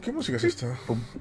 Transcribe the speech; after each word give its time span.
¿Qué 0.00 0.12
música 0.12 0.36
es 0.36 0.44
esta? 0.44 0.78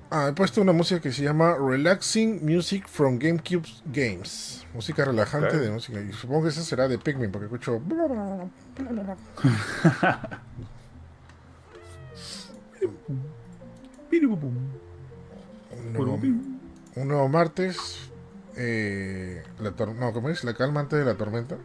Ah, 0.09 0.27
he 0.29 0.33
puesto 0.33 0.61
una 0.61 0.73
música 0.73 1.01
que 1.01 1.11
se 1.11 1.23
llama 1.23 1.55
Relaxing 1.57 2.45
Music 2.45 2.87
from 2.87 3.17
GameCube 3.17 3.67
Games. 3.85 4.65
Música 4.73 5.05
relajante 5.05 5.57
de 5.57 5.69
música. 5.69 5.99
Y 5.99 6.13
supongo 6.13 6.43
que 6.43 6.49
esa 6.49 6.61
será 6.61 6.87
de 6.87 6.97
Pikmin, 6.97 7.31
porque 7.31 7.45
escucho. 7.45 7.75
un, 7.75 7.87
nuevo, 15.93 16.19
un 16.95 17.07
nuevo 17.07 17.29
martes. 17.29 18.09
Eh, 18.55 19.43
la 19.59 19.71
no, 19.71 20.13
¿cómo 20.13 20.29
es? 20.29 20.43
La 20.43 20.53
calma 20.53 20.81
antes 20.81 20.99
de 20.99 21.05
la 21.05 21.15
tormenta. 21.15 21.57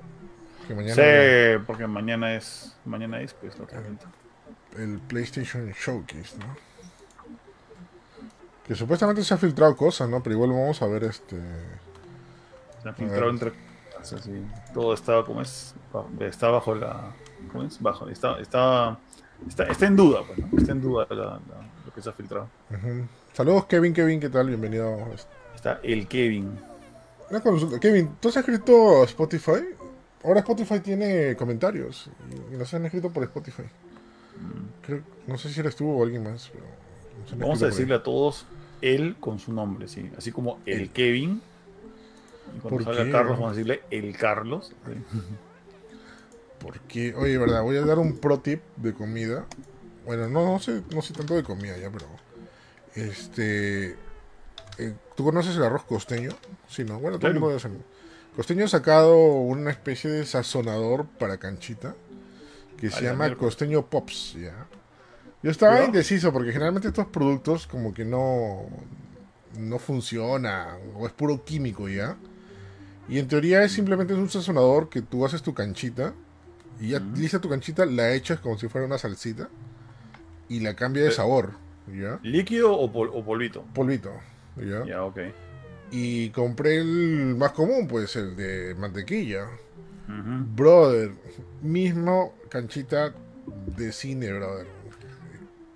Que 0.66 0.74
mañana 0.74 0.94
sí, 0.94 1.64
porque 1.66 1.86
mañana 1.86 2.34
es. 2.36 2.76
Mañana 2.84 3.20
es 3.20 3.34
pues 3.34 3.58
la 3.58 3.66
tormenta 3.66 4.08
el 4.78 4.98
PlayStation 5.00 5.70
Showcase, 5.72 6.36
¿no? 6.38 6.56
Que 8.66 8.74
supuestamente 8.74 9.24
se 9.24 9.34
ha 9.34 9.36
filtrado 9.36 9.76
cosas, 9.76 10.08
¿no? 10.08 10.22
Pero 10.22 10.36
igual 10.36 10.50
vamos 10.50 10.80
a 10.82 10.86
ver 10.86 11.04
este. 11.04 11.36
Se 12.82 12.88
ha 12.88 12.92
filtrado 12.92 13.30
entre. 13.30 13.52
todo 14.72 14.94
estaba 14.94 15.24
como 15.24 15.42
es. 15.42 15.74
Está 16.20 16.48
bajo 16.48 16.74
la. 16.74 17.12
¿Cómo 17.50 17.64
es? 17.64 17.80
Bajo. 17.80 18.08
Está, 18.08 18.38
está, 18.38 18.98
está, 19.48 19.86
en 19.86 19.96
duda, 19.96 20.22
pues, 20.26 20.38
¿no? 20.38 20.58
Está 20.58 20.72
en 20.72 20.80
duda 20.80 21.06
lo 21.10 21.92
que 21.92 22.00
se 22.00 22.08
ha 22.08 22.12
filtrado. 22.12 22.48
Saludos, 23.32 23.66
Kevin, 23.66 23.92
Kevin, 23.92 24.20
¿qué 24.20 24.28
tal? 24.28 24.46
Bienvenido. 24.46 24.96
Está 25.54 25.80
el 25.82 26.06
Kevin. 26.06 26.58
Una 27.30 27.40
consulta. 27.40 27.80
Kevin, 27.80 28.16
¿tú 28.20 28.28
has 28.28 28.36
escrito 28.36 29.02
Spotify? 29.04 29.74
Ahora 30.22 30.38
Spotify 30.40 30.78
tiene 30.78 31.34
comentarios 31.34 32.08
y 32.52 32.56
los 32.56 32.72
han 32.74 32.86
escrito 32.86 33.10
por 33.10 33.24
Spotify 33.24 33.64
no 35.26 35.38
sé 35.38 35.50
si 35.50 35.60
eres 35.60 35.76
tú 35.76 35.90
o 35.90 36.02
alguien 36.02 36.24
más. 36.24 36.50
Vamos 37.36 37.62
a 37.62 37.66
decirle 37.66 37.94
a 37.94 38.02
todos 38.02 38.46
él 38.80 39.16
con 39.20 39.38
su 39.38 39.52
nombre, 39.52 39.88
sí. 39.88 40.10
Así 40.16 40.32
como 40.32 40.58
el, 40.66 40.90
Kevin. 40.90 41.40
Y 42.56 42.60
cuando 42.60 42.84
salga 42.84 43.10
Carlos, 43.10 43.38
vamos 43.38 43.52
a 43.52 43.56
decirle 43.56 43.82
el 43.90 44.16
Carlos. 44.16 44.72
Porque, 46.58 47.14
oye, 47.14 47.38
verdad, 47.38 47.62
voy 47.62 47.76
a 47.76 47.84
dar 47.84 47.98
un 47.98 48.18
pro 48.18 48.40
tip 48.40 48.60
de 48.76 48.92
comida. 48.92 49.46
Bueno, 50.04 50.28
no, 50.28 50.52
no 50.52 50.58
sé, 50.58 50.82
no 50.92 51.02
sé 51.02 51.14
tanto 51.14 51.34
de 51.34 51.42
comida 51.42 51.76
ya, 51.78 51.90
pero. 51.90 52.06
Este. 52.94 53.96
Eh, 54.78 54.94
¿Tú 55.16 55.24
conoces 55.24 55.56
el 55.56 55.62
arroz 55.62 55.84
costeño? 55.84 56.30
Sí, 56.68 56.84
¿no? 56.84 56.98
Bueno, 56.98 57.18
todo 57.18 57.30
el 57.30 57.38
mundo 57.38 57.58
Costeño 58.36 58.64
ha 58.64 58.68
sacado 58.68 59.16
una 59.16 59.70
especie 59.70 60.10
de 60.10 60.24
sazonador 60.24 61.06
para 61.06 61.36
canchita 61.36 61.94
que 62.82 62.90
se 62.90 63.04
llama 63.04 63.32
Costeño 63.36 63.86
Pops, 63.86 64.34
¿ya? 64.40 64.66
Yo 65.40 65.52
estaba 65.52 65.84
indeciso 65.84 66.32
porque 66.32 66.50
generalmente 66.50 66.88
estos 66.88 67.06
productos 67.06 67.68
como 67.68 67.94
que 67.94 68.04
no, 68.04 68.66
no 69.56 69.78
funcionan 69.78 70.78
o 70.96 71.06
es 71.06 71.12
puro 71.12 71.44
químico, 71.44 71.88
¿ya? 71.88 72.16
Y 73.08 73.20
en 73.20 73.28
teoría 73.28 73.62
es 73.62 73.70
simplemente 73.70 74.14
un 74.14 74.28
sazonador 74.28 74.88
que 74.88 75.00
tú 75.00 75.24
haces 75.24 75.42
tu 75.42 75.54
canchita 75.54 76.12
y 76.80 76.88
ya 76.88 76.98
lista 76.98 77.40
tu 77.40 77.48
canchita, 77.48 77.86
la 77.86 78.14
echas 78.14 78.40
como 78.40 78.58
si 78.58 78.66
fuera 78.66 78.84
una 78.84 78.98
salsita 78.98 79.48
y 80.48 80.58
la 80.58 80.74
cambia 80.74 81.04
de 81.04 81.12
sabor, 81.12 81.52
¿ya? 81.86 82.18
¿Líquido 82.24 82.76
o, 82.76 82.90
polvito? 82.90 83.62
Polvito, 83.74 84.10
¿ya? 84.56 84.84
Ya, 84.84 85.04
ok. 85.04 85.18
Y 85.92 86.30
compré 86.30 86.78
el 86.78 87.36
más 87.36 87.52
común, 87.52 87.86
pues 87.86 88.16
el 88.16 88.34
de 88.34 88.74
mantequilla. 88.74 89.46
Brother, 90.06 91.12
mismo 91.62 92.34
canchita 92.48 93.14
de 93.76 93.92
cine, 93.92 94.32
brother. 94.32 94.66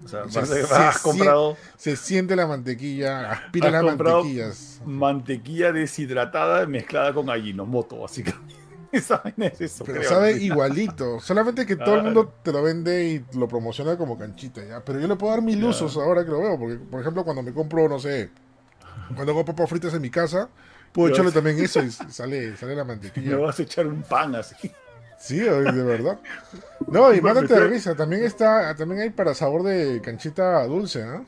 O 0.04 0.08
sea, 0.08 0.28
se, 0.28 0.62
has 0.62 0.98
comprado. 0.98 1.56
Se 1.76 1.96
siente 1.96 2.36
la 2.36 2.46
mantequilla, 2.46 3.32
aspira 3.32 3.70
las 3.70 3.82
mantequillas. 3.82 4.80
Mantequilla 4.84 5.72
deshidratada 5.72 6.66
mezclada 6.66 7.12
con 7.12 7.26
moto 7.68 8.00
básicamente. 8.00 8.54
es 8.92 9.60
eso, 9.60 9.84
Pero 9.84 10.02
sabe 10.04 10.32
igualito. 10.32 11.20
Solamente 11.20 11.66
que 11.66 11.76
todo 11.76 11.96
el 11.96 12.02
mundo 12.04 12.32
te 12.42 12.52
lo 12.52 12.62
vende 12.62 13.08
y 13.08 13.24
lo 13.36 13.48
promociona 13.48 13.96
como 13.96 14.18
canchita, 14.18 14.64
¿ya? 14.64 14.84
Pero 14.84 15.00
yo 15.00 15.08
le 15.08 15.16
puedo 15.16 15.32
dar 15.32 15.42
mil 15.42 15.62
usos 15.64 15.96
ahora 15.96 16.24
que 16.24 16.30
lo 16.30 16.40
veo. 16.40 16.58
Porque, 16.58 16.76
por 16.76 17.00
ejemplo, 17.00 17.24
cuando 17.24 17.42
me 17.42 17.52
compro, 17.52 17.88
no 17.88 17.98
sé, 17.98 18.30
cuando 19.14 19.32
hago 19.32 19.44
papas 19.44 19.68
fritas 19.68 19.94
en 19.94 20.02
mi 20.02 20.10
casa, 20.10 20.48
puedo 20.96 21.12
echarle 21.12 21.30
también 21.30 21.58
eso 21.58 21.82
y 21.82 21.90
sale, 21.90 22.56
sale 22.56 22.74
la 22.74 22.84
mantequilla. 22.84 23.30
Me 23.36 23.36
vas 23.36 23.60
a 23.60 23.62
echar 23.62 23.86
un 23.86 24.02
pan 24.02 24.34
así. 24.34 24.72
Sí, 25.18 25.38
de 25.38 25.50
verdad. 25.50 26.18
No, 26.88 27.12
y 27.14 27.20
mándate 27.22 27.54
de 27.54 27.66
risa. 27.68 27.94
También 27.94 28.24
está, 28.24 28.74
también 28.74 29.02
hay 29.02 29.10
para 29.10 29.34
sabor 29.34 29.62
de 29.62 30.00
canchita 30.00 30.66
dulce, 30.66 31.04
¿no? 31.04 31.26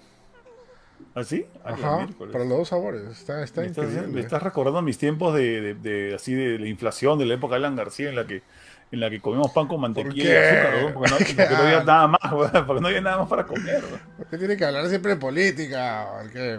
¿Ah, 1.14 1.24
sí? 1.24 1.46
Ajá, 1.64 2.08
para 2.18 2.44
los 2.44 2.58
dos 2.58 2.68
sabores. 2.68 3.02
Está, 3.10 3.42
está 3.42 3.60
me 3.60 3.68
increíble. 3.68 3.96
Estás, 3.96 4.12
me 4.12 4.20
estás 4.20 4.42
recordando 4.42 4.80
mis 4.82 4.98
tiempos 4.98 5.34
de, 5.34 5.74
de, 5.74 6.14
así 6.14 6.32
de 6.34 6.58
la 6.58 6.68
inflación 6.68 7.18
de 7.18 7.26
la 7.26 7.34
época 7.34 7.54
de 7.54 7.58
Alan 7.58 7.76
García 7.76 8.08
en 8.08 8.16
la 8.16 8.26
que 8.26 8.42
en 8.90 9.00
la 9.00 9.10
que 9.10 9.20
comíamos 9.20 9.52
pan 9.52 9.66
con 9.66 9.80
mantequilla 9.80 10.24
y 10.24 10.36
azúcar, 10.36 10.94
porque, 10.94 11.10
no, 11.10 11.56
había 11.56 11.84
nada 11.84 12.06
más, 12.08 12.64
porque 12.66 12.80
no 12.80 12.88
había 12.88 13.00
nada 13.00 13.18
más 13.18 13.28
para 13.28 13.44
comer. 13.46 13.82
¿Por 14.16 14.26
qué 14.26 14.38
tiene 14.38 14.56
que 14.56 14.64
hablar 14.64 14.88
siempre 14.88 15.12
de 15.12 15.16
política? 15.20 16.08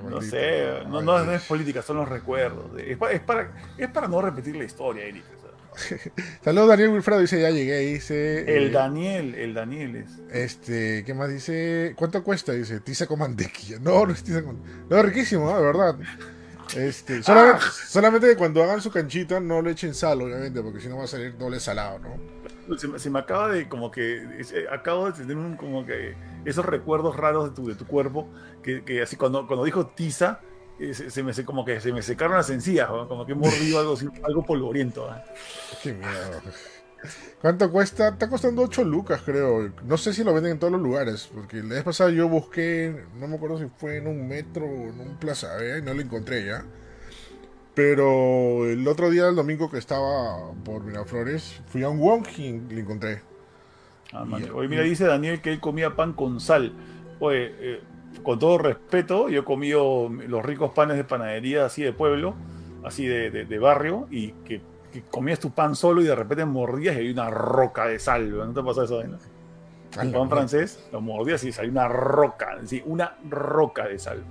no 0.04 0.22
sé, 0.22 0.84
no, 0.88 1.02
no, 1.02 1.32
es 1.32 1.44
política, 1.44 1.82
son 1.82 1.98
los 1.98 2.08
recuerdos. 2.08 2.72
Es 2.78 2.98
para, 2.98 3.14
es 3.14 3.22
para, 3.22 3.52
es 3.78 3.90
para 3.90 4.08
no 4.08 4.22
repetir 4.22 4.56
la 4.56 4.64
historia, 4.64 5.06
Eric. 5.06 5.24
Saludos 6.44 6.70
Daniel 6.70 6.90
Wilfredo, 6.90 7.22
dice 7.22 7.42
ya 7.42 7.50
llegué, 7.50 7.80
dice. 7.80 8.42
El 8.42 8.68
eh, 8.68 8.72
Daniel, 8.72 9.36
el 9.36 9.54
Daniel 9.54 9.96
es. 9.96 10.20
Este, 10.32 11.04
¿qué 11.06 11.14
más 11.14 11.30
dice? 11.30 11.94
¿Cuánto 11.96 12.24
cuesta? 12.24 12.54
Dice, 12.54 12.80
tiza 12.80 13.08
con 13.08 13.20
mantequilla. 13.20 13.78
No, 13.80 14.06
no 14.06 14.14
es 14.14 14.24
tiza 14.24 14.44
con 14.44 14.60
No, 14.90 15.02
riquísimo, 15.02 15.56
de 15.56 15.64
verdad. 15.64 15.96
Este, 16.76 17.24
solamente, 17.24 17.66
ah. 17.66 17.72
solamente, 17.88 18.28
que 18.28 18.36
cuando 18.36 18.64
hagan 18.64 18.82
su 18.82 18.92
canchita 18.92 19.40
no 19.40 19.62
le 19.62 19.72
echen 19.72 19.94
sal, 19.94 20.22
obviamente, 20.22 20.62
porque 20.62 20.80
si 20.80 20.88
no 20.88 20.98
va 20.98 21.06
a 21.06 21.08
salir 21.08 21.38
doble 21.38 21.60
salado, 21.60 22.00
¿no? 22.00 22.78
Se, 22.78 23.10
me 23.10 23.20
acaba 23.20 23.50
de, 23.50 23.68
como 23.68 23.90
que, 23.90 24.46
acabo 24.72 25.12
de 25.12 25.14
tener 25.14 25.38
un, 25.38 25.56
como 25.56 25.86
que, 25.86 26.16
esos 26.46 26.64
recuerdos 26.64 27.16
raros 27.16 27.50
de 27.50 27.56
tu, 27.56 27.68
de 27.68 27.76
tu 27.76 27.88
cuerpo, 27.88 28.30
que, 28.62 28.84
que 28.84 29.02
así 29.02 29.16
cuando, 29.16 29.48
cuando 29.48 29.66
dijo 29.66 29.88
tiza, 29.88 30.42
se, 30.94 31.24
me, 31.24 31.34
como 31.46 31.66
que 31.66 31.82
se 31.82 31.92
me 31.92 32.02
secaron 32.02 32.38
las 32.38 32.50
encías, 32.50 32.88
como 32.88 33.26
que 33.26 33.34
he 33.34 33.36
mordido 33.36 33.80
algo, 33.80 33.98
algo 34.24 34.46
polvoriento. 34.46 35.10
Qué 35.84 35.94
miedo. 35.94 36.42
¿Cuánto 37.42 37.72
cuesta? 37.72 38.10
Está 38.10 38.30
costando 38.30 38.62
8 38.64 38.84
lucas, 38.84 39.22
creo. 39.26 39.72
No 39.86 39.98
sé 39.98 40.14
si 40.14 40.24
lo 40.24 40.34
venden 40.34 40.54
en 40.54 40.60
todos 40.60 40.74
los 40.74 40.82
lugares, 40.82 41.30
porque 41.34 41.58
la 41.64 41.76
vez 41.76 41.84
pasada 41.84 42.12
yo 42.12 42.28
busqué, 42.28 43.06
no 43.18 43.28
me 43.28 43.36
acuerdo 43.36 43.60
si 43.60 43.68
fue 43.78 43.98
en 43.98 44.08
un 44.08 44.28
metro 44.28 44.66
o 44.66 44.90
en 44.90 45.00
un 45.00 45.18
plaza, 45.18 45.48
¿eh? 45.64 45.82
no 45.82 45.94
lo 45.94 46.02
encontré 46.02 46.46
ya. 46.46 46.66
Pero 47.74 48.66
el 48.66 48.86
otro 48.88 49.10
día, 49.10 49.30
el 49.30 49.36
domingo 49.36 49.72
que 49.72 49.78
estaba 49.78 50.52
por 50.66 50.84
Miraflores, 50.84 51.62
fui 51.68 51.84
a 51.84 51.90
un 51.90 52.00
Wong 52.00 52.28
y 52.38 52.60
lo 52.74 52.80
encontré. 52.80 53.22
Ah, 54.12 54.26
Oye, 54.54 54.68
mira, 54.68 54.84
dice 54.84 55.06
Daniel 55.06 55.42
que 55.42 55.52
él 55.52 55.60
comía 55.60 55.96
pan 55.96 56.14
con 56.14 56.42
sal. 56.42 56.74
Oye, 57.20 57.54
eh, 57.60 57.82
con 58.24 58.40
todo 58.40 58.58
respeto, 58.58 59.30
yo 59.30 59.42
he 59.42 59.44
comido 59.44 60.10
los 60.10 60.44
ricos 60.44 60.72
panes 60.74 60.98
de 60.98 61.04
panadería 61.04 61.66
así 61.66 61.84
de 61.84 61.94
pueblo, 61.94 62.36
así 62.84 63.06
de, 63.06 63.60
barrio, 63.60 64.08
y 64.10 64.32
que, 64.46 64.62
comías 65.10 65.40
tu 65.40 65.52
pan 65.52 65.76
solo 65.76 66.02
y 66.02 66.06
de 66.06 66.16
repente 66.16 66.46
mordías 66.46 66.96
y 66.96 67.00
hay 67.00 67.12
una 67.12 67.30
roca 67.30 67.86
de 67.86 68.00
sal. 68.00 68.30
¿No 68.32 68.54
te 68.54 68.64
pasa 68.64 68.84
eso? 68.84 69.02
El 69.02 70.12
pan 70.12 70.30
francés 70.30 70.80
lo 70.92 71.02
mordías 71.02 71.44
y 71.44 71.52
hay 71.60 71.68
una 71.68 71.88
roca, 71.88 72.58
sí, 72.66 72.82
una 72.86 73.18
roca 73.30 73.88
de 73.88 74.00
sal. 74.00 74.24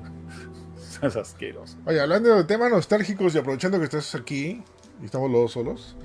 es 1.03 1.17
asqueroso. 1.17 1.77
Oye, 1.87 2.01
hablando 2.01 2.35
de 2.35 2.45
temas 2.45 2.71
nostálgicos 2.71 3.35
y 3.35 3.39
aprovechando 3.39 3.79
que 3.79 3.85
estás 3.85 4.15
aquí 4.15 4.63
y 5.01 5.05
estamos 5.05 5.31
los 5.31 5.43
dos 5.43 5.53
solos, 5.53 5.97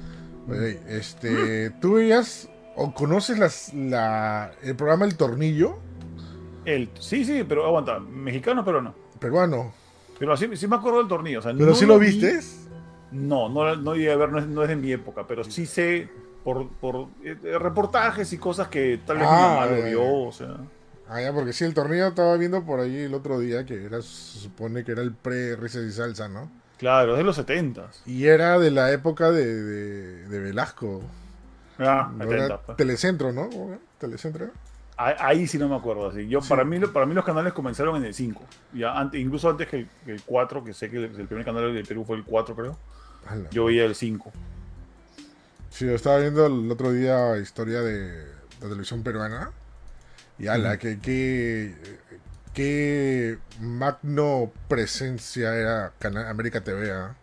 este, 0.87 1.69
¿tú 1.81 1.93
veías 1.93 2.49
o 2.75 2.93
conoces 2.93 3.39
las, 3.39 3.73
la, 3.73 4.51
el 4.61 4.75
programa 4.75 5.05
El 5.05 5.15
Tornillo? 5.15 5.77
El, 6.65 6.89
sí, 6.99 7.25
sí, 7.25 7.43
pero 7.47 7.65
aguanta. 7.65 7.99
Mexicano, 7.99 8.63
pero 8.63 8.81
no. 8.81 8.95
Peruano. 9.19 9.73
Pero 10.17 10.37
sí, 10.37 10.47
sí 10.55 10.67
me 10.67 10.75
acuerdo 10.75 10.99
del 10.99 11.07
tornillo. 11.07 11.41
¿Pero 11.41 11.75
sí 11.75 11.85
lo, 11.85 11.99
viste? 11.99 12.39
No, 13.13 13.49
no, 13.49 13.75
no 13.75 13.95
llegué 13.95 14.11
a 14.11 14.17
ver, 14.17 14.31
no 14.31 14.63
es, 14.63 14.69
de 14.69 14.75
mi 14.75 14.91
época, 14.91 15.25
pero 15.27 15.43
sí 15.43 15.65
sé 15.65 16.09
por, 16.43 16.67
por 16.69 17.07
eh, 17.23 17.35
reportajes 17.59 18.33
y 18.33 18.37
cosas 18.37 18.67
que 18.67 18.99
tal 19.05 19.17
vez 19.17 19.27
mi 19.27 19.33
ah, 19.33 19.55
mamá 19.55 19.65
lo 19.67 19.83
vio, 19.83 20.27
o 20.27 20.31
sea. 20.31 20.57
Ah, 21.07 21.21
ya, 21.21 21.31
porque 21.33 21.53
sí, 21.53 21.63
el 21.63 21.73
tornillo 21.73 22.07
estaba 22.07 22.35
viendo 22.37 22.63
por 22.63 22.79
ahí 22.79 22.97
el 22.97 23.13
otro 23.13 23.39
día 23.39 23.65
que 23.65 23.85
era, 23.85 24.01
se 24.01 24.39
supone 24.39 24.83
que 24.83 24.93
era 24.93 25.01
el 25.01 25.13
pre-Risas 25.13 25.83
y 25.83 25.91
Salsa, 25.91 26.27
¿no? 26.27 26.49
Claro, 26.77 27.13
es 27.13 27.19
de 27.19 27.23
los 27.23 27.35
70 27.35 27.87
Y 28.05 28.25
era 28.25 28.59
de 28.59 28.71
la 28.71 28.91
época 28.91 29.31
de, 29.31 30.25
de, 30.27 30.39
Velasco. 30.39 31.01
Ah, 31.79 32.11
70, 32.19 32.61
pues. 32.61 32.77
Telecentro, 32.77 33.31
¿no? 33.31 33.49
Telecentro. 33.99 34.49
Ahí 34.95 35.47
sí 35.47 35.57
no 35.57 35.67
me 35.67 35.75
acuerdo 35.75 36.09
así. 36.09 36.27
Yo, 36.27 36.39
para, 36.41 36.63
mí, 36.63 36.79
para 36.79 37.05
mí 37.05 37.13
los 37.13 37.25
canales 37.25 37.53
comenzaron 37.53 37.95
en 37.95 38.05
el 38.05 38.13
5. 38.13 38.43
Ya 38.73 38.97
antes, 38.97 39.19
incluso 39.19 39.49
antes 39.49 39.67
que 39.67 39.87
el, 40.05 40.21
4, 40.23 40.63
que 40.63 40.73
sé 40.73 40.89
que 40.89 40.97
el, 40.97 41.27
primer 41.27 41.43
canal 41.43 41.73
de 41.73 41.83
Perú 41.83 42.05
fue 42.05 42.15
el 42.17 42.23
4, 42.23 42.55
creo. 42.55 42.77
Yo 43.51 43.65
veía 43.65 43.85
el 43.85 43.95
5. 43.95 44.31
Sí, 45.69 45.85
yo 45.85 45.95
estaba 45.95 46.19
viendo 46.19 46.45
el 46.45 46.69
otro 46.71 46.91
día 46.91 47.37
historia 47.37 47.81
de 47.81 48.25
la 48.61 48.67
televisión 48.67 49.03
peruana. 49.03 49.51
Y 50.37 50.47
ala, 50.47 50.77
que, 50.77 50.99
que, 50.99 51.75
qué 52.53 53.37
magno 53.59 54.51
presencia 54.67 55.55
era 55.55 55.93
Canal 55.99 56.27
América 56.27 56.61
TV, 56.61 56.91
¿ah? 56.91 57.15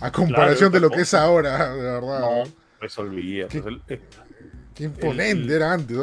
a 0.00 0.12
comparación 0.12 0.72
de 0.72 0.80
lo 0.80 0.90
que 0.90 1.02
es 1.02 1.14
ahora, 1.14 1.74
de 1.74 1.82
verdad. 1.82 2.20
No, 2.20 2.44
pues 2.78 2.98
olvidé. 2.98 3.48
Qué, 3.48 3.62
pues, 3.62 3.76
eh, 3.88 4.00
qué 4.74 4.84
imponente 4.84 5.54
era 5.54 5.72
antes, 5.72 5.96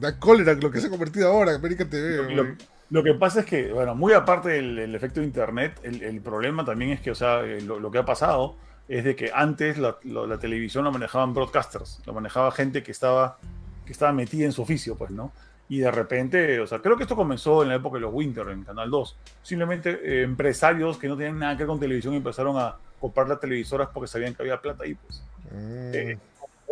da 0.00 0.18
cólera 0.18 0.54
lo 0.54 0.70
que 0.70 0.80
se 0.80 0.88
ha 0.88 0.90
convertido 0.90 1.28
ahora, 1.28 1.54
América 1.54 1.84
TV. 1.88 2.56
Lo, 2.90 3.02
que 3.02 3.12
pasa 3.12 3.40
es 3.40 3.46
que, 3.46 3.70
bueno, 3.70 3.94
muy 3.94 4.14
aparte 4.14 4.48
del, 4.48 4.94
efecto 4.94 5.20
de 5.20 5.26
internet, 5.26 5.78
el, 5.82 6.20
problema 6.22 6.64
también 6.64 6.92
es 6.92 7.00
que, 7.00 7.10
o 7.10 7.14
sea, 7.14 7.44
eh, 7.44 7.60
lo, 7.60 7.90
que 7.90 7.98
ha 7.98 8.04
pasado 8.04 8.56
es 8.88 9.04
de 9.04 9.14
que 9.14 9.30
antes 9.34 9.78
la, 9.78 9.98
la, 10.04 10.38
televisión 10.38 10.84
la 10.84 10.90
manejaban 10.90 11.34
broadcasters, 11.34 12.00
lo 12.06 12.14
manejaba 12.14 12.50
gente 12.50 12.82
que 12.82 12.90
estaba, 12.90 13.38
que 13.84 13.92
estaba 13.92 14.12
metida 14.12 14.46
en 14.46 14.52
su 14.52 14.62
oficio, 14.62 14.96
pues, 14.96 15.10
¿no? 15.10 15.32
y 15.68 15.80
de 15.80 15.90
repente, 15.90 16.60
o 16.60 16.66
sea, 16.66 16.78
creo 16.80 16.96
que 16.96 17.02
esto 17.02 17.14
comenzó 17.14 17.62
en 17.62 17.68
la 17.68 17.74
época 17.74 17.96
de 17.96 18.00
los 18.00 18.14
Winter, 18.14 18.48
en 18.48 18.64
Canal 18.64 18.90
2. 18.90 19.16
Simplemente 19.42 20.00
eh, 20.02 20.22
empresarios 20.22 20.96
que 20.96 21.08
no 21.08 21.16
tenían 21.16 21.38
nada 21.38 21.54
que 21.56 21.64
ver 21.64 21.68
con 21.68 21.78
televisión 21.78 22.14
empezaron 22.14 22.56
a 22.56 22.76
comprar 22.98 23.28
las 23.28 23.38
televisoras 23.38 23.88
porque 23.92 24.08
sabían 24.08 24.34
que 24.34 24.42
había 24.42 24.60
plata 24.60 24.84
ahí, 24.84 24.94
pues. 24.94 25.22
Mm. 25.52 25.94
Eh, 25.94 26.18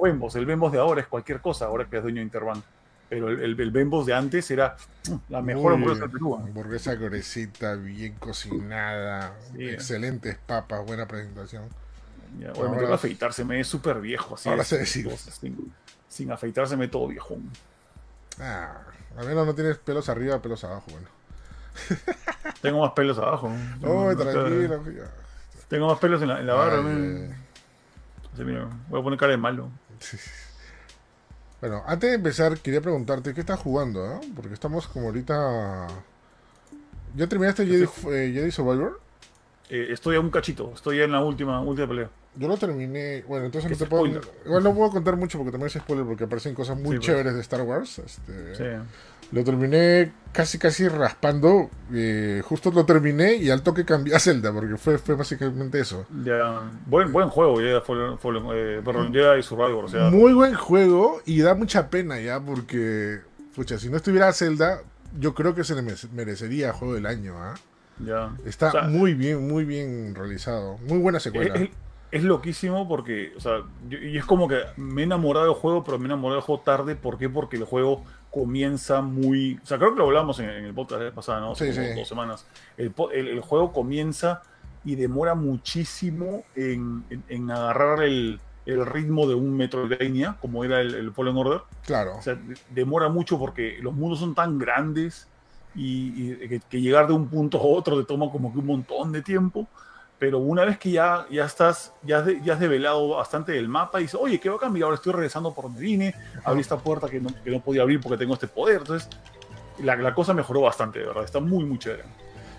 Bembos, 0.03 0.35
el 0.37 0.47
Bembos 0.47 0.73
de 0.73 0.79
ahora 0.79 1.01
es 1.01 1.07
cualquier 1.07 1.41
cosa, 1.41 1.67
ahora 1.67 1.87
que 1.87 1.97
es 1.97 2.03
dueño 2.03 2.17
de 2.17 2.23
Interbank. 2.23 2.65
Pero 3.09 3.29
el, 3.29 3.59
el, 3.61 3.71
Bembos 3.71 4.07
de 4.07 4.15
antes 4.15 4.51
era 4.51 4.77
la 5.29 5.43
mejor 5.43 5.75
hamburguesa 5.75 6.03
del 6.03 6.11
Perú. 6.11 6.37
Hamburguesa 6.37 6.95
gruesita, 6.95 7.75
bien 7.75 8.15
cocinada, 8.15 9.35
excelentes 9.59 10.39
papas, 10.39 10.85
buena 10.87 11.07
presentación. 11.07 11.65
Ya, 12.39 12.53
obviamente 12.53 12.93
afeitarse 12.93 13.45
me 13.45 13.61
es 13.61 13.67
súper 13.67 14.01
viejo, 14.01 14.35
así. 14.35 14.49
Ahora 14.49 14.65
se 14.65 14.79
decide. 14.79 15.17
Sin, 15.17 15.73
sin 16.09 16.33
afeitarse 16.33 16.77
me 16.77 16.89
todo 16.89 17.09
viejo. 17.09 17.37
Ah, 18.41 18.79
al 19.17 19.27
menos 19.27 19.47
no 19.47 19.55
tienes 19.55 19.79
pelos 19.79 20.09
arriba, 20.09 20.41
pelos 20.41 20.63
abajo, 20.65 20.85
bueno. 20.91 21.09
Tengo 22.63 22.81
más 22.81 22.93
pelos 22.93 23.19
abajo. 23.19 23.53
Oh, 23.83 24.15
tranquilo. 24.15 24.83
Tengo 25.69 25.89
más 25.89 25.99
pelos 25.99 26.23
en 26.23 26.29
la, 26.29 26.41
en 26.41 26.47
la 26.47 26.55
barra. 26.55 26.81
voy 26.81 29.01
a 29.01 29.03
poner 29.03 29.19
cara 29.19 29.33
de 29.33 29.39
malo. 29.39 29.71
Bueno, 31.61 31.83
antes 31.87 32.11
de 32.11 32.17
empezar, 32.17 32.59
quería 32.59 32.81
preguntarte, 32.81 33.35
¿qué 33.35 33.41
estás 33.41 33.59
jugando? 33.59 34.07
Eh? 34.07 34.21
Porque 34.35 34.55
estamos 34.55 34.87
como 34.87 35.07
ahorita... 35.07 35.87
¿Ya 37.15 37.27
terminaste 37.27 37.67
Jedi, 37.67 37.85
eh, 37.85 38.31
Jedi 38.35 38.51
Survivor? 38.51 39.01
Eh, 39.71 39.89
estoy 39.91 40.17
a 40.17 40.21
un 40.21 40.31
cachito, 40.31 40.73
estoy 40.75 41.01
en 41.01 41.13
la 41.13 41.21
última, 41.21 41.61
última 41.61 41.89
pelea. 41.89 42.11
Yo 42.39 42.49
lo 42.49 42.57
terminé. 42.57 43.25
Bueno, 43.27 43.47
entonces 43.47 43.71
no 43.71 43.77
te 43.77 43.87
puedo. 43.87 44.07
Igual 44.45 44.63
no 44.63 44.75
puedo 44.75 44.91
contar 44.91 45.17
mucho 45.17 45.39
porque 45.39 45.53
también 45.53 45.69
es 45.69 45.75
spoiler 45.75 46.05
porque 46.05 46.25
aparecen 46.25 46.55
cosas 46.55 46.77
muy 46.77 46.97
pues. 46.97 47.01
chéveres 47.01 47.35
de 47.35 47.41
Star 47.41 47.63
Wars. 47.63 47.99
Este, 47.99 48.55
sí. 48.55 48.65
Lo 49.33 49.43
terminé 49.43 50.13
casi 50.33 50.59
casi 50.59 50.87
raspando. 50.89 51.71
Eh, 51.93 52.43
justo 52.45 52.71
lo 52.71 52.85
terminé 52.85 53.37
y 53.37 53.51
al 53.51 53.63
toque 53.63 53.85
cambié 53.85 54.15
a 54.15 54.21
Zelda 54.21 54.53
porque 54.53 54.77
fue, 54.77 54.99
fue 54.99 55.15
básicamente 55.15 55.81
eso. 55.81 56.07
Ya. 56.25 56.71
Buen, 56.87 57.11
buen 57.11 57.29
juego, 57.29 57.61
ya 57.61 57.81
fue, 57.81 58.17
fue 58.19 58.35
eh, 58.55 58.83
perdón, 58.85 59.13
ya 59.13 59.41
Survivor. 59.43 59.87
O 59.87 59.89
sea. 59.89 60.11
Muy 60.11 60.35
buen 60.35 60.55
juego 60.55 61.21
y 61.25 61.41
da 61.41 61.55
mucha 61.55 61.89
pena 61.89 62.21
ya 62.21 62.39
porque. 62.41 63.21
Pucha, 63.55 63.79
si 63.79 63.89
no 63.89 63.97
estuviera 63.97 64.31
Zelda, 64.35 64.83
yo 65.19 65.35
creo 65.35 65.55
que 65.55 65.65
se 65.65 65.75
le 65.75 65.83
merecería 66.13 66.75
juego 66.75 66.93
del 66.93 67.07
año. 67.07 67.35
¿ah? 67.39 67.55
Ya. 68.05 68.37
Está 68.45 68.83
muy 68.83 69.15
bien, 69.15 69.49
muy 69.49 69.65
bien 69.65 70.15
realizado. 70.15 70.77
Muy 70.87 70.99
buena 70.99 71.19
secuela 71.19 71.55
es 72.17 72.25
loquísimo 72.25 72.89
porque, 72.89 73.33
o 73.37 73.41
sea, 73.41 73.63
y 73.91 74.17
es 74.17 74.25
como 74.25 74.49
que 74.49 74.61
me 74.77 75.03
he 75.03 75.05
enamorado 75.05 75.47
del 75.47 75.55
juego, 75.55 75.85
pero 75.85 75.99
me 75.99 76.05
he 76.05 76.07
enamorado 76.07 76.37
del 76.37 76.45
juego 76.45 76.63
tarde. 76.63 76.97
¿Por 76.97 77.19
qué? 77.19 77.29
Porque 77.29 77.57
el 77.57 77.65
juego 77.65 78.03
comienza 78.31 79.03
muy. 79.03 79.59
O 79.63 79.67
sea, 79.67 79.79
creo 79.79 79.93
que 79.93 79.99
lo 79.99 80.07
hablamos 80.07 80.41
en, 80.41 80.49
el 80.49 80.75
podcast 80.75 81.15
pasado, 81.15 81.41
¿no? 81.41 81.55
Sí, 81.55 81.71
Dos 81.95 82.09
semanas. 82.09 82.47
El, 82.77 82.93
el, 83.13 83.41
juego 83.41 83.73
comienza 83.73 84.43
y 84.85 84.95
demora 84.95 85.35
muchísimo 85.35 86.45
en, 86.55 87.05
en, 87.29 87.51
agarrar 87.51 88.03
el, 88.03 88.41
el, 88.67 88.87
ritmo 88.87 89.29
de 89.29 89.35
un 89.35 89.57
Metroidvania, 89.57 90.37
como 90.41 90.65
era 90.65 90.81
el, 90.81 90.95
el 90.95 91.13
Fallen 91.13 91.37
Order. 91.37 91.63
Claro. 91.85 92.17
O 92.17 92.23
sea, 92.23 92.39
demora 92.71 93.09
mucho 93.09 93.39
porque 93.39 93.79
los 93.81 93.95
mundos 93.95 94.21
son 94.21 94.35
tan 94.35 94.59
grandes 94.59 95.29
y, 95.75 96.35
que, 96.49 96.61
que, 96.61 96.81
llegar 96.81 97.07
de 97.07 97.13
un 97.13 97.29
punto 97.29 97.59
a 97.59 97.63
otro 97.63 97.99
te 97.99 98.07
toma 98.07 98.31
como 98.31 98.53
que 98.53 98.59
un 98.59 98.67
montón 98.67 99.13
de 99.13 99.23
tiempo 99.23 99.69
pero 100.19 100.39
una 100.39 100.65
vez 100.65 100.79
que 100.79 100.91
ya, 100.91 101.27
ya 101.31 101.45
estás, 101.45 101.93
ya, 102.03 102.25
ya 102.43 102.55
has 102.55 102.61
develado 102.61 103.09
bastante 103.09 103.53
del 103.53 103.69
mapa, 103.69 104.01
y 104.01 104.05
dices, 104.05 104.19
oye, 104.21 104.41
¿qué 104.41 104.49
va 104.49 104.57
a 104.57 104.61
cambiar? 104.61 104.85
Ahora 104.85 104.97
estoy 104.97 105.13
regresando 105.13 105.53
por 105.53 105.65
donde 105.65 105.81
vine, 105.81 106.15
abrí 106.45 106.61
esta 106.61 106.79
puerta 106.79 107.09
que 107.09 107.21
no, 107.21 107.29
que 107.45 107.51
no 107.51 107.61
podía 107.61 107.83
abrir 107.83 108.01
porque 108.01 108.17
tengo 108.17 108.35
este 108.35 108.49
poder. 108.49 108.79
Entonces, 108.79 109.09
la, 109.79 109.97
la, 109.97 110.15
cosa 110.15 110.33
mejoró 110.33 110.63
bastante, 110.63 111.01
de 111.01 111.07
verdad. 111.07 111.25
Está 111.25 111.41
muy, 111.41 111.65
muy 111.65 111.79
chévere. 111.79 112.05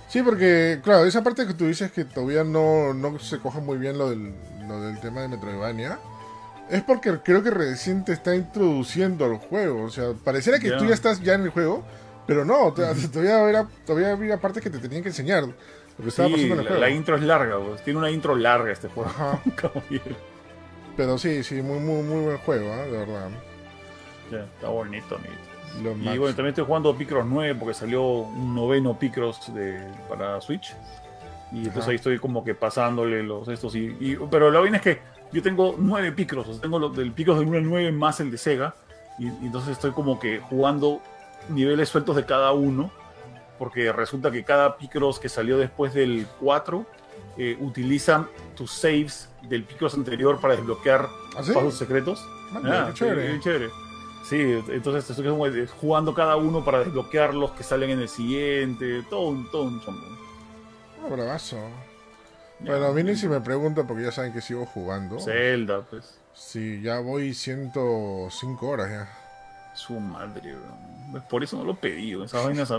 Sí, 0.08 0.22
porque, 0.22 0.80
claro, 0.84 1.06
esa 1.06 1.24
parte 1.24 1.48
que 1.48 1.54
tú 1.54 1.66
dices 1.66 1.92
que 1.92 2.06
todavía 2.06 2.44
no, 2.44 2.94
no 2.94 3.18
se 3.20 3.40
coja 3.40 3.60
muy 3.60 3.78
bien 3.78 3.98
lo 3.98 4.10
del, 4.10 4.34
lo 4.68 4.80
del 4.82 5.00
tema 5.00 5.22
de 5.22 5.30
Metroidvania. 5.30 5.98
Es 6.70 6.84
porque 6.84 7.18
creo 7.24 7.42
que 7.42 7.50
recién 7.50 8.06
te 8.06 8.14
está 8.14 8.36
introduciendo 8.36 9.26
al 9.26 9.38
juego. 9.38 9.84
O 9.84 9.90
sea, 9.90 10.14
pareciera 10.24 10.60
que 10.60 10.72
tú 10.72 10.86
ya 10.86 10.94
estás 10.94 11.22
ya 11.22 11.34
en 11.34 11.42
el 11.42 11.50
juego, 11.50 11.84
pero 12.28 12.46
no, 12.46 12.74
todavía 12.74 13.44
había, 13.44 13.68
todavía 13.86 14.12
había 14.12 14.40
partes 14.40 14.62
que 14.62 14.70
te 14.70 14.78
tenían 14.80 15.02
que 15.02 15.10
enseñar 15.10 15.46
la, 15.98 16.90
intro 16.90 17.16
es 17.16 17.24
larga, 17.24 17.58
tiene 17.84 18.00
una 18.00 18.12
intro 18.12 18.36
larga 18.36 18.72
este 18.72 18.88
juego. 18.88 19.12
Pero 20.98 21.18
sí, 21.18 21.44
sí, 21.44 21.62
muy, 21.62 21.80
muy, 21.80 22.04
muy 22.04 22.24
buen 22.26 22.38
juego, 22.40 22.66
¿eh? 22.66 22.92
de 22.92 22.98
verdad. 22.98 23.30
está 24.32 24.70
bonito, 24.70 25.18
y 25.80 26.18
bueno, 26.18 26.36
también 26.36 26.48
estoy 26.48 26.66
jugando 26.66 26.96
Picross 26.96 27.26
9 27.26 27.56
porque 27.60 27.74
salió 27.74 28.04
un 28.04 28.56
noveno 28.56 28.98
Picross 28.98 29.54
de, 29.54 29.80
para 30.10 30.42
Switch. 30.42 30.74
Y 31.52 31.60
entonces 31.60 31.88
ahí 31.88 31.96
estoy 31.96 32.18
como 32.20 32.44
que 32.44 32.56
pasándole 32.56 33.24
los 33.24 33.48
estos. 33.48 33.76
Y, 33.76 34.18
pero 34.32 34.50
la 34.52 34.60
vaina 34.60 34.78
es 34.78 34.84
que 34.84 35.00
yo 35.32 35.42
tengo 35.42 35.76
nueve 35.78 36.12
Picross. 36.12 36.60
tengo 36.62 36.80
los 36.80 36.96
del 36.96 37.12
Picross 37.12 37.40
del 37.40 37.48
1 37.48 37.58
al 37.58 37.66
9 37.66 37.92
más 37.92 38.20
el 38.20 38.32
de 38.32 38.38
Sega. 38.38 38.76
Y, 39.20 39.28
y, 39.28 39.38
entonces 39.44 39.72
estoy 39.72 39.92
como 39.92 40.20
que 40.20 40.40
jugando 40.40 41.00
niveles 41.50 41.90
sueltos 41.90 42.16
de 42.16 42.26
cada 42.26 42.52
uno 42.54 42.92
porque 43.58 43.92
resulta 43.92 44.32
que 44.32 44.44
cada 44.44 44.78
Picross 44.78 45.20
que 45.20 45.30
salió 45.30 45.58
después 45.58 45.94
del 45.94 46.28
4 46.40 46.86
eh, 47.38 47.58
utiliza 47.60 48.28
tus 48.56 48.72
saves 48.72 49.30
del 49.44 49.64
Picross 49.64 49.94
anterior 49.94 50.40
para 50.40 50.56
desbloquear 50.56 51.08
¿Ah, 51.36 51.38
pasos 51.38 51.78
secretos. 51.78 52.26
Ah, 52.54 52.92
chévere. 52.94 53.40
chévere. 53.40 53.70
Sí, 54.28 54.62
entonces 54.70 55.10
estoy 55.10 55.68
jugando 55.80 56.14
cada 56.14 56.36
uno 56.36 56.66
para 56.66 56.80
desbloquear 56.80 57.34
los 57.34 57.52
que 57.52 57.64
salen 57.64 57.92
en 57.92 58.02
el 58.02 58.10
siguiente, 58.10 59.04
todo 59.10 59.30
un, 59.30 59.50
todo 59.50 59.64
un 59.64 59.82
chongo. 59.82 60.06
Un 61.04 61.16
bravazo. 61.16 61.58
Bueno, 62.60 62.92
miren 62.92 63.16
si 63.16 63.28
me 63.28 63.40
preguntan, 63.40 63.86
porque 63.88 64.04
ya 64.04 64.12
saben 64.12 64.34
que 64.34 64.42
sigo 64.42 64.66
jugando. 64.66 65.20
Zelda, 65.20 65.82
pues. 65.82 66.20
Sí, 66.34 66.82
ya 66.82 67.00
voy 67.00 67.34
105 67.34 68.68
horas 68.68 68.90
ya. 68.90 69.74
Su 69.76 70.00
madre, 70.00 70.56
bro. 70.56 71.22
Por 71.30 71.44
eso 71.44 71.58
no 71.58 71.64
lo 71.64 71.76
pedí, 71.76 72.14
esas 72.22 72.44
vainas. 72.44 72.74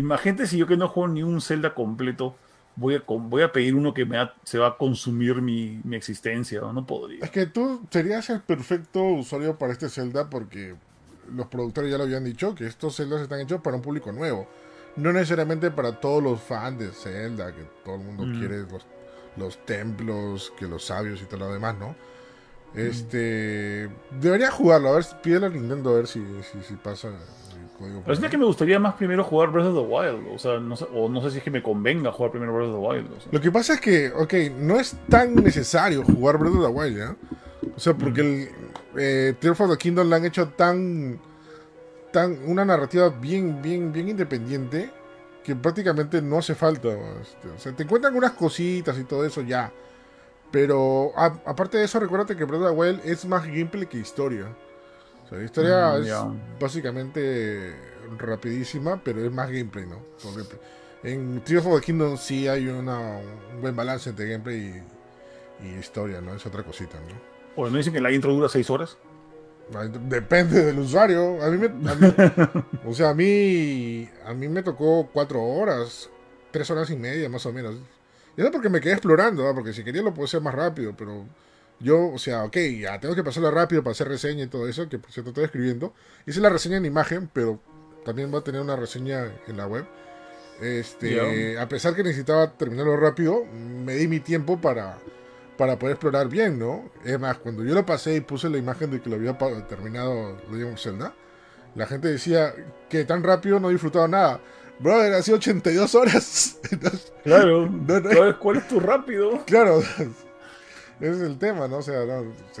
Imagínate 0.00 0.46
si 0.46 0.56
yo 0.56 0.66
que 0.66 0.76
no 0.76 0.88
juego 0.88 1.08
ni 1.08 1.22
un 1.22 1.40
Zelda 1.40 1.74
completo, 1.74 2.34
voy 2.76 2.94
a, 2.94 3.02
voy 3.06 3.42
a 3.42 3.52
pedir 3.52 3.74
uno 3.74 3.92
que 3.92 4.06
me 4.06 4.16
se 4.44 4.58
va 4.58 4.68
a 4.68 4.76
consumir 4.78 5.42
mi, 5.42 5.80
existencia, 5.92 6.60
¿no? 6.60 6.86
podría. 6.86 7.24
Es 7.24 7.30
que 7.30 7.46
tú 7.46 7.82
serías 7.90 8.30
el 8.30 8.40
perfecto 8.40 9.02
usuario 9.04 9.58
para 9.58 9.72
este 9.72 9.88
Zelda 9.88 10.30
porque 10.30 10.74
los 11.34 11.46
productores 11.46 11.90
ya 11.90 11.98
lo 11.98 12.04
habían 12.04 12.24
dicho, 12.24 12.54
que 12.54 12.66
estos 12.66 12.96
Zeldas 12.96 13.20
están 13.20 13.40
hechos 13.40 13.60
para 13.60 13.76
un 13.76 13.82
público 13.82 14.10
nuevo. 14.10 14.48
No 14.96 15.12
necesariamente 15.12 15.70
para 15.70 16.00
todos 16.00 16.22
los 16.22 16.40
fans 16.40 16.78
de 16.78 16.90
Zelda, 16.90 17.54
que 17.54 17.62
todo 17.84 17.96
el 17.96 18.00
mundo 18.00 18.24
mm. 18.26 18.38
quiere 18.38 18.58
los, 18.62 18.86
los 19.36 19.66
templos, 19.66 20.52
que 20.58 20.66
los 20.66 20.86
sabios 20.86 21.22
y 21.22 21.26
todo 21.26 21.40
lo 21.40 21.52
demás, 21.52 21.76
¿no? 21.78 21.94
Este. 22.74 23.88
Debería 24.20 24.50
jugarlo, 24.50 24.90
a 24.90 24.96
ver, 24.96 25.04
pídele 25.22 25.46
a 25.46 25.48
Nintendo 25.50 25.90
a 25.90 25.94
ver 25.94 26.06
si, 26.06 26.20
si, 26.50 26.62
si 26.62 26.74
pasa 26.74 27.10
pero 27.80 28.12
es 28.12 28.30
que 28.30 28.38
me 28.38 28.44
gustaría 28.44 28.78
más 28.78 28.94
primero 28.94 29.24
jugar 29.24 29.50
Breath 29.50 29.68
of 29.68 29.74
the 29.74 29.92
Wild. 29.92 30.34
O 30.34 30.38
sea, 30.38 30.58
no 30.58 30.76
sé, 30.76 30.86
o 30.92 31.08
no 31.08 31.22
sé 31.22 31.30
si 31.30 31.38
es 31.38 31.44
que 31.44 31.50
me 31.50 31.62
convenga 31.62 32.12
jugar 32.12 32.30
primero 32.30 32.54
Breath 32.54 32.68
of 32.68 32.74
the 32.74 32.88
Wild. 32.88 33.32
Lo 33.32 33.40
que 33.40 33.50
pasa 33.50 33.74
es 33.74 33.80
que, 33.80 34.10
ok, 34.10 34.34
no 34.56 34.78
es 34.78 34.96
tan 35.08 35.34
necesario 35.34 36.04
jugar 36.04 36.38
Breath 36.38 36.54
of 36.54 36.66
the 36.66 36.72
Wild, 36.72 36.98
¿ya? 36.98 37.16
O 37.74 37.80
sea, 37.80 37.94
porque 37.94 38.20
el 38.20 38.48
eh, 38.98 39.34
Tears 39.40 39.60
of 39.60 39.70
the 39.70 39.78
Kingdom 39.78 40.08
la 40.08 40.16
han 40.16 40.24
hecho 40.26 40.48
tan. 40.48 41.18
tan 42.12 42.38
una 42.46 42.64
narrativa 42.64 43.08
bien, 43.08 43.62
bien, 43.62 43.92
bien 43.92 44.08
independiente 44.10 44.90
que 45.42 45.56
prácticamente 45.56 46.20
no 46.20 46.38
hace 46.38 46.54
falta. 46.54 46.88
Este, 47.22 47.48
o 47.48 47.58
sea, 47.58 47.72
te 47.72 47.84
encuentran 47.84 48.14
unas 48.14 48.32
cositas 48.32 48.98
y 48.98 49.04
todo 49.04 49.24
eso 49.24 49.40
ya. 49.40 49.72
Pero 50.50 51.12
aparte 51.16 51.78
de 51.78 51.84
eso, 51.84 52.00
recuérdate 52.00 52.36
que 52.36 52.44
Breath 52.44 52.62
of 52.62 52.70
the 52.70 52.76
Wild 52.76 53.00
es 53.04 53.24
más 53.24 53.46
gameplay 53.46 53.86
que 53.86 53.98
historia 53.98 54.48
la 55.30 55.44
historia 55.44 55.92
mm, 55.92 56.02
es 56.02 56.60
básicamente 56.60 57.74
rapidísima, 58.18 59.00
pero 59.02 59.24
es 59.24 59.32
más 59.32 59.50
gameplay, 59.50 59.86
¿no? 59.86 60.02
En 61.02 61.42
Triumph 61.44 61.66
of 61.66 61.80
the 61.80 61.86
Kingdom 61.86 62.16
sí 62.16 62.48
hay 62.48 62.66
una, 62.66 63.18
un 63.54 63.60
buen 63.60 63.74
balance 63.74 64.10
entre 64.10 64.28
gameplay 64.28 64.82
y, 65.62 65.78
historia, 65.78 66.20
¿no? 66.20 66.34
Es 66.34 66.44
otra 66.46 66.62
cosita, 66.62 66.98
¿no? 66.98 67.14
Pues 67.54 67.70
no 67.70 67.78
dicen 67.78 67.92
que 67.92 68.00
la 68.00 68.10
intro 68.10 68.32
dura 68.32 68.48
6 68.48 68.70
horas. 68.70 68.96
Depende 70.08 70.64
del 70.64 70.78
usuario. 70.80 71.42
A 71.42 71.48
mí 71.48 71.58
me, 71.58 71.70
o 72.86 72.92
sea, 72.92 73.10
a 73.10 73.14
mí, 73.14 74.08
a 74.24 74.34
mí 74.34 74.48
me 74.48 74.62
tocó 74.62 75.08
cuatro 75.12 75.42
horas, 75.42 76.10
tres 76.50 76.70
horas 76.70 76.90
y 76.90 76.96
media 76.96 77.28
más 77.28 77.46
o 77.46 77.52
menos. 77.52 77.76
Y 78.36 78.40
eso 78.40 78.50
porque 78.50 78.68
me 78.68 78.80
quedé 78.80 78.94
explorando, 78.94 79.44
porque 79.54 79.72
si 79.72 79.84
quería 79.84 80.02
lo 80.02 80.12
puedo 80.12 80.26
hacer 80.26 80.40
más 80.40 80.54
rápido, 80.54 80.94
pero 80.96 81.24
yo, 81.80 82.08
o 82.08 82.18
sea, 82.18 82.44
ok, 82.44 82.56
ya 82.80 83.00
tengo 83.00 83.14
que 83.14 83.24
pasarlo 83.24 83.50
rápido 83.50 83.82
para 83.82 83.92
hacer 83.92 84.08
reseña 84.08 84.44
y 84.44 84.48
todo 84.48 84.68
eso, 84.68 84.88
que 84.88 84.98
por 84.98 85.10
cierto 85.10 85.30
estoy 85.30 85.44
escribiendo. 85.44 85.94
Hice 86.26 86.40
la 86.40 86.50
reseña 86.50 86.76
en 86.76 86.84
imagen, 86.84 87.30
pero 87.32 87.60
también 88.04 88.32
va 88.32 88.38
a 88.38 88.44
tener 88.44 88.60
una 88.60 88.76
reseña 88.76 89.32
en 89.46 89.56
la 89.56 89.66
web. 89.66 89.86
Este, 90.60 91.58
a 91.58 91.68
pesar 91.68 91.94
que 91.94 92.02
necesitaba 92.02 92.52
terminarlo 92.52 92.96
rápido, 92.96 93.44
me 93.46 93.94
di 93.94 94.08
mi 94.08 94.20
tiempo 94.20 94.60
para, 94.60 94.98
para 95.56 95.78
poder 95.78 95.94
explorar 95.94 96.28
bien, 96.28 96.58
¿no? 96.58 96.90
Es 97.02 97.18
más, 97.18 97.38
cuando 97.38 97.64
yo 97.64 97.74
lo 97.74 97.86
pasé 97.86 98.16
y 98.16 98.20
puse 98.20 98.50
la 98.50 98.58
imagen 98.58 98.90
de 98.90 99.00
que 99.00 99.08
lo 99.08 99.16
había 99.16 99.38
terminado 99.66 100.36
Legend 100.50 100.74
of 100.74 100.80
Zelda, 100.80 101.14
la 101.74 101.86
gente 101.86 102.08
decía 102.08 102.54
que 102.90 103.04
tan 103.06 103.22
rápido 103.22 103.58
no 103.58 103.70
he 103.70 103.72
disfrutado 103.72 104.06
nada. 104.06 104.40
Brother, 104.80 105.14
ha 105.14 105.22
sido 105.22 105.38
82 105.38 105.94
horas. 105.94 106.58
claro. 107.24 107.70
¿Cuál 108.38 108.56
es 108.58 108.68
tu 108.68 108.80
rápido? 108.80 109.44
Claro. 109.46 109.82
Ese 111.00 111.12
es 111.12 111.20
el 111.22 111.38
tema, 111.38 111.66
¿no? 111.66 111.78
O 111.78 111.82
sea, 111.82 112.04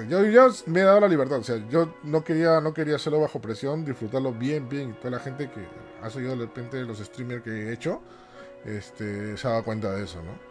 yo, 0.08 0.24
yo, 0.24 0.48
me 0.66 0.80
he 0.80 0.84
dado 0.84 1.00
la 1.00 1.08
libertad. 1.08 1.38
O 1.38 1.44
sea, 1.44 1.56
yo 1.68 1.94
no 2.02 2.24
quería, 2.24 2.60
no 2.60 2.72
quería 2.72 2.96
hacerlo 2.96 3.20
bajo 3.20 3.40
presión, 3.40 3.84
disfrutarlo 3.84 4.32
bien, 4.32 4.68
bien. 4.68 4.90
Y 4.90 4.92
toda 4.94 5.10
la 5.10 5.18
gente 5.18 5.50
que 5.50 5.60
ha 6.02 6.08
seguido 6.08 6.36
de 6.36 6.46
repente 6.46 6.80
los 6.82 6.98
streamers 6.98 7.42
que 7.42 7.50
he 7.50 7.72
hecho, 7.72 8.00
este, 8.64 9.36
se 9.36 9.46
ha 9.46 9.50
dado 9.50 9.64
cuenta 9.64 9.92
de 9.92 10.04
eso, 10.04 10.22
¿no? 10.22 10.50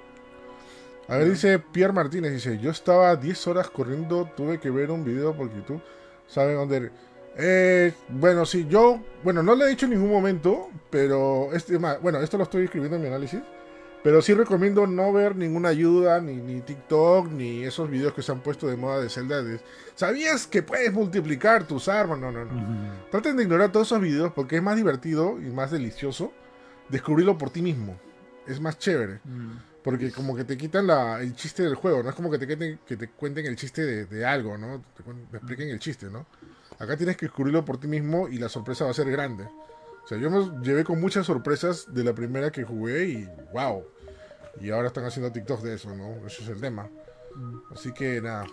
A 1.07 1.17
ver, 1.17 1.31
dice 1.31 1.57
Pierre 1.57 1.91
Martínez, 1.91 2.31
dice, 2.31 2.59
yo 2.59 2.69
estaba 2.69 3.15
10 3.15 3.47
horas 3.47 3.69
corriendo, 3.71 4.29
tuve 4.37 4.59
que 4.59 4.69
ver 4.69 4.91
un 4.91 5.03
video 5.03 5.35
por 5.35 5.51
YouTube. 5.51 5.81
¿Saben 6.27 6.55
dónde? 6.55 6.91
Eh, 7.35 7.93
bueno, 8.09 8.45
sí, 8.45 8.67
yo, 8.69 8.99
bueno, 9.23 9.41
no 9.41 9.55
lo 9.55 9.65
he 9.65 9.69
dicho 9.69 9.85
en 9.85 9.93
ningún 9.93 10.11
momento, 10.11 10.69
pero, 10.91 11.49
este, 11.53 11.77
bueno, 11.77 12.19
esto 12.19 12.37
lo 12.37 12.43
estoy 12.43 12.65
escribiendo 12.65 12.97
en 12.97 13.01
mi 13.01 13.07
análisis. 13.07 13.41
Pero 14.01 14.21
sí 14.21 14.33
recomiendo 14.33 14.87
no 14.87 15.11
ver 15.11 15.35
ninguna 15.35 15.69
ayuda, 15.69 16.21
ni, 16.21 16.37
ni 16.37 16.61
TikTok, 16.61 17.29
ni 17.31 17.63
esos 17.63 17.89
videos 17.89 18.13
que 18.13 18.21
se 18.21 18.31
han 18.31 18.39
puesto 18.39 18.67
de 18.67 18.77
moda 18.77 19.01
de 19.01 19.09
Zelda. 19.09 19.43
¿Sabías 19.95 20.47
que 20.47 20.63
puedes 20.63 20.93
multiplicar 20.93 21.65
tus 21.65 21.89
armas? 21.89 22.17
No, 22.17 22.31
no, 22.31 22.45
no. 22.45 22.93
Traten 23.11 23.35
de 23.35 23.43
ignorar 23.43 23.71
todos 23.71 23.87
esos 23.87 24.01
videos 24.01 24.31
porque 24.33 24.55
es 24.55 24.63
más 24.63 24.77
divertido 24.77 25.37
y 25.39 25.49
más 25.49 25.71
delicioso 25.71 26.31
descubrirlo 26.87 27.37
por 27.37 27.49
ti 27.49 27.61
mismo. 27.61 27.99
Es 28.47 28.61
más 28.61 28.77
chévere. 28.77 29.19
Porque 29.83 30.11
como 30.11 30.35
que 30.35 30.43
te 30.43 30.57
quitan 30.57 30.87
la, 30.87 31.21
el 31.21 31.35
chiste 31.35 31.63
del 31.63 31.75
juego, 31.75 32.03
no 32.03 32.09
es 32.09 32.15
como 32.15 32.29
que 32.29 32.37
te, 32.37 32.45
cuenten, 32.45 32.79
que 32.85 32.97
te 32.97 33.09
cuenten 33.09 33.45
el 33.45 33.55
chiste 33.55 34.05
de, 34.05 34.25
algo, 34.25 34.57
¿no? 34.57 34.83
Te, 34.95 35.37
expliquen 35.37 35.69
el 35.69 35.79
chiste, 35.79 36.07
¿no? 36.07 36.25
Acá 36.77 36.95
tienes 36.97 37.17
que 37.17 37.25
descubrirlo 37.25 37.65
por 37.65 37.79
ti 37.79 37.87
mismo 37.87 38.27
y 38.27 38.37
la 38.37 38.49
sorpresa 38.49 38.85
va 38.85 38.91
a 38.91 38.93
ser 38.93 39.09
grande. 39.09 39.47
O 40.09 40.11
sea, 40.11 40.17
yo 40.17 40.31
me 40.31 40.63
llevé 40.63 40.83
con 40.83 40.99
muchas 40.99 41.27
sorpresas 41.27 41.93
de 41.93 42.03
la 42.03 42.13
primera 42.13 42.51
que 42.51 42.63
jugué 42.63 43.09
y 43.09 43.29
wow. 43.53 43.85
Y 44.59 44.71
ahora 44.71 44.87
están 44.87 45.05
haciendo 45.05 45.31
TikTok 45.31 45.61
de 45.61 45.75
eso, 45.75 45.95
¿no? 45.95 46.25
Ese 46.25 46.41
es 46.41 46.49
el 46.49 46.59
tema. 46.59 46.89
Así 47.71 47.93
que 47.93 48.19
nada. 48.19 48.43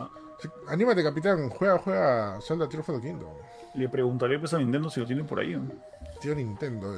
Anímate, 0.69 1.03
capitán. 1.03 1.49
Juega, 1.49 1.79
juega 1.79 2.39
Zelda 2.43 2.69
Tears 2.69 2.87
of 2.91 2.97
the 2.97 3.09
Kingdom. 3.09 3.31
Le 3.75 3.89
preguntaré 3.89 4.39
pues 4.39 4.53
a 4.53 4.59
Nintendo 4.59 4.91
si 4.91 5.01
lo 5.01 5.07
tienen 5.07 5.27
por 5.27 5.41
ahí. 5.41 5.57
¿no? 5.57 5.73
Tío 6.21 6.35
Nintendo, 6.35 6.95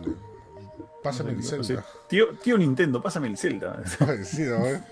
pásame 1.05 1.31
el 1.35 1.45
Zelda. 1.45 1.85
tío, 2.09 2.31
tío 2.43 2.59
Nintendo, 2.59 3.01
pásame 3.01 3.29
el 3.29 3.39
Zelda. 3.39 3.81
sí, 4.25 4.43
¿no? 4.43 4.67
Es, 4.67 4.83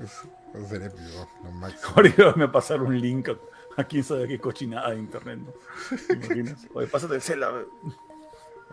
es 0.00 0.68
ser 0.68 0.82
épico, 0.82 1.28
lo 1.42 1.50
máximo. 1.50 1.92
Ahora 1.96 2.34
me 2.36 2.44
a 2.44 2.52
pasar 2.52 2.82
un 2.82 3.00
link 3.00 3.30
a, 3.76 3.82
quién 3.82 4.04
sabe 4.04 4.28
qué 4.28 4.38
cochinada 4.38 4.90
de 4.90 4.98
internet. 5.00 5.40
¿no? 5.40 5.96
¿Te 6.06 6.14
imaginas? 6.14 6.68
Oye, 6.72 6.86
pásate 6.86 7.16
el 7.16 7.20
Zelda. 7.20 7.50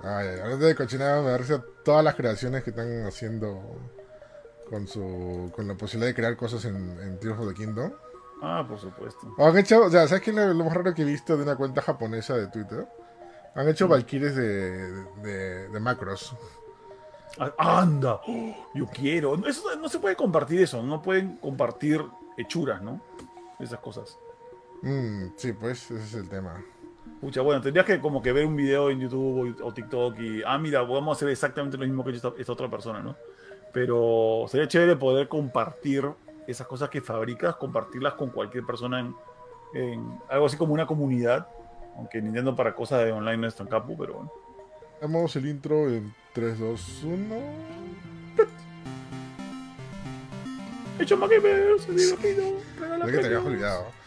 Ay, 0.05 0.39
hablando 0.39 0.67
de 0.67 0.75
cochinada, 0.75 1.21
me 1.23 1.31
da 1.31 1.63
todas 1.83 2.03
las 2.03 2.13
creaciones 2.13 2.63
que 2.63 2.69
están 2.69 3.05
haciendo 3.07 3.75
con 4.69 4.87
su 4.87 5.51
con 5.55 5.67
la 5.67 5.75
posibilidad 5.75 6.09
de 6.09 6.15
crear 6.15 6.37
cosas 6.37 6.63
en, 6.65 6.75
en 7.01 7.19
Tears 7.19 7.39
of 7.39 7.47
the 7.47 7.53
Kingdom. 7.55 7.91
Ah, 8.41 8.63
por 8.67 8.79
supuesto. 8.79 9.33
Han 9.39 9.57
hecho, 9.57 9.85
o 9.85 9.89
sea, 9.89 10.07
¿sabes 10.07 10.23
qué 10.23 10.29
es 10.29 10.35
lo, 10.35 10.53
más 10.53 10.73
raro 10.73 10.93
que 10.93 11.01
he 11.01 11.05
visto 11.05 11.35
de 11.35 11.43
una 11.43 11.55
cuenta 11.55 11.81
japonesa 11.81 12.35
de 12.35 12.47
Twitter? 12.47 12.87
Han 13.55 13.67
hecho 13.67 13.87
valkyries 13.87 14.35
de, 14.35 15.69
de, 15.71 15.79
macros. 15.79 16.35
Ah, 17.39 17.53
¡Anda! 17.57 18.21
yo 18.75 18.85
quiero. 18.93 19.35
Eso, 19.47 19.75
no 19.77 19.89
se 19.89 19.97
puede 19.97 20.15
compartir 20.15 20.61
eso. 20.61 20.83
No 20.83 21.01
pueden 21.01 21.37
compartir 21.37 22.05
hechuras, 22.37 22.81
¿no? 22.81 23.01
Esas 23.59 23.79
cosas. 23.79 24.19
Mm, 24.83 25.29
sí, 25.35 25.53
pues 25.53 25.89
ese 25.89 26.03
es 26.03 26.13
el 26.13 26.29
tema. 26.29 26.63
Pucha, 27.25 27.41
bueno, 27.41 27.59
tendrías 27.59 27.87
que 27.87 27.99
como 27.99 28.21
que 28.21 28.31
ver 28.31 28.45
un 28.45 28.55
video 28.55 28.91
en 28.91 28.99
YouTube 28.99 29.57
o, 29.63 29.73
TikTok 29.73 30.19
y, 30.19 30.43
ah, 30.45 30.59
mira, 30.59 30.83
vamos 30.83 31.07
a 31.07 31.11
hacer 31.17 31.29
exactamente 31.29 31.75
lo 31.75 31.83
mismo 31.83 32.03
que 32.03 32.11
esta, 32.11 32.31
esta 32.37 32.51
otra 32.53 32.69
persona, 32.69 32.99
¿no? 32.99 33.15
Pero 33.73 34.45
sería 34.47 34.67
chévere 34.67 34.95
poder 34.95 35.27
compartir 35.27 36.07
esas 36.45 36.67
cosas 36.67 36.87
que 36.87 37.01
fabricas, 37.01 37.55
compartirlas 37.55 38.13
con 38.13 38.29
cualquier 38.29 38.63
persona 38.63 39.11
en, 39.73 40.19
algo 40.29 40.45
así 40.45 40.55
como 40.55 40.75
una 40.75 40.85
comunidad. 40.85 41.47
Aunque 41.97 42.21
Nintendo 42.21 42.55
para 42.55 42.75
cosas 42.75 43.03
de 43.03 43.11
online 43.11 43.37
no 43.37 43.47
es 43.47 43.55
tan 43.55 43.65
capo, 43.65 43.95
pero 43.97 44.13
bueno. 44.13 44.31
Vamos 45.01 45.35
el 45.35 45.47
intro 45.47 45.89
en 45.89 46.13
3, 46.33 46.59
2, 46.59 47.03
1. 47.05 47.35
Hecho 50.99 51.17
más 51.17 51.27
que 51.27 51.39
ver, 51.39 51.79
se 51.79 51.91
divertido. 51.91 52.51
que 53.03 53.17
te 53.17 53.25
habías 53.25 53.43
olvidado. 53.43 54.04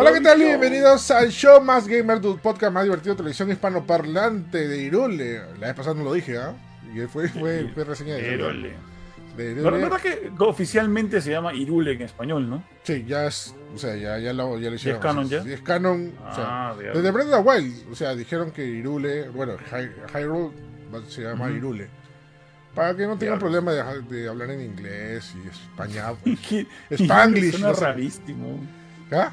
Hola, 0.00 0.12
¿qué 0.12 0.20
tal? 0.20 0.38
Bienvenidos 0.38 1.10
al 1.10 1.30
show 1.30 1.60
más 1.60 1.88
gamer, 1.88 2.20
tu 2.20 2.38
podcast 2.38 2.72
más 2.72 2.84
divertido 2.84 3.14
de 3.14 3.16
televisión 3.16 3.50
hispanoparlante 3.50 4.68
de 4.68 4.80
Irule. 4.80 5.40
La 5.58 5.66
vez 5.66 5.74
pasada 5.74 5.96
no 5.96 6.04
lo 6.04 6.12
dije, 6.12 6.38
¿ah? 6.38 6.54
Y 6.94 7.00
fue, 7.08 7.28
fue, 7.28 7.68
fue 7.74 7.82
reseña 7.82 8.14
de 8.14 8.34
Irule. 8.34 8.74
De 9.36 9.50
Irule. 9.50 9.62
La 9.64 9.88
verdad 9.88 10.00
que 10.00 10.30
oficialmente 10.38 11.20
se 11.20 11.32
llama 11.32 11.52
Irule 11.52 11.94
en 11.94 12.02
español, 12.02 12.48
¿no? 12.48 12.62
Sí, 12.84 13.04
ya 13.08 13.26
es, 13.26 13.56
o 13.74 13.76
sea, 13.76 13.96
ya, 13.96 14.18
ya, 14.18 14.32
lo, 14.32 14.56
ya 14.60 14.70
lo 14.70 14.76
hicieron. 14.76 15.00
¿Es 15.00 15.02
canon 15.04 15.28
ya? 15.28 15.38
Es 15.38 15.62
canon. 15.62 16.12
o 16.30 16.32
sea, 16.32 16.44
ah, 16.46 16.76
desde 16.76 17.10
Breath 17.10 17.32
of 17.32 17.42
the 17.42 17.50
Wild, 17.50 17.90
o 17.90 17.96
sea, 17.96 18.14
dijeron 18.14 18.52
que 18.52 18.64
Irule, 18.64 19.30
bueno, 19.30 19.56
Hyrule 20.14 20.52
se 21.08 21.22
llama 21.22 21.50
Irule. 21.50 21.88
Para 22.72 22.94
que 22.94 23.04
no 23.04 23.18
tengan 23.18 23.40
problema 23.40 23.72
de, 23.72 23.82
de, 24.02 24.28
hablar 24.28 24.52
en 24.52 24.60
inglés 24.60 25.34
y 25.44 25.48
español. 25.48 26.18
Pues. 26.22 26.66
Spanglish. 27.00 27.56
Suena 27.58 27.72
rarísimo. 27.72 28.60
¿Ah? 29.10 29.32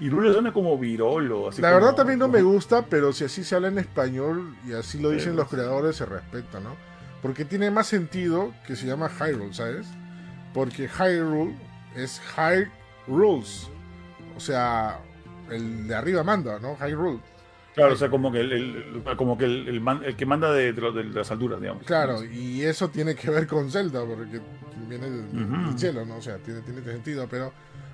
Irule 0.00 0.32
suena 0.32 0.52
como 0.52 0.78
virolo. 0.78 1.50
la 1.58 1.70
verdad 1.72 1.94
también 1.94 2.18
no 2.18 2.28
me 2.28 2.42
gusta, 2.42 2.86
pero 2.86 3.12
si 3.12 3.24
así 3.24 3.42
se 3.42 3.54
habla 3.56 3.68
en 3.68 3.78
español 3.78 4.56
y 4.66 4.72
así 4.72 4.98
lo 5.00 5.10
dicen 5.10 5.36
los 5.36 5.48
creadores, 5.48 5.96
se 5.96 6.06
respeta, 6.06 6.60
¿no? 6.60 6.76
Porque 7.22 7.44
tiene 7.44 7.70
más 7.70 7.88
sentido 7.88 8.54
que 8.66 8.76
se 8.76 8.86
llama 8.86 9.08
Hyrule, 9.08 9.52
¿sabes? 9.52 9.86
Porque 10.54 10.88
Hyrule 10.88 11.54
es 11.96 12.20
High 12.20 12.70
Rules. 13.08 13.68
O 14.36 14.40
sea, 14.40 15.00
el 15.50 15.88
de 15.88 15.94
arriba 15.94 16.22
manda, 16.22 16.60
¿no? 16.60 16.76
Hyrule. 16.76 17.20
Claro, 17.74 17.94
o 17.94 17.96
sea, 17.96 18.08
como 18.08 18.32
que 18.32 18.40
el, 18.40 19.02
como 19.16 19.38
que 19.38 19.44
el, 19.44 19.68
el, 19.68 20.16
que 20.16 20.26
manda 20.26 20.52
de, 20.52 20.72
de, 20.72 21.04
las 21.04 21.30
alturas, 21.30 21.60
digamos. 21.60 21.84
Claro, 21.84 22.24
y 22.24 22.62
eso 22.62 22.88
tiene 22.88 23.14
que 23.14 23.30
ver 23.30 23.46
con 23.46 23.70
Zelda, 23.70 24.04
porque 24.04 24.40
viene 24.88 25.10
del, 25.10 25.78
cielo, 25.78 26.04
¿no? 26.04 26.16
O 26.16 26.22
sea, 26.22 26.38
tiene, 26.38 26.60
tiene 26.62 26.82
sentido, 26.82 27.28
pero 27.28 27.52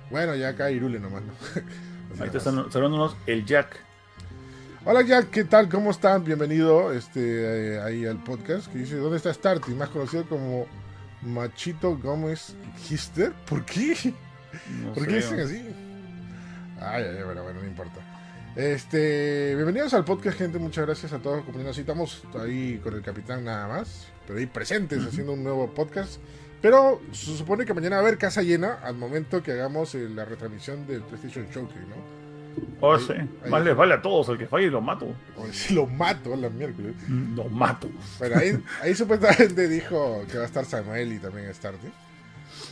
bueno, 0.09 0.35
ya 0.35 0.49
acá 0.49 0.71
Irule 0.71 0.99
nomás, 0.99 1.23
¿no? 1.23 1.33
Ahí 2.19 2.27
está 2.27 2.39
saludándonos 2.39 3.17
el 3.25 3.45
Jack. 3.45 3.77
Hola 4.85 5.01
Jack, 5.01 5.31
¿qué 5.31 5.43
tal? 5.43 5.67
¿Cómo 5.67 5.91
están? 5.91 6.23
Bienvenido 6.23 6.93
este, 6.93 7.75
eh, 7.75 7.81
ahí 7.81 8.05
al 8.05 8.23
podcast 8.23 8.71
que 8.71 8.77
dice, 8.77 8.95
¿dónde 8.95 9.17
está 9.17 9.33
Starty? 9.33 9.73
Más 9.73 9.89
conocido 9.89 10.23
como 10.29 10.65
Machito 11.21 11.97
Gómez 11.97 12.55
Hister. 12.89 13.33
¿Por 13.49 13.65
qué? 13.65 14.13
¿Por 14.93 15.07
qué 15.07 15.15
dicen 15.15 15.39
así? 15.41 15.61
Ay, 16.79 17.03
ay, 17.03 17.23
bueno, 17.25 17.43
bueno, 17.43 17.61
no 17.61 17.67
importa. 17.67 17.99
Este, 18.55 19.53
bienvenidos 19.55 19.93
al 19.93 20.05
podcast, 20.05 20.37
gente. 20.37 20.57
Muchas 20.57 20.85
gracias 20.85 21.11
a 21.11 21.19
todos 21.19 21.43
los 21.45 21.77
Estamos 21.77 22.23
ahí 22.39 22.79
con 22.81 22.93
el 22.93 23.01
capitán 23.01 23.43
nada 23.43 23.67
más, 23.67 24.07
pero 24.25 24.39
ahí 24.39 24.45
presentes 24.45 25.05
haciendo 25.05 25.33
un 25.33 25.43
nuevo 25.43 25.69
podcast. 25.73 26.21
Pero 26.65 26.99
se 27.11 27.37
supone 27.37 27.63
que 27.63 27.75
mañana 27.75 27.97
va 27.97 28.01
a 28.01 28.05
haber 28.07 28.17
casa 28.17 28.41
llena 28.41 28.79
al 28.81 28.95
momento 28.95 29.43
que 29.43 29.51
hagamos 29.51 29.93
eh, 29.93 30.09
la 30.09 30.25
retransmisión 30.25 30.87
del 30.87 31.03
PlayStation 31.03 31.45
Showcase, 31.45 31.79
¿no? 31.81 32.65
Oh, 32.81 32.97
sí. 32.97 33.13
Más 33.47 33.63
les 33.63 33.75
vale 33.75 33.93
a 33.93 34.01
todos, 34.01 34.29
el 34.29 34.39
que 34.39 34.47
falle 34.47 34.71
lo 34.71 34.81
mato. 34.81 35.05
Si 35.51 35.75
lo 35.75 35.85
mato 35.85 36.35
la 36.35 36.49
miércoles. 36.49 36.95
Lo 37.07 37.43
mato. 37.49 37.87
Pero 38.17 38.37
ahí, 38.39 38.59
ahí 38.81 38.95
supuestamente 38.95 39.67
dijo 39.67 40.23
que 40.27 40.37
va 40.39 40.43
a 40.45 40.47
estar 40.47 40.65
Samuel 40.65 41.13
y 41.13 41.19
también 41.19 41.53
Starty. 41.53 41.87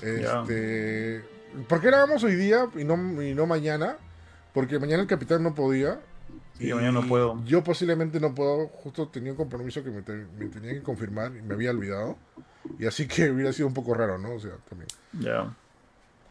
Este. 0.01 1.23
¿Por 1.67 1.79
qué 1.79 1.85
grabamos 1.85 2.23
hoy 2.23 2.33
día 2.33 2.67
y 2.75 2.85
no, 2.85 3.21
y 3.21 3.35
no 3.35 3.45
mañana? 3.45 3.97
Porque 4.55 4.79
mañana 4.79 5.03
el 5.03 5.07
capitán 5.07 5.43
no 5.43 5.53
podía. 5.53 5.99
Y, 6.59 6.73
mañana 6.73 6.93
no 6.93 7.07
puedo. 7.07 7.45
Yo 7.45 7.63
posiblemente 7.63 8.19
no 8.19 8.33
puedo. 8.33 8.69
Justo 8.69 9.07
tenía 9.09 9.33
un 9.33 9.37
compromiso 9.37 9.83
que 9.83 9.91
me, 9.91 10.01
me 10.01 10.47
tenía 10.47 10.71
que 10.71 10.81
confirmar 10.81 11.31
y 11.35 11.43
me 11.43 11.53
había 11.53 11.69
olvidado. 11.69 12.17
Y 12.79 12.85
así 12.85 13.07
que 13.07 13.29
hubiera 13.31 13.53
sido 13.53 13.67
un 13.67 13.73
poco 13.73 13.93
raro, 13.93 14.17
¿no? 14.17 14.33
O 14.33 14.39
sea, 14.39 14.51
también. 14.69 14.89
Ya. 15.19 15.53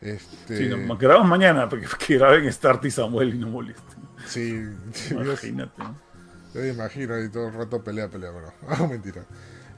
Este... 0.00 0.56
Sí, 0.56 0.68
no, 0.68 0.96
grabamos 0.96 1.28
mañana, 1.28 1.68
porque 1.68 1.86
que 2.06 2.18
graben 2.18 2.50
Start 2.52 2.84
y 2.84 2.90
Samuel 2.90 3.34
y 3.34 3.38
no 3.38 3.48
molesten. 3.48 4.02
Sí, 4.26 4.64
imagínate. 5.10 5.82
Yo 6.54 6.60
me 6.60 6.68
imagino 6.68 7.18
y 7.22 7.30
todo 7.30 7.48
el 7.48 7.54
rato 7.54 7.82
pelea, 7.82 8.08
pelea, 8.08 8.30
pero 8.32 8.78
no, 8.78 8.88
mentira. 8.88 9.24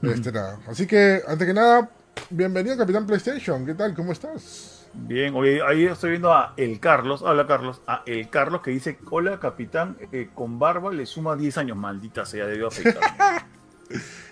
Este, 0.01 0.31
nada. 0.31 0.59
Así 0.67 0.85
que, 0.85 1.21
antes 1.25 1.47
que 1.47 1.53
nada, 1.53 1.89
bienvenido 2.29 2.77
Capitán 2.77 3.07
PlayStation. 3.07 3.65
¿Qué 3.65 3.73
tal? 3.75 3.93
¿Cómo 3.93 4.11
estás? 4.11 4.85
Bien, 4.93 5.35
hoy 5.35 5.59
ahí 5.59 5.85
estoy 5.85 6.11
viendo 6.11 6.33
a 6.33 6.53
El 6.57 6.79
Carlos, 6.79 7.21
habla 7.25 7.45
Carlos, 7.45 7.81
a 7.85 8.03
El 8.05 8.29
Carlos 8.29 8.61
que 8.61 8.71
dice, 8.71 8.97
hola 9.09 9.39
capitán, 9.39 9.97
eh, 10.11 10.29
con 10.33 10.57
barba 10.57 10.91
le 10.91 11.05
suma 11.05 11.35
10 11.35 11.57
años, 11.57 11.77
maldita 11.77 12.25
sea, 12.25 12.45
debió 12.45 12.67
afectar. 12.67 13.03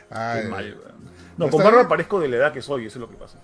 Ay, 0.10 0.48
mal, 0.48 0.78
no, 1.38 1.50
con 1.50 1.64
barba 1.64 1.88
parezco 1.88 2.20
de 2.20 2.28
la 2.28 2.38
edad 2.38 2.54
que 2.54 2.62
soy, 2.62 2.86
eso 2.86 3.00
es 3.00 3.02
lo 3.02 3.10
que 3.10 3.16
pasa. 3.16 3.40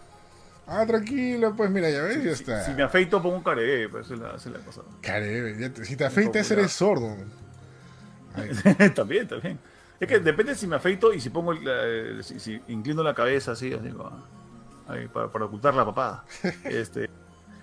Ah, 0.67 0.85
tranquilo, 0.85 1.55
pues 1.55 1.71
mira, 1.71 1.89
ya 1.89 2.03
ves, 2.03 2.23
ya 2.23 2.31
está. 2.31 2.63
Si, 2.63 2.73
me 2.73 2.83
afeito, 2.83 3.21
pongo 3.21 3.37
un 3.37 3.43
carebe, 3.43 3.89
pues 3.89 4.05
eso 4.05 4.13
es 4.13 4.45
la, 4.45 4.59
cosa. 4.59 4.81
Carebe, 5.01 5.71
si 5.83 5.95
te 5.95 6.05
afeitas 6.05 6.49
eres 6.51 6.71
sordo. 6.71 7.15
también, 8.95 9.27
también. 9.27 9.59
Es 9.99 10.07
que 10.07 10.19
depende 10.19 10.55
si 10.55 10.67
me 10.67 10.75
afeito 10.75 11.11
y 11.11 11.19
si 11.19 11.29
pongo, 11.29 11.53
si, 12.21 12.61
inclino 12.67 13.01
la 13.01 13.15
cabeza 13.15 13.53
así, 13.53 13.73
así 13.73 13.89
para, 15.11 15.27
para, 15.31 15.45
ocultar 15.45 15.73
la 15.73 15.85
papada. 15.85 16.23
Este, 16.65 17.09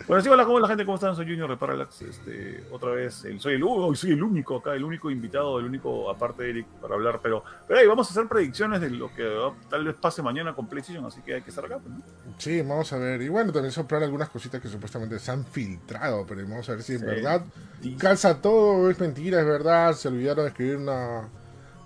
bueno, 0.06 0.22
sí, 0.22 0.28
hola, 0.28 0.44
¿cómo 0.44 0.60
la 0.60 0.68
gente? 0.68 0.84
¿Cómo 0.84 0.96
están? 0.96 1.16
Soy 1.16 1.26
Junior 1.26 1.48
Reparallax. 1.48 2.02
Este, 2.02 2.64
otra 2.70 2.90
vez, 2.90 3.24
el, 3.24 3.40
soy, 3.40 3.54
el, 3.54 3.96
soy 3.96 4.12
el 4.12 4.22
único 4.22 4.56
acá, 4.56 4.74
el 4.74 4.84
único 4.84 5.10
invitado, 5.10 5.58
el 5.58 5.66
único, 5.66 6.10
aparte 6.10 6.44
de 6.44 6.50
Eric, 6.50 6.66
para 6.80 6.94
hablar. 6.94 7.20
Pero, 7.22 7.42
pero 7.66 7.80
ahí 7.80 7.86
vamos 7.86 8.08
a 8.08 8.10
hacer 8.10 8.28
predicciones 8.28 8.80
de 8.80 8.90
lo 8.90 9.12
que 9.14 9.26
tal 9.68 9.84
vez 9.84 9.96
pase 9.96 10.22
mañana 10.22 10.54
con 10.54 10.68
PlayStation, 10.68 11.04
así 11.06 11.22
que 11.22 11.34
hay 11.34 11.42
que 11.42 11.50
estar 11.50 11.64
acá. 11.64 11.78
Pues, 11.78 11.94
sí, 12.38 12.60
vamos 12.62 12.92
a 12.92 12.98
ver. 12.98 13.22
Y 13.22 13.28
bueno, 13.28 13.52
también 13.52 13.72
soplar 13.72 14.02
algunas 14.02 14.28
cositas 14.28 14.60
que 14.60 14.68
supuestamente 14.68 15.18
se 15.18 15.30
han 15.30 15.44
filtrado, 15.44 16.24
pero 16.26 16.42
vamos 16.42 16.68
a 16.68 16.72
ver 16.72 16.82
si 16.82 16.94
es 16.94 17.02
verdad 17.02 17.42
calza 17.98 18.40
todo, 18.40 18.90
es 18.90 18.98
mentira, 18.98 19.40
es 19.40 19.46
verdad. 19.46 19.92
Se 19.94 20.08
olvidaron 20.08 20.44
de 20.44 20.48
escribir 20.50 20.76
una 20.76 21.28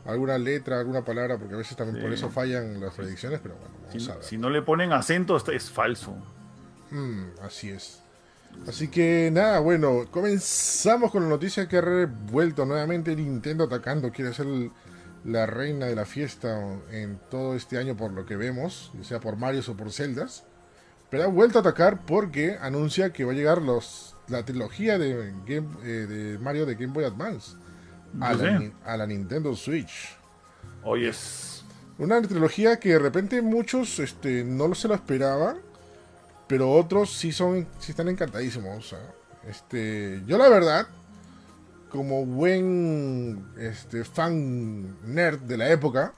alguna 0.07 0.38
letra, 0.38 0.81
alguna 0.81 1.05
palabra, 1.05 1.38
porque 1.38 1.55
a 1.55 1.59
veces 1.59 1.76
también 1.76 2.02
por 2.02 2.12
eso 2.12 2.31
fallan 2.31 2.81
las 2.81 2.95
predicciones, 2.95 3.40
pero 3.43 3.55
bueno, 3.57 3.75
vamos 3.87 4.02
si, 4.02 4.11
a 4.11 4.14
ver. 4.14 4.25
Si 4.25 4.38
no 4.38 4.50
le 4.50 4.62
ponen 4.62 4.93
acento, 4.93 5.37
es 5.37 5.71
falso. 5.71 6.17
Mm, 6.90 7.25
así 7.43 7.71
es. 7.71 8.00
Así 8.66 8.88
que 8.88 9.30
nada, 9.33 9.61
bueno, 9.61 10.07
comenzamos 10.11 11.11
con 11.11 11.23
la 11.23 11.28
noticia 11.28 11.66
que 11.66 11.78
ha 11.78 11.80
revuelto 11.80 12.66
nuevamente 12.66 13.16
Nintendo 13.16 13.64
atacando, 13.64 14.12
quiere 14.12 14.35
ser 14.35 14.47
la 15.25 15.47
reina 15.47 15.87
de 15.87 15.97
la 15.97 16.04
fiesta 16.04 16.78
en 16.90 17.19
todo 17.30 17.54
este 17.54 17.78
año 17.78 17.97
por 17.97 18.12
lo 18.12 18.26
que 18.26 18.37
vemos, 18.37 18.92
ya 18.95 19.04
sea 19.04 19.21
por 19.21 19.37
Mario 19.37 19.62
o 19.66 19.76
por 19.76 19.92
Zeldas. 19.92 20.45
Pero 21.11 21.25
ha 21.25 21.26
vuelto 21.26 21.59
a 21.59 21.62
atacar 21.62 22.04
porque 22.07 22.57
anuncia 22.61 23.12
que 23.12 23.25
va 23.25 23.33
a 23.33 23.35
llegar 23.35 23.61
los, 23.61 24.16
la 24.28 24.45
trilogía 24.45 24.99
de, 24.99 25.33
eh, 25.49 25.61
de 25.83 26.38
Mario 26.38 26.66
de 26.66 26.75
Game 26.75 26.92
Boy 26.92 27.04
Advance 27.04 27.57
a, 28.21 28.97
la, 28.97 29.07
Nintendo 29.07 29.54
Switch. 29.54 30.16
Hoy 30.85 31.07
es 31.07 31.64
una 31.99 32.23
trilogía 32.23 32.78
que 32.78 32.90
de 32.90 32.99
repente 32.99 33.42
muchos 33.42 33.99
este, 33.99 34.45
no 34.45 34.75
se 34.75 34.88
lo 34.88 34.95
esperaban 34.95 35.59
pero 36.50 36.69
otros 36.69 37.12
sí 37.12 37.30
son 37.30 37.69
sí 37.78 37.92
están 37.92 38.09
encantadísimos. 38.09 38.97
este, 39.49 40.21
yo 40.26 40.37
la 40.37 40.49
verdad, 40.49 40.88
como 41.88 42.26
buen 42.26 43.47
este, 43.57 44.02
fan 44.02 44.97
nerd 45.04 45.38
de 45.42 45.57
la 45.57 45.71
época, 45.71 46.12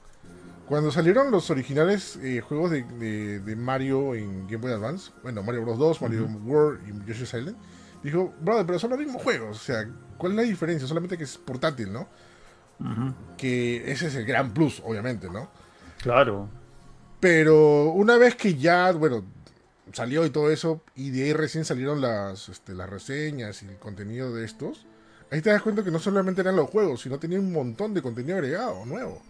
cuando 0.65 0.91
salieron 0.91 1.29
los 1.29 1.51
originales 1.51 2.15
eh, 2.15 2.41
juegos 2.41 2.71
de, 2.71 3.55
Mario 3.55 4.15
en 4.15 4.47
Game 4.47 4.57
Boy 4.57 4.71
Advance, 4.71 5.11
bueno, 5.21 5.43
Mario 5.43 5.61
Bros. 5.61 5.77
2, 5.77 6.01
Mario 6.01 6.25
World 6.25 6.81
y 6.87 7.07
Yoshi's 7.07 7.31
Island, 7.35 7.55
dijo, 8.01 8.33
brother, 8.41 8.65
pero 8.65 8.79
son 8.79 8.89
los 8.89 8.97
mismos 8.97 9.21
juegos, 9.21 9.55
o 9.55 9.63
sea, 9.63 9.87
¿cuál 10.17 10.31
es 10.31 10.35
la 10.37 10.43
diferencia? 10.43 10.87
Solamente 10.87 11.15
que 11.15 11.25
es 11.25 11.37
portátil, 11.37 11.93
¿no? 11.93 12.07
Que 13.37 13.91
ese 13.91 14.07
es 14.07 14.15
el 14.15 14.25
gran 14.25 14.51
plus, 14.51 14.81
obviamente, 14.83 15.29
¿no? 15.29 15.51
Claro. 16.01 16.49
Pero 17.19 17.91
una 17.91 18.17
vez 18.17 18.35
que 18.35 18.55
ya, 18.55 18.91
bueno, 18.93 19.23
salió 19.91 20.25
y 20.25 20.29
todo 20.29 20.49
eso, 20.49 20.81
y 20.95 21.09
de 21.09 21.23
ahí 21.23 21.33
recién 21.33 21.65
salieron 21.65 22.01
las, 22.01 22.49
este, 22.49 22.73
las 22.73 22.89
reseñas 22.89 23.61
y 23.63 23.67
el 23.67 23.77
contenido 23.77 24.33
de 24.33 24.45
estos, 24.45 24.85
ahí 25.31 25.41
te 25.41 25.49
das 25.49 25.61
cuenta 25.61 25.83
que 25.83 25.91
no 25.91 25.99
solamente 25.99 26.41
eran 26.41 26.55
los 26.55 26.69
juegos, 26.69 27.01
sino 27.01 27.19
tenía 27.19 27.39
un 27.39 27.51
montón 27.51 27.93
de 27.93 28.01
contenido 28.01 28.37
agregado, 28.37 28.85
nuevo. 28.85 29.21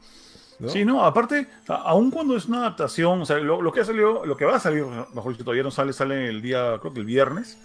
Sí, 0.67 0.85
no, 0.85 1.03
aparte, 1.03 1.47
aun 1.67 2.11
cuando 2.11 2.37
es 2.37 2.45
una 2.45 2.59
adaptación, 2.59 3.21
o 3.21 3.25
sea, 3.25 3.37
lo, 3.39 3.71
que 3.71 3.81
ha 3.81 3.85
salido, 3.85 4.25
lo 4.25 4.37
que 4.37 4.45
va 4.45 4.55
a 4.55 4.59
salir, 4.59 4.85
mejor 5.13 5.35
que 5.35 5.43
todavía 5.43 5.63
no 5.63 5.71
sale, 5.71 5.91
sale 5.93 6.29
el 6.29 6.41
día, 6.41 6.77
creo 6.79 6.93
que 6.93 6.99
el 6.99 7.05
viernes, 7.05 7.57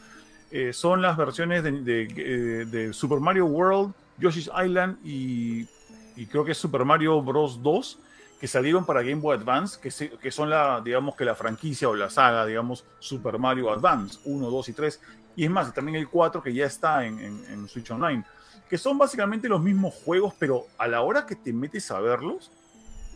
eh, 0.50 0.72
son 0.72 1.02
las 1.02 1.16
versiones 1.16 1.62
de, 1.62 1.72
de, 1.72 2.64
de, 2.64 2.92
Super 2.92 3.20
Mario 3.20 3.46
World, 3.46 3.92
Yoshi's 4.18 4.50
Island 4.64 4.96
y, 5.04 5.68
y 6.16 6.26
creo 6.26 6.44
que 6.44 6.52
es 6.52 6.58
Super 6.58 6.84
Mario 6.84 7.22
Bros. 7.22 7.62
2, 7.62 7.98
que 8.38 8.46
salieron 8.46 8.86
para 8.86 9.02
Game 9.02 9.20
Boy 9.20 9.36
Advance, 9.36 9.80
que, 9.80 10.10
que 10.18 10.30
son 10.30 10.48
la, 10.48 10.80
digamos 10.80 11.16
que 11.16 11.24
la 11.24 11.34
franquicia 11.34 11.88
o 11.88 11.94
la 11.94 12.08
saga, 12.08 12.46
digamos, 12.46 12.84
Super 13.00 13.38
Mario 13.38 13.70
Advance 13.70 14.20
1, 14.24 14.50
2 14.50 14.68
y 14.68 14.72
3. 14.72 15.00
Y 15.36 15.44
es 15.44 15.50
más, 15.50 15.72
también 15.74 15.96
el 15.96 16.08
4 16.08 16.42
que 16.42 16.52
ya 16.52 16.66
está 16.66 17.04
en, 17.04 17.18
en, 17.18 17.68
Switch 17.68 17.90
Online. 17.90 18.24
Que 18.68 18.78
son 18.78 18.98
básicamente 18.98 19.48
los 19.48 19.60
mismos 19.60 19.94
juegos, 19.94 20.34
pero 20.38 20.66
a 20.78 20.86
la 20.86 21.00
hora 21.02 21.26
que 21.26 21.34
te 21.34 21.52
metes 21.52 21.90
a 21.90 22.00
verlos, 22.00 22.50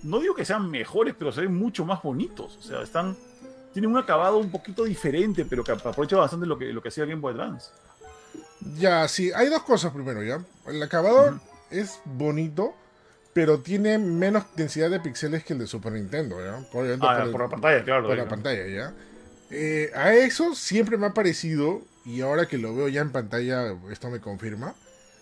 no 0.03 0.19
digo 0.19 0.35
que 0.35 0.45
sean 0.45 0.71
mejores, 0.71 1.15
pero 1.17 1.31
se 1.31 1.43
ven 1.43 1.55
mucho 1.55 1.85
más 1.85 2.03
bonitos. 2.03 2.57
O 2.57 2.63
sea, 2.63 2.83
están. 2.83 3.17
Tienen 3.73 3.91
un 3.91 3.99
acabado 3.99 4.39
un 4.39 4.51
poquito 4.51 4.85
diferente, 4.85 5.45
pero 5.45 5.65
que 5.65 5.73
aprovecha 5.73 6.17
bastante 6.17 6.47
lo 6.47 6.59
que, 6.59 6.73
lo 6.73 6.83
que 6.83 6.89
hacía 6.89 7.07
Game 7.07 7.21
Boy 7.21 7.33
Advance. 7.35 7.71
Ya, 8.77 9.09
sí, 9.09 9.31
hay 9.35 9.49
dos 9.49 9.63
cosas 9.63 9.93
primero, 9.93 10.23
¿ya? 10.23 10.45
El 10.67 10.83
acabado 10.83 11.41
es 11.71 12.01
bonito, 12.05 12.75
pero 13.33 13.61
tiene 13.61 13.99
menos 13.99 14.45
densidad 14.57 14.91
de 14.91 15.01
píxeles 15.01 15.45
que 15.45 15.55
el 15.55 15.61
de 15.61 15.67
Super 15.67 15.93
Nintendo, 15.93 16.39
¿ya? 16.45 16.57
ah, 16.57 16.65
por, 16.71 16.85
la 17.41 17.49
pantalla, 17.49 17.85
claro. 17.85 18.07
Por 18.07 18.17
la 18.17 18.29
pantalla, 18.29 18.67
¿ya? 18.67 18.93
Eh, 19.51 19.91
a 19.95 20.15
eso 20.15 20.55
siempre 20.55 20.97
me 20.97 21.07
ha 21.07 21.15
parecido, 21.15 21.83
y 22.05 22.21
ahora 22.21 22.47
que 22.47 22.59
lo 22.59 22.75
veo 22.75 22.89
ya 22.89 23.01
en 23.01 23.11
pantalla, 23.11 23.75
esto 23.91 24.11
me 24.11 24.21
confirma, 24.21 24.75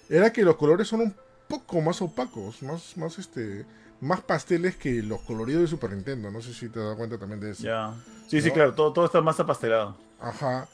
era 0.09 0.33
que 0.33 0.43
los 0.43 0.57
colores 0.57 0.89
son 0.89 1.01
un 1.03 1.15
poco 1.49 1.81
más 1.81 2.01
opacos, 2.03 2.63
más, 2.63 2.97
más 2.97 3.19
este, 3.19 3.65
más 4.01 4.21
pasteles 4.23 4.77
que 4.77 5.03
los 5.03 5.21
coloridos 5.21 5.63
de 5.63 5.69
Super 5.69 5.93
Nintendo. 5.93 6.31
No 6.31 6.41
sé 6.41 6.55
si 6.55 6.69
te 6.69 6.81
das 6.81 6.97
cuenta 6.97 7.19
también 7.19 7.41
de 7.41 7.51
eso. 7.51 7.63
Ya. 7.63 7.95
Sí, 8.29 8.41
sí, 8.41 8.51
claro, 8.51 8.75
todo, 8.75 8.93
todo 8.93 9.05
está 9.05 9.21
más 9.21 9.39
apastelado. 9.39 9.97
Ajá. 10.21 10.69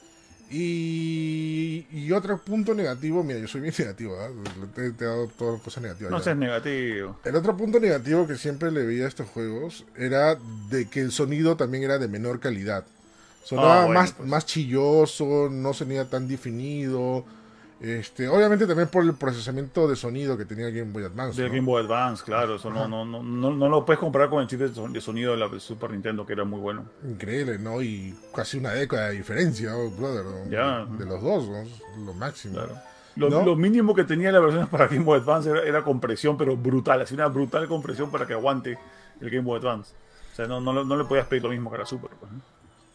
Y, 0.49 2.11
otro 2.11 2.37
punto 2.37 2.73
negativo, 2.73 3.23
mira, 3.23 3.39
yo 3.39 3.47
soy 3.47 3.61
bien 3.61 3.73
negativo, 3.79 4.17
te, 4.73 4.87
he 4.87 4.91
dado 4.91 5.27
todas 5.27 5.61
cosas 5.61 5.83
negativas. 5.83 6.11
No 6.11 6.19
seas 6.19 6.37
negativo. 6.37 7.19
El 7.23 7.35
otro 7.35 7.55
punto 7.57 7.79
negativo 7.79 8.25
que 8.27 8.37
siempre 8.37 8.71
le 8.71 8.85
veía 8.85 9.05
a 9.05 9.07
estos 9.07 9.27
juegos 9.29 9.85
era 9.95 10.37
de 10.69 10.87
que 10.89 11.01
el 11.01 11.11
sonido 11.11 11.57
también 11.57 11.83
era 11.83 11.97
de 11.97 12.07
menor 12.07 12.39
calidad. 12.39 12.85
Sonaba 13.43 13.83
ah, 13.83 13.87
más, 13.87 14.13
pues. 14.13 14.27
más 14.27 14.45
chilloso, 14.45 15.49
no 15.49 15.73
sonía 15.73 16.09
tan 16.09 16.27
definido. 16.27 17.25
Este, 17.79 18.27
obviamente 18.27 18.65
también 18.65 18.87
por 18.87 19.03
el 19.03 19.13
procesamiento 19.13 19.87
de 19.87 19.95
sonido 19.95 20.35
que 20.35 20.45
tenía 20.45 20.69
Game 20.69 20.91
Boy 20.91 21.03
Advance. 21.03 21.39
De 21.39 21.47
Game 21.47 21.61
Boy 21.61 21.83
Advance, 21.83 22.23
claro, 22.23 22.55
eso 22.55 22.71
no, 22.71 22.87
no, 22.87 23.05
no, 23.05 23.21
no, 23.21 23.69
lo 23.69 23.85
puedes 23.85 23.99
comparar 23.99 24.29
con 24.29 24.41
el 24.41 24.47
chip 24.47 24.61
de 24.61 25.01
sonido 25.01 25.33
de 25.33 25.37
la 25.37 25.59
Super 25.59 25.91
Nintendo, 25.91 26.25
que 26.25 26.33
era 26.33 26.43
muy 26.43 26.59
bueno. 26.59 26.85
Increíble, 27.03 27.59
¿no? 27.59 27.81
Y 27.81 28.15
casi 28.33 28.57
una 28.57 28.71
década 28.71 29.09
de 29.09 29.17
diferencia, 29.17 29.73
brother, 29.97 30.25
de 30.47 31.05
los 31.05 31.21
dos, 31.21 31.47
lo 32.03 32.13
máximo. 32.13 32.61
Lo, 33.15 33.55
mínimo 33.55 33.95
que 33.95 34.03
tenía 34.03 34.31
la 34.31 34.39
versión 34.39 34.67
para 34.67 34.87
Game 34.87 35.03
Boy 35.03 35.19
Advance 35.19 35.49
era, 35.49 35.83
compresión, 35.83 36.37
pero 36.37 36.57
brutal, 36.57 37.01
así 37.01 37.13
una 37.13 37.27
brutal 37.27 37.67
compresión 37.67 38.11
para 38.11 38.25
que 38.25 38.33
aguante 38.33 38.77
el 39.21 39.29
Game 39.29 39.43
Boy 39.43 39.59
Advance. 39.59 39.93
O 40.31 40.35
sea, 40.35 40.47
no, 40.47 40.61
no, 40.61 40.95
le 40.95 41.03
podías 41.05 41.27
pedir 41.27 41.43
lo 41.43 41.49
mismo 41.49 41.71
que 41.71 41.79
la 41.79 41.85
Super. 41.85 42.11
Pues, 42.19 42.31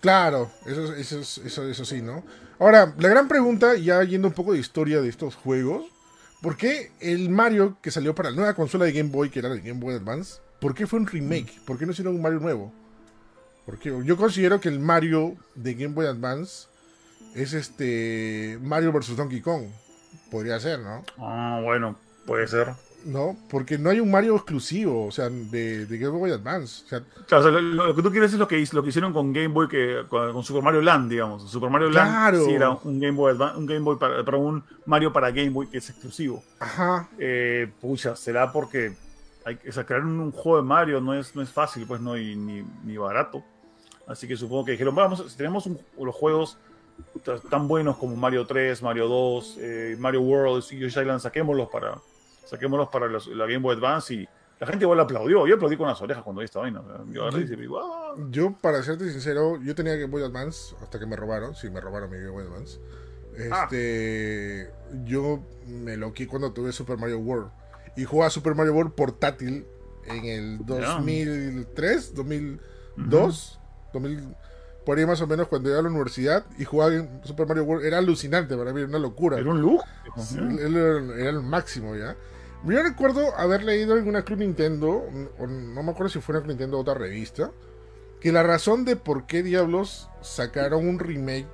Claro, 0.03 0.51
eso, 0.67 0.95
eso, 0.95 1.21
eso, 1.21 1.69
eso 1.69 1.85
sí, 1.85 2.03
¿no? 2.03 2.25
Ahora, 2.59 2.93
la 2.99 3.09
gran 3.09 3.29
pregunta, 3.29 3.77
ya 3.77 4.03
yendo 4.03 4.27
un 4.27 4.35
poco 4.35 4.53
de 4.53 4.59
historia 4.59 5.01
de 5.01 5.09
estos 5.09 5.37
juegos, 5.37 5.85
¿por 6.41 6.57
qué 6.57 6.91
el 6.99 7.31
Mario 7.31 7.79
que 7.81 7.93
salió 7.93 8.12
para 8.12 8.31
la 8.31 8.37
nueva 8.37 8.55
consola 8.55 8.85
de 8.85 8.93
Game 8.93 9.11
Boy, 9.11 9.31
que 9.31 9.38
era 9.38 9.49
el 9.53 9.61
Game 9.61 9.79
Boy 9.79 9.95
Advance, 9.95 10.41
¿por 10.61 10.75
qué 10.75 10.88
fue 10.88 10.99
un 10.99 11.07
remake? 11.07 11.61
¿Por 11.65 11.79
qué 11.79 11.87
no 11.87 11.93
hicieron 11.93 12.17
un 12.17 12.23
Mario 12.23 12.41
nuevo? 12.41 12.73
Porque 13.65 13.97
yo 14.05 14.17
considero 14.17 14.61
que 14.61 14.69
el 14.69 14.81
Mario 14.81 15.37
de 15.55 15.75
Game 15.75 15.95
Boy 15.95 16.07
Advance 16.07 16.67
es 17.37 17.53
este 17.53 18.59
Mario 18.61 18.91
vs 18.91 19.17
Donkey 19.17 19.41
Kong. 19.41 19.67
Podría 20.33 20.59
ser, 20.59 20.81
¿no? 20.81 21.05
Ah, 21.19 21.61
bueno, 21.62 21.97
puede 22.27 22.49
ser. 22.49 22.75
¿No? 23.05 23.37
Porque 23.51 23.79
no 23.79 23.91
hay 23.91 24.01
un 24.01 24.11
Mario 24.11 24.37
exclusivo, 24.37 25.07
o 25.07 25.11
sea, 25.11 25.29
de, 25.29 25.87
Game 25.88 26.19
Boy 26.19 26.31
Advance. 26.31 26.85
lo, 26.91 27.95
que 27.95 28.03
tú 28.03 28.11
quieres 28.11 28.33
es 28.33 28.38
lo 28.38 28.49
que, 28.49 28.65
lo 28.73 28.83
que 28.83 28.88
hicieron 28.88 29.12
con 29.12 29.33
Game 29.33 29.49
Boy, 29.49 29.69
que, 29.69 30.05
con, 30.09 30.43
Super 30.43 30.62
Mario 30.62 30.83
Land, 30.83 31.11
digamos. 31.11 31.51
Super 31.51 31.71
Mario 31.71 31.91
Land 31.91 32.45
sí 32.45 32.53
era 32.53 32.71
un 32.71 33.01
Game 33.01 33.17
Boy, 33.17 33.35
un 33.57 33.67
Game 33.67 33.81
Boy 33.81 33.97
para, 33.99 34.37
un 34.37 34.62
Mario 34.87 35.12
para 35.12 35.31
Game 35.31 35.51
Boy 35.51 35.69
que 35.69 35.79
es 35.79 35.91
exclusivo. 35.91 36.43
Ajá. 36.61 37.09
Eh, 37.19 37.71
pucha, 37.81 38.17
será 38.17 38.53
porque 38.53 38.95
hay 39.45 39.57
crear 39.57 40.05
un, 40.05 40.31
juego 40.31 40.59
de 40.59 40.65
Mario 40.65 41.01
no 41.01 41.15
es, 41.15 41.35
no 41.35 41.43
es 41.43 41.51
fácil, 41.51 41.87
pues 41.87 42.01
no, 42.01 42.17
y, 42.17 42.37
ni, 42.37 42.65
ni 42.85 42.97
barato. 42.97 43.43
Así 44.07 44.27
que 44.27 44.37
supongo 44.37 44.65
que 44.65 44.73
dijeron, 44.73 44.95
vamos, 44.95 45.25
si 45.29 45.37
tenemos 45.37 45.69
los 45.99 46.15
juegos 46.15 46.59
tan 47.51 47.69
buenos 47.69 47.97
como 47.97 48.17
Mario 48.17 48.47
3, 48.47 48.83
Mario 48.83 49.09
2, 49.09 49.57
eh, 49.61 49.97
Mario 49.99 50.23
World 50.23 50.65
y 50.71 50.79
Yoshi 50.79 51.01
Island, 51.01 51.21
saquémoslos 51.21 51.69
para, 51.69 51.99
saquémoslos 52.53 52.88
para 52.88 53.09
la 53.09 53.47
Game 53.47 53.59
Boy 53.59 53.77
Advance 53.77 54.15
y 54.15 54.29
la 54.61 54.67
gente 54.67 54.85
igual 54.85 55.01
aplaudió. 55.01 55.47
Yo 55.47 55.57
aplaudí 55.57 55.77
con 55.77 55.88
las 55.88 56.01
orejas 56.03 56.23
cuando 56.23 56.41
vi 56.41 56.45
esta 56.45 56.61
vaina. 56.61 56.83
Yo, 57.11 57.31
yo, 58.31 58.55
para 58.61 58.83
serte 58.83 59.11
sincero, 59.11 59.59
yo 59.62 59.75
tenía 59.75 59.95
Game 59.95 60.12
Boy 60.12 60.23
Advance 60.23 60.77
hasta 60.83 60.99
que 60.99 61.07
me 61.07 61.17
robaron. 61.17 61.55
Sí, 61.55 61.71
me 61.71 61.81
robaron 61.81 62.11
mi 62.11 62.19
Game 62.19 62.31
Boy 62.31 62.45
Advance. 62.45 62.79
Ah. 63.51 63.62
Este, 63.65 64.71
Yo 65.05 65.43
me 65.67 65.97
loqué 65.97 66.29
cuando 66.29 66.53
tuve 66.53 66.73
Super 66.73 66.99
Mario 66.99 67.19
World. 67.19 67.51
Y 67.97 68.05
jugaba 68.05 68.31
Super 68.31 68.55
Mario 68.55 68.75
World 68.75 68.93
portátil 68.93 69.67
en 70.05 70.25
el 70.27 70.59
2003, 70.67 72.15
2002, 72.15 73.61
2000 73.93 74.37
por 74.85 74.99
ahí 74.99 75.07
más 75.07 75.21
o 75.21 75.27
menos 75.27 75.49
cuando 75.49 75.69
iba 75.69 75.79
a 75.79 75.83
la 75.83 75.88
universidad 75.88 76.45
y 76.59 76.65
jugaba 76.65 76.95
en 76.95 77.21
Super 77.25 77.47
Mario 77.47 77.65
World, 77.65 77.85
era 77.85 77.99
alucinante 77.99 78.57
para 78.57 78.73
mí, 78.73 78.81
era 78.81 78.88
una 78.88 78.99
locura. 78.99 79.38
Era 79.38 79.51
un 79.51 79.61
look. 79.61 79.83
Era, 80.59 81.31
el 81.31 81.43
máximo 81.43 81.95
ya. 81.95 82.17
Yo 82.64 82.83
recuerdo 82.83 83.37
haber 83.37 83.64
leído 83.64 83.96
en 83.96 84.09
una 84.09 84.22
Club 84.22 84.38
Nintendo, 84.38 85.05
o 85.38 85.46
no 85.46 85.83
me 85.83 85.90
acuerdo 85.90 86.11
si 86.11 86.20
fue 86.20 86.35
una 86.35 86.42
Club 86.42 86.51
Nintendo 86.51 86.79
o 86.79 86.81
otra 86.83 86.94
revista, 86.94 87.51
que 88.20 88.31
la 88.31 88.44
razón 88.44 88.85
de 88.85 88.94
por 88.94 89.27
qué 89.27 89.42
diablos 89.42 90.09
sacaron 90.20 90.87
un 90.87 91.01
remake, 91.01 91.48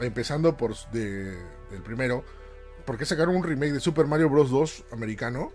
empezando 0.00 0.56
por 0.56 0.74
de, 0.90 1.36
del 1.70 1.82
primero, 1.84 2.24
por 2.84 2.98
qué 2.98 3.06
sacaron 3.06 3.36
un 3.36 3.44
remake 3.44 3.72
de 3.72 3.80
Super 3.80 4.06
Mario 4.06 4.28
Bros. 4.28 4.50
2 4.50 4.86
americano, 4.92 5.52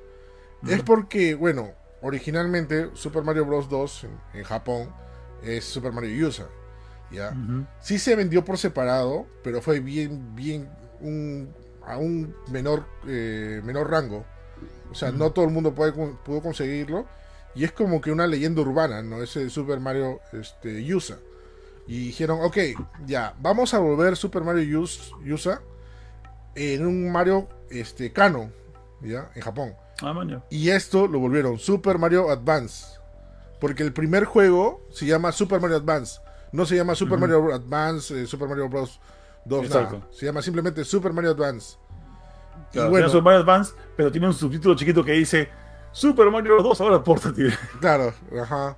es 0.65 0.81
porque, 0.81 1.35
bueno, 1.35 1.73
originalmente 2.01 2.89
Super 2.93 3.23
Mario 3.23 3.45
Bros. 3.45 3.67
2 3.67 4.07
en, 4.33 4.43
Japón 4.43 4.89
es 5.43 5.65
Super 5.65 5.91
Mario 5.91 6.27
USA. 6.27 6.47
¿ya? 7.11 7.35
Sí 7.81 7.99
se 7.99 8.15
vendió 8.15 8.45
por 8.45 8.57
separado, 8.57 9.27
pero 9.43 9.61
fue 9.61 9.81
bien, 9.81 10.35
bien, 10.35 10.69
a 11.85 11.97
un 11.97 12.33
menor, 12.49 12.85
eh, 13.07 13.61
menor 13.65 13.91
rango. 13.91 14.25
O 14.91 14.95
sea, 14.95 15.11
no 15.11 15.31
todo 15.31 15.45
el 15.45 15.51
mundo 15.51 15.73
puede, 15.73 15.91
pudo 15.91 16.41
conseguirlo. 16.41 17.05
Y 17.53 17.63
es 17.63 17.71
como 17.71 18.01
que 18.01 18.11
una 18.11 18.27
leyenda 18.27 18.61
urbana, 18.61 19.01
¿no? 19.01 19.21
Ese 19.23 19.49
Super 19.49 19.79
Mario 19.79 20.19
este, 20.33 20.93
USA. 20.93 21.17
Y 21.87 22.07
dijeron, 22.07 22.39
ok, 22.41 22.57
ya, 23.05 23.33
vamos 23.39 23.73
a 23.73 23.79
volver 23.79 24.17
Super 24.17 24.43
Mario 24.43 24.81
USA 24.81 25.61
en 26.55 26.85
un 26.85 27.11
Mario 27.11 27.47
este, 27.69 28.11
Kano, 28.11 28.51
¿ya? 29.01 29.29
En 29.35 29.41
Japón. 29.41 29.73
Ah, 30.01 30.13
y 30.49 30.69
esto 30.69 31.07
lo 31.07 31.19
volvieron 31.19 31.57
Super 31.57 31.97
Mario 31.97 32.29
Advance. 32.29 32.99
Porque 33.61 33.83
el 33.83 33.93
primer 33.93 34.25
juego 34.25 34.85
se 34.91 35.05
llama 35.05 35.31
Super 35.31 35.61
Mario 35.61 35.77
Advance. 35.77 36.19
No 36.51 36.65
se 36.65 36.75
llama 36.75 36.95
Super 36.95 37.17
Mario 37.17 37.53
Advance, 37.53 38.21
eh, 38.21 38.25
Super 38.27 38.49
Mario 38.49 38.67
Bros. 38.69 38.99
2, 39.45 39.67
Se 40.11 40.25
llama 40.25 40.41
simplemente 40.41 40.83
Super 40.83 41.13
Mario 41.13 41.31
Advance. 41.31 41.77
Bueno, 42.89 43.07
Super 43.07 43.23
Mario 43.23 43.39
Advance, 43.41 43.73
pero 43.95 44.11
tiene 44.11 44.27
un 44.27 44.33
subtítulo 44.33 44.75
chiquito 44.75 45.03
que 45.03 45.13
dice 45.13 45.49
Super 45.91 46.29
Mario 46.29 46.53
Bros. 46.53 46.63
2 46.63 46.81
ahora 46.81 47.03
portátil. 47.03 47.53
Claro, 47.79 48.13
ajá. 48.41 48.77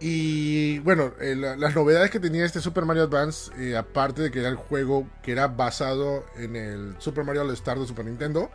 Y 0.00 0.80
bueno, 0.80 1.12
eh, 1.20 1.36
las 1.36 1.74
novedades 1.76 2.10
que 2.10 2.18
tenía 2.18 2.44
este 2.44 2.60
Super 2.60 2.84
Mario 2.84 3.04
Advance, 3.04 3.52
eh, 3.56 3.76
aparte 3.76 4.22
de 4.22 4.30
que 4.32 4.40
era 4.40 4.48
el 4.48 4.56
juego 4.56 5.08
que 5.22 5.30
era 5.30 5.46
basado 5.46 6.24
en 6.36 6.56
el 6.56 6.96
Super 6.98 7.24
Mario 7.24 7.42
All 7.42 7.50
Star 7.52 7.78
de 7.78 7.86
Super 7.86 8.04
Nintendo, 8.04 8.50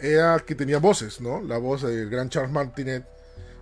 era 0.00 0.38
que 0.38 0.54
tenía 0.54 0.78
voces, 0.78 1.20
¿no? 1.20 1.42
La 1.42 1.58
voz 1.58 1.82
del 1.82 2.08
gran 2.08 2.30
Charles 2.30 2.50
Martinet 2.50 3.04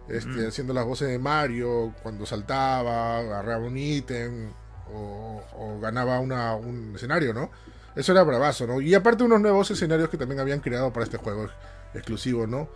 este, 0.09 0.47
haciendo 0.47 0.73
las 0.73 0.85
voces 0.85 1.09
de 1.09 1.19
Mario 1.19 1.93
cuando 2.03 2.25
saltaba, 2.25 3.19
agarraba 3.19 3.65
un 3.65 3.77
ítem 3.77 4.53
o, 4.95 5.79
ganaba 5.83 6.21
un 6.21 6.93
escenario, 6.95 7.35
¿no? 7.35 7.51
Eso 7.97 8.13
era 8.13 8.23
bravazo, 8.23 8.67
¿no? 8.67 8.81
Y 8.81 8.95
aparte 8.95 9.25
unos 9.25 9.41
nuevos 9.41 9.71
escenarios 9.71 10.09
que 10.09 10.17
también 10.17 10.41
habían 10.41 10.61
creado 10.61 10.93
para 10.93 11.05
este 11.05 11.17
juego 11.17 11.49
exclusivo, 11.95 12.47
¿no? 12.47 12.69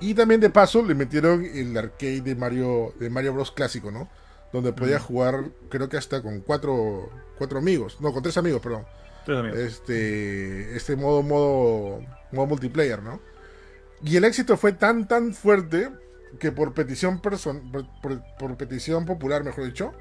Y 0.00 0.14
también 0.14 0.40
de 0.40 0.50
paso 0.50 0.82
le 0.82 0.94
metieron 0.94 1.44
el 1.44 1.76
arcade 1.76 2.20
de 2.20 2.34
Mario, 2.34 2.94
de 3.00 3.10
Mario 3.10 3.34
Bros. 3.34 3.50
clásico, 3.50 3.90
¿no? 3.90 4.08
Donde 4.52 4.72
podía 4.72 5.00
jugar, 5.00 5.44
creo 5.68 5.88
que 5.88 5.96
hasta 5.96 6.22
con 6.22 6.40
cuatro, 6.40 7.10
cuatro 7.36 7.58
amigos, 7.58 7.98
no, 8.00 8.12
con 8.12 8.22
tres 8.22 8.36
amigos, 8.38 8.60
perdón. 8.60 8.86
Tres 9.26 9.38
amigos. 9.38 9.58
Este, 9.58 10.76
este 10.76 10.96
modo, 10.96 11.22
modo, 11.22 12.00
modo 12.32 12.46
multiplayer, 12.46 13.02
¿no? 13.02 13.20
Y 14.02 14.16
el 14.16 14.24
éxito 14.24 14.56
fue 14.56 14.72
tan, 14.72 15.08
tan 15.08 15.34
fuerte 15.34 15.90
que 16.38 16.52
por 16.52 16.74
petición, 16.74 17.20
por, 17.20 18.56
petición 18.56 19.06
popular, 19.06 19.44
mejor 19.44 19.64
dicho, 19.64 19.92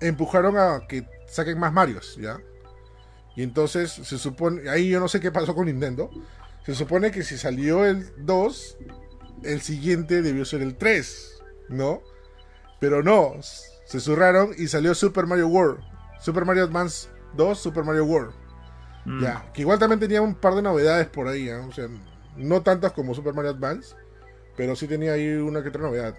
empujaron 0.00 0.58
a 0.58 0.86
que 0.88 1.06
saquen 1.26 1.58
más 1.58 1.72
Marios, 1.72 2.16
¿ya? 2.20 2.38
Y 3.36 3.42
entonces 3.42 3.90
se 3.90 4.18
supone, 4.18 4.68
ahí 4.70 4.90
yo 4.90 5.00
no 5.00 5.08
sé 5.08 5.20
qué 5.20 5.32
pasó 5.32 5.54
con 5.54 5.66
Nintendo, 5.66 6.10
se 6.64 6.74
supone 6.74 7.10
que 7.10 7.22
si 7.22 7.36
salió 7.36 7.84
el 7.84 8.10
2, 8.24 8.78
el 9.42 9.60
siguiente 9.60 10.22
debió 10.22 10.44
ser 10.44 10.62
el 10.62 10.76
3, 10.76 11.42
¿no? 11.68 12.00
Pero 12.80 13.02
no, 13.02 13.34
se 13.84 14.00
zurraron 14.00 14.52
y 14.56 14.68
salió 14.68 14.94
Super 14.94 15.26
Mario 15.26 15.48
World, 15.48 15.80
Super 16.20 16.44
Mario 16.44 16.64
Advance 16.64 17.08
2, 17.36 17.58
Super 17.58 17.84
Mario 17.84 18.04
World. 18.04 18.34
Mm. 19.04 19.22
Ya, 19.22 19.52
que 19.52 19.62
igual 19.62 19.78
también 19.78 20.00
tenía 20.00 20.22
un 20.22 20.34
par 20.34 20.54
de 20.54 20.62
novedades 20.62 21.08
por 21.08 21.28
ahí, 21.28 21.50
o 21.50 21.72
sea, 21.72 21.88
no 22.36 22.62
tantas 22.62 22.92
como 22.92 23.14
Super 23.14 23.34
Mario 23.34 23.50
Advance, 23.50 23.94
pero 24.56 24.76
sí 24.76 24.86
tenía 24.86 25.12
ahí 25.12 25.28
una 25.34 25.62
que 25.62 25.68
otra 25.68 25.82
novedad. 25.82 26.14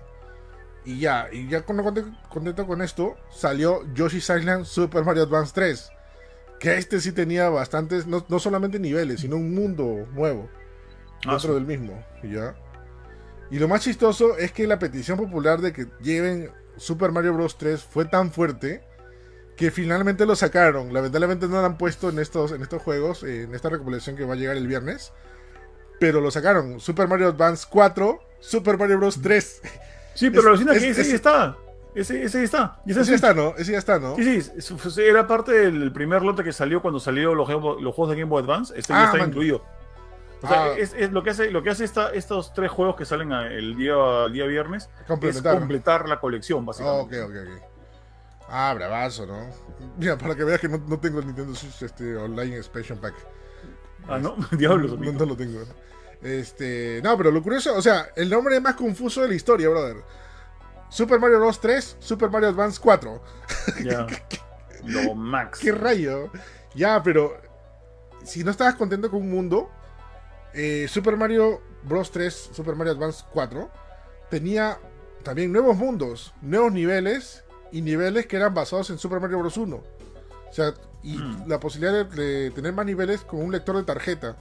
Y 0.84 1.00
ya, 1.00 1.28
y 1.32 1.48
ya 1.50 1.66
contento 1.66 2.68
con 2.68 2.82
esto, 2.82 3.16
salió 3.32 3.82
Yoshi's 3.94 4.30
Island 4.30 4.66
Super 4.66 5.04
Mario 5.04 5.24
Advance 5.24 5.52
3. 5.56 5.90
Que 6.60 6.78
este 6.78 7.00
sí 7.00 7.12
tenía 7.12 7.50
bastantes, 7.50 8.08
no, 8.08 8.24
solamente 8.40 8.80
niveles, 8.80 9.22
sino 9.22 9.36
un 9.36 9.54
mundo 9.54 10.08
nuevo. 10.14 10.50
Ah, 11.26 11.32
dentro 11.32 11.56
del 11.56 11.66
mismo. 11.66 12.04
Y 12.24 12.34
ya. 12.34 12.56
Y 13.52 13.60
lo 13.60 13.68
más 13.68 13.82
chistoso 13.82 14.38
es 14.38 14.52
que 14.52 14.68
la 14.68 14.80
petición 14.80 15.18
popular 15.18 15.62
de 15.62 15.74
que 15.74 15.88
lleven 16.02 16.52
Super 16.78 17.12
Mario 17.12 17.34
Bros. 17.34 17.58
3 17.58 17.84
fue 17.84 18.06
tan 18.06 18.32
fuerte 18.32 18.84
que 19.56 19.72
finalmente 19.72 20.26
lo 20.26 20.36
sacaron. 20.36 20.94
Lamentablemente 20.94 21.48
no 21.48 21.60
lo 21.62 21.66
han 21.66 21.78
puesto 21.78 22.10
en 22.10 22.20
estos, 22.20 22.52
en 22.52 22.62
estos 22.62 22.82
juegos, 22.82 23.24
en 23.24 23.54
esta 23.54 23.70
recopilación 23.70 24.16
que 24.16 24.26
va 24.26 24.34
a 24.34 24.38
llegar 24.38 24.58
el 24.58 24.68
viernes 24.68 25.14
pero 26.00 26.22
lo 26.22 26.32
sacaron. 26.32 26.80
Super 26.80 27.08
Mario 27.08 27.28
Advance 27.28 27.66
4, 27.70 28.20
Super 28.40 28.78
Mario 28.78 28.98
Bros. 28.98 29.22
3. 29.22 29.62
Sí, 30.14 30.30
pero 30.30 30.56
lo 30.56 30.74
que 30.74 30.90
está. 30.90 31.58
Ese, 31.96 32.24
ese 32.24 32.44
está. 32.44 32.82
ese, 32.86 33.06
sí 33.06 33.14
está, 33.14 33.34
¿no? 33.34 33.56
Ese 33.58 33.72
ya 33.72 33.78
está, 33.78 34.00
¿no? 34.00 34.18
Sí, 34.18 34.42
sí. 34.42 34.76
Era 34.98 35.26
parte 35.28 35.54
del 35.54 35.94
primer 35.94 36.24
lote 36.24 36.44
que 36.44 36.52
salió 36.52 36.82
cuando 36.82 37.00
salieron 37.00 37.38
los, 37.38 37.48
los 37.50 37.96
juegos 37.96 38.10
de 38.10 38.20
Game 38.20 38.30
Boy 38.30 38.44
Advance. 38.44 38.78
Este 38.78 38.92
ya 38.92 39.04
ah, 39.04 39.14
está 39.14 39.26
incluido. 39.26 39.64
O 40.44 40.48
sea, 40.48 40.66
ah. 40.66 40.78
es, 40.78 41.12
lo 41.12 41.24
que 41.24 41.30
hace, 41.30 41.50
lo 41.52 41.64
que 41.64 41.70
hace 41.70 41.86
esta, 41.86 42.10
estos 42.10 42.54
tres 42.54 42.70
juegos 42.70 42.98
que 42.98 43.06
salen 43.06 43.32
el 43.32 43.78
día, 43.78 43.96
día 44.32 44.46
viernes 44.46 44.90
es 45.22 45.42
completar 45.42 46.10
la 46.10 46.20
colección, 46.20 46.66
básicamente. 46.66 47.22
ok, 47.22 47.30
ok, 47.30 47.36
ok. 47.48 47.64
Ah, 48.50 48.74
bravazo, 48.76 49.26
¿no? 49.26 49.50
Mira, 49.98 50.18
para 50.18 50.36
que 50.36 50.44
veas 50.44 50.60
que 50.60 50.68
no, 50.68 50.78
no 50.78 51.00
tengo 51.00 51.20
el 51.20 51.28
Nintendo 51.28 51.56
Switch 51.56 51.82
este, 51.82 52.16
Online 52.16 52.58
Expansion 52.58 53.00
Pack. 53.00 53.16
Ah, 54.08 54.20
no, 54.20 54.36
diablos. 54.52 55.00
No, 55.00 55.12
no, 55.14 55.26
lo 55.26 55.36
tengo. 55.36 55.62
Este, 56.22 57.00
no, 57.04 57.18
pero 57.18 57.32
lo 57.32 57.42
curioso, 57.42 57.76
o 57.76 57.82
sea, 57.82 58.10
el 58.16 58.30
nombre 58.30 58.58
es 58.58 58.62
más 58.62 58.76
confuso 58.76 59.22
de 59.22 59.30
la 59.30 59.34
historia, 59.36 59.70
brother. 59.70 59.98
Super 60.90 61.20
Mario 61.20 61.40
Bros 61.40 61.60
3, 61.60 61.98
Super 62.00 62.30
Mario 62.30 62.50
Advance 62.50 62.80
4. 62.82 63.22
Ya. 63.84 64.08
lo 64.84 65.16
max. 65.16 65.60
¿Qué 65.60 65.72
rayo? 65.72 66.30
Ya, 66.76 67.02
pero 67.02 67.36
si 68.24 68.44
no 68.44 68.52
estabas 68.52 68.76
contento 68.76 69.10
con 69.10 69.22
un 69.22 69.32
mundo, 69.32 69.70
eh, 70.54 70.88
Super 70.88 71.18
Mario 71.18 71.62
Bros 71.84 72.12
3, 72.12 72.52
Super 72.54 72.76
Mario 72.76 72.94
Advance 72.94 73.24
4 73.34 73.70
tenía 74.30 74.80
también 75.24 75.52
nuevos 75.52 75.76
mundos, 75.78 76.34
nuevos 76.42 76.72
niveles 76.72 77.44
y 77.72 77.82
niveles 77.82 78.28
que 78.28 78.38
eran 78.38 78.54
basados 78.54 78.90
en 78.90 78.98
Super 78.98 79.20
Mario 79.20 79.40
Bros 79.40 79.58
1. 79.58 79.76
O 79.76 80.54
sea, 80.54 80.74
y 81.04 81.18
mm. 81.18 81.48
la 81.48 81.60
posibilidad 81.60 82.06
de, 82.06 82.52
tener 82.52 82.74
más 82.74 82.86
niveles 82.86 83.22
con 83.22 83.42
un 83.42 83.52
lector 83.52 83.76
de 83.76 83.84
tarjeta. 83.84 84.36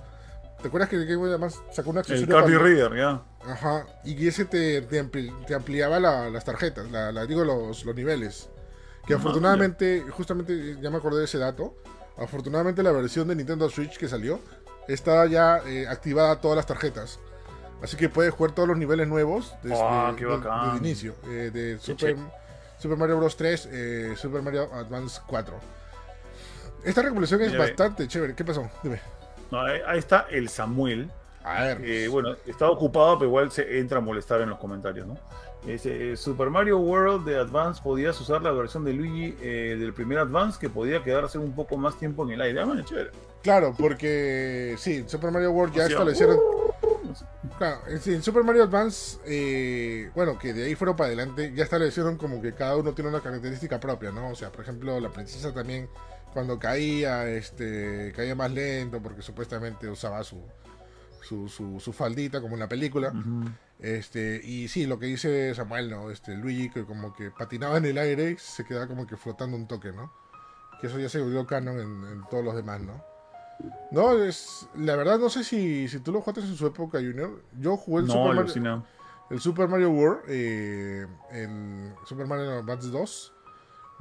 ¿Te 0.64 0.68
acuerdas 0.68 0.88
que 0.88 1.04
Game 1.04 1.16
Boy 1.16 1.28
además 1.28 1.62
sacó 1.70 1.90
una 1.90 2.00
accesorio? 2.00 2.38
El 2.38 2.42
Card 2.42 2.62
Reader, 2.62 2.96
ya. 2.96 3.22
Ajá. 3.46 3.84
Y 4.02 4.26
ese 4.26 4.46
te, 4.46 4.80
te, 4.80 5.54
ampliaba 5.54 6.00
las 6.00 6.42
tarjetas, 6.42 6.90
la, 6.90 7.26
digo 7.26 7.44
los, 7.44 7.84
los 7.84 7.94
niveles. 7.94 8.48
Que 9.06 9.12
afortunadamente, 9.12 10.02
justamente 10.10 10.78
ya 10.80 10.88
me 10.88 10.96
acordé 10.96 11.18
de 11.18 11.24
ese 11.26 11.36
dato. 11.36 11.76
Afortunadamente 12.16 12.82
la 12.82 12.92
versión 12.92 13.28
de 13.28 13.34
Nintendo 13.34 13.68
Switch 13.68 13.98
que 13.98 14.08
salió 14.08 14.40
está 14.88 15.26
ya 15.26 15.58
eh, 15.66 15.86
activada 15.86 16.40
todas 16.40 16.56
las 16.56 16.64
tarjetas. 16.64 17.18
Así 17.82 17.98
que 17.98 18.08
puedes 18.08 18.32
jugar 18.32 18.52
todos 18.52 18.66
los 18.66 18.78
niveles 18.78 19.06
nuevos 19.06 19.54
desde, 19.62 19.76
oh, 19.76 20.16
el 20.16 20.78
inicio. 20.78 21.14
Eh, 21.26 21.50
de 21.52 21.78
Super, 21.78 22.16
Super, 22.78 22.96
Mario 22.96 23.18
Bros. 23.18 23.36
3, 23.36 23.68
eh, 23.70 24.14
Super 24.16 24.40
Mario 24.40 24.72
Advance 24.72 25.20
4. 25.26 25.54
Esta 26.84 27.02
recopilación 27.02 27.42
es 27.42 27.58
bastante 27.58 28.08
chévere. 28.08 28.34
¿Qué 28.34 28.46
pasó? 28.46 28.70
Dime. 28.82 29.00
Ahí 29.60 29.98
está 29.98 30.26
el 30.30 30.48
Samuel. 30.48 31.10
A 31.42 31.62
ver. 31.62 32.08
bueno, 32.08 32.36
está 32.46 32.70
ocupado, 32.70 33.18
pero 33.18 33.28
igual 33.28 33.50
se 33.50 33.78
entra 33.78 33.98
a 33.98 34.00
molestar 34.00 34.40
en 34.40 34.48
los 34.48 34.58
comentarios, 34.58 35.06
¿no? 35.06 35.18
Ese, 35.66 36.16
Super 36.16 36.50
Mario 36.50 36.78
World 36.78 37.24
de 37.26 37.36
Advance 37.36 37.80
podías 37.82 38.20
usar 38.20 38.42
la 38.42 38.52
versión 38.52 38.84
de 38.84 38.92
Luigi 38.92 39.34
eh, 39.40 39.76
del 39.78 39.94
primer 39.94 40.18
Advance 40.18 40.58
que 40.60 40.68
podía 40.68 41.02
quedarse 41.02 41.38
un 41.38 41.54
poco 41.54 41.78
más 41.78 41.98
tiempo 41.98 42.24
en 42.24 42.32
el 42.32 42.40
aire. 42.42 42.60
Ah, 42.60 42.84
chévere. 42.84 43.10
Claro, 43.42 43.74
porque 43.78 44.74
sí, 44.78 45.04
Super 45.06 45.30
Mario 45.30 45.52
World 45.52 45.74
ya 45.74 45.86
establecieron. 45.86 46.38
Claro, 47.58 47.80
en 47.86 48.22
Super 48.22 48.42
Mario 48.42 48.64
Advance, 48.64 49.18
eh, 49.26 50.10
bueno, 50.14 50.38
que 50.38 50.52
de 50.52 50.64
ahí 50.64 50.74
fueron 50.74 50.96
para 50.96 51.08
adelante, 51.08 51.52
ya 51.54 51.64
establecieron 51.64 52.16
como 52.16 52.42
que 52.42 52.52
cada 52.52 52.76
uno 52.76 52.92
tiene 52.92 53.10
una 53.10 53.20
característica 53.20 53.78
propia, 53.80 54.10
¿no? 54.10 54.30
O 54.30 54.34
sea, 54.34 54.50
por 54.50 54.62
ejemplo, 54.62 54.98
la 54.98 55.10
princesa 55.10 55.54
también, 55.54 55.88
cuando 56.34 56.58
caía, 56.58 57.26
este, 57.28 58.12
caía 58.14 58.34
más 58.34 58.50
lento 58.50 59.00
porque 59.00 59.22
supuestamente 59.22 59.88
usaba 59.88 60.22
su, 60.24 60.42
su, 61.22 61.48
su, 61.48 61.92
faldita 61.92 62.40
como 62.40 62.54
en 62.54 62.60
la 62.60 62.68
película. 62.68 63.12
Este, 63.78 64.40
y 64.42 64.68
sí, 64.68 64.86
lo 64.86 64.98
que 64.98 65.06
dice 65.06 65.54
Samuel, 65.54 65.90
¿no? 65.90 66.10
Este, 66.10 66.34
Luigi 66.36 66.70
que 66.70 66.84
como 66.84 67.14
que 67.14 67.30
patinaba 67.30 67.78
en 67.78 67.86
el 67.86 67.98
aire 67.98 68.32
y 68.32 68.36
se 68.36 68.64
quedaba 68.64 68.86
como 68.86 69.06
que 69.06 69.16
flotando 69.16 69.56
un 69.56 69.66
toque, 69.66 69.92
¿no? 69.92 70.12
Que 70.80 70.88
eso 70.88 70.98
ya 70.98 71.08
se 71.08 71.20
volvió 71.20 71.46
canon 71.46 71.80
en, 71.80 72.22
todos 72.30 72.44
los 72.44 72.54
demás, 72.54 72.80
¿no? 72.80 73.02
No, 73.92 74.12
es. 74.22 74.68
La 74.76 74.96
verdad, 74.96 75.18
no 75.18 75.30
sé 75.30 75.44
si, 75.44 75.86
si 75.88 76.00
tú 76.00 76.12
lo 76.12 76.20
jugaste 76.20 76.40
en 76.40 76.56
su 76.56 76.66
época, 76.66 76.98
Junior. 76.98 77.42
Yo 77.58 77.76
jugué 77.76 78.02
el 78.02 78.10
Super 78.10 78.34
Mario. 78.34 78.84
El 79.30 79.40
Super 79.40 79.68
Mario 79.68 79.90
World, 79.90 80.24
eh, 80.28 81.06
el 81.30 81.94
Super 82.04 82.26
Mario 82.26 82.58
Advance 82.58 82.88
2. 82.88 83.33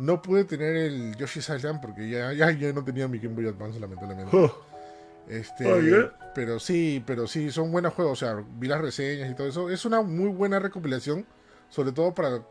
No 0.04 0.22
pude 0.22 0.44
tener 0.44 0.76
el 0.76 1.16
Yoshi's 1.16 1.48
Island 1.48 1.80
porque 1.80 2.10
ya, 2.10 2.34
ya, 2.34 2.52
ya 2.52 2.74
no 2.74 2.84
tenía 2.84 3.08
mi 3.08 3.20
Game 3.20 3.36
Boy 3.36 3.48
Advance, 3.48 3.80
lamentablemente. 3.80 4.38
Este, 5.30 6.12
pero 6.36 6.60
sí, 6.60 7.02
pero 7.08 7.26
sí, 7.26 7.50
son 7.52 7.72
buenos 7.72 7.94
juegos. 7.94 8.22
O 8.22 8.26
sea, 8.26 8.44
vi 8.58 8.68
las 8.68 8.82
reseñas 8.82 9.32
y 9.32 9.34
todo 9.34 9.48
eso. 9.48 9.70
Es 9.70 9.86
una 9.86 10.02
muy 10.02 10.28
buena 10.28 10.60
recopilación, 10.60 11.26
sobre 11.70 11.94
todo 11.94 12.14
para 12.14 12.42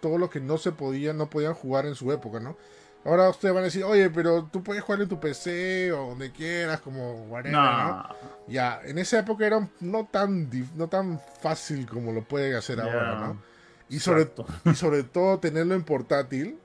todos 0.00 0.20
los 0.20 0.28
que 0.28 0.40
no 0.40 0.58
se 0.58 0.72
podían, 0.72 1.16
no 1.16 1.30
podían 1.30 1.54
jugar 1.54 1.86
en 1.86 1.94
su 1.94 2.12
época, 2.12 2.40
¿no? 2.40 2.58
Ahora 3.06 3.30
ustedes 3.30 3.54
van 3.54 3.62
a 3.62 3.66
decir, 3.66 3.84
oye, 3.84 4.10
pero 4.10 4.50
tú 4.52 4.62
puedes 4.62 4.82
jugar 4.82 5.00
en 5.00 5.08
tu 5.08 5.18
PC 5.18 5.92
o 5.92 6.10
donde 6.10 6.30
quieras, 6.30 6.82
como 6.82 7.24
whatever, 7.24 7.52
¿no? 7.58 8.06
Ya, 8.48 8.82
en 8.84 8.98
esa 8.98 9.20
época 9.20 9.46
era 9.46 9.66
no 9.80 10.08
tan, 10.12 10.50
no 10.76 10.88
tan 10.88 11.18
fácil 11.40 11.86
como 11.86 12.12
lo 12.12 12.22
pueden 12.22 12.54
hacer 12.54 12.82
ahora, 12.82 13.28
¿no? 13.28 13.42
Y 13.88 13.98
sobre, 13.98 14.30
y 14.66 14.74
sobre 14.74 15.04
todo 15.04 15.38
tenerlo 15.38 15.74
en 15.74 15.84
portátil 15.84 16.58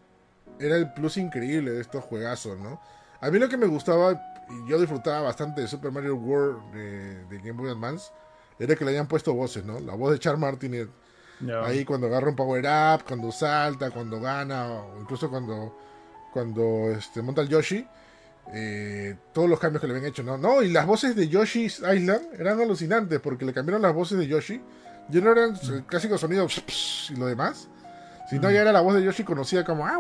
era 0.60 0.76
el 0.76 0.94
plus 0.94 1.18
increíble 1.18 1.72
de 1.72 1.82
estos 1.82 2.04
juegazos, 2.04 2.58
¿no? 2.60 2.80
A 3.22 3.32
mí 3.32 3.40
lo 3.40 3.50
que 3.50 3.58
me 3.58 3.68
gustaba, 3.68 4.22
y 4.50 4.70
yo 4.70 4.80
disfrutaba 4.80 5.22
bastante 5.22 5.62
de 5.62 5.68
Super 5.68 5.92
Mario 5.92 6.16
World 6.16 6.74
de, 6.74 7.38
Game 7.40 7.54
Boy 7.54 7.72
Advance, 7.72 8.12
era 8.60 8.76
que 8.76 8.86
le 8.86 8.92
hayan 8.92 9.08
puesto 9.08 9.34
voces, 9.34 9.64
¿no? 9.66 9.80
La 9.80 9.96
voz 9.96 10.12
de 10.12 10.20
Char 10.20 10.38
Martinet. 10.38 10.90
Ahí 11.64 11.86
cuando 11.86 12.08
agarra 12.08 12.30
un 12.30 12.36
power 12.36 12.66
up, 12.66 13.04
cuando 13.08 13.32
salta, 13.32 13.92
cuando 13.92 14.20
gana, 14.20 14.72
o 14.72 15.00
incluso 15.00 15.30
cuando, 15.30 15.78
cuando 16.34 16.90
este, 16.90 17.22
monta 17.22 17.42
el 17.42 17.50
Yoshi. 17.50 17.88
Eh, 18.54 19.16
todos 19.34 19.50
los 19.50 19.60
cambios 19.60 19.82
que 19.82 19.88
le 19.88 19.94
habían 19.94 20.10
hecho, 20.10 20.24
¿no? 20.24 20.38
No, 20.38 20.64
y 20.64 20.72
las 20.72 20.86
voces 20.86 21.16
de 21.16 21.28
Yoshi's 21.28 21.80
Island 21.80 22.28
eran 22.40 22.60
alucinantes 22.62 23.20
porque 23.20 23.46
le 23.46 23.54
cambiaron 23.54 23.82
las 23.82 23.94
voces 23.94 24.18
de 24.18 24.26
Yoshi. 24.26 24.62
Ya 25.10 25.22
no 25.22 25.32
eran 25.32 25.54
el 25.70 25.84
clásico 25.86 26.18
sonido 26.18 26.48
y 27.10 27.16
lo 27.16 27.28
demás, 27.28 27.68
sino 28.30 28.50
ya 28.50 28.62
era 28.62 28.72
la 28.72 28.82
voz 28.82 28.96
de 28.96 29.04
Yoshi 29.04 29.24
conocida 29.24 29.64
como. 29.64 29.86
Ah, 29.86 30.00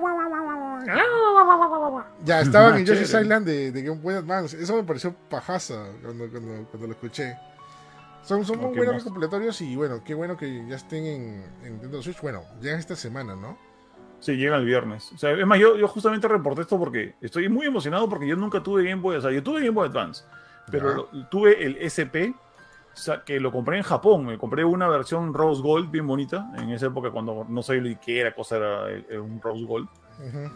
ya, 2.23 2.41
estaban 2.41 2.77
en 2.77 2.85
Yoshi's 2.85 3.13
Island 3.13 3.45
de, 3.45 3.71
de, 3.71 3.81
Game 3.81 4.01
Boy 4.01 4.15
Advance. 4.15 4.61
Eso 4.61 4.75
me 4.75 4.83
pareció 4.83 5.13
pajaza 5.29 5.85
cuando, 6.01 6.29
cuando, 6.29 6.87
lo 6.87 6.93
escuché. 6.93 7.37
Son, 8.23 8.43
son 8.45 8.59
muy 8.59 8.75
buenos 8.75 9.03
recopilatorios 9.03 9.61
y 9.61 9.75
bueno, 9.75 10.01
qué 10.03 10.13
bueno 10.13 10.35
que 10.35 10.65
ya 10.67 10.75
estén 10.75 11.05
en, 11.05 11.43
Nintendo 11.63 12.01
Switch. 12.01 12.21
Bueno, 12.21 12.43
llegan 12.61 12.79
esta 12.79 12.95
semana, 12.95 13.35
¿no? 13.35 13.57
Sí, 14.19 14.35
llega 14.35 14.57
el 14.57 14.65
viernes. 14.65 15.11
O 15.13 15.17
sea, 15.17 15.31
es 15.31 15.45
más, 15.45 15.59
yo, 15.59 15.77
yo 15.77 15.87
justamente 15.87 16.27
reporté 16.27 16.61
esto 16.61 16.79
porque 16.79 17.15
estoy 17.21 17.49
muy 17.49 17.67
emocionado 17.67 18.09
porque 18.09 18.27
yo 18.27 18.35
nunca 18.35 18.63
tuve 18.63 18.83
Game 18.83 19.01
Boy. 19.01 19.17
O 19.17 19.21
sea, 19.21 19.31
yo 19.31 19.43
tuve 19.43 19.59
Game 19.59 19.71
Boy 19.71 19.87
Advance, 19.89 20.23
pero 20.71 21.09
tuve 21.29 21.63
el 21.63 21.77
SP, 21.83 22.33
que 23.25 23.39
lo 23.39 23.51
compré 23.51 23.77
en 23.77 23.83
Japón. 23.83 24.25
Me 24.25 24.37
compré 24.37 24.63
una 24.63 24.87
versión 24.87 25.33
Rose 25.33 25.61
Gold 25.61 25.91
bien 25.91 26.07
bonita. 26.07 26.49
En 26.57 26.69
esa 26.69 26.87
época, 26.87 27.11
cuando 27.11 27.45
no 27.47 27.61
sabía 27.61 27.99
qué 27.99 28.21
era 28.21 28.33
cosa, 28.33 28.57
era 28.57 29.21
un 29.21 29.41
Rose 29.41 29.65
Gold. 29.65 29.87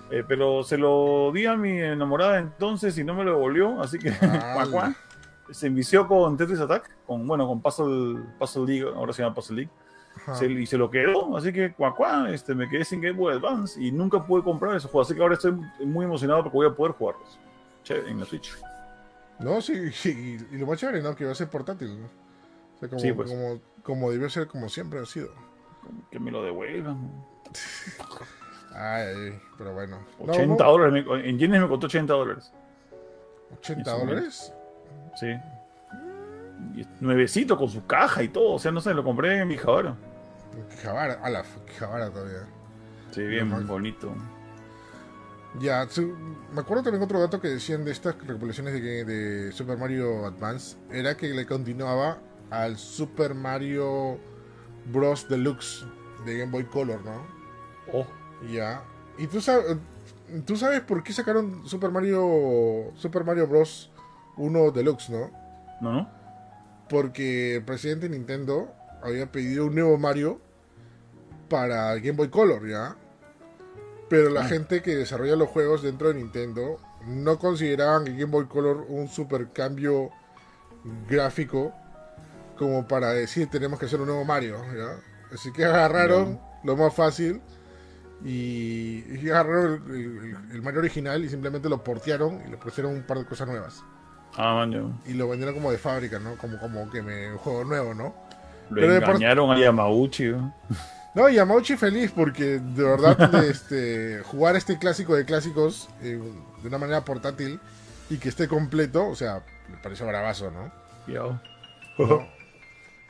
Eh, 0.10 0.24
pero 0.28 0.64
se 0.64 0.78
lo 0.78 1.32
di 1.32 1.46
a 1.46 1.56
mi 1.56 1.80
enamorada 1.80 2.40
entonces 2.40 2.98
y 2.98 3.04
no 3.04 3.14
me 3.14 3.24
lo 3.24 3.32
devolvió, 3.32 3.80
así 3.82 4.00
que 4.00 4.12
se 5.52 5.68
envició 5.68 6.08
con 6.08 6.36
Tetris 6.36 6.60
Attack, 6.60 6.90
con 7.06 7.28
bueno, 7.28 7.48
con 7.48 7.62
Puzzle, 7.62 8.24
Puzzle 8.40 8.66
League, 8.66 8.92
ahora 8.96 9.14
se 9.14 9.22
llama 9.22 9.36
Puzzle 9.36 9.56
League. 9.58 10.62
y 10.62 10.66
se 10.66 10.78
lo 10.78 10.90
quedó, 10.90 11.38
así 11.38 11.54
que 11.54 11.74
cuacuá, 11.74 12.32
este, 12.32 12.56
me 12.56 12.68
quedé 12.68 12.86
sin 12.86 13.02
Game 13.02 13.18
Boy 13.18 13.36
Advance 13.36 13.80
y 13.80 13.92
nunca 13.92 14.26
pude 14.26 14.44
comprar 14.44 14.76
ese 14.76 14.88
juego, 14.88 15.02
así 15.02 15.14
que 15.14 15.22
ahora 15.22 15.36
estoy 15.36 15.54
muy 15.86 16.06
emocionado 16.06 16.44
porque 16.44 16.56
voy 16.56 16.68
a 16.68 16.74
poder 16.74 16.94
jugarlos 16.94 17.40
en 17.90 18.20
la 18.20 18.26
Switch. 18.26 18.52
No, 19.40 19.62
sí, 19.62 19.92
sí, 19.92 20.38
y 20.52 20.58
lo 20.58 20.66
más 20.66 20.80
chévere, 20.80 21.02
¿no? 21.02 21.16
Que 21.16 21.26
va 21.26 21.32
a 21.32 21.36
ser 21.36 21.50
portátil, 21.50 22.00
como, 22.80 23.00
sí, 23.00 23.14
pues. 23.14 23.30
como, 23.30 23.60
como 23.84 24.12
debió 24.12 24.30
ser, 24.30 24.48
como 24.48 24.70
siempre 24.70 25.00
ha 25.00 25.06
sido. 25.06 25.30
Que 26.10 26.20
me 26.20 26.32
lo 26.32 26.44
devuelvan. 26.44 27.26
Ay, 28.74 29.40
pero 29.58 29.74
bueno. 29.74 30.00
80 30.20 30.64
dólares. 30.64 31.06
En 31.24 31.38
yenes 31.38 31.62
me 31.62 31.68
costó 31.68 31.88
80 31.88 32.14
dólares. 32.14 32.52
¿80 33.62 33.84
dólares? 33.84 34.54
Sí. 35.16 35.36
nuevecito 37.02 37.58
con 37.58 37.70
su 37.70 37.86
caja 37.86 38.24
y 38.24 38.30
todo. 38.30 38.54
O 38.54 38.60
sea, 38.60 38.72
no 38.72 38.82
sé, 38.82 38.94
lo 38.94 39.04
compré 39.04 39.38
en 39.40 39.48
mi 39.48 39.56
Quijabara. 39.56 39.96
Quijabara, 40.70 41.20
a 41.22 41.30
la 41.30 41.44
Quijabara 41.68 42.10
todavía. 42.10 42.48
Sí, 43.12 43.24
bien 43.24 43.68
bonito. 43.68 44.14
Ya, 45.60 45.86
me 46.54 46.62
acuerdo 46.62 46.84
también 46.84 47.04
otro 47.04 47.20
dato 47.20 47.42
que 47.42 47.50
decían 47.50 47.84
de 47.84 47.92
estas 47.92 48.18
recopilaciones 48.26 48.74
de, 48.74 49.04
de 49.04 49.52
Super 49.52 49.78
Mario 49.78 50.26
Advance. 50.26 50.78
Era 50.90 51.18
que 51.18 51.28
le 51.28 51.46
continuaba 51.46 52.20
al 52.50 52.78
Super 52.78 53.34
Mario 53.34 54.18
Bros. 54.86 55.28
Deluxe 55.28 55.86
de 56.26 56.38
Game 56.38 56.52
Boy 56.52 56.64
Color, 56.66 57.04
¿no? 57.04 57.28
Oh. 57.92 58.06
Ya. 58.50 58.84
¿Y 59.18 59.28
tú 59.28 59.42
sabes, 59.42 59.78
tú 60.46 60.56
sabes 60.56 60.82
por 60.82 61.04
qué 61.04 61.14
sacaron 61.14 61.68
Super 61.68 61.92
Mario 61.92 62.92
Super 62.96 63.24
Mario 63.24 63.48
Bros. 63.48 63.92
1 64.38 64.72
Deluxe, 64.72 65.10
no? 65.10 65.30
No, 65.82 65.94
no. 65.94 66.10
Porque 66.90 67.58
el 67.58 67.64
presidente 67.64 68.08
de 68.08 68.18
Nintendo 68.18 68.74
había 69.04 69.32
pedido 69.32 69.66
un 69.66 69.76
nuevo 69.76 69.98
Mario 69.98 70.40
para 71.50 71.94
Game 71.96 72.12
Boy 72.12 72.30
Color, 72.30 72.68
¿ya? 72.68 72.96
Pero 74.10 74.30
la 74.30 74.42
ah. 74.42 74.46
gente 74.46 74.82
que 74.82 74.96
desarrolla 74.96 75.36
los 75.36 75.50
juegos 75.50 75.84
dentro 75.84 76.08
de 76.08 76.16
Nintendo 76.16 76.80
no 77.06 77.40
consideraban 77.40 78.06
que 78.06 78.12
Game 78.12 78.32
Boy 78.32 78.46
Color 78.46 78.86
un 78.90 79.08
super 79.08 79.52
cambio 79.52 80.12
gráfico 81.08 81.74
como 82.58 82.88
para 82.88 83.12
decir 83.12 83.50
tenemos 83.50 83.80
que 83.80 83.86
hacer 83.86 84.00
un 84.00 84.08
nuevo 84.08 84.24
Mario, 84.24 84.58
¿ya? 84.76 85.00
Así 85.34 85.52
que 85.52 85.66
agarraron 85.66 86.40
lo 86.64 86.76
más 86.76 86.94
fácil 86.94 87.42
y, 88.24 89.30
agarraron 89.30 89.84
el, 90.52 90.62
Mario 90.62 90.80
original 90.80 91.24
y 91.24 91.30
simplemente 91.30 91.70
lo 91.70 91.84
portearon 91.84 92.42
y 92.46 92.52
le 92.52 92.58
pusieron 92.58 92.94
un 92.94 93.04
par 93.04 93.18
de 93.18 93.26
cosas 93.26 93.48
nuevas. 93.48 93.84
Ah, 94.38 94.66
Y 95.06 95.14
lo 95.14 95.28
vendieron 95.28 95.56
como 95.56 95.72
de 95.72 95.78
fábrica, 95.78 96.20
¿no? 96.20 96.36
Como, 96.38 96.60
como 96.60 96.90
que 96.90 97.02
me, 97.02 97.32
un 97.32 97.38
juego 97.38 97.64
nuevo, 97.66 97.94
¿no? 97.94 98.14
Lo 98.70 98.96
engañaron 98.96 99.52
a 99.52 99.60
Yamauchi. 99.60 100.30
¿no? 100.30 100.54
no, 101.16 101.30
Yamauchi 101.30 101.76
feliz 101.76 102.12
porque 102.16 102.60
de 102.60 102.84
verdad 102.84 103.44
este, 103.50 104.22
jugar 104.24 104.56
este 104.56 104.78
clásico 104.78 105.16
de 105.16 105.26
clásicos 105.26 105.90
eh, 106.02 106.22
de 106.62 106.68
una 106.68 106.78
manera 106.78 107.04
portátil 107.04 107.60
y 108.10 108.18
que 108.18 108.30
esté 108.30 108.48
completo, 108.48 109.08
o 109.08 109.16
sea, 109.16 109.44
me 109.70 109.78
pareció 109.78 110.08
bravazo, 110.08 110.52
¿no? 110.52 110.72
Yo. 111.08 111.40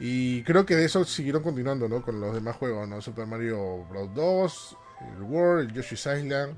Y 0.03 0.41
creo 0.45 0.65
que 0.65 0.75
de 0.75 0.85
eso 0.85 1.05
siguieron 1.05 1.43
continuando, 1.43 1.87
¿no? 1.87 2.01
Con 2.01 2.19
los 2.19 2.33
demás 2.33 2.55
juegos, 2.55 2.89
¿no? 2.89 2.99
Super 3.01 3.27
Mario 3.27 3.85
Bros. 3.87 4.09
2, 4.15 4.77
el 5.15 5.23
World, 5.23 5.69
el 5.69 5.75
Yoshi's 5.75 6.05
Island. 6.05 6.55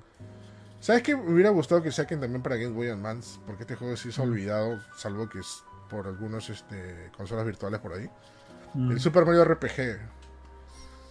¿Sabes 0.79 1.01
qué? 1.01 1.15
Me 1.15 1.31
hubiera 1.31 1.49
gustado 1.49 1.81
que 1.81 1.91
saquen 1.91 2.19
también 2.19 2.41
para 2.41 2.57
Game 2.57 2.73
Boy 2.73 2.89
Advance, 2.89 3.39
porque 3.45 3.63
este 3.63 3.75
juego 3.75 3.95
sí 3.95 4.11
se 4.11 4.21
ha 4.21 4.25
olvidado, 4.25 4.79
salvo 4.97 5.29
que 5.29 5.39
es 5.39 5.63
por 5.89 6.07
algunos 6.07 6.49
este, 6.49 7.09
consolas 7.15 7.45
virtuales 7.45 7.79
por 7.79 7.93
ahí. 7.93 8.09
El 8.75 8.99
Super 8.99 9.25
Mario 9.25 9.45
RPG. 9.45 9.99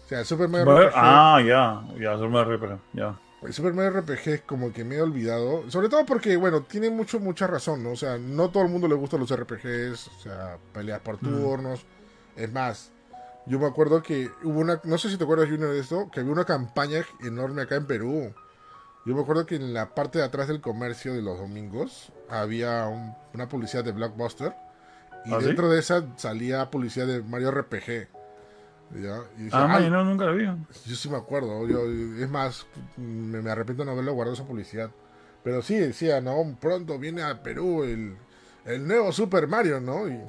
O 0.04 0.08
sea, 0.08 0.20
el 0.20 0.26
Super 0.26 0.48
Mario 0.48 0.88
RPG. 0.88 0.92
Ah, 0.94 1.40
ya, 1.46 1.82
ya, 1.98 2.14
Super 2.16 2.28
Mario 2.28 2.56
RPG, 2.56 2.78
ya. 2.92 3.18
El 3.42 3.52
Super 3.52 3.72
Mario 3.72 4.00
RPG 4.00 4.28
es 4.28 4.40
como 4.42 4.72
que 4.72 4.84
me 4.84 4.96
he 4.96 5.02
olvidado. 5.02 5.68
Sobre 5.70 5.88
todo 5.88 6.04
porque, 6.04 6.36
bueno, 6.36 6.62
tiene 6.62 6.90
mucho, 6.90 7.18
mucha 7.18 7.46
razón, 7.46 7.82
¿no? 7.82 7.92
O 7.92 7.96
sea, 7.96 8.18
no 8.18 8.50
todo 8.50 8.64
el 8.64 8.68
mundo 8.68 8.88
le 8.88 8.94
gustan 8.94 9.20
los 9.20 9.34
RPGs, 9.34 10.08
o 10.08 10.20
sea, 10.20 10.58
peleas 10.72 11.00
por 11.00 11.18
turnos. 11.18 11.84
Es 12.36 12.52
más, 12.52 12.92
yo 13.46 13.58
me 13.58 13.66
acuerdo 13.66 14.02
que 14.02 14.30
hubo 14.44 14.60
una, 14.60 14.80
no 14.84 14.98
sé 14.98 15.10
si 15.10 15.16
te 15.16 15.24
acuerdas 15.24 15.48
Junior 15.48 15.72
de 15.72 15.80
esto, 15.80 16.10
que 16.10 16.20
había 16.20 16.32
una 16.32 16.44
campaña 16.44 17.04
enorme 17.24 17.62
acá 17.62 17.76
en 17.76 17.86
Perú. 17.86 18.32
Yo 19.04 19.16
me 19.16 19.22
acuerdo 19.22 19.46
que 19.46 19.56
en 19.56 19.74
la 19.74 19.94
parte 19.94 20.18
de 20.18 20.24
atrás 20.24 20.46
del 20.46 20.60
comercio 20.60 21.12
de 21.12 21.22
los 21.22 21.38
domingos 21.38 22.12
había 22.28 22.86
una 23.34 23.48
publicidad 23.48 23.82
de 23.82 23.90
Blockbuster 23.90 24.54
y 25.24 25.32
¿Ah, 25.32 25.38
dentro 25.38 25.68
de 25.68 25.80
esa 25.80 26.06
salía 26.16 26.70
publicidad 26.70 27.06
de 27.06 27.22
Mario 27.22 27.50
RPG. 27.50 28.08
¿ya? 29.00 29.22
Y 29.38 29.48
ah, 29.52 29.80
no, 29.90 30.04
nunca 30.04 30.26
lo 30.26 30.36
vi. 30.36 30.44
Yo 30.44 30.96
sí 30.96 31.08
me 31.08 31.16
acuerdo. 31.16 31.66
Yo, 31.66 31.80
es 32.22 32.28
más, 32.28 32.66
me, 32.96 33.42
me 33.42 33.50
arrepiento 33.50 33.82
de 33.82 33.86
no 33.86 33.92
haberlo 33.92 34.14
guardado 34.14 34.34
esa 34.34 34.46
publicidad. 34.46 34.90
Pero 35.42 35.62
sí 35.62 35.76
decía, 35.76 36.20
¿no? 36.20 36.56
Pronto 36.60 36.98
viene 36.98 37.22
a 37.22 37.42
Perú 37.42 37.82
el, 37.82 38.16
el 38.64 38.86
nuevo 38.86 39.10
Super 39.10 39.48
Mario, 39.48 39.80
¿no? 39.80 40.06
Y, 40.06 40.20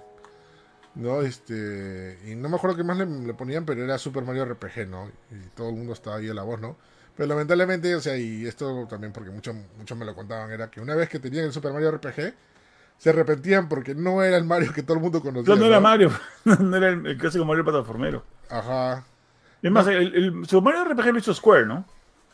no, 0.95 1.21
este. 1.21 2.19
Y 2.27 2.35
no 2.35 2.49
me 2.49 2.57
acuerdo 2.57 2.77
qué 2.77 2.83
más 2.83 2.97
le, 2.97 3.33
ponían, 3.33 3.65
pero 3.65 3.83
era 3.83 3.97
Super 3.97 4.23
Mario 4.23 4.45
RPG, 4.45 4.87
¿no? 4.87 5.09
Y 5.31 5.47
todo 5.55 5.69
el 5.69 5.75
mundo 5.75 5.93
estaba 5.93 6.17
ahí 6.17 6.29
a 6.29 6.33
la 6.33 6.43
voz, 6.43 6.61
¿no? 6.61 6.77
Pero 7.15 7.27
lamentablemente, 7.27 7.95
o 7.95 8.01
sea, 8.01 8.17
y 8.17 8.45
esto 8.45 8.87
también 8.87 9.11
porque 9.13 9.29
muchos 9.31 9.55
muchos 9.77 9.97
me 9.97 10.05
lo 10.05 10.15
contaban, 10.15 10.51
era 10.51 10.69
que 10.69 10.81
una 10.81 10.95
vez 10.95 11.09
que 11.09 11.19
tenían 11.19 11.45
el 11.45 11.53
Super 11.53 11.73
Mario 11.73 11.91
RPG, 11.91 12.33
se 12.97 13.09
arrepentían 13.09 13.67
porque 13.69 13.95
no 13.95 14.23
era 14.23 14.37
el 14.37 14.45
Mario 14.45 14.71
que 14.73 14.83
todo 14.83 14.97
el 14.97 15.03
mundo 15.03 15.21
conocía. 15.21 15.55
No, 15.55 15.61
no, 15.61 15.67
era 15.67 15.79
Mario, 15.79 16.11
no 16.45 16.77
era 16.77 16.89
el, 16.89 17.17
clásico 17.17 17.45
Mario 17.45 17.63
plataformero. 17.63 18.23
Ajá. 18.49 19.03
Es 19.61 19.71
más, 19.71 19.87
el, 19.87 20.45
Super 20.47 20.73
Mario 20.73 20.93
RPG 20.93 21.13
lo 21.13 21.19
hizo 21.19 21.33
Square, 21.33 21.65
¿no? 21.65 21.85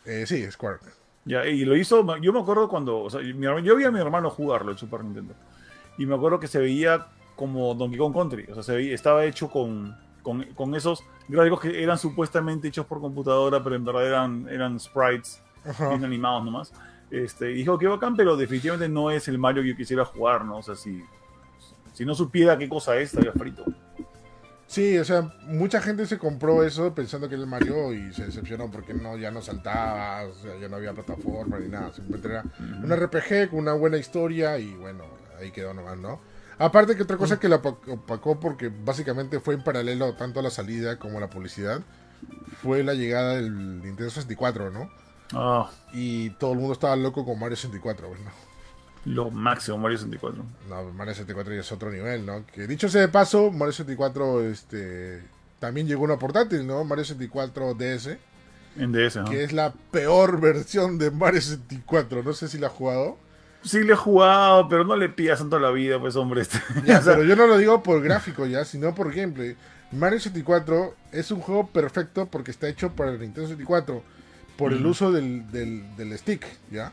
Eh, 0.04 0.24
sí, 0.26 0.50
Square. 0.50 0.78
Ya, 1.24 1.46
y 1.46 1.64
lo 1.64 1.76
hizo, 1.76 2.04
yo 2.18 2.32
me 2.32 2.40
acuerdo 2.40 2.68
cuando, 2.68 3.00
o 3.00 3.10
sea, 3.10 3.20
yo 3.22 3.76
vi 3.76 3.84
a 3.84 3.90
mi 3.90 4.00
hermano 4.00 4.30
jugarlo, 4.30 4.72
el 4.72 4.78
Super 4.78 5.04
Nintendo. 5.04 5.34
Y 5.98 6.06
me 6.06 6.14
acuerdo 6.14 6.40
que 6.40 6.46
se 6.46 6.58
veía 6.58 7.08
como 7.40 7.74
Donkey 7.74 7.98
Kong 7.98 8.12
Country, 8.12 8.46
o 8.50 8.54
sea, 8.54 8.62
se 8.62 8.76
veía, 8.76 8.94
estaba 8.94 9.24
hecho 9.24 9.48
con, 9.48 9.96
con, 10.22 10.44
con, 10.52 10.74
esos 10.74 11.02
gráficos 11.26 11.60
que 11.60 11.82
eran 11.82 11.96
supuestamente 11.96 12.68
hechos 12.68 12.84
por 12.84 13.00
computadora, 13.00 13.64
pero 13.64 13.76
en 13.76 13.82
verdad 13.82 14.06
eran, 14.06 14.46
eran 14.50 14.78
sprites 14.78 15.42
bien 15.78 16.04
animados 16.04 16.44
nomás. 16.44 16.70
Este, 17.10 17.46
dijo 17.46 17.78
que 17.78 17.86
bacán, 17.86 18.14
pero 18.14 18.36
definitivamente 18.36 18.90
no 18.90 19.10
es 19.10 19.26
el 19.26 19.38
Mario 19.38 19.62
que 19.62 19.70
yo 19.70 19.76
quisiera 19.76 20.04
jugar, 20.04 20.44
¿no? 20.44 20.58
O 20.58 20.62
sea, 20.62 20.74
si, 20.74 21.02
si 21.94 22.04
no 22.04 22.14
supiera 22.14 22.58
qué 22.58 22.68
cosa 22.68 22.98
es, 22.98 23.14
estaría 23.14 23.32
frito. 23.32 23.64
Sí, 24.66 24.98
o 24.98 25.04
sea, 25.06 25.32
mucha 25.46 25.80
gente 25.80 26.04
se 26.04 26.18
compró 26.18 26.62
eso 26.62 26.94
pensando 26.94 27.26
que 27.26 27.36
era 27.36 27.44
el 27.44 27.48
Mario 27.48 27.94
y 27.94 28.12
se 28.12 28.26
decepcionó 28.26 28.70
porque 28.70 28.92
no, 28.92 29.16
ya 29.16 29.30
no 29.30 29.40
saltaba, 29.40 30.26
o 30.26 30.34
sea, 30.34 30.58
ya 30.60 30.68
no 30.68 30.76
había 30.76 30.92
plataforma 30.92 31.58
ni 31.58 31.68
nada. 31.68 31.90
Simplemente 31.90 32.28
era 32.28 32.44
un 32.84 32.94
RPG 32.94 33.48
con 33.48 33.60
una 33.60 33.72
buena 33.72 33.96
historia 33.96 34.58
y 34.58 34.74
bueno, 34.74 35.04
ahí 35.40 35.50
quedó 35.52 35.72
nomás, 35.72 35.96
¿no? 35.96 36.20
Aparte 36.60 36.94
que 36.94 37.04
otra 37.04 37.16
cosa 37.16 37.40
que 37.40 37.48
la 37.48 37.56
opacó 37.56 38.38
porque 38.38 38.68
básicamente 38.68 39.40
fue 39.40 39.54
en 39.54 39.64
paralelo 39.64 40.12
tanto 40.12 40.40
a 40.40 40.42
la 40.42 40.50
salida 40.50 40.98
como 40.98 41.16
a 41.16 41.20
la 41.22 41.30
publicidad, 41.30 41.80
fue 42.62 42.84
la 42.84 42.92
llegada 42.92 43.36
del 43.36 43.80
Nintendo 43.80 44.10
64, 44.10 44.70
¿no? 44.70 44.90
Ah. 45.32 45.70
Y 45.94 46.28
todo 46.30 46.52
el 46.52 46.58
mundo 46.58 46.74
estaba 46.74 46.96
loco 46.96 47.24
con 47.24 47.38
Mario 47.40 47.56
64, 47.56 48.08
¿no? 48.08 48.30
Lo 49.06 49.30
máximo, 49.30 49.78
Mario 49.78 49.96
64. 49.96 50.44
No, 50.68 50.92
Mario 50.92 51.14
64 51.14 51.54
ya 51.54 51.60
es 51.60 51.72
otro 51.72 51.90
nivel, 51.90 52.26
¿no? 52.26 52.44
Que 52.44 52.66
dicho 52.66 52.90
sea 52.90 53.00
de 53.00 53.08
paso, 53.08 53.50
Mario 53.50 53.72
64 53.72 54.42
este, 54.42 55.22
también 55.60 55.86
llegó 55.86 56.04
una 56.04 56.18
portátil, 56.18 56.66
¿no? 56.66 56.84
Mario 56.84 57.06
64 57.06 57.72
DS. 57.72 58.18
En 58.76 58.92
DS, 58.92 59.16
¿no? 59.16 59.24
Que 59.24 59.44
es 59.44 59.54
la 59.54 59.72
peor 59.90 60.42
versión 60.42 60.98
de 60.98 61.10
Mario 61.10 61.40
64. 61.40 62.22
No 62.22 62.34
sé 62.34 62.48
si 62.48 62.58
la 62.58 62.66
has 62.66 62.74
jugado. 62.74 63.16
Sí 63.62 63.84
le 63.84 63.92
he 63.92 63.96
jugado, 63.96 64.68
pero 64.68 64.84
no 64.84 64.96
le 64.96 65.08
pidas 65.08 65.38
tanto 65.38 65.58
la 65.58 65.70
vida, 65.70 66.00
pues 66.00 66.16
hombre. 66.16 66.42
Ya, 66.84 67.00
pero 67.04 67.24
yo 67.24 67.36
no 67.36 67.46
lo 67.46 67.58
digo 67.58 67.82
por 67.82 68.02
gráfico 68.02 68.46
ya, 68.46 68.64
sino 68.64 68.94
por 68.94 69.14
gameplay. 69.14 69.56
Mario 69.92 70.18
64 70.20 70.94
es 71.12 71.30
un 71.30 71.40
juego 71.40 71.66
perfecto 71.66 72.26
porque 72.26 72.50
está 72.50 72.68
hecho 72.68 72.92
para 72.94 73.10
el 73.10 73.20
Nintendo 73.20 73.48
64 73.48 74.02
por 74.56 74.72
el 74.72 74.84
uso 74.84 75.10
del, 75.10 75.50
del 75.50 76.18
stick, 76.18 76.46
¿ya? 76.70 76.92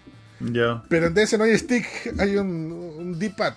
Pero 0.90 1.08
en 1.08 1.14
DS 1.14 1.38
no 1.38 1.44
hay 1.44 1.58
stick, 1.58 1.86
hay 2.20 2.38
un, 2.38 2.72
un 2.98 3.20
D-pad. 3.20 3.54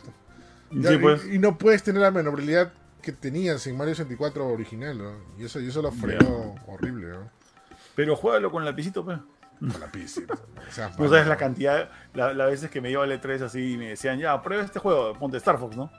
Pues. 1.00 1.26
y, 1.26 1.38
no 1.38 1.58
puedes 1.58 1.82
tener 1.82 2.00
la 2.00 2.12
manobrabilidad 2.12 2.72
que 3.02 3.10
tenías 3.10 3.66
en 3.66 3.76
Mario 3.76 3.94
64 3.94 4.46
original, 4.46 5.00
Y 5.38 5.44
eso, 5.44 5.60
y 5.60 5.68
eso 5.68 5.82
lo 5.82 5.90
fregó 5.90 6.54
horrible, 6.66 7.08
Pero 7.96 8.14
juégalo 8.14 8.52
con 8.52 8.64
lapicito, 8.64 9.04
pues. 9.04 9.18
Con 9.60 9.80
lapicito. 9.80 10.34
no 10.98 11.08
sabes 11.08 11.26
la 11.26 11.36
cantidad, 11.36 11.90
las 12.14 12.34
la 12.34 12.46
veces 12.46 12.70
que 12.70 12.80
me 12.80 12.90
iba 12.90 13.04
al 13.04 13.12
E3 13.12 13.42
así 13.42 13.74
y 13.74 13.76
me 13.76 13.90
decían, 13.90 14.18
ya, 14.18 14.40
prueba 14.40 14.64
este 14.64 14.78
juego, 14.78 15.12
ponte 15.14 15.36
Star 15.36 15.58
Fox, 15.58 15.76
¿no? 15.76 15.90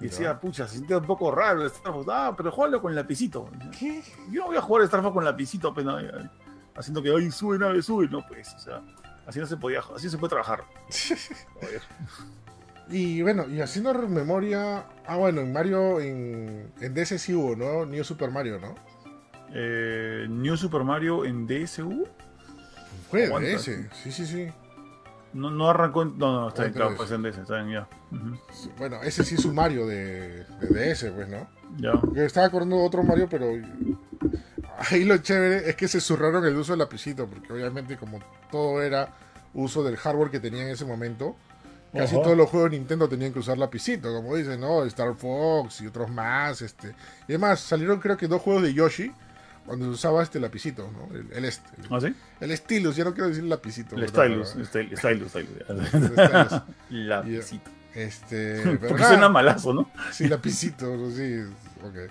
Y 0.00 0.04
decía, 0.04 0.40
pucha, 0.40 0.66
se 0.66 0.76
siente 0.76 0.96
un 0.96 1.04
poco 1.04 1.30
raro 1.30 1.60
el 1.60 1.66
Star 1.66 1.92
Fox. 1.92 2.06
Ah, 2.10 2.32
pero 2.34 2.50
juégalo 2.50 2.80
con 2.80 2.94
lapicito. 2.94 3.50
¿Qué? 3.78 4.02
Yo 4.30 4.40
no 4.40 4.46
voy 4.46 4.56
a 4.56 4.62
jugar 4.62 4.84
Star 4.84 5.02
Fox 5.02 5.12
con 5.12 5.24
lapicito, 5.24 5.74
pues, 5.74 5.86
haciendo 6.74 7.02
que, 7.02 7.14
ay, 7.14 7.30
sube 7.30 7.58
nave, 7.58 7.82
sube. 7.82 8.08
No, 8.08 8.26
pues, 8.26 8.54
o 8.54 8.58
sea. 8.58 8.82
Así 9.26 9.38
no 9.38 9.46
se 9.46 9.58
podía, 9.58 9.80
así 9.94 10.08
se 10.08 10.16
puede 10.16 10.30
trabajar. 10.30 10.64
y 12.88 13.22
bueno, 13.22 13.46
y 13.46 13.60
haciendo 13.60 13.92
memoria. 14.08 14.86
Ah, 15.06 15.16
bueno, 15.16 15.42
en 15.42 15.52
Mario, 15.52 16.00
en, 16.00 16.72
en 16.80 16.94
DS 16.94 17.20
sí 17.20 17.34
hubo, 17.34 17.54
¿no? 17.54 17.84
New 17.84 18.02
Super 18.02 18.30
Mario, 18.30 18.58
¿no? 18.58 18.74
Eh, 19.52 20.26
New 20.28 20.56
Super 20.56 20.82
Mario 20.82 21.24
en 21.24 21.46
DS 21.46 21.80
Fue 23.10 23.28
DS, 23.28 23.64
sí, 23.64 24.12
sí, 24.12 24.26
sí. 24.26 24.48
No, 25.32 25.50
no 25.50 25.68
arrancó 25.68 26.02
en. 26.02 26.18
No, 26.18 26.32
no, 26.32 26.48
está 26.48 26.66
en, 26.66 26.72
claro, 26.72 26.94
pues 26.96 27.10
en 27.10 27.22
DS, 27.22 27.38
está 27.38 27.60
en 27.60 27.70
ya. 27.70 27.88
Bueno, 28.78 29.02
ese 29.02 29.24
sí 29.24 29.36
es 29.36 29.44
un 29.44 29.54
Mario 29.54 29.86
de, 29.86 30.44
de 30.44 30.94
DS, 30.94 31.10
pues, 31.14 31.28
¿no? 31.28 31.48
Ya. 31.78 31.92
estaba 32.24 32.46
acordando 32.46 32.76
de 32.76 32.86
otro 32.86 33.02
Mario, 33.02 33.28
pero. 33.28 33.46
Ahí 34.90 35.04
lo 35.04 35.18
chévere 35.18 35.68
es 35.68 35.76
que 35.76 35.88
se 35.88 36.00
zurraron 36.00 36.44
el 36.46 36.56
uso 36.56 36.72
del 36.72 36.78
lapicito, 36.78 37.26
porque 37.26 37.52
obviamente, 37.52 37.96
como 37.96 38.18
todo 38.50 38.82
era 38.82 39.12
uso 39.52 39.82
del 39.82 39.96
hardware 39.96 40.30
que 40.30 40.40
tenía 40.40 40.62
en 40.62 40.70
ese 40.70 40.84
momento. 40.84 41.36
Casi 41.92 42.14
todos 42.14 42.36
los 42.36 42.48
juegos 42.48 42.70
de 42.70 42.78
Nintendo 42.78 43.08
tenían 43.08 43.32
que 43.32 43.40
usar 43.40 43.58
lapicito, 43.58 44.14
como 44.14 44.36
dicen, 44.36 44.60
¿no? 44.60 44.84
Star 44.84 45.12
Fox 45.16 45.80
y 45.80 45.88
otros 45.88 46.08
más, 46.08 46.62
este. 46.62 46.94
Y 47.26 47.32
además, 47.32 47.60
salieron 47.60 47.98
creo 47.98 48.16
que 48.16 48.28
dos 48.28 48.40
juegos 48.40 48.62
de 48.62 48.72
Yoshi 48.72 49.12
cuando 49.70 49.88
usaba 49.88 50.20
este 50.20 50.40
lapicito, 50.40 50.90
¿no? 50.90 51.14
El, 51.14 51.32
el, 51.32 51.44
este, 51.44 51.70
¿Ah, 51.90 52.00
sí? 52.00 52.12
el 52.40 52.56
stylus, 52.56 52.96
ya 52.96 53.04
no 53.04 53.14
quiero 53.14 53.28
decir 53.28 53.44
lapicito. 53.44 53.94
El 53.94 54.08
stylus, 54.08 54.56
el 54.56 54.66
stylus, 54.66 54.98
stylus. 55.30 56.62
lapicito. 56.90 57.70
Este, 57.94 58.78
Porque 58.88 59.04
suena 59.04 59.28
malazo, 59.28 59.72
¿no? 59.72 59.88
Sí, 60.10 60.26
lapicito, 60.26 61.08
sí, 61.12 61.44
ok. 61.84 62.10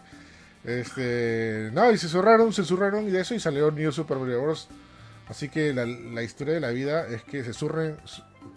Este, 0.64 1.70
no, 1.74 1.92
y 1.92 1.98
se 1.98 2.08
zurraron, 2.08 2.54
se 2.54 2.64
zurraron 2.64 3.06
y 3.10 3.12
de 3.12 3.20
eso 3.20 3.36
y 3.36 3.42
salió 3.42 3.70
New 3.72 3.92
Super 3.92 4.16
Mario 4.20 4.42
Bros. 4.42 4.70
Así 5.28 5.50
que 5.50 5.74
la, 5.74 6.24
historia 6.24 6.54
de 6.54 6.62
la 6.62 6.70
vida 6.70 7.08
es 7.08 7.24
que 7.24 7.44
se 7.44 7.52
surren, 7.52 7.98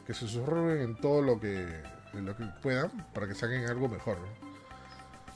que 0.07 0.15
se 0.15 0.29
surren 0.29 0.81
en 0.81 0.95
todo 0.95 1.23
lo 1.23 1.41
que, 1.41 1.67
lo 2.15 2.37
que 2.37 2.45
puedan 2.63 2.89
para 3.13 3.27
que 3.27 3.35
saquen 3.35 3.67
algo 3.67 3.89
mejor. 3.89 4.19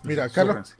Mira, 0.04 0.28
Carlos, 0.28 0.76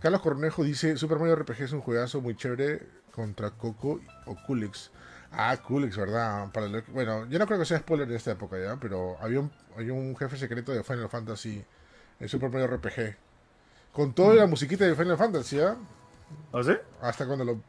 Carlos 0.00 0.20
Cornejo 0.22 0.64
dice, 0.64 0.96
Super 0.96 1.18
Mario 1.18 1.36
RPG 1.36 1.62
es 1.62 1.72
un 1.72 1.80
juegazo 1.80 2.20
muy 2.20 2.36
chévere 2.36 2.86
contra 3.12 3.50
Coco 3.50 4.00
o 4.26 4.36
Kulix. 4.46 4.90
Ah, 5.32 5.56
Kulix, 5.56 5.96
¿verdad? 5.96 6.50
Para 6.52 6.68
bueno, 6.88 7.26
yo 7.26 7.38
no 7.38 7.46
creo 7.46 7.58
que 7.58 7.66
sea 7.66 7.78
spoiler 7.78 8.08
de 8.08 8.16
esta 8.16 8.32
época 8.32 8.58
ya, 8.58 8.76
pero 8.76 9.16
había 9.20 9.40
un, 9.40 9.50
había 9.76 9.92
un 9.92 10.16
jefe 10.16 10.36
secreto 10.36 10.72
de 10.72 10.82
Final 10.82 11.08
Fantasy 11.08 11.64
en 12.20 12.28
Super 12.28 12.50
Mario 12.50 12.68
RPG. 12.68 13.16
Con 13.92 14.12
toda 14.12 14.34
la 14.34 14.46
musiquita 14.46 14.84
de 14.84 14.94
Final 14.94 15.18
Fantasy, 15.18 15.60
¿ah? 15.60 15.76
¿Ah, 16.52 16.62
sí? 16.62 16.72
Hasta 17.00 17.26
cuando 17.26 17.44
lo, 17.44 17.60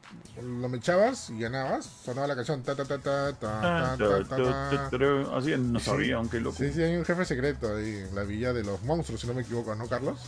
lo 0.41 0.75
echabas 0.75 1.29
y 1.29 1.39
ganabas, 1.39 1.85
sonaba 1.85 2.27
la 2.27 2.35
canción 2.35 2.61
ta 2.61 2.75
ta 2.75 2.85
ta 2.85 2.97
ta 2.97 3.33
ta 3.33 3.97
ta 3.97 5.37
Así 5.37 5.55
no 5.57 5.79
sabía, 5.79 6.15
aunque 6.15 6.39
loco. 6.39 6.57
Sí, 6.57 6.71
sí, 6.71 6.81
hay 6.81 6.95
un 6.97 7.05
jefe 7.05 7.25
secreto 7.25 7.75
ahí 7.75 8.05
en 8.09 8.15
la 8.15 8.23
villa 8.23 8.53
de 8.53 8.63
los 8.63 8.81
monstruos, 8.83 9.21
si 9.21 9.27
no 9.27 9.33
me 9.33 9.41
equivoco, 9.41 9.73
¿no, 9.75 9.87
Carlos? 9.87 10.19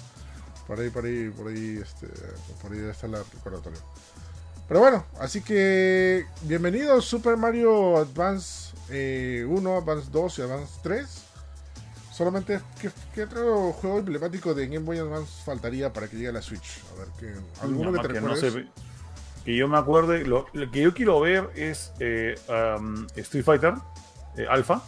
Por 0.67 0.79
ahí, 0.79 0.89
por 0.89 1.05
ahí, 1.05 1.29
por 1.29 1.47
ahí, 1.47 1.79
este, 1.81 2.07
por 2.61 2.71
ahí 2.71 2.79
está 2.79 3.07
el 3.07 3.13
recordatorio. 3.13 3.79
Pero 4.67 4.79
bueno, 4.79 5.05
así 5.19 5.41
que 5.41 6.25
bienvenidos 6.43 7.05
Super 7.05 7.35
Mario 7.35 7.97
Advance 7.97 8.73
1, 8.87 8.91
eh, 8.91 9.77
Advance 9.77 10.09
2 10.11 10.39
y 10.39 10.41
Advance 10.43 10.73
3. 10.81 11.23
Solamente, 12.11 12.61
¿qué, 13.13 13.23
otro 13.23 13.73
juego 13.73 13.99
emblemático 13.99 14.53
de 14.53 14.67
Game 14.67 14.85
Boy 14.85 14.99
Advance 14.99 15.43
faltaría 15.43 15.91
para 15.91 16.07
que 16.07 16.15
llegue 16.15 16.29
a 16.29 16.33
la 16.33 16.41
Switch? 16.41 16.81
A 16.93 16.99
ver, 16.99 17.07
que, 17.19 17.33
¿alguno 17.61 17.91
que 17.91 17.99
te 17.99 18.07
recuerdes? 18.07 18.65
que 19.43 19.55
yo 19.55 19.67
me 19.67 19.77
acuerde, 19.77 20.23
lo, 20.23 20.45
que 20.71 20.81
yo 20.81 20.93
quiero 20.93 21.19
ver 21.19 21.49
es 21.55 21.91
eh, 21.99 22.35
Street 23.15 23.43
Fighter 23.43 23.73
eh, 24.37 24.45
Alpha 24.47 24.83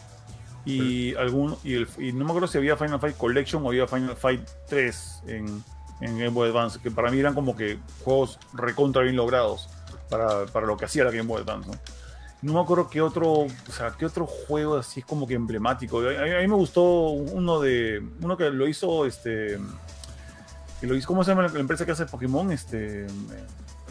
y 0.65 1.15
algún 1.15 1.55
y, 1.63 1.73
el, 1.73 1.87
y, 1.97 2.13
no 2.13 2.25
me 2.25 2.31
acuerdo 2.31 2.47
si 2.47 2.57
había 2.57 2.77
Final 2.77 2.99
Fight 2.99 3.17
Collection 3.17 3.65
o 3.65 3.69
había 3.69 3.87
Final 3.87 4.15
Fight 4.15 4.47
3 4.67 5.23
en, 5.27 5.63
en 6.01 6.17
Game 6.17 6.29
Boy 6.29 6.49
Advance, 6.49 6.79
que 6.79 6.91
para 6.91 7.11
mí 7.11 7.19
eran 7.19 7.33
como 7.33 7.55
que 7.55 7.79
juegos 8.03 8.39
recontra 8.53 9.03
bien 9.03 9.15
logrados 9.15 9.69
para, 10.09 10.45
para 10.45 10.65
lo 10.65 10.77
que 10.77 10.85
hacía 10.85 11.03
la 11.03 11.11
Game 11.11 11.27
Boy 11.27 11.41
Advance. 11.41 11.69
¿no? 11.69 11.77
No 12.43 12.53
me 12.53 12.59
acuerdo 12.59 12.89
qué 12.89 13.01
otro, 13.01 13.31
o 13.31 13.71
sea, 13.71 13.95
qué 13.97 14.05
otro 14.05 14.27
juego 14.27 14.75
así 14.75 14.99
es 14.99 15.05
como 15.05 15.25
que 15.25 15.33
emblemático. 15.33 15.99
A, 15.99 16.41
mí 16.41 16.47
me 16.47 16.55
gustó 16.55 16.81
uno 17.11 17.61
de, 17.61 18.03
uno 18.21 18.35
que 18.35 18.49
lo 18.49 18.67
hizo, 18.67 19.05
este, 19.05 19.57
que 20.81 20.87
lo 20.87 20.93
hizo, 20.93 21.07
¿cómo 21.07 21.23
se 21.23 21.31
llama 21.31 21.47
la 21.47 21.59
empresa 21.59 21.85
que 21.85 21.93
hace 21.93 22.05
Pokémon? 22.05 22.51
Este, 22.51 23.07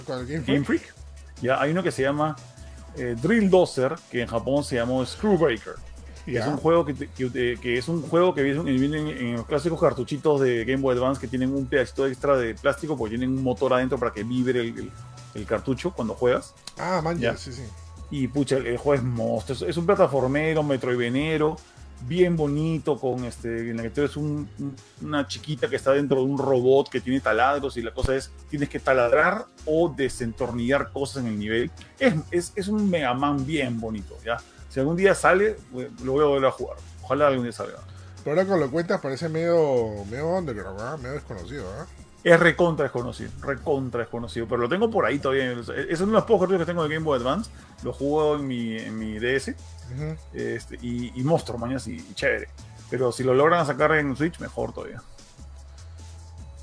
Game, 0.07 0.65
Freak. 0.65 0.95
Ya, 1.41 1.63
hay 1.63 1.71
uno 1.71 1.83
que 1.83 1.91
se 1.91 2.03
llama 2.03 2.37
eh, 2.97 3.17
Drill 3.21 3.49
Dozer, 3.49 3.95
que 4.11 4.21
en 4.21 4.29
Japón 4.29 4.63
se 4.65 4.77
llamó 4.77 5.05
Screwbreaker. 5.05 5.77
Es 6.27 6.47
un 6.47 6.57
juego 6.57 6.85
que, 6.85 6.95
que, 6.95 7.79
es 7.79 7.89
un 7.89 8.03
juego 8.03 8.35
que 8.35 8.43
viene 8.43 9.11
en, 9.11 9.37
los 9.37 9.47
clásicos 9.47 9.81
cartuchitos 9.81 10.41
de 10.41 10.65
Game 10.65 10.83
Boy 10.83 10.97
Advance 10.97 11.21
que 11.21 11.29
tienen 11.29 11.55
un 11.55 11.67
pedacito 11.67 12.07
extra 12.07 12.37
de 12.37 12.55
plástico 12.55 12.97
porque 12.97 13.17
tienen 13.17 13.37
un 13.37 13.43
motor 13.43 13.73
adentro 13.73 13.99
para 13.99 14.13
que 14.13 14.23
vibre 14.23 14.61
el, 14.61 14.91
el 15.35 15.47
cartucho 15.47 15.93
cuando 15.93 16.15
juegas. 16.15 16.55
Ah, 16.79 17.01
man, 17.03 17.19
ya, 17.19 17.37
sí, 17.37 17.53
sí. 17.53 17.63
Y 18.11 18.29
pucha, 18.29 18.57
el, 18.57 18.77
juego 18.77 18.95
es 18.95 19.03
monstruo. 19.03 19.69
Es, 19.69 19.77
un 19.77 19.87
plataformero, 19.87 20.63
metroidvenero, 20.63 21.57
bien 22.07 22.37
bonito, 22.37 22.99
con 22.99 23.25
este, 23.25 23.71
en 23.71 23.79
la 23.79 23.83
que 23.85 23.91
tú 23.91 24.03
eres 24.03 24.17
una 24.17 25.27
chiquita 25.27 25.69
que 25.69 25.77
está 25.77 25.93
dentro 25.93 26.19
de 26.19 26.25
un 26.25 26.37
robot 26.37 26.91
que 26.91 27.01
tiene 27.01 27.21
taladros 27.21 27.77
y 27.79 27.83
la 27.83 27.93
cosa 27.93 28.15
es, 28.15 28.31
tienes 28.51 28.69
que 28.69 28.81
taladrar 28.81 29.47
o 29.65 29.89
desentornillar 29.89 30.93
cosas 30.93 31.25
en 31.25 31.31
el 31.31 31.39
nivel. 31.39 31.71
Es, 31.99 32.15
es, 32.31 32.53
es 32.55 32.69
un 32.69 32.91
Mega 32.91 33.15
Man 33.15 33.47
bien 33.47 33.81
bonito, 33.81 34.19
¿ya? 34.25 34.39
Si 34.73 34.81
algún 34.81 34.97
día 34.97 35.15
sale, 35.15 35.59
lo 36.03 36.13
voy 36.13 36.25
a 36.25 36.27
volver 36.29 36.47
a 36.47 36.51
jugar. 36.51 36.79
Ojalá 37.03 37.29
algún 37.29 37.43
día 37.43 37.53
salga. 37.53 37.81
Pero 38.25 38.41
ahora 38.41 38.55
que 38.55 38.59
lo 38.59 38.71
cuentas 38.71 39.03
parece 39.03 39.29
medio, 39.29 40.03
medio 40.09 40.29
underground, 40.29 41.03
medio 41.03 41.13
desconocido, 41.17 41.65
¿eh? 41.65 41.85
Es 42.25 42.41
recontra 42.41 42.85
desconocido, 42.85 43.31
recontra 43.43 44.01
desconocido, 44.01 44.47
pero 44.49 44.63
lo 44.63 44.69
tengo 44.71 44.89
por 44.91 45.05
ahí 45.05 45.19
todavía. 45.19 45.53
Es 45.53 46.01
uno 46.01 46.13
de 46.13 46.19
los 46.19 46.25
pocos 46.25 46.49
que 46.49 46.65
tengo 46.65 46.85
de 46.85 46.95
Game 46.95 47.05
Boy 47.05 47.19
Advance. 47.19 47.51
Lo 47.83 47.93
juego 47.93 48.37
en 48.37 48.47
mi, 48.47 48.79
en 48.79 48.99
mi 48.99 49.19
DS. 49.19 49.55
este, 50.33 50.79
y, 50.81 51.21
y 51.21 51.23
monstruo, 51.23 51.59
mañana 51.59 51.83
y, 51.85 52.15
chévere. 52.15 52.49
Pero 52.89 53.13
si 53.13 53.25
lo 53.25 53.35
logran 53.35 53.67
sacar 53.67 53.93
en 53.97 54.17
Switch, 54.17 54.39
mejor 54.41 54.73
todavía. 54.73 55.03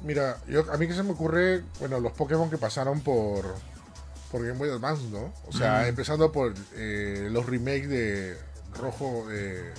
Mira, 0.01 0.37
yo, 0.47 0.63
a 0.71 0.77
mí 0.77 0.87
que 0.87 0.93
se 0.93 1.03
me 1.03 1.11
ocurre, 1.11 1.63
bueno, 1.79 1.99
los 1.99 2.13
Pokémon 2.13 2.49
que 2.49 2.57
pasaron 2.57 3.01
por, 3.01 3.45
por 4.31 4.45
Game 4.45 4.57
Boy 4.57 4.69
Advance, 4.69 5.03
¿no? 5.09 5.33
O 5.47 5.51
sea, 5.51 5.87
empezando 5.87 6.31
por 6.31 6.53
eh, 6.75 7.29
los 7.31 7.45
remakes 7.45 7.89
de 7.89 8.37
rojo, 8.79 9.25
eh, 9.31 9.73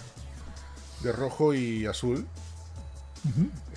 de 1.02 1.12
rojo 1.12 1.54
y 1.54 1.86
azul. 1.86 2.26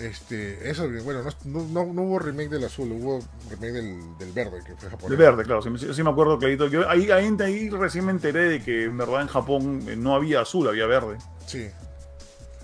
Este, 0.00 0.70
eso, 0.70 0.88
bueno, 1.04 1.22
no, 1.44 1.84
no, 1.92 2.02
hubo 2.02 2.18
remake 2.18 2.48
del 2.48 2.64
azul, 2.64 2.90
hubo 2.92 3.20
remake 3.50 3.72
del, 3.72 4.32
verde, 4.32 4.62
que 4.64 4.74
fue 4.74 4.88
japonés. 4.88 5.10
Del 5.10 5.18
verde, 5.18 5.44
claro, 5.44 5.60
sí, 5.60 6.02
me 6.02 6.10
acuerdo 6.10 6.38
clarito. 6.38 6.66
Yo 6.66 6.88
ahí, 6.88 7.10
ahí, 7.10 7.36
ahí, 7.40 7.68
recién 7.68 8.06
me 8.06 8.12
enteré 8.12 8.48
de 8.48 8.62
que 8.62 8.84
en 8.84 8.96
verdad 8.96 9.20
en 9.20 9.28
Japón 9.28 9.84
eh, 9.86 9.96
no 9.96 10.14
había 10.14 10.40
azul, 10.40 10.66
había 10.66 10.86
verde. 10.86 11.18
Sí. 11.46 11.68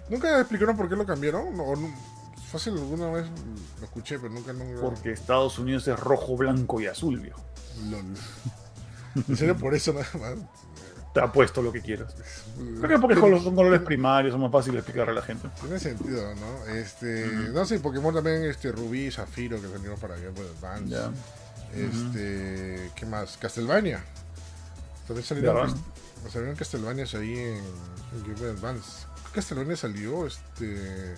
¿Nunca 0.08 0.40
explicaron 0.40 0.76
por 0.76 0.88
qué 0.88 0.96
lo 0.96 1.04
cambiaron? 1.04 1.54
No, 1.54 1.74
fácil, 2.51 2.74
alguna 2.74 3.11
vez 3.11 3.26
lo 3.78 3.84
escuché, 3.84 4.18
pero 4.18 4.32
nunca, 4.32 4.53
nunca... 4.53 4.80
Porque 4.80 5.12
Estados 5.12 5.59
Unidos 5.59 5.86
es 5.88 5.98
rojo, 5.98 6.36
blanco 6.36 6.80
y 6.80 6.86
azul, 6.86 7.20
viejo. 7.20 7.42
En 9.28 9.36
serio, 9.36 9.57
por 9.57 9.74
eso 9.74 9.92
nada 9.92 10.07
más 10.14 10.34
te 11.12 11.20
apuesto 11.20 11.62
lo 11.62 11.72
que 11.72 11.80
quieras. 11.80 12.14
Creo 12.57 12.88
que 12.88 12.98
porque 12.98 13.16
son 13.16 13.55
colores 13.55 13.80
primarios, 13.80 14.32
son 14.32 14.40
más 14.40 14.53
fáciles 14.53 14.74
de 14.74 14.80
explicarle 14.80 15.12
a 15.12 15.14
la 15.16 15.22
gente. 15.22 15.48
Tiene 15.61 15.78
sentido, 15.78 16.34
¿no? 16.36 16.72
Este, 16.72 17.26
No 17.53 17.64
sé, 17.64 17.80
Pokémon 17.80 18.14
también, 18.14 18.44
este, 18.44 18.70
Rubí, 18.70 19.11
Zafiro, 19.11 19.61
que 19.61 19.68
salieron 19.68 19.98
para 19.98 20.14
Game 20.14 20.30
Boy 20.30 20.46
Advance. 20.59 20.96
Este, 21.74 22.90
¿qué 22.94 23.07
más? 23.07 23.36
Castlevania. 23.36 24.05
También 25.07 25.26
salieron, 25.26 25.74
salieron 26.30 26.57
Castlevania 26.57 27.05
ahí 27.14 27.38
en, 27.38 27.64
Game 28.22 28.38
Boy 28.38 28.51
Advance. 28.51 29.07
Castlevania 29.32 29.76
salió, 29.76 30.26
este... 30.26 31.14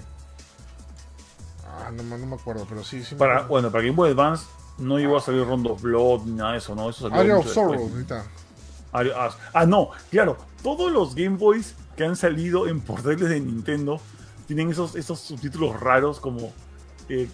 Ah, 1.80 1.90
no, 1.90 2.02
no 2.02 2.26
me 2.26 2.34
acuerdo, 2.36 2.66
pero 2.68 2.84
sí, 2.84 3.02
sí. 3.02 3.14
Para, 3.14 3.42
bueno, 3.42 3.70
para 3.70 3.82
Game 3.84 3.96
Boy 3.96 4.10
Advance 4.10 4.46
no 4.78 4.98
llegó 4.98 5.16
a 5.16 5.20
salir 5.20 5.44
Rondo 5.44 5.76
Blood 5.76 6.22
ni 6.26 6.32
nada 6.32 6.52
de 6.52 6.58
eso, 6.58 6.74
¿no? 6.74 6.90
Eso 6.90 7.08
salió 7.08 7.20
Area 7.20 7.38
of 7.38 7.46
Sorrow, 7.52 7.88
ahorita. 7.90 8.24
Ah, 9.54 9.66
no, 9.66 9.90
claro, 10.10 10.36
todos 10.62 10.92
los 10.92 11.14
Game 11.14 11.36
Boys 11.36 11.74
que 11.96 12.04
han 12.04 12.16
salido 12.16 12.68
en 12.68 12.80
portátiles 12.80 13.30
de 13.30 13.40
Nintendo 13.40 14.00
tienen 14.46 14.70
esos, 14.70 14.96
esos 14.96 15.18
subtítulos 15.18 15.78
raros 15.80 16.20
como 16.20 16.52
eh, 17.08 17.28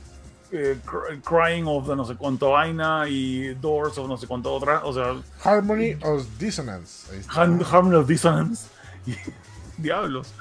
eh, 0.50 0.78
Crying 1.24 1.66
of 1.66 1.88
no 1.88 2.04
sé 2.04 2.14
cuánto 2.14 2.50
vaina 2.50 3.08
y 3.08 3.54
Doors 3.54 3.98
of 3.98 4.08
no 4.08 4.16
sé 4.16 4.26
cuánto 4.26 4.54
otra. 4.54 4.84
O 4.84 4.92
sea, 4.92 5.20
Harmony 5.42 5.96
of 6.02 6.26
Dissonance. 6.38 7.08
Harmony 7.28 7.96
of 7.96 8.06
Dissonance. 8.06 8.68
Diablos. 9.78 10.32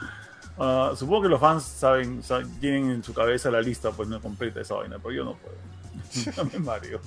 Ah, 0.60 0.94
supongo 0.96 1.24
que 1.24 1.30
los 1.30 1.40
fans 1.40 1.64
saben, 1.64 2.22
tienen 2.60 2.90
en 2.90 3.04
su 3.04 3.14
cabeza 3.14 3.52
la 3.52 3.62
lista, 3.62 3.92
pues 3.92 4.10
no 4.10 4.20
completa 4.22 4.62
esa 4.62 4.76
vaina, 4.76 4.98
pero 4.98 5.12
yo 5.12 5.24
no 5.24 5.36
puedo. 5.36 6.50
me 6.52 6.60
mario. 6.60 7.00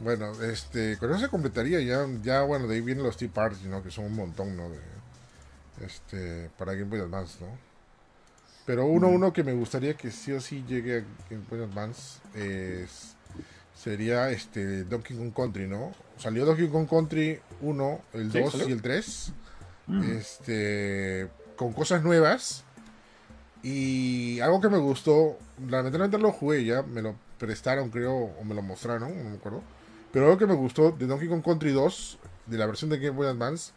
Bueno, 0.00 0.32
este, 0.42 0.98
con 0.98 1.10
eso 1.10 1.20
se 1.20 1.28
completaría 1.28 1.80
ya, 1.80 2.06
ya 2.22 2.42
bueno, 2.42 2.66
de 2.66 2.74
ahí 2.74 2.80
vienen 2.80 3.04
los 3.04 3.16
Tea 3.16 3.30
Party, 3.32 3.66
¿no? 3.66 3.82
Que 3.82 3.90
son 3.90 4.06
un 4.06 4.14
montón, 4.14 4.56
¿no? 4.56 4.68
De, 4.68 4.78
este, 5.84 6.50
para 6.58 6.72
Game 6.74 6.86
Boy 6.86 7.00
Advance, 7.00 7.38
¿no? 7.40 7.48
Pero 8.66 8.86
uno, 8.86 9.08
uno 9.08 9.32
que 9.32 9.44
me 9.44 9.52
gustaría 9.52 9.94
que 9.94 10.10
sí 10.10 10.32
o 10.32 10.40
sí 10.40 10.64
llegue 10.66 10.98
a 10.98 11.04
Game 11.30 11.44
Boy 11.48 11.62
Advance 11.62 12.18
es, 12.34 13.14
sería 13.74 14.30
este 14.30 14.84
Donkey 14.84 15.16
Kong 15.16 15.32
Country, 15.32 15.68
¿no? 15.68 15.92
Salió 16.18 16.44
Donkey 16.44 16.68
Kong 16.68 16.88
Country 16.88 17.38
1, 17.60 18.00
el 18.14 18.32
2 18.32 18.68
y 18.68 18.72
el 18.72 18.82
3. 18.82 19.32
Este, 20.10 21.28
con 21.56 21.72
cosas 21.72 22.02
nuevas. 22.02 22.64
Y 23.62 24.40
algo 24.40 24.60
que 24.60 24.68
me 24.68 24.78
gustó, 24.78 25.38
lamentablemente 25.68 26.18
lo 26.18 26.32
jugué 26.32 26.64
ya, 26.64 26.82
me 26.82 27.02
lo 27.02 27.16
prestaron 27.38 27.90
creo, 27.90 28.14
o 28.14 28.44
me 28.44 28.54
lo 28.54 28.62
mostraron, 28.62 29.16
no 29.24 29.30
me 29.30 29.36
acuerdo 29.36 29.62
pero 30.16 30.28
algo 30.28 30.38
que 30.38 30.46
me 30.46 30.54
gustó 30.54 30.92
de 30.92 31.06
Donkey 31.06 31.28
Kong 31.28 31.42
Country 31.44 31.72
2, 31.72 32.18
de 32.46 32.56
la 32.56 32.64
versión 32.64 32.88
de 32.88 32.98
Game 32.98 33.10
Boy 33.10 33.26
Advance, 33.26 33.72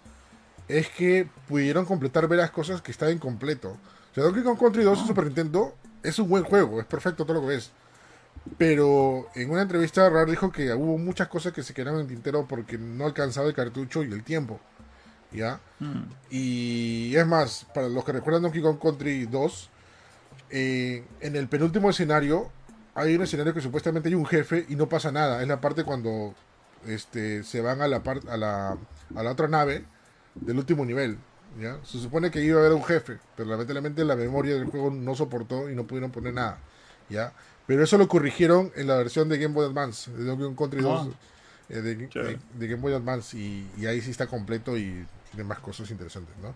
es 0.69 0.87
que 0.87 1.27
pudieron 1.49 1.83
completar 1.83 2.29
varias 2.29 2.49
cosas 2.51 2.81
que 2.81 2.91
estaban 2.91 3.15
incompleto. 3.15 3.71
O 3.71 4.15
sea, 4.15 4.23
Donkey 4.23 4.43
Kong 4.43 4.57
Country 4.57 4.83
2 4.83 4.99
en 4.99 5.07
Super 5.07 5.25
Nintendo 5.25 5.75
es 6.01 6.17
un 6.17 6.29
buen 6.29 6.45
juego, 6.45 6.79
es 6.79 6.85
perfecto 6.85 7.25
todo 7.25 7.41
lo 7.41 7.45
que 7.45 7.55
es. 7.55 7.71
Pero 8.57 9.27
en 9.35 9.51
una 9.51 9.63
entrevista 9.63 10.09
Rare 10.09 10.31
dijo 10.31 10.49
que 10.49 10.73
hubo 10.73 10.97
muchas 10.97 11.27
cosas 11.27 11.51
que 11.51 11.61
se 11.61 11.73
quedaron 11.73 11.99
en 11.99 12.07
tintero 12.07 12.47
porque 12.47 12.77
no 12.77 13.05
alcanzaba 13.05 13.47
el 13.49 13.53
cartucho 13.53 14.01
y 14.03 14.09
el 14.09 14.23
tiempo. 14.23 14.61
¿Ya? 15.31 15.59
Hmm. 15.79 16.05
Y 16.29 17.15
es 17.15 17.25
más, 17.27 17.65
para 17.73 17.87
los 17.87 18.03
que 18.03 18.11
recuerdan 18.11 18.43
Donkey 18.43 18.61
Kong 18.61 18.79
Country 18.81 19.25
2, 19.25 19.69
eh, 20.51 21.03
en 21.21 21.35
el 21.35 21.47
penúltimo 21.47 21.89
escenario 21.89 22.49
hay 22.95 23.15
un 23.15 23.21
escenario 23.21 23.53
que 23.53 23.61
supuestamente 23.61 24.09
hay 24.09 24.15
un 24.15 24.25
jefe 24.25 24.65
y 24.67 24.75
no 24.75 24.89
pasa 24.89 25.11
nada. 25.11 25.41
Es 25.41 25.47
la 25.47 25.61
parte 25.61 25.83
cuando 25.83 26.33
este, 26.85 27.43
se 27.43 27.61
van 27.61 27.81
a 27.81 27.87
la, 27.87 28.01
a, 28.27 28.37
la, 28.37 28.77
a 29.15 29.23
la 29.23 29.31
otra 29.31 29.47
nave 29.47 29.85
del 30.35 30.57
último 30.57 30.85
nivel. 30.85 31.17
¿ya? 31.59 31.77
Se 31.83 31.99
supone 31.99 32.31
que 32.31 32.41
iba 32.41 32.57
a 32.57 32.61
haber 32.61 32.73
un 32.73 32.83
jefe, 32.83 33.19
pero 33.35 33.49
lamentablemente 33.49 34.03
la 34.03 34.15
memoria 34.15 34.55
del 34.55 34.65
juego 34.65 34.89
no 34.89 35.15
soportó 35.15 35.69
y 35.69 35.75
no 35.75 35.85
pudieron 35.85 36.11
poner 36.11 36.33
nada. 36.33 36.59
¿ya? 37.09 37.33
Pero 37.67 37.83
eso 37.83 37.97
lo 37.97 38.07
corrigieron 38.07 38.71
en 38.75 38.87
la 38.87 38.97
versión 38.97 39.29
de 39.29 39.37
Game 39.37 39.53
Boy 39.53 39.67
Advance, 39.67 40.11
de 40.11 40.25
Donkey 40.25 40.55
Country 40.55 40.81
2 40.81 41.07
ah. 41.07 41.15
eh, 41.69 41.81
de, 41.81 42.67
Game 42.67 42.81
Boy 42.81 42.93
Advance. 42.93 43.37
Y, 43.37 43.69
y, 43.77 43.85
ahí 43.85 44.01
sí 44.01 44.11
está 44.11 44.27
completo 44.27 44.77
y 44.77 45.05
tiene 45.31 45.43
más 45.43 45.59
cosas 45.59 45.89
interesantes. 45.91 46.35
¿no? 46.41 46.55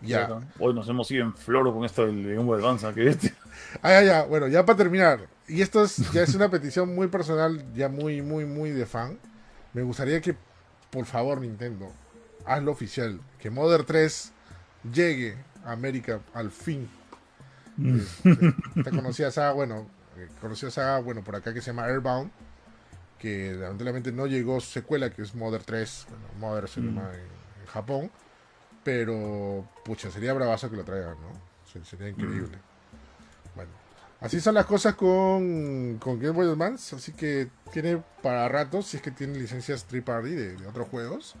Ya. 0.00 0.28
Hoy 0.58 0.74
nos 0.74 0.88
hemos 0.88 1.10
ido 1.10 1.24
en 1.24 1.34
floro 1.34 1.72
con 1.72 1.84
esto 1.84 2.06
del 2.06 2.22
Game 2.22 2.44
Boy 2.44 2.60
Advance. 2.60 2.86
¿qué 2.94 3.08
este. 3.08 3.34
Ah, 3.82 3.90
ya, 3.90 4.02
ya. 4.02 4.22
Bueno, 4.24 4.48
ya 4.48 4.64
para 4.64 4.78
terminar 4.78 5.36
y 5.48 5.62
esto 5.62 5.84
es, 5.84 5.96
ya 6.12 6.22
es 6.22 6.34
una 6.34 6.48
petición 6.50 6.94
muy 6.94 7.08
personal, 7.08 7.64
ya 7.74 7.88
muy, 7.88 8.22
muy, 8.22 8.44
muy 8.44 8.70
de 8.70 8.86
fan. 8.86 9.18
Me 9.72 9.82
gustaría 9.82 10.20
que, 10.20 10.36
por 10.90 11.04
favor, 11.04 11.40
Nintendo, 11.40 11.92
hazlo 12.44 12.72
oficial. 12.72 13.20
Que 13.38 13.50
Mother 13.50 13.84
3 13.84 14.32
llegue 14.92 15.36
a 15.64 15.72
América 15.72 16.20
al 16.34 16.50
fin. 16.50 16.88
Mm. 17.76 17.98
Esta 18.76 18.90
conocida 18.90 19.30
saga, 19.30 19.52
bueno, 19.52 19.86
eh, 20.16 20.28
conocida 20.40 20.70
saga, 20.70 20.98
bueno, 21.00 21.22
por 21.22 21.36
acá 21.36 21.52
que 21.52 21.60
se 21.60 21.70
llama 21.70 21.84
Airbound. 21.84 22.30
Que 23.18 23.52
lamentablemente 23.52 24.12
no 24.12 24.26
llegó 24.26 24.60
su 24.60 24.70
secuela, 24.70 25.10
que 25.10 25.22
es 25.22 25.34
Mother 25.34 25.62
3. 25.62 26.06
Bueno, 26.08 26.26
Mother 26.38 26.68
se 26.68 26.80
llama 26.80 27.02
mm. 27.02 27.35
Japón. 27.76 28.10
Pero, 28.84 29.68
pucha, 29.84 30.10
sería 30.10 30.32
bravazo 30.32 30.70
que 30.70 30.76
lo 30.76 30.84
traigan, 30.84 31.16
¿no? 31.20 31.84
Sería 31.84 32.08
increíble. 32.08 32.58
Bueno, 33.54 33.70
Así 34.20 34.40
son 34.40 34.54
las 34.54 34.64
cosas 34.64 34.94
con, 34.94 35.98
con 35.98 36.18
Game 36.18 36.32
Boy 36.32 36.46
Advance. 36.46 36.96
Así 36.96 37.12
que 37.12 37.48
tiene 37.72 38.02
para 38.22 38.48
ratos, 38.48 38.86
si 38.86 38.96
es 38.96 39.02
que 39.02 39.10
tiene 39.10 39.38
licencias 39.38 39.84
Trip 39.84 40.04
party 40.04 40.30
de, 40.30 40.66
otros 40.66 40.88
juegos. 40.88 41.34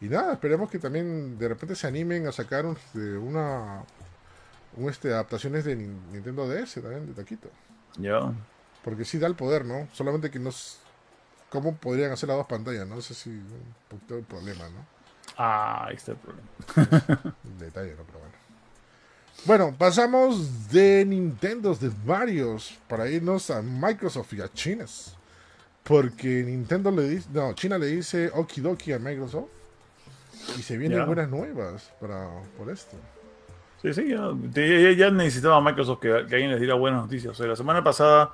Y 0.00 0.06
nada, 0.06 0.32
esperemos 0.34 0.70
que 0.70 0.78
también 0.78 1.38
de 1.38 1.48
repente 1.48 1.74
se 1.74 1.86
animen 1.86 2.26
a 2.26 2.32
sacar 2.32 2.64
este, 2.66 3.16
una 3.18 3.82
un, 4.76 4.88
este, 4.88 5.12
adaptaciones 5.12 5.64
de 5.64 5.76
Nintendo 5.76 6.48
DS 6.48 6.74
también, 6.74 7.06
de 7.06 7.14
Taquito. 7.14 7.50
Ya. 7.98 8.32
Porque 8.84 9.04
sí 9.04 9.18
da 9.18 9.26
el 9.26 9.34
poder, 9.34 9.64
¿no? 9.64 9.88
Solamente 9.92 10.30
que 10.30 10.38
no. 10.38 10.50
¿Cómo 11.50 11.76
podrían 11.76 12.12
hacer 12.12 12.28
las 12.28 12.38
dos 12.38 12.46
pantallas? 12.46 12.86
No 12.86 13.00
sé 13.00 13.14
si 13.14 13.30
un 13.30 13.74
poquito 13.88 14.16
de 14.16 14.22
problema, 14.22 14.68
¿no? 14.68 14.97
Ah, 15.40 15.86
ahí 15.86 15.94
está 15.94 16.12
el 16.12 16.18
problema. 16.18 16.48
Detalle, 17.60 17.94
¿no? 17.96 18.02
Pero 18.02 18.18
bueno. 18.18 18.34
Bueno, 19.44 19.74
pasamos 19.78 20.68
de 20.68 21.04
Nintendo, 21.04 21.72
de 21.76 21.92
varios, 22.04 22.76
para 22.88 23.08
irnos 23.08 23.48
a 23.50 23.62
Microsoft 23.62 24.32
y 24.32 24.40
a 24.40 24.52
China. 24.52 24.84
Porque 25.84 26.42
Nintendo 26.42 26.90
le 26.90 27.08
dice, 27.08 27.28
no, 27.32 27.52
China 27.54 27.78
le 27.78 27.86
dice 27.86 28.30
okidoki 28.34 28.92
a 28.92 28.98
Microsoft 28.98 29.48
y 30.58 30.62
se 30.62 30.76
vienen 30.76 31.06
buenas 31.06 31.30
nuevas 31.30 31.92
para, 32.00 32.28
por 32.58 32.68
esto. 32.68 32.96
Sí, 33.80 33.94
sí, 33.94 34.08
ya, 34.08 34.32
ya, 34.96 35.10
necesitaba 35.12 35.60
Microsoft 35.60 36.00
que, 36.00 36.12
alguien 36.12 36.50
les 36.50 36.58
diera 36.58 36.74
buenas 36.74 37.02
noticias. 37.02 37.30
O 37.30 37.34
sea, 37.34 37.46
la 37.46 37.54
semana 37.54 37.84
pasada 37.84 38.32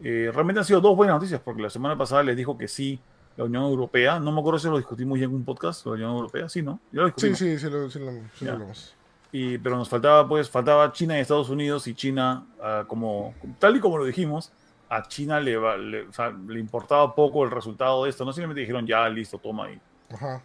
eh, 0.00 0.30
realmente 0.32 0.60
han 0.60 0.64
sido 0.64 0.80
dos 0.80 0.96
buenas 0.96 1.16
noticias, 1.16 1.40
porque 1.44 1.62
la 1.62 1.70
semana 1.70 1.98
pasada 1.98 2.22
les 2.22 2.36
dijo 2.36 2.56
que 2.56 2.68
sí 2.68 3.00
la 3.36 3.44
Unión 3.44 3.64
Europea, 3.64 4.20
no 4.20 4.32
me 4.32 4.40
acuerdo 4.40 4.58
si 4.58 4.68
lo 4.68 4.76
discutimos 4.76 5.18
ya 5.18 5.24
en 5.24 5.34
un 5.34 5.44
podcast, 5.44 5.84
la 5.86 5.92
Unión 5.92 6.10
Europea, 6.10 6.48
sí, 6.48 6.62
¿no? 6.62 6.78
sí, 7.16 7.34
sí, 7.34 7.58
sí, 7.58 7.70
lo, 7.70 7.90
sí, 7.90 7.98
lo, 7.98 8.52
hablamos. 8.52 8.94
Y, 9.32 9.58
pero 9.58 9.76
nos 9.76 9.88
faltaba, 9.88 10.28
pues, 10.28 10.48
faltaba 10.48 10.92
China 10.92 11.18
y 11.18 11.20
Estados 11.20 11.48
Unidos, 11.48 11.86
y 11.88 11.94
China, 11.94 12.46
ah, 12.62 12.84
como, 12.86 13.34
tal 13.58 13.76
y 13.76 13.80
como 13.80 13.98
lo 13.98 14.04
dijimos, 14.04 14.52
a 14.88 15.02
China 15.08 15.40
le, 15.40 15.58
le, 15.78 16.06
le, 16.46 16.60
importaba 16.60 17.14
poco 17.14 17.42
el 17.42 17.50
resultado 17.50 18.04
de 18.04 18.10
esto, 18.10 18.24
no 18.24 18.32
simplemente 18.32 18.60
dijeron, 18.60 18.86
ya, 18.86 19.08
listo, 19.08 19.38
toma 19.38 19.66
ahí. 19.66 19.80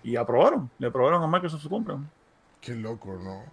Y 0.03 0.15
aprobaron, 0.15 0.69
le 0.79 0.87
aprobaron 0.87 1.21
a 1.21 1.27
Microsoft 1.27 1.61
su 1.61 1.69
compra. 1.69 1.97
Qué 2.59 2.73
loco, 2.73 3.13
¿no? 3.23 3.43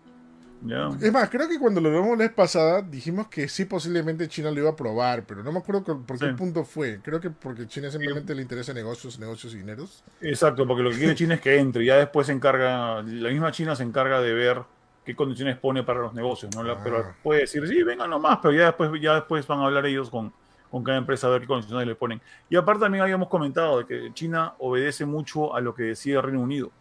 Es 1.00 1.12
más, 1.12 1.28
creo 1.28 1.48
que 1.48 1.58
cuando 1.58 1.80
lo 1.80 1.90
vimos 1.90 2.18
la 2.18 2.24
vez 2.24 2.32
pasada 2.32 2.82
dijimos 2.82 3.28
que 3.28 3.48
sí 3.48 3.64
posiblemente 3.66 4.28
China 4.28 4.50
lo 4.50 4.60
iba 4.60 4.70
a 4.70 4.76
probar, 4.76 5.24
pero 5.24 5.42
no 5.42 5.52
me 5.52 5.58
acuerdo 5.58 5.84
por 5.84 6.18
qué 6.18 6.26
punto 6.28 6.64
fue. 6.64 7.00
Creo 7.02 7.20
que 7.20 7.30
porque 7.30 7.66
China 7.66 7.90
simplemente 7.90 8.34
le 8.34 8.42
interesa 8.42 8.72
negocios, 8.72 9.18
negocios 9.18 9.54
y 9.54 9.58
dineros. 9.58 10.02
Exacto, 10.20 10.66
porque 10.66 10.82
lo 10.82 10.90
que 10.90 10.98
quiere 10.98 11.14
China 11.14 11.34
es 11.34 11.40
que 11.40 11.58
entre 11.58 11.84
y 11.84 11.86
ya 11.86 11.96
después 11.96 12.26
se 12.26 12.32
encarga, 12.32 13.02
la 13.02 13.30
misma 13.30 13.52
China 13.52 13.76
se 13.76 13.82
encarga 13.82 14.20
de 14.20 14.32
ver 14.32 14.62
qué 15.04 15.14
condiciones 15.14 15.56
pone 15.56 15.84
para 15.84 16.00
los 16.00 16.14
negocios, 16.14 16.54
¿no? 16.54 16.62
Pero 16.82 16.98
ah. 16.98 17.14
puede 17.22 17.42
decir, 17.42 17.66
sí, 17.68 17.82
vengan 17.82 18.10
nomás, 18.10 18.38
pero 18.42 18.52
ya 18.52 18.66
después, 18.66 18.90
ya 19.00 19.14
después 19.14 19.46
van 19.46 19.60
a 19.60 19.66
hablar 19.66 19.86
ellos 19.86 20.10
con, 20.10 20.32
con 20.70 20.82
cada 20.82 20.98
empresa 20.98 21.28
a 21.28 21.30
ver 21.30 21.42
qué 21.42 21.46
condiciones 21.46 21.86
le 21.86 21.94
ponen. 21.94 22.20
Y 22.50 22.56
aparte 22.56 22.80
también 22.80 23.02
habíamos 23.02 23.28
comentado 23.28 23.78
de 23.78 23.86
que 23.86 24.12
China 24.14 24.54
obedece 24.58 25.06
mucho 25.06 25.54
a 25.54 25.60
lo 25.60 25.74
que 25.74 25.84
decide 25.84 26.20
Reino 26.20 26.40
Unido. 26.40 26.72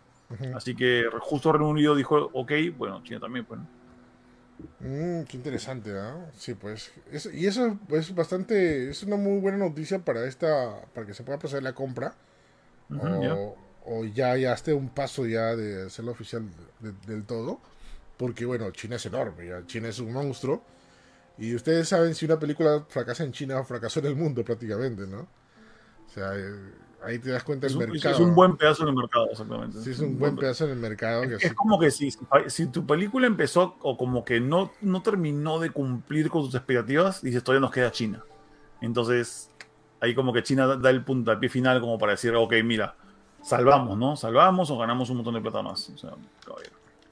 Así 0.56 0.76
que 0.76 1.06
justo 1.20 1.52
Reino 1.52 1.70
Unido 1.70 1.96
dijo, 1.96 2.30
ok, 2.34 2.52
bueno, 2.78 3.04
China 3.04 3.20
también, 3.20 3.46
pues. 3.46 3.60
Mm, 4.80 5.24
qué 5.24 5.38
interesante, 5.38 5.92
¿ah? 5.98 6.30
Sí, 6.36 6.54
pues. 6.54 6.92
y 7.34 7.46
eso 7.46 7.78
es 7.90 8.16
bastante. 8.16 8.90
Es 8.90 9.04
una 9.04 9.18
muy 9.18 9.40
buena 9.40 9.58
noticia 9.58 10.00
para 10.00 10.26
esta. 10.26 10.82
Para 10.94 11.06
que 11.06 11.14
se 11.14 11.24
pueda 11.24 11.40
proceder 11.40 11.64
la 11.64 11.74
compra. 11.74 12.16
o, 13.86 14.04
ya, 14.06 14.36
ya 14.38 14.54
esté 14.54 14.74
un 14.74 14.90
paso 14.90 15.26
ya 15.26 15.56
de 15.56 15.88
hacerlo 15.88 16.12
oficial 16.12 16.44
del 17.06 17.26
todo. 17.26 17.60
Porque, 18.18 18.46
bueno, 18.46 18.72
China 18.72 18.96
es 18.96 19.06
enorme. 19.06 19.48
Ya. 19.48 19.66
China 19.66 19.90
es 19.90 20.00
un 20.00 20.14
monstruo. 20.14 20.64
Y 21.38 21.54
ustedes 21.54 21.90
saben 21.90 22.16
si 22.16 22.26
una 22.26 22.40
película 22.40 22.86
fracasa 22.88 23.24
en 23.24 23.34
China, 23.34 23.64
fracasó 23.64 24.00
en 24.00 24.06
el 24.06 24.16
mundo 24.16 24.44
prácticamente, 24.44 25.06
¿no? 25.06 25.28
O 26.08 26.10
sea, 26.10 26.34
eh, 26.34 26.72
ahí 27.06 27.20
te 27.20 27.30
das 27.30 27.44
cuenta 27.44 27.68
del 27.68 27.78
mercado. 27.78 28.16
Es 28.16 28.20
un 28.20 28.36
buen 28.36 28.58
pedazo 28.58 28.84
en 28.84 28.90
el 28.90 28.96
mercado, 28.96 29.28
exactamente. 29.32 29.82
Sí, 29.82 29.92
es 29.92 30.00
un, 30.00 30.18
buen, 30.18 30.36
pedazo 30.36 30.66
en 30.66 30.72
el 30.72 30.78
mercado. 30.78 31.24
es, 31.24 31.54
como 31.54 31.80
que 31.80 31.92
si, 31.92 32.14
si 32.48 32.68
tu 32.68 32.86
película 32.86 33.28
empezó 33.28 33.76
o 33.82 33.98
como 33.98 34.26
que 34.26 34.40
no, 34.40 34.72
no 34.82 35.02
terminó 35.02 35.60
de 35.60 35.70
cumplir 35.70 36.30
con 36.30 36.44
sus 36.44 36.56
expectativas, 36.56 37.22
dices, 37.22 37.44
todavía 37.44 37.62
nos 37.62 37.72
queda 37.72 37.92
China. 37.92 38.24
Entonces, 38.82 39.50
ahí 40.00 40.16
como 40.16 40.34
que 40.34 40.44
China 40.44 40.68
da 40.78 40.90
el 40.90 41.04
puntapié 41.04 41.50
final 41.50 41.80
como 41.80 41.98
para 41.98 42.14
decir, 42.14 42.34
ok, 42.36 42.54
mira, 42.64 42.96
salvamos, 43.42 43.98
¿no? 43.98 44.16
Salvamos 44.16 44.70
o 44.72 44.78
ganamos 44.78 45.10
un 45.10 45.18
montón 45.18 45.36
de 45.36 45.42
plata 45.42 45.62
más. 45.62 45.90
O 45.90 45.98
sea, 45.98 46.12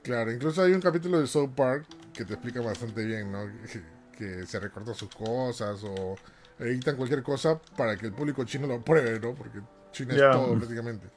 Claro, 0.02 0.34
incluso 0.34 0.62
hay 0.62 0.74
un 0.74 0.82
capítulo 0.82 1.22
de 1.22 1.28
South 1.28 1.52
Park 1.56 1.86
que 2.14 2.26
te 2.26 2.34
explica 2.34 2.60
bastante 2.60 3.06
bien, 3.06 3.32
¿no? 3.32 3.46
Que 4.18 4.46
se 4.46 4.60
recortan 4.60 4.94
sus 4.94 5.10
cosas 5.16 5.82
o 5.86 6.16
editan 6.60 6.98
cualquier 6.98 7.24
cosa 7.24 7.60
para 7.78 7.96
que 7.96 8.08
el 8.08 8.14
público 8.14 8.44
chino 8.44 8.68
lo 8.68 8.82
pruebe, 8.82 9.20
¿no? 9.20 9.34
Porque 9.34 9.60
China 9.94 10.14
es 10.14 10.20
todo 10.20 10.58
prácticamente. 10.58 11.08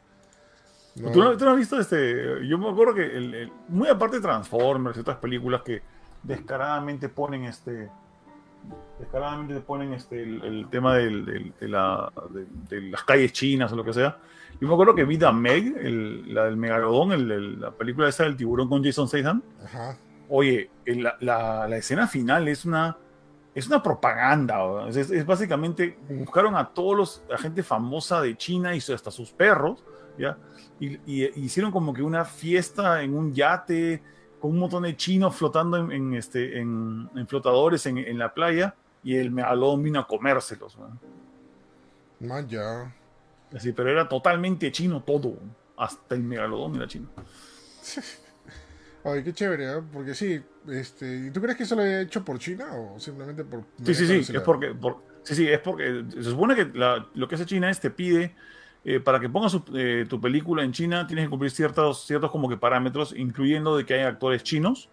¿Tú, 0.94 1.22
no, 1.22 1.50
has 1.50 1.56
visto 1.56 1.78
este? 1.78 2.46
Yo 2.46 2.56
me 2.56 2.70
acuerdo 2.70 2.94
que, 2.94 3.50
muy 3.68 3.88
aparte 3.88 4.16
de 4.16 4.22
Transformers 4.22 4.96
y 4.96 5.00
otras 5.00 5.18
películas 5.18 5.62
que 5.62 5.82
descaradamente 6.22 7.08
ponen 7.08 7.44
este. 7.44 7.90
Descaradamente 8.98 9.60
ponen 9.60 9.92
este 9.92 10.22
el, 10.22 10.66
tema 10.70 10.96
del, 10.96 11.52
de, 11.60 11.68
la, 11.68 12.10
de, 12.68 12.80
las 12.80 13.04
calles 13.04 13.32
chinas 13.32 13.70
o 13.72 13.76
lo 13.76 13.84
que 13.84 13.92
sea. 13.92 14.16
Yo 14.58 14.66
me 14.66 14.72
acuerdo 14.72 14.94
que 14.94 15.04
vi 15.04 15.18
Meg, 15.18 15.76
la 16.28 16.44
del 16.44 16.56
Megalodón, 16.56 17.60
la 17.60 17.70
película 17.72 18.08
esa 18.08 18.24
del 18.24 18.36
tiburón 18.36 18.68
con 18.68 18.82
Jason 18.82 19.06
Statham. 19.06 19.42
Oye, 20.30 20.70
la, 20.86 21.16
la, 21.20 21.68
la 21.68 21.76
escena 21.76 22.08
final 22.08 22.48
es 22.48 22.64
una 22.64 22.96
es 23.56 23.66
una 23.66 23.82
propaganda. 23.82 24.86
Es, 24.90 25.24
básicamente, 25.24 25.96
buscaron 26.10 26.54
a 26.56 26.68
todos 26.68 26.94
los, 26.94 27.22
a 27.34 27.38
gente 27.38 27.62
famosa 27.62 28.20
de 28.20 28.36
China 28.36 28.76
y 28.76 28.78
hasta 28.78 29.10
sus 29.10 29.32
perros, 29.32 29.82
¿ya? 30.18 30.36
Y, 30.78 31.24
hicieron 31.40 31.72
como 31.72 31.94
que 31.94 32.02
una 32.02 32.26
fiesta 32.26 33.02
en 33.02 33.14
un 33.14 33.32
yate 33.32 34.02
con 34.40 34.50
un 34.50 34.58
montón 34.58 34.82
de 34.82 34.94
chinos 34.94 35.34
flotando 35.34 35.90
en, 35.90 36.12
este, 36.12 36.58
en, 36.60 37.08
flotadores 37.26 37.86
en, 37.86 38.18
la 38.18 38.34
playa 38.34 38.74
y 39.02 39.16
el 39.16 39.30
megalodón 39.30 39.82
vino 39.82 40.00
a 40.00 40.06
comérselos. 40.06 40.76
¿no? 42.20 42.40
ya. 42.40 42.94
Así, 43.54 43.72
pero 43.72 43.90
era 43.90 44.06
totalmente 44.06 44.70
chino 44.70 45.02
todo. 45.02 45.38
Hasta 45.78 46.14
el 46.14 46.22
megalodón 46.22 46.76
era 46.76 46.86
chino. 46.86 47.08
Ay, 49.04 49.24
qué 49.24 49.32
chévere, 49.32 49.78
¿eh? 49.78 49.82
porque 49.90 50.14
sí, 50.14 50.44
este, 50.70 51.30
¿tú 51.30 51.40
crees 51.40 51.56
que 51.56 51.62
eso 51.64 51.76
lo 51.76 51.82
he 51.82 52.02
hecho 52.02 52.24
por 52.24 52.38
China 52.38 52.66
o 52.74 52.98
simplemente 52.98 53.44
por... 53.44 53.64
Sí, 53.84 53.94
sí, 53.94 54.24
sí, 54.24 54.36
es 54.36 54.42
porque, 54.42 54.74
sí, 55.22 55.34
sí, 55.34 55.48
es 55.48 55.60
porque 55.60 56.04
se 56.10 56.24
supone 56.24 56.54
que 56.54 56.70
lo 57.14 57.28
que 57.28 57.34
hace 57.34 57.46
China 57.46 57.70
es 57.70 57.80
te 57.80 57.90
pide, 57.90 58.34
eh, 58.84 59.00
para 59.00 59.20
que 59.20 59.28
pongas 59.28 59.56
eh, 59.74 60.06
tu 60.08 60.20
película 60.20 60.62
en 60.62 60.72
China, 60.72 61.06
tienes 61.06 61.26
que 61.26 61.30
cumplir 61.30 61.50
ciertos, 61.50 62.06
ciertos 62.06 62.30
como 62.30 62.48
que 62.48 62.56
parámetros, 62.56 63.14
incluyendo 63.16 63.76
de 63.76 63.84
que 63.84 63.94
hay 63.94 64.02
actores 64.02 64.42
chinos, 64.42 64.88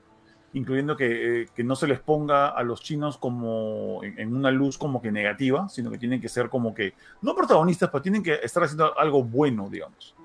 incluyendo 0.53 0.95
que, 0.95 1.47
que 1.55 1.63
no 1.63 1.76
se 1.76 1.88
les 1.88 1.99
ponga 1.99 2.47
a 2.47 2.63
los 2.63 2.82
chinos 2.82 3.17
como 3.17 4.01
en, 4.03 4.36
una 4.36 4.51
luz 4.51 4.78
como 4.78 5.01
que 5.01 5.11
negativa, 5.11 5.67
sino 5.69 5.89
que 5.91 5.97
tienen 5.97 6.21
que 6.21 6.30
ser 6.30 6.49
como 6.49 6.74
que, 6.74 6.93
no 7.21 7.36
protagonistas, 7.36 7.89
pero 7.89 8.01
tienen 8.01 8.24
que 8.24 8.39
estar 8.43 8.63
haciendo 8.63 8.97
algo 8.97 9.24
bueno, 9.24 9.69
digamos 9.69 10.15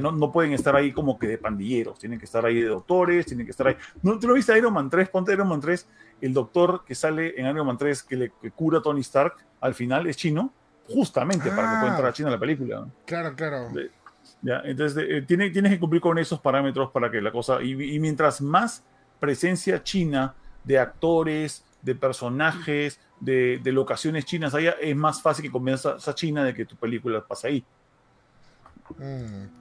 no, 0.00 0.12
no, 0.12 0.32
pueden 0.32 0.52
estar 0.52 0.74
ahí 0.76 0.92
como 0.92 1.18
que 1.18 1.26
de 1.26 1.38
pandilleros, 1.38 1.98
tienen 1.98 2.18
que 2.18 2.24
estar 2.24 2.44
ahí 2.44 2.60
de 2.60 2.68
doctores, 2.68 3.26
tienen 3.26 3.46
que 3.46 3.50
estar 3.50 3.68
ahí. 3.68 3.76
¿No 4.02 4.18
te 4.18 4.26
lo 4.26 4.34
viste 4.34 4.56
Iron 4.56 4.72
Man 4.72 4.90
3? 4.90 5.08
Ponte 5.08 5.32
Iron 5.32 5.48
Man 5.48 5.60
3, 5.60 5.86
el 6.20 6.34
doctor 6.34 6.84
que 6.84 6.94
sale 6.94 7.34
en 7.38 7.46
Iron 7.46 7.66
Man 7.66 7.78
3 7.78 8.02
que 8.02 8.16
le 8.16 8.30
cura 8.54 8.78
a 8.78 8.82
Tony 8.82 9.00
Stark 9.00 9.34
al 9.60 9.74
final 9.74 10.06
es 10.06 10.16
chino, 10.16 10.52
justamente 10.88 11.50
para 11.50 11.70
que 11.70 11.78
pueda 11.78 11.88
entrar 11.90 12.06
a 12.06 12.12
China 12.12 12.30
la 12.30 12.38
película. 12.38 12.86
Claro, 13.04 13.34
claro. 13.34 13.68
ya, 14.42 14.62
entonces 14.64 15.04
eh, 15.08 15.22
tiene, 15.22 15.50
tienes 15.50 15.72
que 15.72 15.80
cumplir 15.80 16.00
con 16.00 16.18
esos 16.18 16.40
parámetros 16.40 16.90
para 16.90 17.10
que 17.10 17.20
la 17.20 17.30
cosa. 17.30 17.62
Y, 17.62 17.74
mientras 18.00 18.40
más 18.40 18.84
presencia 19.18 19.82
china 19.82 20.34
de 20.64 20.78
actores, 20.78 21.64
de 21.82 21.94
personajes, 21.94 23.00
de, 23.20 23.60
de 23.62 23.72
locaciones 23.72 24.24
chinas 24.24 24.54
haya, 24.54 24.72
es 24.80 24.96
más 24.96 25.22
fácil 25.22 25.44
que 25.44 25.50
convenzas 25.50 26.06
a 26.06 26.14
China 26.14 26.44
de 26.44 26.54
que 26.54 26.64
tu 26.64 26.76
película 26.76 27.24
pase 27.26 27.48
ahí. 27.48 27.64
Mm. 28.98 29.59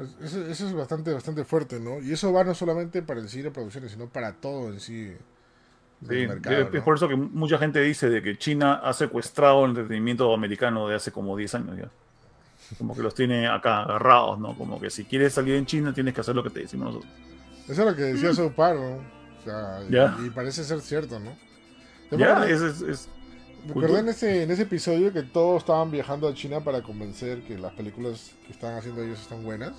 Pues, 0.00 0.34
eso, 0.34 0.66
es 0.66 0.72
bastante, 0.72 1.12
bastante 1.12 1.44
fuerte, 1.44 1.78
¿no? 1.78 2.00
Y 2.00 2.12
eso 2.12 2.32
va 2.32 2.42
no 2.42 2.54
solamente 2.54 3.02
para 3.02 3.20
el 3.20 3.28
cine 3.28 3.44
de 3.44 3.50
producciones, 3.50 3.92
sino 3.92 4.06
para 4.06 4.32
todo 4.32 4.72
en 4.72 4.80
sí. 4.80 5.12
Sí, 6.08 6.26
es 6.72 6.82
por 6.82 6.96
eso 6.96 7.06
que 7.06 7.16
mucha 7.16 7.58
gente 7.58 7.82
dice 7.82 8.08
de 8.08 8.22
que 8.22 8.38
China 8.38 8.80
ha 8.82 8.94
secuestrado 8.94 9.62
el 9.66 9.72
entretenimiento 9.72 10.32
americano 10.32 10.88
de 10.88 10.94
hace 10.94 11.12
como 11.12 11.36
10 11.36 11.54
años 11.56 11.76
ya. 11.76 11.90
Como 12.78 12.96
que 12.96 13.02
los 13.02 13.14
tiene 13.14 13.46
acá 13.46 13.82
agarrados, 13.82 14.38
¿no? 14.38 14.56
Como 14.56 14.80
que 14.80 14.88
si 14.88 15.04
quieres 15.04 15.34
salir 15.34 15.56
en 15.56 15.66
China 15.66 15.92
tienes 15.92 16.14
que 16.14 16.22
hacer 16.22 16.34
lo 16.34 16.42
que 16.42 16.48
te 16.48 16.60
decimos 16.60 16.94
nosotros. 16.94 17.12
Eso 17.68 17.82
es 17.82 17.90
lo 17.90 17.94
que 17.94 18.02
decía 18.02 18.32
su 18.32 18.50
paro. 18.52 18.94
O 18.94 19.44
sea, 19.44 19.80
y, 20.24 20.30
parece 20.30 20.64
ser 20.64 20.80
cierto, 20.80 21.20
¿no? 21.20 21.36
Ya, 22.16 22.48
es, 22.48 22.62
es, 22.80 23.08
en 23.68 24.08
ese, 24.08 24.44
en 24.44 24.50
ese 24.50 24.62
episodio 24.62 25.12
que 25.12 25.24
todos 25.24 25.58
estaban 25.58 25.90
viajando 25.90 26.26
a 26.26 26.32
China 26.32 26.60
para 26.60 26.80
convencer 26.80 27.42
que 27.42 27.58
las 27.58 27.74
películas 27.74 28.32
que 28.46 28.52
están 28.52 28.78
haciendo 28.78 29.02
ellos 29.02 29.20
están 29.20 29.44
buenas. 29.44 29.74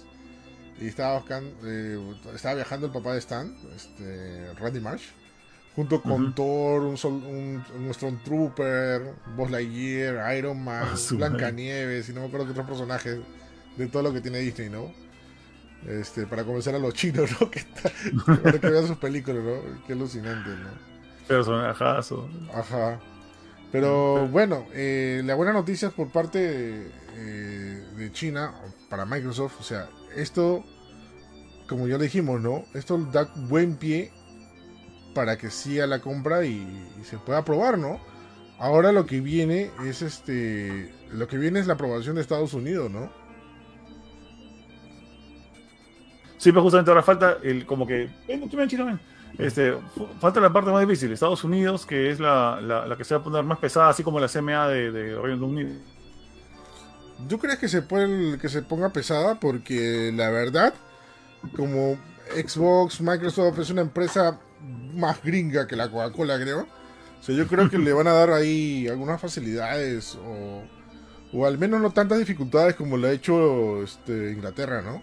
Y 0.82 0.88
estaba, 0.88 1.20
buscando, 1.20 1.56
eh, 1.64 2.00
estaba 2.34 2.56
viajando 2.56 2.88
el 2.88 2.94
papá 2.94 3.14
de 3.14 3.20
Stan, 3.20 3.56
este, 3.76 4.52
Randy 4.56 4.80
Marsh, 4.80 5.10
junto 5.76 6.02
con 6.02 6.34
Thor, 6.34 6.82
un, 6.82 6.98
un, 7.04 7.64
un 7.78 7.94
Stormtrooper, 7.94 9.14
Buzz 9.38 9.52
Lightyear, 9.52 10.36
Iron 10.36 10.64
Man, 10.64 10.88
ah, 10.92 10.98
Blancanieves 11.12 12.10
y 12.10 12.14
no 12.14 12.22
me 12.22 12.28
acuerdo 12.28 12.48
qué 12.48 12.52
otros 12.54 12.66
personajes 12.66 13.20
de 13.78 13.88
todo 13.88 14.02
lo 14.02 14.12
que 14.12 14.22
tiene 14.22 14.40
Disney, 14.40 14.70
¿no? 14.70 14.92
Este, 15.88 16.26
para 16.26 16.44
convencer 16.44 16.74
a 16.74 16.80
los 16.80 16.96
chinos, 16.96 17.30
¿no? 17.40 17.52
Que, 17.52 17.64
para 18.42 18.60
que 18.60 18.70
vean 18.70 18.88
sus 18.88 18.98
películas, 18.98 19.44
¿no? 19.44 19.86
Qué 19.86 19.94
alucinante, 19.94 20.50
¿no? 20.50 21.28
Personajazo. 21.28 22.28
Ajá. 22.56 23.00
Pero 23.72 24.28
bueno, 24.28 24.66
eh, 24.74 25.22
la 25.24 25.36
buena 25.36 25.54
noticia 25.54 25.90
es 25.90 25.94
por 25.94 26.10
parte 26.10 26.40
de, 26.40 26.92
eh, 27.16 27.86
de 27.96 28.12
China 28.12 28.54
para 28.90 29.06
Microsoft, 29.06 29.60
o 29.60 29.64
sea, 29.64 29.88
esto, 30.16 30.64
como 31.68 31.88
ya 31.88 31.97
dijimos, 31.97 32.41
¿no? 32.41 32.64
Esto 32.74 32.97
da 32.97 33.32
buen 33.47 33.76
pie 33.76 34.12
para 35.14 35.38
que 35.38 35.49
siga 35.49 35.88
la 35.88 35.99
compra 35.99 36.45
y, 36.45 36.66
se 37.03 37.18
pueda 37.18 37.43
probar, 37.43 37.78
¿no? 37.78 37.99
Ahora 38.59 38.91
lo 38.91 39.05
que 39.05 39.22
viene 39.22 39.72
es 39.86 40.01
este. 40.01 40.93
Lo 41.12 41.28
que 41.28 41.38
viene 41.38 41.59
es 41.59 41.68
la 41.68 41.74
aprobación 41.74 42.16
de 42.16 42.22
Estados 42.22 42.53
Unidos, 42.53 42.91
¿no? 42.91 43.12
Sí, 46.38 46.51
pero 46.51 46.62
justamente 46.62 46.91
ahora 46.91 47.03
falta 47.03 47.38
el 47.43 47.66
como 47.66 47.88
que. 47.88 48.09
Ven. 48.28 48.99
Este, 49.38 49.74
falta 50.20 50.39
la 50.39 50.51
parte 50.51 50.72
más 50.72 50.82
difícil, 50.82 51.12
Estados 51.12 51.43
Unidos, 51.43 51.86
que 51.86 52.12
es 52.12 52.20
la, 52.20 52.59
la, 52.62 52.95
que 52.97 53.03
se 53.03 53.16
va 53.16 53.22
a 53.22 53.24
poner 53.24 53.43
más 53.43 53.59
pesada, 53.59 53.89
así 53.89 54.03
como 54.03 54.20
la 54.20 54.28
CMA 54.28 54.68
de, 54.68 54.91
de 54.91 55.20
Reino 55.20 55.45
Unido. 55.45 55.72
¿Tú 57.28 57.40
crees 57.40 57.60
que 57.60 57.68
se, 57.68 57.82
puede, 57.82 58.38
que 58.38 58.50
se 58.50 58.62
ponga 58.62 58.90
pesada? 58.90 59.40
Porque 59.40 60.12
la 60.14 60.30
verdad, 60.30 60.74
como 61.56 61.98
Xbox, 62.36 63.02
Microsoft 63.02 63.60
es 63.60 63.70
una 63.70 63.82
empresa 63.82 64.40
más 64.94 65.22
gringa 65.24 65.68
que 65.68 65.76
la 65.76 65.90
Coca-Cola, 65.90 66.40
creo. 66.40 66.68
O 67.20 67.24
sea, 67.24 67.36
yo 67.36 67.48
creo 67.48 67.70
que 67.70 67.78
le 67.78 67.94
van 67.94 68.08
a 68.08 68.14
dar 68.14 68.32
ahí 68.32 68.88
algunas 68.88 69.22
facilidades 69.22 70.16
o, 70.16 70.64
o 71.34 71.46
al 71.46 71.58
menos 71.58 71.80
no 71.82 71.92
tantas 71.92 72.20
dificultades 72.20 72.76
como 72.76 72.98
lo 72.98 73.08
ha 73.08 73.12
hecho 73.12 73.84
este, 73.84 74.32
Inglaterra, 74.32 74.82
¿no? 74.82 75.02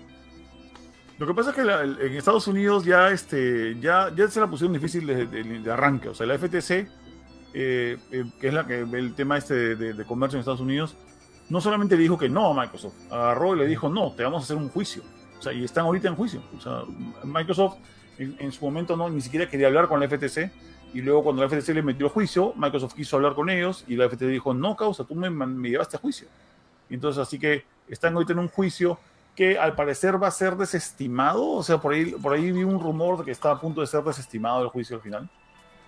Lo 1.19 1.27
que 1.27 1.35
pasa 1.35 1.51
es 1.51 1.57
que 1.57 1.63
en 1.63 2.13
Estados 2.15 2.47
Unidos 2.47 2.85
ya, 2.85 3.11
este, 3.11 3.77
ya, 3.81 4.15
ya 4.15 4.29
se 4.29 4.39
la 4.39 4.49
pusieron 4.49 4.73
difícil 4.73 5.05
de, 5.07 5.71
arranque. 5.71 6.09
O 6.09 6.15
sea, 6.15 6.27
la 6.27 6.39
FTC, 6.39 6.71
eh, 7.55 7.97
eh, 8.13 8.25
que 8.41 8.49
es 8.49 8.55
la 8.55 8.61
el 8.61 9.15
tema 9.15 9.37
este 9.37 9.75
de, 9.75 10.05
comercio 10.05 10.37
en 10.37 10.41
Estados 10.41 10.61
Unidos, 10.61 10.97
no 11.51 11.61
solamente 11.61 11.97
le 11.97 12.03
dijo 12.03 12.19
que 12.19 12.29
no 12.29 12.51
a 12.51 12.63
Microsoft, 12.63 12.95
agarró 13.11 13.57
y 13.57 13.61
le 13.61 13.67
dijo 13.67 13.89
no, 13.89 14.13
te 14.13 14.23
vamos 14.23 14.43
a 14.43 14.45
hacer 14.45 14.57
un 14.57 14.69
juicio. 14.69 15.03
O 15.39 15.43
sea, 15.43 15.53
y 15.53 15.65
están 15.65 15.85
ahorita 15.85 16.09
en 16.09 16.17
juicio. 16.17 16.43
O 16.57 16.61
sea, 16.61 16.83
Microsoft 17.25 17.77
en, 18.19 18.53
su 18.53 18.65
momento 18.65 18.97
no 18.97 19.09
ni 19.09 19.21
siquiera 19.21 19.49
quería 19.49 19.69
hablar 19.69 19.89
con 19.89 20.01
la 20.01 20.09
FTC. 20.09 20.51
Y 20.95 21.03
luego 21.03 21.23
cuando 21.23 21.43
la 21.43 21.49
FTC 21.49 21.69
le 21.75 21.83
metió 21.83 22.09
juicio, 22.09 22.55
Microsoft 22.57 22.95
quiso 22.95 23.17
hablar 23.17 23.35
con 23.35 23.51
ellos 23.51 23.85
y 23.87 23.97
la 23.97 24.09
FTC 24.09 24.27
dijo, 24.27 24.55
no, 24.55 24.75
causa, 24.75 25.05
tú 25.05 25.15
me, 25.15 25.29
me 25.31 25.69
llevaste 25.69 25.97
a 25.97 26.01
juicio. 26.01 26.29
Y 26.89 26.95
entonces 26.95 27.21
así 27.21 27.39
que 27.39 27.65
están 27.89 28.15
ahorita 28.15 28.33
en 28.33 28.39
un 28.39 28.49
juicio 28.49 28.99
que 29.39 29.57
al 29.57 29.77
parecer 29.77 30.21
va 30.21 30.27
a 30.27 30.33
ser 30.33 30.57
desestimado, 30.57 31.49
o 31.53 31.63
sea, 31.63 31.79
por 31.79 31.93
ahí, 31.93 32.07
por 32.07 32.33
ahí 32.33 32.51
vi 32.51 32.65
un 32.65 32.81
rumor 32.81 33.19
de 33.19 33.25
que 33.25 33.31
está 33.31 33.53
a 33.53 33.61
punto 33.61 33.81
de 33.81 33.87
ser 33.87 34.03
desestimado 34.03 34.65
el 34.65 34.69
juicio 34.69 34.97
al 34.97 35.03
final, 35.03 35.31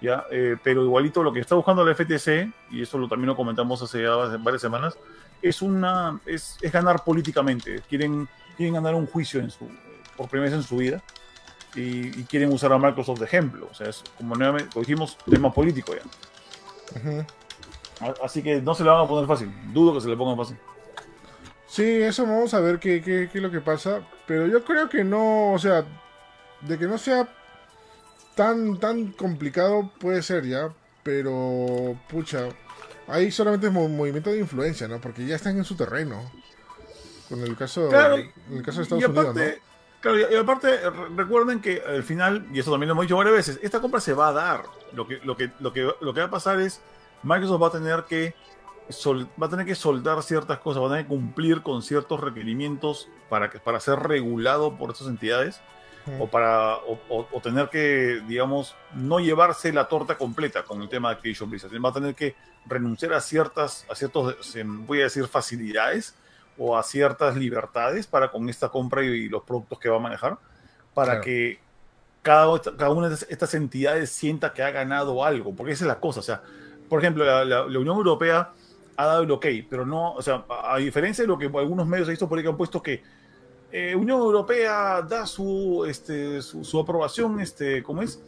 ¿ya? 0.01 0.25
Eh, 0.31 0.57
pero 0.63 0.85
igualito 0.85 1.21
lo 1.25 1.33
que 1.33 1.41
está 1.41 1.57
buscando 1.57 1.85
la 1.85 1.93
FTC, 1.93 2.53
y 2.71 2.83
eso 2.83 2.97
lo, 2.97 3.09
también 3.09 3.27
lo 3.27 3.35
comentamos 3.35 3.83
hace 3.83 4.07
varias 4.07 4.63
semanas, 4.63 4.97
es, 5.43 5.63
una, 5.63 6.21
es, 6.27 6.57
es, 6.61 6.73
ganar 6.73 7.05
políticamente, 7.05 7.83
quieren, 7.89 8.29
quieren 8.57 8.75
ganar 8.75 8.95
un 8.95 9.07
juicio 9.07 9.41
en 9.41 9.51
su, 9.51 9.69
por 10.17 10.29
primera 10.29 10.51
vez 10.51 10.61
en 10.61 10.67
su 10.67 10.77
vida, 10.77 11.03
y, 11.75 12.11
quieren 12.25 12.53
usar 12.53 12.73
a 12.73 12.79
Microsoft 12.79 13.21
de 13.21 13.27
ejemplo, 13.27 13.69
o 13.71 13.75
sea, 13.75 13.89
es 13.89 14.03
como 14.17 14.35
nuevamente, 14.35 14.79
dijimos, 14.79 15.17
tema 15.29 15.53
político 15.53 15.93
ya. 15.95 17.27
Así 18.25 18.43
que 18.43 18.61
no 18.61 18.75
se 18.75 18.83
le 18.83 18.91
van 18.91 19.05
a 19.05 19.09
poner 19.09 19.29
fácil, 19.29 19.53
dudo 19.73 19.95
que 19.95 20.01
se 20.01 20.09
le 20.09 20.17
pongan 20.17 20.37
fácil. 20.37 20.57
Sí, 21.69 21.85
eso 21.85 22.25
vamos 22.25 22.53
a 22.53 22.59
ver 22.59 22.81
qué, 22.81 23.01
qué, 23.01 23.29
qué, 23.31 23.39
es 23.39 23.43
lo 23.43 23.51
que 23.51 23.61
pasa. 23.61 24.01
Pero 24.27 24.49
yo 24.49 24.65
creo 24.65 24.89
que 24.89 25.05
no, 25.05 25.53
o 25.53 25.59
sea, 25.59 25.85
de 26.63 26.77
que 26.77 26.87
no 26.87 26.99
sea 26.99 27.29
tan, 28.35 28.81
tan 28.81 29.13
complicado 29.13 29.89
puede 30.01 30.23
ser 30.23 30.47
ya. 30.47 30.73
Pero, 31.05 31.97
pucha, 32.09 32.49
ahí 33.11 33.31
solamente 33.31 33.67
es 33.67 33.73
movimiento 33.73 34.31
de 34.31 34.39
influencia, 34.39 34.89
¿no? 34.89 35.01
Porque 35.01 35.25
ya 35.27 35.37
están 35.37 35.57
en 35.57 35.65
su 35.65 35.77
terreno. 35.77 36.31
Con 37.29 37.41
el 37.43 37.57
caso, 37.57 37.89
en 37.93 38.57
el 38.57 38.63
caso 38.63 38.79
de 38.79 38.83
Estados 38.83 39.05
Unidos, 39.05 39.35
¿no? 39.35 39.43
Claro, 40.01 40.19
y 40.19 40.35
aparte, 40.35 40.81
recuerden 41.15 41.61
que 41.61 41.83
al 41.87 42.03
final, 42.03 42.47
y 42.55 42.59
eso 42.59 42.71
también 42.71 42.89
lo 42.89 42.93
hemos 42.93 43.05
dicho 43.05 43.19
varias 43.19 43.35
veces, 43.35 43.61
esta 43.63 43.81
compra 43.81 44.01
se 44.01 44.15
va 44.15 44.29
a 44.29 44.33
dar. 44.33 44.63
Lo 44.95 45.07
que, 45.07 45.19
lo 45.25 45.37
que, 45.37 45.51
lo 45.61 45.75
que, 45.75 45.93
lo 46.01 46.15
que 46.15 46.21
va 46.21 46.27
a 46.27 46.31
pasar 46.31 46.59
es, 46.59 46.81
Microsoft 47.23 47.63
va 47.63 47.67
a 47.67 47.73
tener 47.73 48.05
que 48.05 48.35
va 49.41 49.47
a 49.47 49.51
tener 49.51 49.67
que 49.67 49.75
soldar 49.75 50.23
ciertas 50.23 50.59
cosas, 50.59 50.83
va 50.83 50.87
a 50.87 50.91
tener 50.91 51.05
que 51.05 51.11
cumplir 51.11 51.63
con 51.63 51.83
ciertos 51.83 52.19
requerimientos 52.19 53.09
para, 53.29 53.51
que, 53.51 53.61
para 53.61 53.79
ser 53.79 54.01
regulado 54.01 54.77
por 54.77 54.91
estas 54.91 55.07
entidades 55.07 55.61
o 56.19 56.27
para 56.27 56.77
o, 56.77 57.41
tener 57.43 57.69
que, 57.69 58.23
digamos, 58.27 58.75
no 58.95 59.21
llevarse 59.21 59.73
la 59.73 59.89
torta 59.89 60.17
completa 60.17 60.65
con 60.65 60.83
el 60.83 60.89
tema 60.89 61.09
de 61.09 61.17
Activision 61.17 61.51
Blizzard. 61.51 61.73
Va 61.85 61.91
a 61.91 61.93
tener 61.93 62.15
que 62.15 62.35
renunciar 62.67 63.13
a 63.13 63.21
ciertas, 63.21 63.87
a 63.91 63.95
ciertos, 63.95 64.37
voy 64.65 65.01
a 65.01 65.05
decir, 65.05 65.27
facilidades 65.27 66.15
o 66.59 66.77
a 66.77 66.83
ciertas 66.83 67.37
libertades 67.37 68.07
para 68.07 68.31
con 68.31 68.49
esta 68.49 68.69
compra 68.69 69.03
y, 69.03 69.29
los 69.29 69.43
productos 69.43 69.79
que 69.79 69.89
va 69.89 69.97
a 69.97 70.01
manejar, 70.01 70.39
para 70.95 71.21
que 71.21 71.61
cada, 72.23 72.61
cada 72.61 72.91
una 72.91 73.09
de 73.09 73.15
estas 73.29 73.55
entidades 73.55 74.11
sienta 74.11 74.53
que 74.53 74.63
ha 74.63 74.71
ganado 74.71 75.25
algo, 75.25 75.55
porque 75.55 75.73
esa 75.73 75.85
es 75.85 75.89
la 75.89 76.01
cosa. 76.01 76.21
O 76.21 76.25
sea, 76.25 76.43
por 76.89 76.99
ejemplo, 77.01 77.25
la 77.45 77.65
Unión 77.65 77.97
Europea 77.97 78.53
ha 79.01 79.07
dado 79.07 79.23
el 79.23 79.31
ok, 79.31 79.47
pero 79.69 79.87
no, 79.87 80.13
o 80.13 80.23
sea, 80.23 80.45
a, 80.49 80.77
diferencia 80.77 81.25
de 81.25 81.29
lo 81.29 81.39
que 81.39 81.47
algunos 81.47 81.87
medios 81.87 82.07
he 82.09 82.11
visto 82.11 82.29
por 82.29 82.37
ahí 82.37 82.45
que 82.45 82.51
han 82.51 82.57
puesto 82.57 82.83
que 82.83 83.03
eh, 83.73 83.95
Unión 83.95 84.19
Europea 84.19 85.03
da 85.03 85.27
su, 85.27 85.85
este, 85.89 86.43
su, 86.43 86.81
aprobación, 86.81 87.41
este, 87.41 87.83
¿cómo 87.83 88.03
es? 88.03 88.21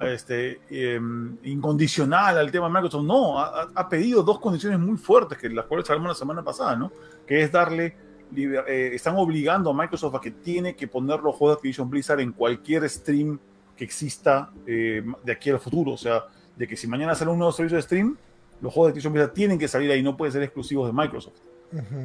Este, 0.00 0.60
em, 0.70 1.36
incondicional 1.44 2.38
al 2.38 2.50
tema 2.50 2.66
de 2.66 2.72
Microsoft. 2.72 3.04
No, 3.04 3.38
ha, 3.38 3.88
pedido 3.88 4.22
dos 4.22 4.40
condiciones 4.40 4.78
muy 4.78 4.96
fuertes, 4.96 5.38
que 5.38 5.48
las 5.48 5.66
cuales 5.66 5.88
hablamos 5.90 6.08
la 6.08 6.14
semana 6.14 6.42
pasada, 6.42 6.74
¿no? 6.74 6.90
Que 7.26 7.42
es 7.42 7.52
darle, 7.52 7.94
eh, 8.34 8.90
están 8.94 9.16
obligando 9.16 9.70
a 9.70 9.74
Microsoft 9.74 10.14
a 10.14 10.20
que 10.20 10.30
tiene 10.30 10.74
que 10.74 10.88
poner 10.88 11.20
los 11.20 11.36
juegos 11.36 11.56
de 11.56 11.58
Activision 11.58 11.90
Blizzard 11.90 12.20
en 12.20 12.32
cualquier 12.32 12.88
stream 12.88 13.38
que 13.76 13.84
exista 13.84 14.50
eh, 14.66 15.04
de 15.22 15.32
aquí 15.32 15.50
al 15.50 15.60
futuro. 15.60 15.92
O 15.92 15.98
sea, 15.98 16.24
de 16.56 16.66
que 16.66 16.76
si 16.76 16.86
mañana 16.88 17.14
sale 17.14 17.30
un 17.30 17.38
nuevo 17.38 17.52
servicio 17.52 17.76
de 17.76 17.82
stream, 17.82 18.16
los 18.60 18.72
juegos 18.72 18.88
de 18.88 18.90
Activision 18.90 19.12
Blizzard 19.12 19.32
tienen 19.34 19.58
que 19.58 19.68
salir 19.68 19.90
ahí, 19.90 20.02
no 20.02 20.16
pueden 20.16 20.32
ser 20.32 20.42
exclusivos 20.42 20.86
de 20.86 20.92
Microsoft. 20.94 21.38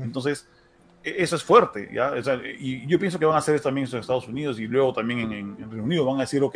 Entonces, 0.04 0.48
e, 0.48 0.65
eso 1.06 1.36
es 1.36 1.44
fuerte, 1.44 1.90
¿ya? 1.94 2.14
y 2.60 2.88
yo 2.88 2.98
pienso 2.98 3.20
que 3.20 3.26
van 3.26 3.36
a 3.36 3.38
hacer 3.38 3.56
esto 3.56 3.70
también 3.70 3.88
en 3.92 4.00
Estados 4.00 4.28
Unidos 4.28 4.60
y 4.60 4.68
luego 4.68 4.92
también 4.92 5.32
en, 5.32 5.58
Reino 5.70 5.84
Unido. 5.84 6.06
Van 6.06 6.18
a 6.18 6.22
decir, 6.22 6.42
ok, 6.42 6.56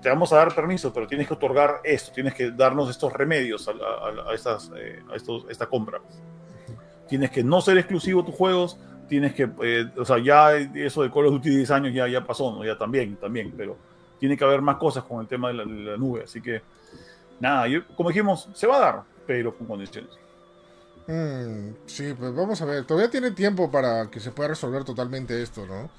te 0.00 0.08
vamos 0.08 0.32
a 0.32 0.36
dar 0.36 0.54
permiso, 0.54 0.92
pero 0.92 1.06
tienes 1.06 1.26
que 1.26 1.34
otorgar 1.34 1.80
esto, 1.82 2.12
tienes 2.12 2.32
que 2.34 2.52
darnos 2.52 2.88
estos 2.88 3.12
remedios 3.12 3.68
a, 3.68 4.32
estas, 4.32 4.70
eh, 4.76 5.00
a 5.10 5.16
estos, 5.16 5.46
esta 5.48 5.66
compra. 5.66 6.00
Tienes 7.08 7.30
que 7.30 7.42
no 7.42 7.60
ser 7.60 7.76
exclusivo 7.76 8.24
tus 8.24 8.34
juegos, 8.34 8.78
tienes 9.08 9.34
que, 9.34 9.50
eh, 9.62 9.90
o 9.96 10.04
sea, 10.04 10.18
ya 10.18 10.54
eso 10.56 11.02
de 11.02 11.10
Call 11.10 11.26
of 11.26 11.32
Duty 11.34 11.50
10 11.56 11.70
años 11.72 11.92
ya, 11.92 12.06
ya 12.06 12.24
pasó, 12.24 12.52
¿no? 12.52 12.64
Ya 12.64 12.78
también, 12.78 13.16
también, 13.16 13.52
pero 13.56 13.76
tiene 14.18 14.36
que 14.36 14.44
haber 14.44 14.62
más 14.62 14.76
cosas 14.76 15.02
con 15.04 15.20
el 15.20 15.26
tema 15.26 15.48
de 15.48 15.54
la 15.54 15.96
nube, 15.96 16.22
así 16.22 16.40
que 16.40 16.62
nada, 17.40 17.66
yo, 17.66 17.86
como 17.96 18.10
dijimos, 18.10 18.48
se 18.54 18.66
va 18.66 18.76
a 18.76 18.80
dar, 18.80 19.02
pero 19.26 19.54
con 19.56 19.66
condiciones. 19.66 20.10
Mm, 21.06 21.74
sí, 21.86 22.14
pues 22.18 22.34
vamos 22.34 22.60
a 22.62 22.64
ver. 22.64 22.84
Todavía 22.84 23.10
tiene 23.10 23.30
tiempo 23.32 23.70
para 23.70 24.10
que 24.10 24.20
se 24.20 24.30
pueda 24.30 24.50
resolver 24.50 24.84
totalmente 24.84 25.40
esto, 25.42 25.66
¿no? 25.66 25.90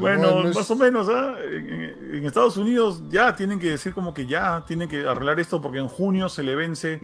bueno, 0.00 0.44
más 0.54 0.70
o 0.70 0.76
menos, 0.76 1.08
¿ah? 1.08 1.36
en, 1.40 2.26
Estados 2.26 2.58
Unidos 2.58 3.00
ya 3.08 3.34
tienen 3.34 3.58
que 3.58 3.70
decir 3.70 3.94
como 3.94 4.12
que 4.12 4.26
ya 4.26 4.62
tienen 4.66 4.86
que 4.86 5.06
arreglar 5.06 5.40
esto 5.40 5.62
porque 5.62 5.78
en 5.78 5.88
junio 5.88 6.28
se 6.28 6.42
le 6.42 6.54
vence 6.54 7.00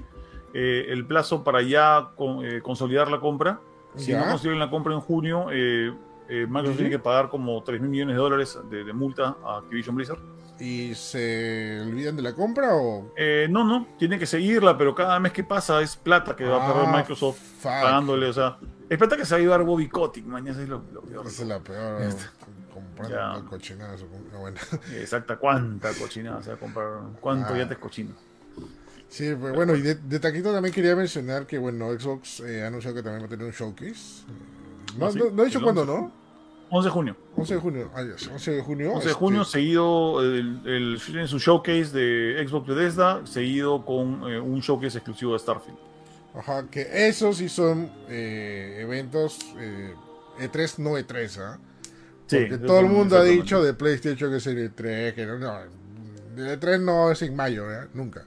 eh, 0.52 0.86
el 0.88 1.06
plazo 1.06 1.42
para 1.42 1.62
ya 1.62 2.10
eh, 2.42 2.60
consolidar 2.62 3.10
la 3.10 3.20
compra. 3.20 3.60
Si 3.96 4.12
no 4.12 4.26
consiguen 4.26 4.58
la 4.58 4.68
compra 4.68 4.92
en 4.92 5.00
junio, 5.00 5.46
eh, 5.50 5.94
Microsoft 6.28 6.76
tiene 6.76 6.90
que 6.90 6.98
pagar 6.98 7.30
como 7.30 7.62
3 7.62 7.80
mil 7.80 7.90
millones 7.90 8.16
de 8.16 8.20
dólares 8.20 8.58
de 8.68 8.92
multa 8.92 9.36
a 9.44 9.58
Activision 9.58 9.94
Blizzard 9.94 10.18
y 10.58 10.94
se 10.94 11.80
olvidan 11.80 12.16
de 12.16 12.22
la 12.22 12.32
compra 12.32 12.74
o 12.74 13.12
eh, 13.16 13.48
no 13.50 13.64
no 13.64 13.88
tiene 13.98 14.18
que 14.18 14.26
seguirla 14.26 14.78
pero 14.78 14.94
cada 14.94 15.18
mes 15.18 15.32
que 15.32 15.42
pasa 15.42 15.80
es 15.82 15.96
plata 15.96 16.36
que 16.36 16.44
va 16.44 16.64
a 16.64 16.72
perder 16.72 16.88
ah, 16.88 16.96
Microsoft 16.96 17.40
pagándole 17.62 18.26
o 18.26 18.32
sea 18.32 18.58
es 18.88 18.98
plata 18.98 19.16
que 19.16 19.24
se 19.24 19.34
va 19.34 19.38
a 19.38 19.40
llevar 19.40 19.62
Bobby 19.64 19.88
Kotick 19.88 20.24
mañana 20.26 20.62
es 20.62 20.68
lo, 20.68 20.82
peor. 20.82 21.26
Esa 21.26 21.42
es 21.42 21.48
la 21.48 21.58
peor 21.58 22.02
comprando 22.74 23.50
cochinadas 23.50 24.04
bueno. 24.38 24.60
exacta 24.96 25.36
cuánta 25.36 25.92
cochinada 25.92 26.42
se 26.42 26.50
va 26.50 26.56
a 26.56 26.58
comprar 26.58 26.88
cuánto 27.20 27.54
ah. 27.54 27.58
ya 27.58 27.68
te 27.68 27.76
cochino 27.76 28.14
sí 29.08 29.34
pues, 29.38 29.54
bueno 29.54 29.74
y 29.74 29.82
de, 29.82 30.20
taquito 30.20 30.52
también 30.52 30.72
quería 30.72 30.94
mencionar 30.94 31.46
que 31.46 31.58
bueno 31.58 31.90
Xbox 31.98 32.40
eh, 32.40 32.62
ha 32.62 32.68
anunciado 32.68 32.94
que 32.94 33.02
también 33.02 33.22
va 33.22 33.26
a 33.26 33.30
tener 33.30 33.46
un 33.46 33.52
showcase. 33.52 34.24
No, 34.96 35.06
¿Ah, 35.06 35.10
no, 35.12 35.30
no, 35.30 35.42
ha 35.42 35.46
dicho 35.46 35.60
cuándo 35.60 35.84
no 35.84 36.23
11 36.76 36.88
de 36.88 36.90
junio. 36.90 37.16
11 37.36 37.54
de 37.54 37.60
junio, 37.60 37.90
11 37.94 38.50
de 38.50 38.62
junio. 38.62 38.92
11 38.94 39.08
de 39.08 39.14
junio, 39.14 39.42
este, 39.42 39.52
seguido 39.52 40.20
el, 40.20 40.60
el, 40.66 41.28
su 41.28 41.38
showcase 41.38 41.92
de 41.92 42.44
Xbox 42.48 42.66
Bethesda, 42.66 43.24
seguido 43.28 43.84
con 43.84 44.28
eh, 44.28 44.40
un 44.40 44.58
showcase 44.58 44.98
exclusivo 44.98 45.34
de 45.34 45.38
Starfield. 45.38 45.78
Ajá, 46.34 46.66
que 46.68 47.06
esos 47.06 47.36
sí 47.36 47.48
son 47.48 47.88
eh, 48.08 48.78
eventos 48.80 49.38
E3, 50.40 50.74
e 50.78 50.82
no 50.82 50.98
E3, 50.98 51.38
¿ah? 51.38 51.58
Porque 52.28 52.58
todo 52.58 52.80
el 52.80 52.86
mundo 52.86 53.18
ha 53.18 53.22
dicho 53.22 53.62
de 53.62 53.72
PlayStation 53.74 54.32
que 54.32 54.38
es 54.38 54.46
el 54.48 54.74
E3, 54.74 55.14
que 55.14 55.26
no, 55.26 55.38
no, 55.38 55.60
el 55.60 56.58
E3 56.58 56.80
no 56.80 57.12
es 57.12 57.22
en 57.22 57.36
mayo, 57.36 57.72
¿eh? 57.72 57.86
nunca. 57.94 58.26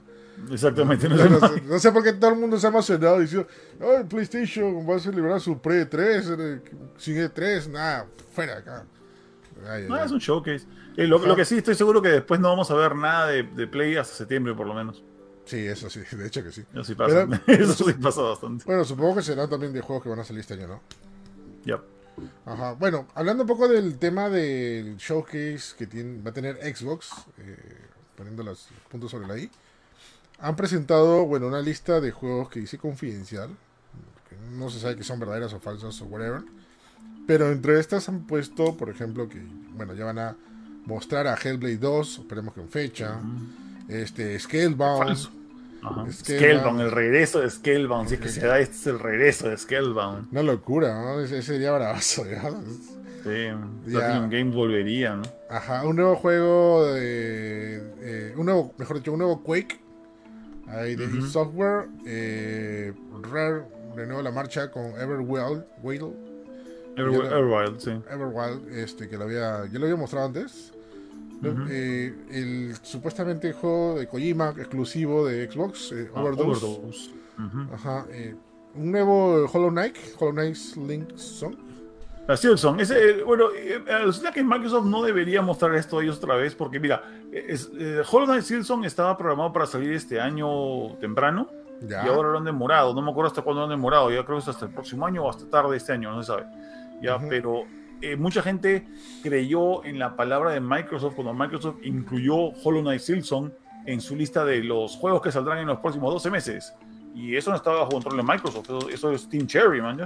Exactamente. 0.50 1.08
No, 1.08 1.78
sé, 1.78 1.92
por 1.92 2.02
qué 2.02 2.12
todo 2.12 2.30
el 2.30 2.38
mundo 2.38 2.58
se 2.58 2.66
ha 2.66 2.70
emocionado 2.70 3.20
diciendo, 3.20 3.48
oh, 3.80 4.04
PlayStation 4.08 4.88
va 4.88 4.96
a 4.96 4.98
celebrar 4.98 5.40
su 5.40 5.60
pre-3, 5.60 6.60
sin 6.96 7.16
E3, 7.16 7.68
nada, 7.68 8.06
fuera 8.32 8.58
acá. 8.58 8.84
no, 9.88 10.02
es 10.02 10.10
un 10.10 10.18
showcase. 10.18 10.66
Eh, 10.96 11.06
lo, 11.06 11.36
que 11.36 11.44
sí 11.44 11.58
estoy 11.58 11.76
seguro 11.76 12.02
que 12.02 12.08
después 12.08 12.40
no 12.40 12.48
vamos 12.48 12.70
a 12.72 12.74
ver 12.74 12.96
nada 12.96 13.28
de, 13.28 13.66
Play 13.68 13.96
hasta 13.96 14.16
septiembre 14.16 14.52
por 14.54 14.66
lo 14.66 14.74
menos. 14.74 15.04
Sí, 15.44 15.64
eso 15.64 15.88
sí, 15.88 16.00
de 16.10 16.26
hecho 16.26 16.42
que 16.42 16.50
sí. 16.50 16.64
Eso 16.72 16.82
sí 16.82 16.94
pasa, 16.94 17.26
eso 17.46 17.84
sí 17.84 17.92
pasa 17.92 18.20
bastante. 18.22 18.64
Bueno, 18.64 18.84
supongo 18.84 19.16
que 19.16 19.22
será 19.22 19.48
también 19.48 19.72
de 19.72 19.80
juegos 19.80 20.02
que 20.02 20.08
van 20.08 20.18
a 20.18 20.24
salir 20.24 20.40
este 20.40 20.54
año, 20.54 20.66
¿no? 20.66 20.80
Ya. 21.64 21.80
Ajá, 22.44 22.72
bueno, 22.72 23.06
hablando 23.14 23.44
un 23.44 23.46
poco 23.46 23.68
del 23.68 23.96
tema 23.96 24.28
del 24.28 24.96
showcase 24.96 25.76
que 25.78 25.86
tiene, 25.86 26.20
va 26.20 26.30
a 26.30 26.34
tener 26.34 26.56
Xbox, 26.56 27.12
eh, 27.38 27.56
poniendo 28.16 28.42
los 28.42 28.68
puntos 28.90 29.10
sobre 29.10 29.28
la 29.28 29.38
I, 29.38 29.48
han 30.40 30.56
presentado, 30.56 31.26
bueno, 31.26 31.48
una 31.48 31.60
lista 31.60 32.00
de 32.00 32.10
juegos 32.10 32.48
que 32.48 32.60
dice 32.60 32.78
confidencial, 32.78 33.50
que 34.28 34.36
no 34.56 34.70
se 34.70 34.80
sabe 34.80 34.96
que 34.96 35.04
son 35.04 35.18
verdaderas 35.18 35.52
o 35.52 35.60
falsas 35.60 36.00
o 36.00 36.06
whatever, 36.06 36.42
pero 37.26 37.50
entre 37.50 37.78
estas 37.78 38.08
han 38.08 38.26
puesto, 38.26 38.76
por 38.76 38.88
ejemplo, 38.88 39.28
que, 39.28 39.42
bueno, 39.74 39.94
ya 39.94 40.04
van 40.04 40.18
a 40.18 40.36
mostrar 40.86 41.26
a 41.26 41.34
Hellblade 41.34 41.76
2, 41.76 42.18
esperemos 42.20 42.54
que 42.54 42.60
en 42.60 42.68
fecha, 42.68 43.20
este, 43.88 44.38
Scalebound, 44.38 45.16
Scalebound, 46.10 46.80
el 46.80 46.90
regreso 46.90 47.40
de 47.40 47.50
Scalebound. 47.50 48.08
Si 48.08 48.14
es 48.14 48.20
que 48.20 48.28
se 48.28 48.46
da, 48.46 48.58
este 48.58 48.76
es 48.76 48.86
el 48.86 48.98
regreso 48.98 49.48
de 49.48 49.56
Scalebound. 49.56 50.28
Una 50.32 50.42
locura, 50.42 50.94
¿no? 51.00 51.20
Ese, 51.20 51.42
sería 51.42 51.72
bravazo, 51.72 52.24
¿ya? 52.26 52.50
Sí, 53.22 53.92
ya. 53.92 54.20
Games 54.20 54.54
volvería, 54.54 55.16
¿no? 55.16 55.22
Ajá, 55.50 55.84
un 55.84 55.96
nuevo 55.96 56.16
juego 56.16 56.86
de. 56.86 57.82
Eh, 58.00 58.34
un 58.36 58.46
nuevo, 58.46 58.72
mejor 58.78 58.98
dicho, 58.98 59.12
un 59.12 59.18
nuevo 59.18 59.42
Quake. 59.42 59.87
Ahí 60.70 60.96
de 60.96 61.22
Software. 61.22 61.88
Eh, 62.06 62.92
Rare 63.22 63.64
renueva 63.94 64.22
la 64.22 64.30
marcha 64.30 64.70
con 64.70 64.92
Everwild. 65.00 65.64
Everwild, 66.96 67.80
sí. 67.80 67.90
Everwild, 68.10 68.68
este, 68.72 69.08
que 69.08 69.16
lo 69.16 69.24
había. 69.24 69.66
Yo 69.66 69.78
lo 69.78 69.86
había 69.86 69.96
mostrado 69.96 70.26
antes. 70.26 70.72
Eh, 71.70 72.12
el 72.30 72.74
supuestamente 72.82 73.52
juego 73.52 73.98
de 73.98 74.08
Kojima 74.08 74.54
exclusivo 74.56 75.26
de 75.26 75.48
Xbox, 75.50 75.92
eh, 75.92 76.10
ah, 76.14 76.22
Overdose. 76.22 77.10
Ajá, 77.72 78.06
eh, 78.10 78.34
un 78.74 78.90
nuevo 78.90 79.46
Hollow 79.52 79.70
Knight, 79.70 79.96
Hollow 80.18 80.32
Knight 80.32 80.56
Link 80.76 81.16
Song. 81.16 81.54
La 82.28 82.36
Silson. 82.36 82.78
Ese, 82.78 83.24
bueno, 83.24 83.46
alucina 83.90 84.30
que 84.30 84.44
Microsoft 84.44 84.84
no 84.84 85.02
debería 85.02 85.40
mostrar 85.40 85.74
esto 85.74 85.98
a 85.98 86.02
ellos 86.02 86.18
otra 86.18 86.36
vez, 86.36 86.54
porque 86.54 86.78
mira, 86.78 87.02
es, 87.32 87.70
Hollow 88.10 88.26
Knight 88.26 88.42
Silson 88.42 88.84
estaba 88.84 89.16
programado 89.16 89.50
para 89.50 89.64
salir 89.64 89.94
este 89.94 90.20
año 90.20 90.94
temprano. 91.00 91.48
Y 91.80 91.94
ahora 91.94 92.30
lo 92.30 92.38
han 92.38 92.44
demorado. 92.44 92.92
No 92.92 93.00
me 93.00 93.10
acuerdo 93.10 93.28
hasta 93.28 93.40
cuándo 93.40 93.60
lo 93.60 93.64
han 93.64 93.70
demorado. 93.70 94.10
Ya 94.10 94.24
creo 94.24 94.36
que 94.36 94.42
es 94.42 94.48
hasta 94.48 94.66
el 94.66 94.72
próximo 94.72 95.06
año 95.06 95.24
o 95.24 95.30
hasta 95.30 95.48
tarde 95.48 95.76
este 95.76 95.92
año, 95.92 96.12
no 96.12 96.22
se 96.22 96.26
sabe. 96.26 96.44
Ya, 97.00 97.18
pero 97.18 97.62
eh, 98.02 98.16
mucha 98.16 98.42
gente 98.42 98.86
creyó 99.22 99.82
en 99.84 99.98
la 99.98 100.14
palabra 100.14 100.50
de 100.50 100.60
Microsoft 100.60 101.14
cuando 101.14 101.32
Microsoft 101.32 101.76
incluyó 101.82 102.50
Hollow 102.62 102.82
Knight 102.82 103.00
Silson 103.00 103.54
en 103.86 104.02
su 104.02 104.14
lista 104.14 104.44
de 104.44 104.62
los 104.62 104.96
juegos 104.96 105.22
que 105.22 105.32
saldrán 105.32 105.58
en 105.58 105.68
los 105.68 105.78
próximos 105.78 106.12
12 106.12 106.30
meses. 106.30 106.74
Y 107.14 107.36
eso 107.36 107.50
no 107.50 107.56
estaba 107.56 107.78
bajo 107.78 107.92
control 107.92 108.18
de 108.18 108.22
Microsoft, 108.22 108.68
eso, 108.92 109.10
es 109.12 109.28
Team 109.28 109.46
Cherry, 109.46 109.80
man. 109.80 110.04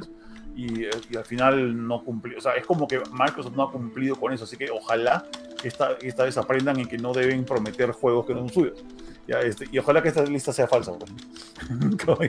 Y, 0.55 0.85
y, 0.85 1.17
al 1.17 1.25
final 1.25 1.87
no 1.87 2.05
cumplió. 2.05 2.39
O 2.39 2.41
sea, 2.41 2.53
es 2.55 2.67
como 2.67 2.87
que 2.87 3.01
Microsoft 3.13 3.57
no 3.57 3.63
ha 3.63 3.73
cumplido 3.73 4.17
con 4.17 4.33
eso. 4.33 4.45
Así 4.45 4.57
que 4.57 4.71
ojalá 4.71 5.27
esta, 5.63 5.93
esta 6.03 6.25
vez 6.25 6.37
aprendan 6.37 6.79
en 6.79 6.87
que 6.87 6.99
no 6.99 7.13
deben 7.13 7.45
prometer 7.45 7.93
juegos 7.93 8.27
que 8.27 8.35
no 8.35 8.41
son 8.41 8.51
suyos. 8.51 8.85
Ya, 9.27 9.41
este, 9.41 9.69
y 9.71 9.79
ojalá 9.79 10.03
que 10.03 10.09
esta 10.09 10.25
lista 10.25 10.53
sea 10.53 10.67
falsa. 10.67 10.93
Pues. 10.99 11.11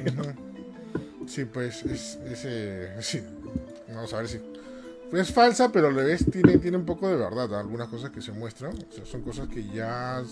sí, 1.28 1.46
pues 1.46 1.84
es, 1.86 2.16
ese 2.26 3.02
sí. 3.02 3.22
Vamos 3.90 4.14
a 4.14 4.18
ver 4.18 4.28
si 4.28 4.40
es 5.12 5.32
falsa, 5.32 5.72
pero 5.72 5.92
le 5.92 6.04
ves, 6.04 6.26
tiene, 6.32 6.58
tiene 6.58 6.78
un 6.78 6.86
poco 6.86 7.08
de 7.08 7.16
verdad. 7.16 7.60
Algunas 7.60 7.88
cosas 7.88 8.10
que 8.10 8.22
se 8.22 8.32
muestran, 8.32 8.74
son 9.04 9.22
cosas 9.22 9.48
que 9.48 9.64
ya 9.64 10.24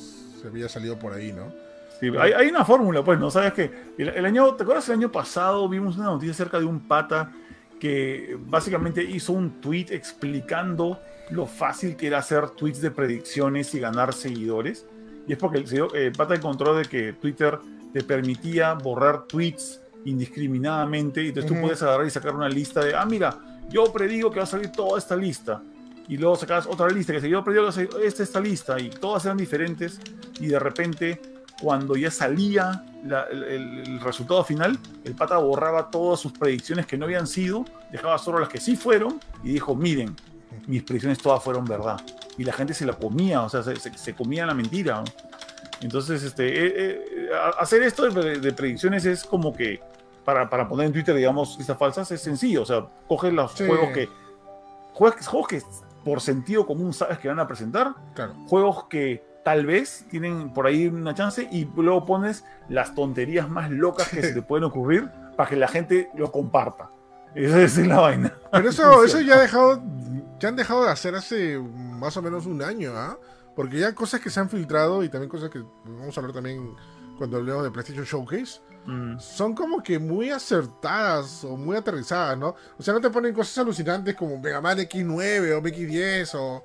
se 0.42 0.48
había 0.48 0.68
salido 0.70 0.98
por 0.98 1.14
ahí, 1.14 1.32
¿no? 1.32 1.54
Sí, 2.00 2.08
hay, 2.20 2.32
hay, 2.32 2.48
una 2.48 2.66
fórmula, 2.66 3.04
pues, 3.04 3.20
¿no? 3.20 3.30
Sabes 3.30 3.54
que 3.54 3.72
el, 3.98 4.26
año, 4.26 4.56
¿te 4.56 4.64
acuerdas 4.64 4.90
el 4.90 4.96
año 4.96 5.12
pasado 5.12 5.70
vimos 5.70 5.98
una 5.98 6.08
noticia 6.08 6.32
acerca 6.32 6.58
de 6.58 6.66
un 6.66 6.88
pata 6.88 7.32
que 7.82 8.38
básicamente 8.40 9.04
hizo 9.04 9.34
un 9.34 9.60
tweet 9.60 9.88
explicando 9.90 11.00
lo 11.32 11.48
fácil 11.48 11.96
que 11.96 12.06
era 12.06 12.20
hacer 12.20 12.52
tweets 12.52 12.80
de 12.80 12.92
predicciones 12.92 13.74
y 13.74 13.80
ganar 13.80 14.14
seguidores? 14.14 14.86
Y 15.28 15.34
es 15.34 15.40
porque 15.40 15.58
el, 15.58 15.90
eh, 15.96 16.12
pata 16.16 16.36
encontró 16.36 16.76
de 16.76 16.86
que 16.86 17.14
Twitter 17.14 17.58
te 17.92 18.04
permitía 18.04 18.76
borrar 18.76 19.24
tweets 19.24 19.82
indiscriminadamente 20.06 21.24
y 21.24 21.30
entonces 21.30 21.52
tú 21.52 21.60
puedes 21.60 21.82
agarrar 21.82 22.06
y 22.06 22.12
sacar 22.12 22.36
una 22.36 22.48
lista 22.48 22.86
de, 22.86 22.94
ah, 22.94 23.06
mira, 23.06 23.36
yo 23.72 23.92
predigo 23.92 24.30
que 24.30 24.38
va 24.38 24.44
a 24.44 24.48
salir 24.48 24.72
toda 24.72 25.00
esta 25.00 25.16
lista. 25.16 25.64
Y 26.08 26.18
luego 26.18 26.36
sacas 26.36 26.68
otra 26.68 26.88
lista 26.88 27.14
que 27.14 27.18
dice, 27.18 27.30
yo 27.30 27.44
predigo 27.44 27.64
que 27.64 27.66
va 27.66 27.70
a 27.70 27.74
salir 27.74 27.90
esta, 28.06 28.22
esta 28.22 28.40
lista. 28.40 28.80
Y 28.80 28.92
todas 28.92 29.26
eran 29.26 29.38
diferentes. 29.38 30.00
Y 30.40 30.48
de 30.48 30.60
repente, 30.60 31.20
cuando 31.60 31.96
ya 31.96 32.12
salía 32.12 32.86
el, 33.04 34.00
resultado 34.00 34.44
final, 34.44 34.78
el 35.04 35.16
pata 35.16 35.38
borraba 35.38 35.90
todas 35.90 36.20
sus 36.20 36.32
predicciones 36.32 36.86
que 36.86 36.98
no 36.98 37.06
habían 37.06 37.28
sido, 37.28 37.66
dejaba 37.92 38.18
solo 38.18 38.40
las 38.40 38.50
que 38.50 38.60
sí 38.60 38.76
fueron. 38.76 39.20
Y 39.44 39.54
dijo, 39.54 39.76
miren, 39.76 40.16
mis 40.68 40.84
predicciones 40.84 41.18
todas 41.20 41.44
fueron 41.44 41.66
verdad. 41.66 42.00
Y 42.38 42.44
la 42.44 42.54
gente 42.54 42.74
se 42.74 42.86
la 42.86 42.94
comía, 42.94 43.42
o 43.42 43.50
sea, 43.50 43.64
se, 43.64 44.14
comía 44.14 44.46
la 44.46 44.54
mentira. 44.54 45.04
Entonces, 45.82 46.24
este, 46.24 46.48
eh, 46.48 46.74
eh, 46.78 47.30
hacer 47.60 47.82
esto 47.84 48.10
de 48.10 48.54
predicciones 48.54 49.06
es 49.06 49.24
como 49.24 49.54
que 49.54 49.82
para, 50.24 50.50
para 50.50 50.68
poner 50.68 50.88
en 50.88 50.94
Twitter, 50.94 51.16
digamos, 51.16 51.58
listas 51.58 51.78
falsas, 51.78 52.12
es 52.12 52.22
sencillo. 52.22 52.62
O 52.64 52.66
sea, 52.66 52.86
coges 53.08 53.34
los 53.34 53.54
juegos 53.54 53.92
que. 53.94 54.10
Juegos, 54.94 55.28
juegos, 55.28 55.48
que 55.48 55.62
por 56.04 56.22
sentido 56.22 56.66
común 56.66 56.94
sabes 56.94 57.18
que 57.20 57.28
van 57.28 57.40
a 57.40 57.48
presentar. 57.48 57.94
Juegos 58.48 58.86
que 58.86 59.24
tal 59.44 59.66
vez 59.66 60.06
tienen 60.10 60.54
por 60.54 60.68
ahí 60.68 60.88
una 60.88 61.14
chance 61.14 61.48
y 61.52 61.66
luego 61.76 62.06
pones 62.06 62.44
las 62.70 62.94
tonterías 62.96 63.50
más 63.50 63.70
locas 63.72 64.10
que 64.10 64.22
se 64.22 64.34
te 64.34 64.42
pueden 64.48 64.66
ocurrir 64.66 65.10
para 65.36 65.50
que 65.50 65.56
la 65.56 65.68
gente 65.68 66.10
lo 66.16 66.32
comparta. 66.32 66.90
Esa 67.34 67.62
es 67.62 67.78
la 67.78 68.00
vaina. 68.00 68.34
Pero 68.52 68.70
eso, 68.70 69.04
eso 69.06 69.22
ya, 69.22 69.36
ha 69.36 69.42
dejado, 69.42 69.82
ya 70.40 70.50
han 70.50 70.56
dejado 70.56 70.84
de 70.84 70.92
hacer 70.92 71.16
hace 71.16 71.58
más 71.60 72.16
o 72.18 72.22
menos 72.22 72.46
un 72.46 72.62
año, 72.62 72.92
¿ah? 72.96 73.18
Porque 73.56 73.80
ya 73.80 73.94
cosas 73.94 74.22
que 74.22 74.30
se 74.30 74.40
han 74.40 74.50
filtrado 74.50 75.04
y 75.04 75.10
también 75.10 75.30
cosas 75.30 75.50
que 75.50 75.64
vamos 75.86 76.18
a 76.18 76.20
hablar 76.20 76.34
también 76.34 76.76
cuando 77.18 77.38
hablemos 77.38 77.64
de 77.64 77.72
PlayStation 77.72 78.06
Showcase 78.06 78.62
Mm. 78.86 79.20
son 79.20 79.54
como 79.54 79.84
que 79.84 80.00
muy 80.00 80.32
acertadas 80.32 81.44
o 81.44 81.56
muy 81.56 81.78
aterrizadas, 81.78 82.38
¿no? 82.38 82.56
O 82.78 82.82
sea, 82.84 82.94
no 82.94 83.02
te 83.02 83.12
ponen 83.12 83.34
cosas 83.34 83.60
alucinantes 83.60 84.16
como 84.16 84.40
Mega 84.40 84.60
Man 84.60 84.80
X9 84.80 85.54
o 85.54 85.62
X10 85.62 86.32
o, 86.36 86.64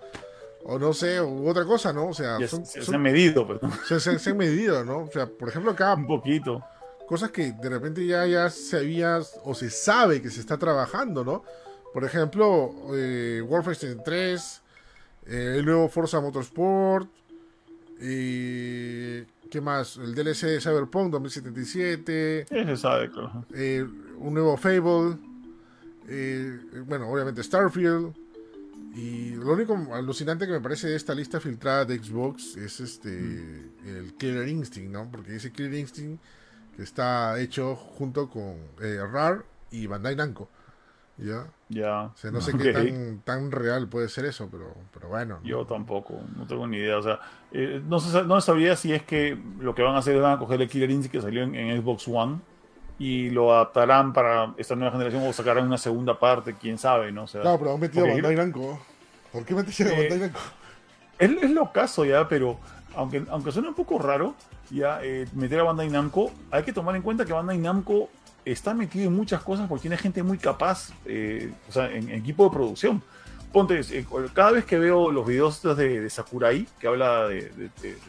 o 0.68 0.78
no 0.78 0.92
sé, 0.92 1.20
u 1.20 1.48
otra 1.48 1.64
cosa, 1.64 1.92
¿no? 1.92 2.08
O 2.08 2.14
sea, 2.14 2.38
se, 2.46 2.94
han 2.94 3.02
medido, 3.02 3.46
pues. 3.46 3.60
Se, 4.02 4.30
han 4.30 4.36
medido, 4.36 4.84
¿no? 4.84 5.04
O 5.04 5.10
sea, 5.10 5.26
por 5.26 5.48
ejemplo, 5.48 5.72
acá. 5.72 5.94
Un 5.94 6.06
poquito. 6.06 6.62
Cosas 7.06 7.30
que 7.30 7.52
de 7.52 7.68
repente 7.68 8.04
ya, 8.04 8.26
ya 8.26 8.50
se 8.50 8.78
había 8.78 9.20
o 9.44 9.54
se 9.54 9.70
sabe 9.70 10.20
que 10.20 10.30
se 10.30 10.40
está 10.40 10.58
trabajando, 10.58 11.24
¿no? 11.24 11.44
Por 11.92 12.04
ejemplo, 12.04 12.74
eh, 12.94 13.42
Wolfenstein 13.46 14.02
3, 14.04 14.62
eh, 15.26 15.54
el 15.58 15.64
nuevo 15.64 15.88
Forza 15.88 16.20
Motorsport, 16.20 17.08
y 18.00 19.22
¿Qué 19.50 19.60
más? 19.60 19.96
El 19.96 20.14
DLC 20.14 20.46
de 20.46 20.60
Cyberpunk 20.60 21.12
2077. 21.12 22.46
Ese 22.50 22.76
sabe, 22.76 23.10
eh, 23.54 23.86
un 24.18 24.34
nuevo 24.34 24.56
Fable. 24.56 25.16
Eh, 26.08 26.58
bueno, 26.84 27.08
obviamente 27.08 27.42
Starfield. 27.42 28.12
Y 28.96 29.34
lo 29.34 29.52
único 29.52 29.76
alucinante 29.92 30.46
que 30.46 30.52
me 30.52 30.60
parece 30.60 30.88
de 30.88 30.96
esta 30.96 31.14
lista 31.14 31.38
filtrada 31.38 31.84
de 31.84 31.98
Xbox 31.98 32.56
es 32.56 32.80
este 32.80 33.10
el 33.10 34.14
Killer 34.18 34.48
Instinct, 34.48 34.90
¿no? 34.90 35.10
Porque 35.10 35.32
dice 35.32 35.52
Killer 35.52 35.74
Instinct 35.74 36.22
que 36.74 36.82
está 36.82 37.38
hecho 37.38 37.76
junto 37.76 38.30
con 38.30 38.56
eh, 38.80 38.98
RAR 39.06 39.44
y 39.70 39.86
Bandai 39.86 40.16
Namco. 40.16 40.48
¿Ya? 41.18 41.46
Ya. 41.68 42.04
O 42.04 42.16
sea, 42.16 42.30
no 42.30 42.40
sé 42.40 42.56
qué 42.56 42.72
tan, 42.72 43.20
tan, 43.20 43.50
real 43.50 43.88
puede 43.88 44.08
ser 44.08 44.26
eso, 44.26 44.48
pero, 44.50 44.74
pero 44.92 45.08
bueno. 45.08 45.40
Yo 45.42 45.66
tampoco, 45.66 46.20
no 46.34 46.46
tengo 46.46 46.66
ni 46.66 46.78
idea. 46.78 46.98
O 46.98 47.02
sea, 47.02 47.20
eh, 47.52 47.82
no, 47.86 47.98
no 48.24 48.40
sabía 48.40 48.76
si 48.76 48.92
es 48.92 49.02
que 49.02 49.38
lo 49.60 49.74
que 49.74 49.82
van 49.82 49.94
a 49.94 49.98
hacer 49.98 50.16
es 50.16 50.22
van 50.22 50.36
a 50.36 50.38
coger 50.38 50.60
el 50.60 50.68
Killer 50.68 50.90
Instinct 50.90 51.12
que 51.12 51.22
salió 51.22 51.42
en, 51.42 51.82
Xbox 51.82 52.08
One 52.08 52.40
y 52.98 53.30
lo 53.30 53.52
adaptarán 53.52 54.12
para 54.12 54.54
esta 54.56 54.74
nueva 54.74 54.92
generación 54.92 55.22
o 55.26 55.32
sacarán 55.32 55.66
una 55.66 55.78
segunda 55.78 56.18
parte, 56.18 56.54
quién 56.58 56.78
sabe, 56.78 57.12
¿no? 57.12 57.24
O 57.24 57.26
sea, 57.26 57.42
claro, 57.42 57.58
pero 57.58 57.74
han 57.74 57.80
metido 57.80 58.06
a 58.06 58.08
Bandai 58.08 58.36
Namco. 58.36 58.80
¿Por 59.32 59.44
qué 59.44 59.54
metieron 59.54 59.94
a 59.94 59.98
Bandai 59.98 60.18
Namco? 60.18 60.40
Es, 61.18 61.30
es 61.42 61.50
lo 61.50 61.72
caso 61.72 62.04
ya, 62.04 62.28
pero 62.28 62.58
aunque, 62.94 63.24
aunque 63.30 63.52
suene 63.52 63.68
un 63.68 63.74
poco 63.74 63.98
raro, 63.98 64.34
ya 64.70 65.00
eh, 65.02 65.26
meter 65.34 65.60
a 65.60 65.64
Bandai 65.64 65.88
Namco, 65.88 66.32
hay 66.50 66.62
que 66.62 66.72
tomar 66.72 66.96
en 66.96 67.02
cuenta 67.02 67.24
que 67.24 67.32
Bandai 67.32 67.58
Namco 67.58 68.08
está 68.44 68.74
metido 68.74 69.06
en 69.08 69.14
muchas 69.14 69.42
cosas 69.42 69.68
porque 69.68 69.82
tiene 69.82 69.96
gente 69.96 70.22
muy 70.22 70.38
capaz, 70.38 70.90
eh, 71.04 71.52
o 71.68 71.72
sea, 71.72 71.90
en, 71.90 72.10
equipo 72.10 72.44
de 72.44 72.50
producción. 72.50 73.02
Ponte, 73.52 73.80
eh, 73.80 74.06
cada 74.34 74.52
vez 74.52 74.64
que 74.64 74.78
veo 74.78 75.10
los 75.10 75.26
videos 75.26 75.62
de, 75.62 76.08
Sakurai, 76.10 76.66
que 76.78 76.86
habla 76.86 77.28
de, 77.28 77.50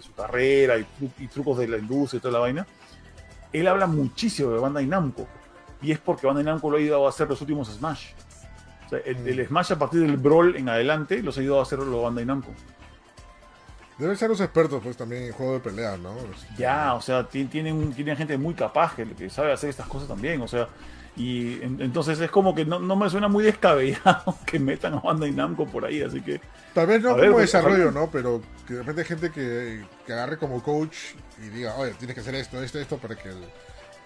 su 0.01 0.13
carrera 0.13 0.75
y, 0.77 1.27
trucos 1.27 1.57
de 1.57 1.67
la 1.67 1.77
industria 1.77 2.17
y 2.17 2.21
toda 2.21 2.33
la 2.33 2.39
vaina, 2.39 2.67
él 3.54 3.68
habla 3.68 3.88
muchísimo 3.88 4.52
de 4.52 4.60
Bandai 4.60 4.86
Namco. 4.86 5.28
Y 5.82 5.91
es 5.91 6.00
porque 6.00 6.28
Bandai 6.28 6.43
Namco 6.43 6.70
lo 6.70 6.78
ha 6.78 6.80
ayudado 6.80 7.06
a 7.06 7.10
hacer 7.10 7.28
los 7.28 7.39
últimos 7.41 7.68
Smash. 7.70 8.12
O 8.86 8.89
sea, 8.89 9.00
el, 9.00 9.45
Smash 9.45 9.74
a 9.74 9.80
partir 9.80 10.02
del 10.02 10.18
Brawl 10.18 10.56
en 10.56 10.70
adelante 10.70 11.22
los 11.22 11.38
ha 11.38 11.41
ayudado 11.41 11.60
a 11.60 11.64
hacer 11.64 11.80
los 11.80 12.04
Bandai 12.04 12.26
Namco. 12.26 12.52
Deben 13.98 14.16
ser 14.16 14.30
los 14.30 14.39
expertos, 14.41 14.80
pues, 14.84 14.95
también 14.95 15.24
en 15.24 15.34
juego 15.34 15.54
de 15.54 15.60
pelea, 15.60 15.98
¿no? 15.98 16.14
Ya, 16.56 16.93
o 16.93 17.02
sea, 17.02 17.28
tienen, 17.28 17.91
tienen 17.93 18.16
gente 18.16 18.38
muy 18.38 18.54
capaz 18.54 18.95
que, 18.95 19.06
que 19.08 19.30
sabe 19.30 19.52
hacer 19.52 19.72
estas 19.72 19.88
cosas 19.88 20.08
también, 20.08 20.39
o 20.41 20.48
sea, 20.48 20.68
y 21.18 21.59
entonces 21.63 22.20
es 22.20 22.30
como 22.30 22.53
que 22.53 22.63
no, 22.63 22.80
no, 22.80 22.95
me 22.95 23.09
suena 23.09 23.28
muy 23.28 23.43
descabellado 23.43 24.38
que 24.45 24.59
metan 24.59 24.93
a 24.93 24.99
Bandai 24.99 25.32
Namco 25.32 25.65
por 25.65 25.84
ahí, 25.84 26.03
así 26.03 26.22
que... 26.22 26.39
Tal 26.76 26.86
vez 26.86 27.01
no 27.01 27.18
como 27.18 27.34
pues, 27.34 27.51
desarrollo, 27.51 27.91
¿no? 27.91 28.11
Pero 28.11 28.41
que 28.68 28.76
de 28.76 28.80
repente 28.82 29.01
hay 29.01 29.07
gente 29.07 29.32
que, 29.32 29.84
que, 30.05 30.13
agarre 30.13 30.38
como 30.38 30.61
coach 30.61 30.95
y 31.43 31.49
diga, 31.49 31.76
oye, 31.76 31.93
tienes 31.97 32.13
que 32.13 32.22
hacer 32.22 32.36
esto, 32.36 32.61
esto, 32.61 32.80
esto 32.80 32.97
para 32.97 33.15
que 33.15 33.30
el 33.30 33.39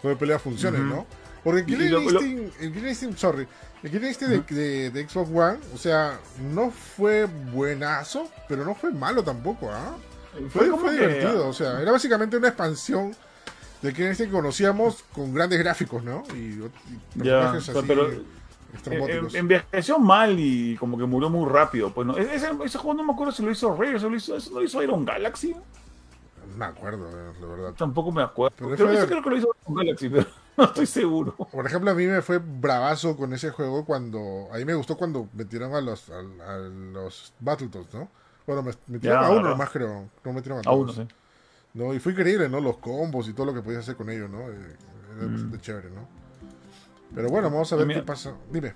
juego 0.02 0.16
de 0.16 0.16
pelea 0.16 0.40
funcione, 0.40 0.80
¿no? 0.80 1.06
Porque 1.44 1.62
el 1.62 1.66
Killer, 1.66 1.94
Instinct, 1.94 2.62
el 2.62 2.72
Killer 2.72 2.90
Instinct, 2.90 3.18
sorry, 3.18 3.48
el 3.84 3.92
Killer 3.92 4.08
Instinct 4.08 4.50
de, 4.52 4.90
de, 4.92 5.10
Xbox 5.10 5.30
One, 5.34 5.60
o 5.74 5.78
sea, 5.78 6.18
no 6.54 6.72
fue 6.72 7.26
buenazo, 7.26 8.30
pero 8.48 8.64
no 8.64 8.74
fue 8.74 8.92
malo 8.92 9.24
tampoco, 9.24 9.70
¿ah? 9.70 9.98
Fue, 10.50 10.70
fue, 10.78 10.94
divertido, 10.94 11.50
o 11.50 11.54
sea, 11.54 11.82
era 11.82 11.92
básicamente 11.92 12.38
una 12.38 12.50
expansión 12.50 13.14
de 13.82 13.94
que 13.94 14.10
este 14.10 14.26
que 14.26 14.32
conocíamos 14.32 15.04
con 15.14 15.34
grandes 15.34 15.60
gráficos, 15.60 16.04
¿no? 16.04 16.24
Y, 16.36 16.60
personajes 17.18 17.70
así. 17.70 17.88
Pero, 17.88 18.10
envejeció 19.34 20.00
mal 20.00 20.40
y 20.40 20.78
como 20.78 20.98
que 20.98 21.06
murió 21.06 21.30
muy 21.30 21.50
rápido. 21.50 21.92
Pues 21.94 22.08
no, 22.08 22.16
ese, 22.18 22.50
ese, 22.64 22.78
juego 22.78 22.94
no 22.94 23.04
me 23.04 23.14
acuerdo 23.14 23.34
si 23.34 23.44
lo 23.44 23.52
hizo 23.52 23.74
o 23.74 23.78
si 23.78 24.10
lo 24.10 24.16
hizo, 24.16 24.38
lo 24.52 24.64
hizo 24.64 24.84
Iron 24.84 25.04
Galaxy. 25.04 25.54
No 25.54 26.58
me 26.58 26.66
acuerdo, 26.66 27.10
la 27.42 27.48
verdad. 27.48 27.74
Tampoco 27.74 28.12
me 28.12 28.22
acuerdo. 28.22 28.56
Pero 28.58 28.76
creo, 28.76 29.08
creo 29.08 29.24
que 29.24 29.30
lo 29.30 29.38
hizo 29.38 29.50
Iron 29.64 29.76
Galaxy, 29.76 30.10
pero 30.10 30.26
no 30.58 30.64
estoy 30.66 30.86
seguro. 30.86 31.36
Por 31.36 31.66
ejemplo, 31.66 31.92
a 31.92 31.94
mí 31.94 32.06
me 32.06 32.22
fue 32.22 32.38
bravazo 32.38 33.18
con 33.18 33.34
ese 33.34 33.50
juego 33.50 33.84
cuando. 33.84 34.48
A 34.54 34.58
mí 34.58 34.66
me 34.66 34.76
gustó 34.76 34.96
cuando 34.96 35.28
metieron 35.34 35.74
a 35.74 35.82
los, 35.82 36.10
a, 36.10 36.22
los 36.22 37.34
Battletoads, 37.40 37.94
¿no? 37.94 38.10
Bueno, 38.46 38.64
me 38.64 38.72
metieron 38.88 39.24
a 39.24 39.30
uno 39.32 39.56
más, 39.56 39.70
creo. 39.70 40.10
No 40.24 40.34
metieron 40.34 40.60
a, 40.60 40.62
todos. 40.62 40.76
a 40.76 40.82
uno, 40.82 40.94
sí. 40.94 41.16
¿No? 41.74 41.94
Y 41.94 42.00
fue 42.00 42.12
increíble, 42.12 42.50
¿no? 42.50 42.60
Los 42.60 42.78
combos 42.78 43.28
y 43.28 43.34
todo 43.34 43.48
lo 43.48 43.54
que 43.54 43.62
podías 43.62 43.84
hacer 43.84 43.96
con 43.96 44.10
ellos, 44.10 44.30
¿no? 44.30 44.40
Eh, 44.50 44.76
era 45.18 45.28
bastante 45.28 45.58
mm. 45.58 45.62
chévere, 45.62 45.90
¿no? 45.90 46.08
Pero 47.14 47.30
bueno, 47.30 47.50
vamos 47.50 47.72
a 47.74 47.76
ver 47.76 47.88
qué 47.88 48.04
pasa. 48.04 48.36
Dime. 48.52 48.74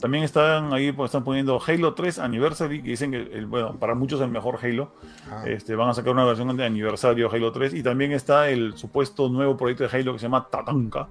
También 0.00 0.24
están 0.24 0.72
ahí, 0.72 0.92
pues 0.92 1.08
están 1.08 1.24
poniendo 1.24 1.58
Halo 1.64 1.94
3 1.94 2.18
Anniversary, 2.18 2.82
que 2.82 2.90
dicen 2.90 3.10
que, 3.10 3.22
el, 3.22 3.46
bueno, 3.46 3.78
para 3.78 3.94
muchos 3.94 4.20
el 4.20 4.28
mejor 4.28 4.58
Halo. 4.62 4.92
Ah. 5.30 5.44
Este, 5.46 5.74
van 5.74 5.88
a 5.88 5.94
sacar 5.94 6.12
una 6.12 6.24
versión 6.24 6.54
de 6.56 6.64
aniversario 6.64 7.30
Halo 7.30 7.52
3. 7.52 7.74
Y 7.74 7.82
también 7.82 8.12
está 8.12 8.50
el 8.50 8.76
supuesto 8.76 9.28
nuevo 9.28 9.56
proyecto 9.56 9.88
de 9.88 9.96
Halo 9.96 10.12
que 10.12 10.18
se 10.18 10.24
llama 10.24 10.48
Tatanka. 10.50 11.08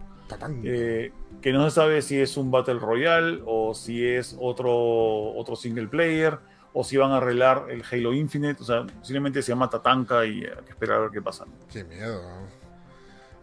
Eh, 0.64 1.12
que 1.42 1.52
no 1.52 1.70
se 1.70 1.76
sabe 1.76 2.02
si 2.02 2.20
es 2.20 2.38
un 2.38 2.50
Battle 2.52 2.80
Royale 2.80 3.42
o 3.46 3.74
si 3.74 4.06
es 4.06 4.36
otro, 4.40 5.34
otro 5.34 5.56
single 5.56 5.88
player 5.88 6.40
o 6.74 6.84
si 6.84 6.98
van 6.98 7.12
a 7.12 7.18
arreglar 7.18 7.68
el 7.70 7.84
Halo 7.90 8.14
Infinite. 8.14 8.62
O 8.62 8.66
sea, 8.66 8.86
posiblemente 8.86 9.42
se 9.42 9.52
llama 9.52 9.70
Tatanka 9.70 10.26
y 10.26 10.44
hay 10.44 10.64
que 10.66 10.72
esperar 10.72 10.98
a 10.98 11.02
ver 11.02 11.12
qué 11.12 11.22
pasa. 11.22 11.46
Qué 11.72 11.84
miedo. 11.84 12.22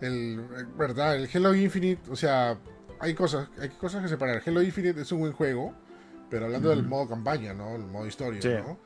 El, 0.00 0.44
verdad, 0.76 1.16
el 1.16 1.28
Halo 1.32 1.54
Infinite, 1.54 2.10
o 2.10 2.16
sea, 2.16 2.58
hay 2.98 3.14
cosas, 3.14 3.48
hay 3.60 3.68
cosas 3.70 4.02
que 4.02 4.08
separar. 4.08 4.42
Halo 4.44 4.62
Infinite 4.62 5.00
es 5.00 5.12
un 5.12 5.20
buen 5.20 5.32
juego, 5.32 5.74
pero 6.28 6.46
hablando 6.46 6.70
del 6.70 6.84
modo 6.84 7.08
campaña, 7.08 7.54
¿no? 7.54 7.76
El 7.76 7.82
modo 7.82 8.06
historia, 8.06 8.40
¿no? 8.60 8.78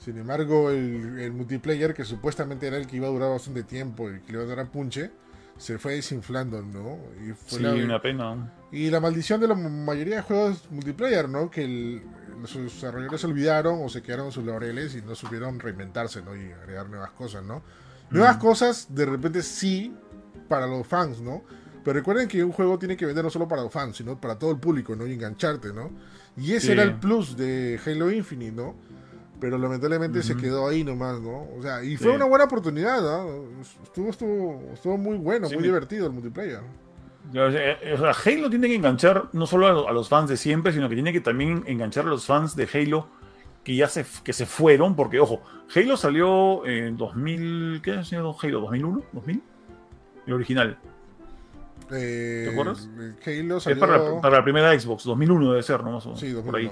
Sin 0.00 0.18
embargo, 0.18 0.70
el, 0.70 1.32
multiplayer, 1.32 1.94
que 1.94 2.04
supuestamente 2.04 2.66
era 2.66 2.76
el 2.76 2.86
que 2.86 2.96
iba 2.96 3.06
a 3.06 3.10
durar 3.10 3.30
bastante 3.30 3.62
tiempo 3.62 4.10
y 4.10 4.20
que 4.20 4.32
le 4.32 4.38
iba 4.38 4.42
a 4.44 4.56
dar 4.56 4.60
a 4.60 4.70
punche, 4.70 5.10
se 5.56 5.78
fue 5.78 5.94
desinflando, 5.94 6.62
¿no? 6.62 6.98
Y 7.24 7.32
fue 7.32 7.58
sí, 7.58 7.64
una 7.64 8.00
pena. 8.00 8.52
Y 8.72 8.90
la 8.90 9.00
maldición 9.00 9.40
de 9.40 9.48
la 9.48 9.54
mayoría 9.54 10.16
de 10.16 10.22
juegos 10.22 10.70
multiplayer, 10.70 11.28
¿no? 11.28 11.50
Que 11.50 11.64
el, 11.64 12.02
los 12.40 12.54
desarrolladores 12.54 13.20
se 13.20 13.26
olvidaron 13.26 13.80
o 13.82 13.88
se 13.88 14.02
quedaron 14.02 14.26
en 14.26 14.32
sus 14.32 14.44
laureles 14.44 14.94
y 14.94 15.02
no 15.02 15.14
supieron 15.14 15.58
reinventarse, 15.60 16.22
¿no? 16.22 16.36
Y 16.36 16.52
agregar 16.52 16.88
nuevas 16.88 17.10
cosas, 17.12 17.44
¿no? 17.44 17.62
Nuevas 18.10 18.36
cosas, 18.36 18.94
de 18.94 19.04
repente 19.06 19.42
sí, 19.42 19.94
para 20.48 20.66
los 20.66 20.86
fans, 20.86 21.20
¿no? 21.20 21.42
Pero 21.84 21.94
recuerden 21.98 22.28
que 22.28 22.42
un 22.42 22.52
juego 22.52 22.78
tiene 22.78 22.96
que 22.96 23.06
vender 23.06 23.24
no 23.24 23.30
solo 23.30 23.46
para 23.46 23.62
los 23.62 23.72
fans, 23.72 23.96
sino 23.96 24.20
para 24.20 24.38
todo 24.38 24.50
el 24.50 24.58
público, 24.58 24.96
¿no? 24.96 25.06
Y 25.06 25.12
engancharte, 25.12 25.72
¿no? 25.72 25.90
Y 26.36 26.52
ese 26.52 26.72
era 26.72 26.82
el 26.82 26.98
plus 26.98 27.36
de 27.36 27.80
Halo 27.84 28.10
Infinite, 28.10 28.52
¿no? 28.52 28.74
Pero 29.40 29.58
lamentablemente 29.58 30.22
se 30.22 30.36
quedó 30.36 30.66
ahí 30.68 30.82
nomás, 30.82 31.20
¿no? 31.20 31.46
O 31.56 31.62
sea, 31.62 31.84
y 31.84 31.96
fue 31.96 32.12
una 32.12 32.24
buena 32.24 32.46
oportunidad, 32.46 33.00
¿no? 33.02 33.60
Estuvo, 33.82 34.10
estuvo, 34.10 34.62
estuvo 34.72 34.96
muy 34.96 35.16
bueno, 35.16 35.48
muy 35.48 35.62
divertido 35.62 36.06
el 36.06 36.12
multiplayer. 36.12 36.60
O 37.30 37.50
sea, 37.50 38.12
Halo 38.24 38.50
tiene 38.50 38.68
que 38.68 38.74
enganchar 38.76 39.24
no 39.32 39.46
solo 39.46 39.88
a 39.88 39.92
los 39.92 40.08
fans 40.08 40.28
de 40.28 40.36
siempre, 40.36 40.72
sino 40.72 40.88
que 40.88 40.94
tiene 40.94 41.12
que 41.12 41.20
también 41.20 41.64
enganchar 41.66 42.04
a 42.06 42.08
los 42.08 42.24
fans 42.24 42.54
de 42.54 42.68
Halo 42.72 43.08
que 43.66 43.74
ya 43.74 43.88
se, 43.88 44.06
que 44.22 44.32
se 44.32 44.46
fueron, 44.46 44.94
porque 44.94 45.18
ojo, 45.18 45.42
Halo 45.74 45.96
salió 45.96 46.64
en 46.66 46.96
2000, 46.96 47.80
¿qué 47.82 47.98
es 47.98 48.12
Halo? 48.12 48.32
¿2001? 48.32 49.02
¿2000? 49.12 49.40
El 50.28 50.32
original. 50.32 50.78
Eh, 51.90 52.44
¿Te 52.46 52.52
acuerdas? 52.52 52.88
Halo 53.26 53.58
salió... 53.58 53.84
Es 53.84 54.20
para, 54.20 54.30
la 54.30 54.44
primera 54.44 54.78
Xbox, 54.78 55.02
2001 55.02 55.50
debe 55.50 55.62
ser, 55.64 55.82
¿no? 55.82 56.00
Sí, 56.00 56.30
2001. 56.30 56.44
Por 56.44 56.56
ahí. 56.56 56.70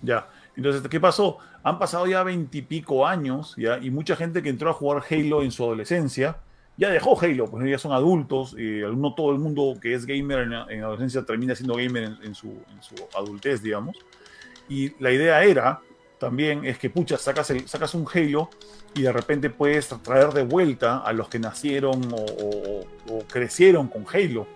Ya. 0.00 0.26
Entonces, 0.56 0.82
¿qué 0.88 1.00
pasó? 1.00 1.36
Han 1.62 1.78
pasado 1.78 2.06
ya 2.06 2.22
veintipico 2.22 3.06
años, 3.06 3.54
¿ya? 3.58 3.78
Y 3.78 3.90
mucha 3.90 4.16
gente 4.16 4.42
que 4.42 4.48
entró 4.48 4.70
a 4.70 4.72
jugar 4.72 5.02
Halo 5.10 5.42
en 5.42 5.50
su 5.50 5.64
adolescencia, 5.64 6.38
ya 6.76 6.90
dejó 6.90 7.18
Halo, 7.20 7.46
pues 7.46 7.68
ya 7.68 7.78
son 7.78 7.92
adultos, 7.92 8.56
y 8.58 8.80
no 8.80 9.14
todo 9.14 9.32
el 9.32 9.38
mundo 9.38 9.78
que 9.80 9.94
es 9.94 10.06
gamer 10.06 10.40
en, 10.70 10.82
adolescencia 10.82 11.24
termina 11.24 11.54
siendo 11.54 11.74
gamer 11.74 12.16
en, 12.22 12.34
su, 12.34 12.54
adultez, 13.14 13.62
digamos. 13.62 13.96
Y 14.68 14.90
la 15.02 15.10
idea 15.10 15.42
era 15.44 15.80
también 16.18 16.64
es 16.64 16.78
que, 16.78 16.88
pucha, 16.88 17.18
sacas, 17.18 17.50
el, 17.50 17.68
sacas 17.68 17.94
un 17.94 18.06
Halo 18.12 18.48
y 18.94 19.02
de 19.02 19.12
repente 19.12 19.50
puedes 19.50 19.88
traer 20.02 20.32
de 20.32 20.44
vuelta 20.44 20.98
a 20.98 21.12
los 21.12 21.28
que 21.28 21.38
nacieron 21.38 22.00
o, 22.12 23.24
crecieron 23.30 23.88
con 23.88 24.06
Halo. 24.12 24.46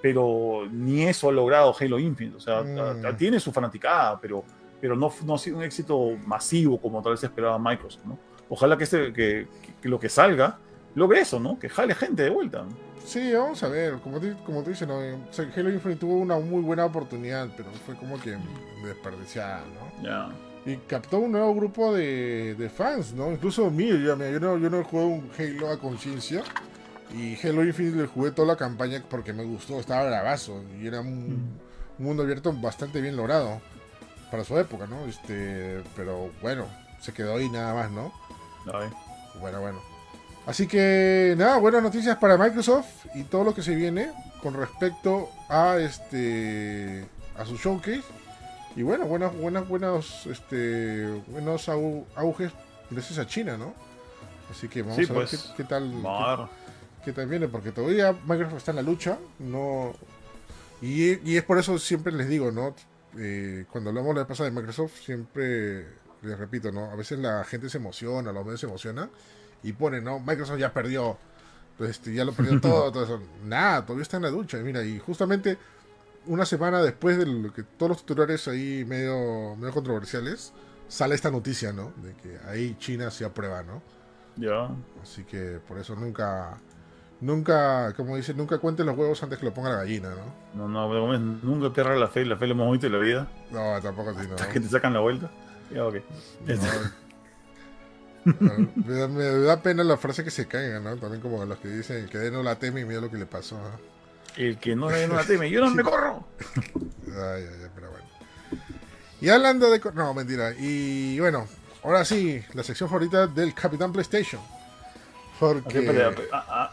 Pero 0.00 0.68
ni 0.70 1.04
eso 1.04 1.28
ha 1.28 1.32
logrado 1.32 1.74
Halo 1.78 1.98
Infinite. 1.98 2.36
O 2.36 2.40
sea, 2.40 2.62
mm. 2.62 3.16
tiene 3.16 3.40
su 3.40 3.50
fanaticada, 3.50 4.20
pero, 4.20 4.44
pero 4.80 4.94
no, 4.94 5.12
no 5.24 5.34
ha 5.34 5.38
sido 5.38 5.56
un 5.56 5.64
éxito 5.64 6.16
masivo 6.24 6.80
como 6.80 7.02
tal 7.02 7.12
vez 7.12 7.24
esperaba 7.24 7.58
Microsoft. 7.58 8.04
¿no? 8.04 8.16
Ojalá 8.48 8.78
que, 8.78 8.84
este, 8.84 9.12
que 9.12 9.48
lo 9.82 9.98
que 9.98 10.08
salga 10.08 10.60
logre 10.94 11.20
eso, 11.20 11.40
¿no? 11.40 11.58
Que 11.58 11.68
jale 11.68 11.94
gente 11.94 12.22
de 12.24 12.30
vuelta. 12.30 12.64
Sí, 13.04 13.32
vamos 13.32 13.62
a 13.62 13.68
ver, 13.68 13.94
como 14.00 14.20
te, 14.20 14.34
como 14.44 14.62
te 14.62 14.70
dicen, 14.70 14.88
¿no? 14.88 14.98
Halo 14.98 15.72
Infinite 15.72 16.00
tuvo 16.00 16.16
una 16.16 16.38
muy 16.38 16.60
buena 16.60 16.84
oportunidad, 16.84 17.48
pero 17.56 17.70
fue 17.86 17.96
como 17.96 18.20
que 18.20 18.36
desperdiciada, 18.84 19.62
¿no? 19.66 20.02
Ya. 20.02 20.30
Y 20.66 20.76
captó 20.76 21.20
un 21.20 21.32
nuevo 21.32 21.54
grupo 21.54 21.94
de, 21.94 22.54
de 22.54 22.68
fans, 22.68 23.14
¿no? 23.14 23.32
Incluso 23.32 23.70
mío, 23.70 23.96
yo, 23.96 24.16
yo, 24.18 24.40
no, 24.40 24.58
yo 24.58 24.68
no 24.68 24.84
jugué 24.84 25.04
un 25.04 25.30
Halo 25.38 25.70
a 25.70 25.78
conciencia. 25.78 26.42
Y 27.14 27.34
Halo 27.42 27.64
Infinite 27.64 27.96
le 27.96 28.06
jugué 28.06 28.32
toda 28.32 28.48
la 28.48 28.56
campaña 28.56 29.02
porque 29.08 29.32
me 29.32 29.44
gustó, 29.44 29.80
estaba 29.80 30.04
bravazo. 30.04 30.62
Y 30.78 30.86
era 30.86 31.00
un, 31.00 31.58
mm. 31.98 32.02
mundo 32.02 32.22
abierto 32.22 32.52
bastante 32.52 33.00
bien 33.00 33.16
logrado 33.16 33.62
para 34.30 34.44
su 34.44 34.58
época, 34.58 34.86
¿no? 34.86 35.06
Este, 35.06 35.82
pero 35.96 36.30
bueno, 36.42 36.66
se 37.00 37.14
quedó 37.14 37.36
ahí 37.36 37.48
nada 37.48 37.72
más, 37.72 37.90
¿no? 37.90 38.12
Bueno, 39.40 39.60
bueno. 39.60 39.80
Así 40.48 40.66
que 40.66 41.34
nada, 41.36 41.58
buenas 41.58 41.82
noticias 41.82 42.16
para 42.16 42.38
Microsoft 42.38 43.04
y 43.14 43.24
todo 43.24 43.44
lo 43.44 43.54
que 43.54 43.60
se 43.60 43.74
viene 43.74 44.12
con 44.42 44.54
respecto 44.54 45.28
a 45.46 45.76
este 45.76 47.06
a 47.36 47.44
su 47.44 47.58
showcase. 47.58 48.04
Y 48.74 48.82
bueno, 48.82 49.04
buenas, 49.04 49.36
buenas, 49.36 49.68
buenos, 49.68 50.24
este, 50.24 51.06
buenos 51.26 51.68
auges 51.68 52.50
gracias 52.88 53.18
a 53.18 53.26
China, 53.26 53.58
¿no? 53.58 53.74
Así 54.50 54.68
que 54.68 54.80
vamos 54.80 54.96
a 54.96 55.00
ver 55.00 55.12
pues, 55.12 55.52
qué, 55.54 55.64
tal, 55.64 55.92
qué, 57.04 57.12
tal 57.12 57.26
viene, 57.28 57.48
porque 57.48 57.70
todavía 57.70 58.16
Microsoft 58.24 58.56
está 58.56 58.70
en 58.70 58.76
la 58.76 58.82
lucha, 58.82 59.18
no, 59.40 59.92
y, 60.80 61.36
es 61.36 61.44
por 61.44 61.58
eso 61.58 61.78
siempre 61.78 62.10
les 62.10 62.26
digo, 62.26 62.50
¿no? 62.50 62.74
Eh, 63.18 63.66
cuando 63.70 63.90
hablamos 63.90 64.16
la 64.16 64.26
pasada 64.26 64.48
de 64.48 64.56
Microsoft, 64.56 64.98
siempre 65.04 65.88
les 66.22 66.38
repito, 66.38 66.72
¿no? 66.72 66.90
A 66.90 66.94
veces 66.94 67.18
la 67.18 67.44
gente 67.44 67.68
se 67.68 67.76
emociona, 67.76 68.32
los 68.32 68.46
medios 68.46 68.60
se 68.60 68.66
emocionan 68.66 69.10
y 69.62 69.72
pone, 69.72 70.00
¿no? 70.00 70.20
Microsoft 70.20 70.58
ya 70.58 70.72
perdió, 70.72 71.16
este, 71.80 72.12
ya 72.12 72.24
lo 72.24 72.32
perdió 72.32 72.60
todo, 72.62 72.92
todo 72.92 73.04
eso. 73.04 73.22
Nada, 73.44 73.82
todavía 73.84 74.02
está 74.02 74.16
en 74.16 74.24
la 74.24 74.30
ducha. 74.30 74.58
Y 74.58 74.62
mira, 74.62 74.84
y 74.84 74.98
justamente 74.98 75.58
una 76.26 76.44
semana 76.44 76.82
después 76.82 77.18
de 77.18 77.26
lo 77.26 77.52
que 77.52 77.62
todos 77.62 77.90
los 77.90 78.06
tutoriales 78.06 78.46
ahí 78.48 78.84
medio, 78.86 79.56
medio 79.56 79.72
controversiales, 79.72 80.52
sale 80.86 81.14
esta 81.14 81.30
noticia, 81.30 81.72
¿no? 81.72 81.92
De 82.02 82.14
que 82.14 82.38
ahí 82.48 82.76
China 82.78 83.10
se 83.10 83.24
aprueba, 83.24 83.62
¿no? 83.62 83.82
Ya. 84.36 84.70
Así 85.02 85.24
que 85.24 85.58
por 85.66 85.78
eso 85.78 85.96
nunca, 85.96 86.58
nunca, 87.20 87.92
como 87.94 88.16
dice, 88.16 88.34
nunca 88.34 88.58
cuenten 88.58 88.86
los 88.86 88.96
huevos 88.96 89.22
antes 89.22 89.38
que 89.38 89.46
lo 89.46 89.54
ponga 89.54 89.70
la 89.70 89.76
gallina, 89.76 90.10
¿no? 90.54 90.68
No, 90.68 90.88
no, 90.88 91.18
nunca 91.18 91.72
pierda 91.72 91.96
la 91.96 92.08
fe, 92.08 92.24
la 92.24 92.36
fe 92.36 92.46
lo 92.46 92.52
hemos 92.52 92.72
visto 92.72 92.86
en 92.86 92.92
la 92.92 92.98
vida. 92.98 93.28
No, 93.50 93.80
tampoco 93.80 94.10
así, 94.10 94.28
¿no? 94.28 94.36
que 94.36 94.60
te 94.60 94.68
sacan 94.68 94.92
la 94.92 95.00
vuelta. 95.00 95.30
Ya, 95.72 95.84
ok. 95.84 95.96
Me, 98.24 99.24
da, 99.44 99.62
pena 99.62 99.84
la 99.84 99.96
frase 99.96 100.24
que 100.24 100.30
se 100.30 100.46
caiga, 100.46 100.80
¿no? 100.80 100.96
También 100.96 101.20
como 101.20 101.44
los 101.44 101.58
que 101.58 101.68
dicen, 101.68 102.04
el 102.04 102.10
que 102.10 102.30
no 102.30 102.42
la 102.42 102.58
teme 102.58 102.80
y 102.80 102.84
mira 102.84 103.00
lo 103.00 103.10
que 103.10 103.16
le 103.16 103.26
pasó. 103.26 103.58
El 104.36 104.58
que 104.58 104.76
no, 104.76 104.90
no 104.90 105.14
la 105.14 105.24
teme, 105.24 105.50
yo 105.50 105.60
no 105.60 105.70
me 105.70 105.82
corro. 105.82 106.24
ay, 107.06 107.44
ay, 107.44 107.68
pero 107.74 107.90
bueno. 107.90 108.06
Y 109.20 109.28
hablando 109.30 109.70
de... 109.70 109.80
No, 109.94 110.14
mentira. 110.14 110.52
Y 110.58 111.18
bueno, 111.18 111.46
ahora 111.82 112.04
sí, 112.04 112.42
la 112.54 112.62
sección 112.62 112.88
favorita 112.88 113.26
del 113.26 113.54
Capitán 113.54 113.92
PlayStation. 113.92 114.40
Porque... 115.38 115.78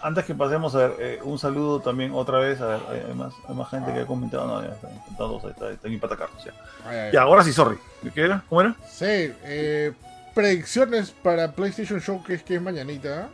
antes 0.01 0.25
que 0.25 0.33
pasemos 0.33 0.73
a 0.75 0.87
ver, 0.87 0.95
eh, 0.99 1.19
un 1.23 1.37
saludo 1.37 1.81
también 1.81 2.11
otra 2.13 2.39
vez. 2.39 2.59
A 2.61 2.67
ver, 2.67 2.79
hay, 3.07 3.13
más, 3.13 3.33
hay 3.47 3.55
más 3.55 3.69
gente 3.69 3.93
que 3.93 3.99
ha 4.01 4.05
comentado. 4.07 4.47
No, 4.47 4.67
ya 4.67 4.73
están 4.73 4.91
todos, 5.17 5.43
está, 5.43 5.69
está, 5.71 5.87
está 5.87 6.07
Ya. 6.85 7.11
ya, 7.11 7.21
ahora 7.21 7.43
sí, 7.43 7.53
sorry. 7.53 7.77
¿Qué 8.13 8.21
era? 8.21 8.43
¿Cómo 8.49 8.61
era? 8.61 8.75
Sí, 8.87 9.05
eh, 9.43 9.93
predicciones 10.35 11.11
para 11.11 11.53
PlayStation 11.53 11.99
Show 11.99 12.23
que 12.23 12.35
es 12.35 12.61
mañanita. 12.61 13.29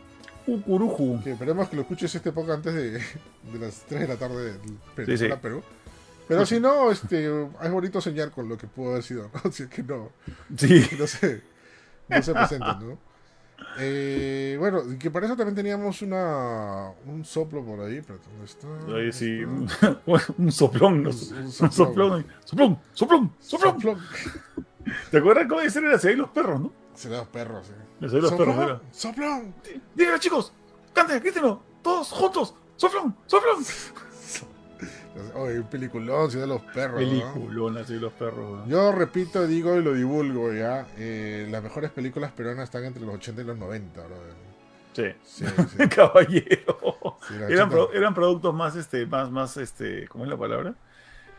Cucuruju. 0.46 1.22
Que 1.22 1.32
esperemos 1.32 1.68
que 1.68 1.76
lo 1.76 1.82
escuches 1.82 2.14
este 2.14 2.32
poco 2.32 2.52
antes 2.52 2.72
de, 2.74 2.92
de, 2.92 3.58
las 3.60 3.82
3 3.86 4.00
de 4.00 4.08
la 4.08 4.16
tarde 4.16 4.58
de 4.96 5.18
sí, 5.18 5.28
Perú. 5.40 5.62
Pero 6.26 6.46
si 6.46 6.60
no, 6.60 6.90
este, 6.90 7.26
es 7.26 7.70
bonito 7.70 8.00
soñar 8.00 8.30
con 8.30 8.48
lo 8.48 8.56
que 8.56 8.66
pudo 8.66 8.92
haber 8.92 9.02
sido, 9.02 9.30
¿no? 9.34 9.50
Si 9.52 9.64
es 9.64 9.68
que 9.68 9.82
no. 9.82 10.10
Sí. 10.56 10.86
No 10.98 11.06
sé. 11.06 11.42
No 12.08 12.22
se 12.22 12.32
presenten, 12.32 12.78
¿no? 12.80 12.98
Eh, 13.78 14.56
bueno, 14.58 14.82
que 14.98 15.10
para 15.10 15.26
eso 15.26 15.36
también 15.36 15.54
teníamos 15.54 16.02
una 16.02 16.90
un 17.06 17.24
soplo 17.24 17.64
por 17.64 17.80
ahí, 17.80 18.02
pero 18.06 18.18
¿dónde 18.18 18.44
está? 18.44 18.66
Ahí 18.94 19.12
sí, 19.12 19.44
un, 19.44 19.68
soplón, 20.50 21.06
un, 21.06 21.12
soplón. 21.12 21.72
soplón, 21.72 22.26
soplón, 22.92 23.32
soplón, 23.38 23.98
¿Te 25.10 25.18
acuerdas 25.18 25.46
cómo 25.48 25.60
decían 25.60 25.84
era 25.84 25.96
ahí 25.96 26.16
los 26.16 26.30
perros, 26.30 26.60
no? 26.60 26.81
Se 26.94 27.08
los 27.08 27.26
perros, 27.28 27.66
sí. 27.66 28.08
Se 28.08 28.20
los 28.20 28.32
perros. 28.32 28.80
¡Soplón! 28.90 29.54
Díganlo, 29.94 30.18
chicos, 30.18 30.52
canten, 30.92 31.20
grítenlo, 31.22 31.62
todos 31.82 32.10
juntos, 32.10 32.54
soplón, 32.76 33.16
soplón. 33.26 33.64
Oye, 35.34 35.60
un 35.60 35.66
peliculón, 35.66 36.30
de 36.30 36.46
los 36.46 36.62
perros. 36.62 36.98
Peliculón, 36.98 37.78
así 37.78 37.94
de 37.94 38.00
los 38.00 38.12
perros. 38.12 38.66
Yo 38.66 38.92
repito, 38.92 39.46
digo 39.46 39.76
y 39.76 39.82
lo 39.82 39.92
divulgo 39.94 40.52
ya. 40.52 40.86
Eh, 40.96 41.46
las 41.50 41.62
mejores 41.62 41.90
películas 41.90 42.32
peruanas 42.32 42.64
están 42.64 42.84
entre 42.84 43.04
los 43.04 43.14
80 43.16 43.42
y 43.42 43.44
los 43.44 43.58
90, 43.58 44.02
Sí. 44.94 45.04
sí, 45.24 45.44
Caballero. 45.94 47.16
eran, 47.48 47.70
eran, 47.94 48.14
productos 48.14 48.54
más, 48.54 48.76
este, 48.76 49.06
más, 49.06 49.30
más, 49.30 49.56
este, 49.56 50.06
¿cómo 50.08 50.24
es 50.24 50.30
la 50.30 50.36
palabra? 50.36 50.74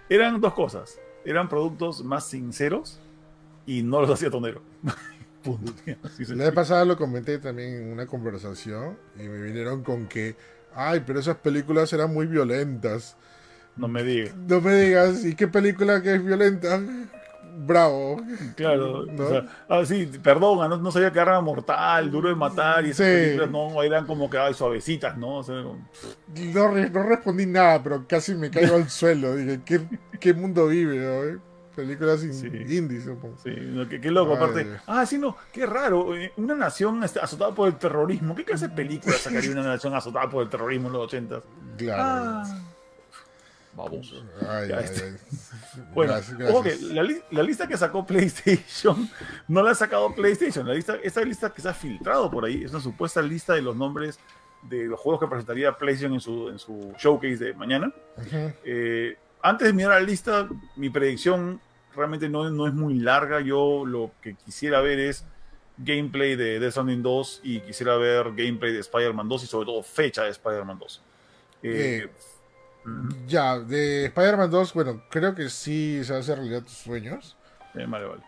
Eran 0.09 0.41
dos 0.41 0.53
cosas. 0.53 0.99
Eran 1.25 1.49
productos 1.49 2.03
más 2.03 2.25
sinceros 2.25 2.99
y 3.65 3.83
no 3.83 4.01
los 4.01 4.09
hacía 4.09 4.29
tonero. 4.29 4.61
La 6.29 6.45
vez 6.45 6.53
pasada 6.53 6.85
lo 6.85 6.97
comenté 6.97 7.37
también 7.39 7.75
en 7.75 7.91
una 7.91 8.05
conversación 8.05 8.97
y 9.17 9.23
me 9.23 9.41
vinieron 9.41 9.83
con 9.83 10.07
que, 10.07 10.35
ay, 10.73 11.03
pero 11.05 11.19
esas 11.19 11.37
películas 11.37 11.91
eran 11.93 12.13
muy 12.13 12.27
violentas. 12.27 13.17
No 13.75 13.87
me 13.87 14.03
digas. 14.03 14.35
No 14.35 14.61
me 14.61 14.75
digas, 14.75 15.25
¿y 15.25 15.35
qué 15.35 15.47
película 15.47 16.01
que 16.01 16.15
es 16.15 16.23
violenta? 16.23 16.79
Bravo. 17.55 18.17
Claro. 18.55 19.05
ah, 19.69 19.85
sí, 19.85 20.09
perdón, 20.23 20.81
no, 20.81 20.91
sabía 20.91 21.11
que 21.11 21.19
era 21.19 21.39
mortal, 21.39 22.09
duro 22.09 22.29
de 22.29 22.35
matar, 22.35 22.85
y 22.85 22.89
esas 22.89 23.07
películas 23.07 23.51
no 23.51 23.83
eran 23.83 24.07
como 24.07 24.29
que 24.29 24.37
ay, 24.37 24.53
suavecitas, 24.53 25.17
¿no? 25.17 25.41
no, 25.43 27.03
respondí 27.03 27.45
nada, 27.45 27.81
pero 27.83 28.07
casi 28.07 28.33
me 28.33 28.49
caigo 28.49 28.75
al 28.75 28.89
suelo. 28.89 29.35
Dije, 29.35 29.61
¿qué, 29.63 29.81
qué 30.19 30.33
mundo 30.33 30.67
vive? 30.67 30.97
¿no? 30.97 31.52
Películas 31.75 32.19
sí. 32.19 32.47
indies, 32.69 33.05
supongo. 33.05 33.37
Sí, 33.43 33.51
qué, 34.01 34.11
loco, 34.11 34.35
aparte. 34.35 34.67
Ah, 34.85 35.05
sí, 35.05 35.17
no, 35.17 35.35
qué 35.51 35.65
raro. 35.65 36.15
Eh, 36.15 36.31
una 36.37 36.55
nación 36.55 37.03
azotada 37.03 37.53
por 37.53 37.67
el 37.67 37.77
terrorismo. 37.77 38.35
¿Qué 38.35 38.45
clase 38.45 38.67
de 38.67 38.75
película 38.75 39.15
sacaría 39.15 39.51
una 39.51 39.63
nación 39.63 39.95
azotada 39.95 40.29
por 40.29 40.43
el 40.43 40.49
terrorismo 40.49 40.87
en 40.87 40.93
los 40.93 41.03
80? 41.05 41.41
Claro. 41.77 42.03
Ah. 42.03 42.63
Vamos. 43.75 44.23
bueno, 45.95 46.13
la, 47.31 47.43
lista 47.43 47.67
que 47.67 47.75
sacó 47.75 48.05
PlayStation 48.05 49.09
no 49.47 49.63
la 49.63 49.71
ha 49.71 49.75
sacado 49.75 50.13
PlayStation. 50.13 50.67
La 50.67 50.75
lista, 50.75 50.97
esta 51.01 51.21
lista 51.23 51.51
que 51.51 51.61
se 51.61 51.69
ha 51.69 51.73
filtrado 51.73 52.29
por 52.29 52.45
ahí 52.45 52.63
es 52.63 52.71
una 52.71 52.81
supuesta 52.81 53.21
lista 53.21 53.53
de 53.53 53.63
los 53.63 53.75
nombres 53.75 54.19
de 54.61 54.85
los 54.85 54.99
juegos 54.99 55.21
que 55.21 55.27
presentaría 55.27 55.75
PlayStation 55.75 56.13
en 56.13 56.21
su, 56.21 56.49
en 56.49 56.59
su 56.59 56.93
showcase 56.99 57.37
de 57.37 57.53
mañana. 57.53 57.91
Eh, 58.63 59.17
antes 59.43 59.67
de 59.67 59.73
mirar 59.73 60.01
la 60.01 60.07
lista, 60.07 60.47
mi 60.77 60.89
predicción 60.89 61.59
realmente 61.95 62.29
no, 62.29 62.49
no 62.49 62.65
es 62.65 62.73
muy 62.73 62.95
larga. 62.95 63.41
Yo 63.41 63.85
lo 63.85 64.11
que 64.21 64.35
quisiera 64.35 64.81
ver 64.81 64.99
es 64.99 65.25
gameplay 65.77 66.35
de 66.35 66.59
Death 66.59 66.71
Stranding 66.71 67.03
2 67.03 67.41
y 67.43 67.59
quisiera 67.59 67.97
ver 67.97 68.33
gameplay 68.35 68.71
de 68.71 68.79
Spider-Man 68.79 69.27
2 69.27 69.43
y 69.43 69.47
sobre 69.47 69.65
todo 69.65 69.83
fecha 69.83 70.23
de 70.23 70.29
Spider-Man 70.29 70.79
2. 70.79 71.01
Eh, 71.63 72.09
ya, 73.27 73.59
de 73.59 74.05
Spider-Man 74.05 74.49
2, 74.49 74.73
bueno, 74.73 75.03
creo 75.09 75.35
que 75.35 75.49
sí 75.49 76.01
se 76.03 76.13
va 76.13 76.17
a 76.17 76.21
hacer 76.21 76.37
realidad 76.37 76.63
tus 76.63 76.77
sueños. 76.77 77.37
vale, 77.73 77.87
vale. 77.87 78.21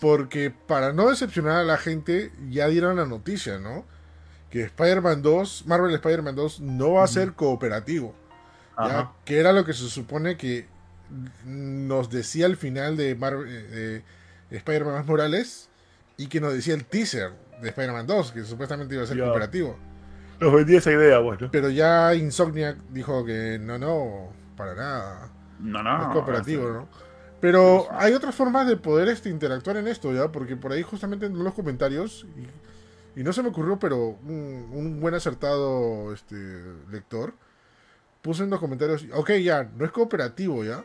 Porque 0.00 0.50
para 0.50 0.92
no 0.92 1.08
decepcionar 1.08 1.56
a 1.56 1.64
la 1.64 1.78
gente, 1.78 2.30
ya 2.50 2.68
dieron 2.68 2.96
la 2.96 3.06
noticia, 3.06 3.58
¿no? 3.58 3.84
Que 4.50 4.62
Spider-Man 4.62 5.22
2, 5.22 5.64
Marvel 5.66 5.94
Spider-Man 5.94 6.36
2, 6.36 6.60
no 6.60 6.92
va 6.92 7.04
a 7.04 7.06
ser 7.06 7.32
cooperativo. 7.32 8.14
¿Ya? 8.78 9.12
Que 9.24 9.38
era 9.38 9.52
lo 9.52 9.64
que 9.64 9.72
se 9.72 9.88
supone 9.88 10.36
que 10.36 10.66
nos 11.44 12.10
decía 12.10 12.46
al 12.46 12.56
final 12.56 12.96
de, 12.96 13.14
Marvel, 13.14 14.04
Spider-Man 14.50 15.06
Morales 15.06 15.68
y 16.16 16.26
que 16.26 16.40
nos 16.40 16.52
decía 16.52 16.74
el 16.74 16.84
teaser 16.84 17.32
de 17.60 17.68
Spider-Man 17.68 18.06
2, 18.06 18.32
que 18.32 18.44
supuestamente 18.44 18.94
iba 18.94 19.04
a 19.04 19.06
ser 19.06 19.18
cooperativo. 19.18 19.76
Nos 20.40 20.52
vendía 20.52 20.78
esa 20.78 20.92
idea, 20.92 21.18
bueno. 21.18 21.48
Pero 21.50 21.68
ya 21.68 22.14
Insomniac 22.14 22.76
dijo 22.90 23.24
que 23.24 23.58
no, 23.60 23.78
no, 23.78 24.32
para 24.56 24.74
nada. 24.74 25.30
No, 25.58 25.82
no. 25.82 26.02
Es 26.02 26.08
cooperativo, 26.08 26.70
¿no? 26.70 26.88
Pero 27.40 27.86
hay 27.92 28.14
otras 28.14 28.34
formas 28.34 28.66
de 28.66 28.76
poder 28.76 29.08
este, 29.08 29.30
interactuar 29.30 29.76
en 29.76 29.88
esto, 29.88 30.12
¿ya? 30.12 30.30
Porque 30.30 30.56
por 30.56 30.72
ahí 30.72 30.82
justamente 30.82 31.26
en 31.26 31.42
los 31.42 31.54
comentarios, 31.54 32.26
y, 33.16 33.22
no 33.22 33.32
se 33.32 33.42
me 33.42 33.48
ocurrió, 33.48 33.78
pero 33.78 34.16
un, 34.26 34.98
buen 35.00 35.14
acertado 35.14 36.12
este, 36.12 36.36
lector 36.90 37.34
puso 38.22 38.44
en 38.44 38.50
los 38.50 38.60
comentarios, 38.60 39.06
ok, 39.14 39.32
ya, 39.42 39.70
no 39.76 39.84
es 39.84 39.90
cooperativo, 39.90 40.64
¿ya? 40.64 40.84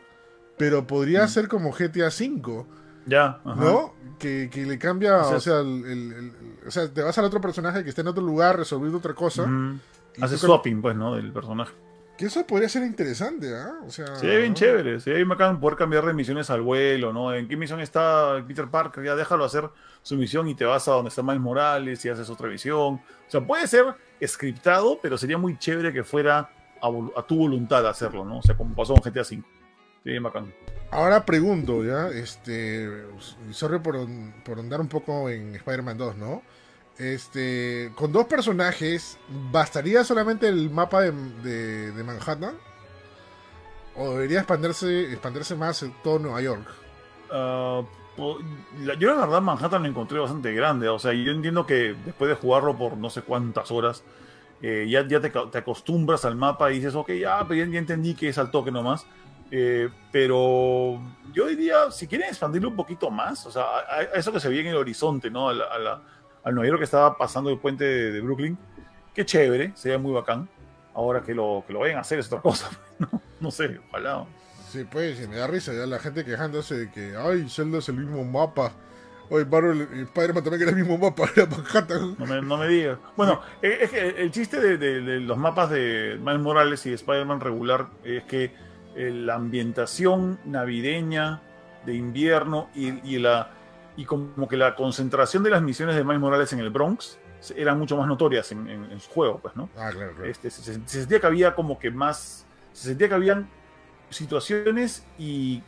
Pero 0.56 0.86
podría 0.86 1.24
mm. 1.24 1.28
ser 1.28 1.48
como 1.48 1.72
GTA 1.72 2.08
V. 2.08 2.64
Ya. 3.06 3.40
¿No? 3.44 3.94
Que, 4.18 4.48
le 4.54 4.78
cambia, 4.78 5.18
o 5.18 5.40
sea, 5.40 5.60
el, 5.60 6.32
o 6.66 6.70
sea, 6.70 6.88
te 6.88 7.02
vas 7.02 7.18
al 7.18 7.26
otro 7.26 7.40
personaje 7.40 7.82
que 7.82 7.90
está 7.90 8.00
en 8.00 8.08
otro 8.08 8.22
lugar 8.22 8.56
resolviendo 8.56 8.98
otra 8.98 9.14
cosa. 9.14 9.46
Hace 10.20 10.38
swapping, 10.38 10.80
pues, 10.80 10.96
¿no? 10.96 11.14
Del 11.16 11.32
personaje. 11.32 11.72
Que 12.16 12.26
eso 12.26 12.46
podría 12.46 12.68
ser 12.68 12.84
interesante, 12.84 13.52
¿ah? 13.56 13.80
O 13.84 13.90
sea, 13.90 14.14
sí, 14.14 14.26
bien 14.28 14.54
chévere. 14.54 15.00
Sí, 15.00 15.10
ahí 15.10 15.24
me 15.24 15.34
acaban 15.34 15.58
poder 15.58 15.76
cambiar 15.76 16.06
de 16.06 16.14
misiones 16.14 16.48
al 16.48 16.62
vuelo, 16.62 17.12
¿no? 17.12 17.34
¿En 17.34 17.48
qué 17.48 17.56
misión 17.56 17.80
está 17.80 18.42
Peter 18.46 18.68
Parker? 18.68 19.02
Ya 19.02 19.16
déjalo 19.16 19.44
hacer 19.44 19.68
su 20.00 20.14
misión 20.14 20.46
y 20.46 20.54
te 20.54 20.64
vas 20.64 20.86
a 20.86 20.92
donde 20.92 21.08
está 21.08 21.24
Miles 21.24 21.40
Morales 21.40 22.04
y 22.04 22.08
haces 22.08 22.30
otra 22.30 22.48
misión. 22.48 22.94
O 22.94 23.00
sea, 23.26 23.44
puede 23.44 23.66
ser 23.66 23.96
scriptado, 24.24 25.00
pero 25.02 25.18
sería 25.18 25.38
muy 25.38 25.58
chévere 25.58 25.92
que 25.92 26.04
fuera 26.04 26.50
a, 27.16 27.22
tu 27.26 27.36
voluntad 27.36 27.86
hacerlo, 27.86 28.24
¿no? 28.24 28.38
O 28.38 28.42
sea, 28.42 28.56
como 28.56 28.74
pasó 28.74 28.94
con 28.94 29.02
GTA 29.02 29.22
V. 29.22 29.42
Sí, 30.04 30.18
bacán. 30.18 30.52
Ahora 30.90 31.24
pregunto, 31.24 31.82
¿ya? 31.82 32.08
Este. 32.08 33.06
Sorry 33.50 33.78
por, 33.78 33.96
por 34.44 34.58
andar 34.58 34.80
un 34.80 34.88
poco 34.88 35.30
en 35.30 35.54
Spider-Man 35.54 35.96
2, 35.96 36.16
¿no? 36.16 36.42
Este, 36.98 37.90
con 37.96 38.12
dos 38.12 38.26
personajes, 38.26 39.18
¿bastaría 39.50 40.04
solamente 40.04 40.46
el 40.46 40.70
mapa 40.70 41.00
de, 41.02 41.92
de, 41.92 42.04
Manhattan? 42.04 42.54
¿O 43.96 44.10
debería 44.10 44.38
expandirse, 44.38 45.12
expandirse 45.12 45.56
más 45.56 45.82
en 45.82 45.92
todo 46.04 46.20
Nueva 46.20 46.40
York? 46.40 46.66
Ah, 47.32 47.82
yo 48.16 49.08
la 49.08 49.26
verdad 49.26 49.42
Manhattan 49.42 49.82
lo 49.82 49.88
encontré 49.88 50.20
bastante 50.20 50.52
grande. 50.52 50.88
O 50.88 51.00
sea, 51.00 51.12
yo 51.12 51.32
entiendo 51.32 51.66
que 51.66 51.96
después 52.04 52.28
de 52.28 52.36
jugarlo 52.36 52.76
por 52.76 52.96
no 52.96 53.10
sé 53.10 53.22
cuántas 53.22 53.72
horas, 53.72 54.04
eh, 54.62 54.86
ya, 54.88 55.06
ya 55.06 55.20
te, 55.20 55.30
te, 55.30 55.58
acostumbras 55.58 56.24
al 56.24 56.36
mapa 56.36 56.70
y 56.70 56.76
dices, 56.76 56.94
ok, 56.94 57.12
ya, 57.12 57.44
pero 57.46 57.64
ya, 57.64 57.78
entendí 57.78 58.14
que 58.14 58.28
es 58.28 58.38
al 58.38 58.50
toque 58.50 58.70
nomás. 58.70 59.06
Eh, 59.50 59.88
pero 60.10 61.00
yo 61.32 61.46
diría, 61.46 61.90
si 61.90 62.06
quieren 62.06 62.28
expandirlo 62.28 62.70
un 62.70 62.76
poquito 62.76 63.10
más, 63.10 63.46
o 63.46 63.50
sea, 63.50 63.62
a, 63.88 64.02
eso 64.14 64.32
que 64.32 64.40
se 64.40 64.48
ve 64.48 64.60
en 64.60 64.68
el 64.68 64.76
horizonte, 64.76 65.30
¿no? 65.30 65.48
a 65.48 65.54
la 65.54 66.02
al 66.44 66.54
Nueva 66.54 66.68
York 66.68 66.80
que 66.80 66.84
estaba 66.84 67.16
pasando 67.16 67.50
el 67.50 67.58
puente 67.58 67.84
de, 67.84 68.20
Brooklyn. 68.20 68.56
Qué 69.14 69.24
chévere, 69.24 69.72
sería 69.74 69.98
muy 69.98 70.12
bacán. 70.12 70.48
Ahora 70.94 71.22
que 71.22 71.34
lo, 71.34 71.64
que 71.66 71.72
lo 71.72 71.80
vayan 71.80 71.98
a 71.98 72.02
hacer 72.02 72.18
es 72.18 72.26
otra 72.26 72.40
cosa. 72.40 72.70
no, 73.40 73.50
sé, 73.50 73.80
ojalá. 73.88 74.26
Sí, 74.70 74.84
pues, 74.90 75.26
me 75.28 75.36
da 75.36 75.46
risa 75.46 75.72
ya 75.72 75.86
la 75.86 75.98
gente 75.98 76.24
quejándose 76.24 76.76
de 76.76 76.90
que, 76.90 77.14
ay, 77.16 77.48
Zelda 77.48 77.78
es 77.78 77.88
el 77.88 77.96
mismo 77.96 78.24
mapa. 78.24 78.72
Oye, 79.30 79.44
Marvel 79.44 79.80
Spider-Man 79.80 80.44
también 80.44 80.62
era 80.62 80.70
el 80.70 80.76
mismo 80.76 80.98
mapa, 80.98 81.24
era 81.36 81.46
Manhattan. 81.46 82.16
No 82.18 82.26
me, 82.26 82.42
no 82.42 82.56
me 82.56 82.68
digas. 82.68 82.98
Bueno, 83.16 83.40
es 83.62 83.90
que 83.90 84.08
el 84.08 84.30
chiste 84.30 84.60
de, 84.60 85.20
los 85.20 85.38
mapas 85.38 85.70
de 85.70 86.18
Miles 86.20 86.40
Morales 86.40 86.86
y 86.86 86.92
Spider-Man 86.92 87.40
regular 87.40 87.88
es 88.04 88.24
que 88.24 88.52
eh, 88.96 89.10
la 89.10 89.34
ambientación 89.34 90.38
navideña 90.44 91.42
de 91.84 91.94
invierno 91.94 92.68
y 92.74 93.18
la 93.18 93.50
y 93.96 94.04
como 94.04 94.48
que 94.48 94.56
la 94.56 94.74
concentración 94.74 95.42
de 95.42 95.50
las 95.50 95.62
misiones 95.62 95.94
de 95.96 96.04
Miles 96.04 96.20
Morales 96.20 96.52
en 96.52 96.60
el 96.60 96.70
Bronx 96.70 97.18
eran 97.56 97.78
mucho 97.78 97.96
más 97.96 98.08
notorias 98.08 98.50
en, 98.52 98.98
su 99.00 99.10
juego, 99.10 99.38
pues, 99.38 99.54
¿no? 99.54 99.68
Ah, 99.76 99.90
claro, 99.92 100.12
claro. 100.14 100.24
Este, 100.24 100.50
se, 100.50 100.80
sentía 100.86 101.20
que 101.20 101.26
había 101.26 101.54
como 101.54 101.78
que 101.78 101.90
más, 101.90 102.46
se 102.72 102.88
sentía 102.88 103.08
que 103.08 103.14
habían 103.14 103.48
situaciones 104.08 105.04
y 105.18 105.62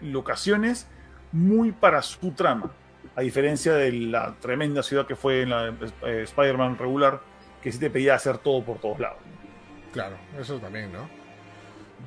locaciones 0.00 0.88
muy 1.30 1.70
para 1.70 2.02
su 2.02 2.32
trama. 2.32 2.72
A 3.14 3.20
diferencia 3.20 3.74
de 3.74 3.92
la 3.92 4.34
tremenda 4.40 4.82
ciudad 4.82 5.06
que 5.06 5.16
fue 5.16 5.42
en 5.42 5.50
la 5.50 5.68
eh, 6.02 6.22
Spider-Man 6.24 6.78
regular, 6.78 7.20
que 7.60 7.70
sí 7.70 7.78
te 7.78 7.90
pedía 7.90 8.14
hacer 8.14 8.38
todo 8.38 8.62
por 8.64 8.78
todos 8.78 8.98
lados. 9.00 9.18
Claro, 9.92 10.16
eso 10.38 10.58
también, 10.58 10.92
¿no? 10.92 11.08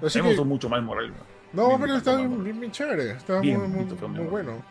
Así 0.06 0.22
me 0.22 0.30
gustó 0.30 0.46
mucho 0.46 0.68
más 0.68 0.82
Morales. 0.82 1.12
No, 1.54 1.78
pero 1.80 1.96
está 1.96 2.18
bien, 2.18 2.72
chévere, 2.72 3.12
está 3.12 3.42
muy, 3.42 3.56
muy, 3.56 4.26
bueno. 4.26 4.64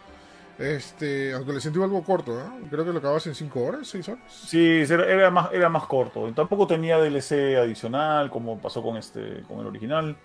Este, 0.59 1.33
aunque 1.33 1.53
le 1.53 1.61
sentí 1.61 1.83
algo 1.83 2.05
corto, 2.05 2.33
¿no? 2.33 2.68
Creo 2.68 2.85
que 2.85 2.93
lo 2.93 2.99
acabas 2.99 3.27
en 3.27 3.35
5 3.35 3.61
horas, 3.61 3.89
6 3.89 4.09
horas. 4.11 4.22
Sí, 4.29 4.83
era, 4.89 5.31
más, 5.31 5.53
era 5.53 5.68
más 5.68 5.85
corto. 5.87 6.31
Tampoco 6.33 6.66
tenía 6.66 6.99
DLC 6.99 7.57
adicional, 7.57 8.31
como 8.31 8.59
pasó 8.59 8.83
con 8.83 8.97
este, 8.97 9.43
con 9.49 9.61
el 9.61 9.66
original. 9.66 10.16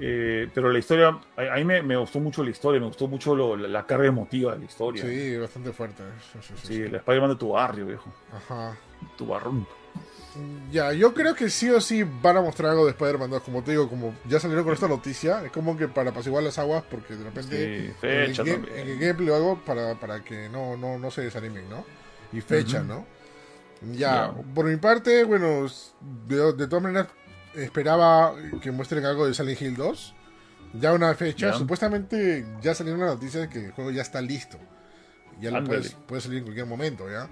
Eh, 0.00 0.48
pero 0.52 0.70
la 0.70 0.78
historia, 0.78 1.08
a, 1.36 1.56
mí 1.56 1.64
me, 1.64 1.96
gustó 1.96 2.20
mucho 2.20 2.42
la 2.44 2.50
historia, 2.50 2.80
me 2.80 2.86
gustó 2.86 3.08
mucho 3.08 3.56
la, 3.56 3.86
carga 3.86 4.06
emotiva 4.06 4.52
de 4.52 4.58
la 4.58 4.64
historia. 4.64 5.02
Sí, 5.02 5.36
bastante 5.36 5.72
fuerte. 5.72 6.02
Sí, 6.42 6.54
sí, 6.62 6.82
el 6.82 6.94
Spider-Man 6.94 7.30
de 7.30 7.36
tu 7.36 7.50
barrio, 7.50 7.86
viejo. 7.86 8.12
Ajá. 8.32 8.76
Tu 9.16 9.26
barrón. 9.26 9.66
Ya, 10.70 10.92
yo 10.92 11.14
creo 11.14 11.34
que 11.34 11.48
sí 11.48 11.70
o 11.70 11.80
sí 11.80 12.02
van 12.02 12.36
a 12.36 12.40
mostrar 12.40 12.72
algo 12.72 12.84
de 12.84 12.90
Spider-Man 12.90 13.30
2. 13.30 13.42
Como 13.42 13.62
te 13.62 13.70
digo, 13.70 13.88
como 13.88 14.14
ya 14.28 14.40
salieron 14.40 14.64
con 14.64 14.74
esta 14.74 14.88
noticia, 14.88 15.44
es 15.44 15.52
como 15.52 15.76
que 15.76 15.86
para 15.86 16.10
apaciguar 16.10 16.42
las 16.42 16.58
aguas, 16.58 16.82
porque 16.90 17.14
de 17.14 17.24
repente 17.24 17.94
fecha 18.00 18.42
en, 18.42 18.66
el 18.74 18.98
gameplay 18.98 19.28
o 19.30 19.36
algo 19.36 19.60
para, 19.64 19.94
para 19.94 20.24
que 20.24 20.48
no, 20.48 20.76
no, 20.76 20.98
no 20.98 21.10
se 21.10 21.22
desanimen, 21.22 21.68
¿no? 21.70 21.84
Y 22.32 22.40
fecha, 22.40 22.82
¿no? 22.82 23.06
Ya, 23.92 24.32
por 24.54 24.66
mi 24.66 24.76
parte, 24.76 25.24
bueno, 25.24 25.66
de, 26.26 26.66
todas 26.66 26.82
maneras 26.82 27.08
esperaba 27.56 28.34
que 28.60 28.70
muestren 28.70 29.04
algo 29.04 29.26
de 29.26 29.34
Silent 29.34 29.60
Hill 29.60 29.76
2. 29.76 30.14
Ya 30.80 30.92
una 30.92 31.14
fecha, 31.14 31.52
supuestamente 31.52 32.44
ya 32.60 32.74
salió 32.74 32.94
una 32.94 33.06
noticia 33.06 33.40
de 33.40 33.48
que 33.48 33.66
el 33.66 33.72
juego 33.72 33.90
ya 33.92 34.02
está 34.02 34.20
listo. 34.20 34.58
Ya 35.40 35.50
lo 35.50 35.64
puedes, 35.64 35.94
puede 35.94 36.20
salir 36.20 36.38
en 36.38 36.44
cualquier 36.44 36.66
momento, 36.66 37.08
¿ya? 37.10 37.28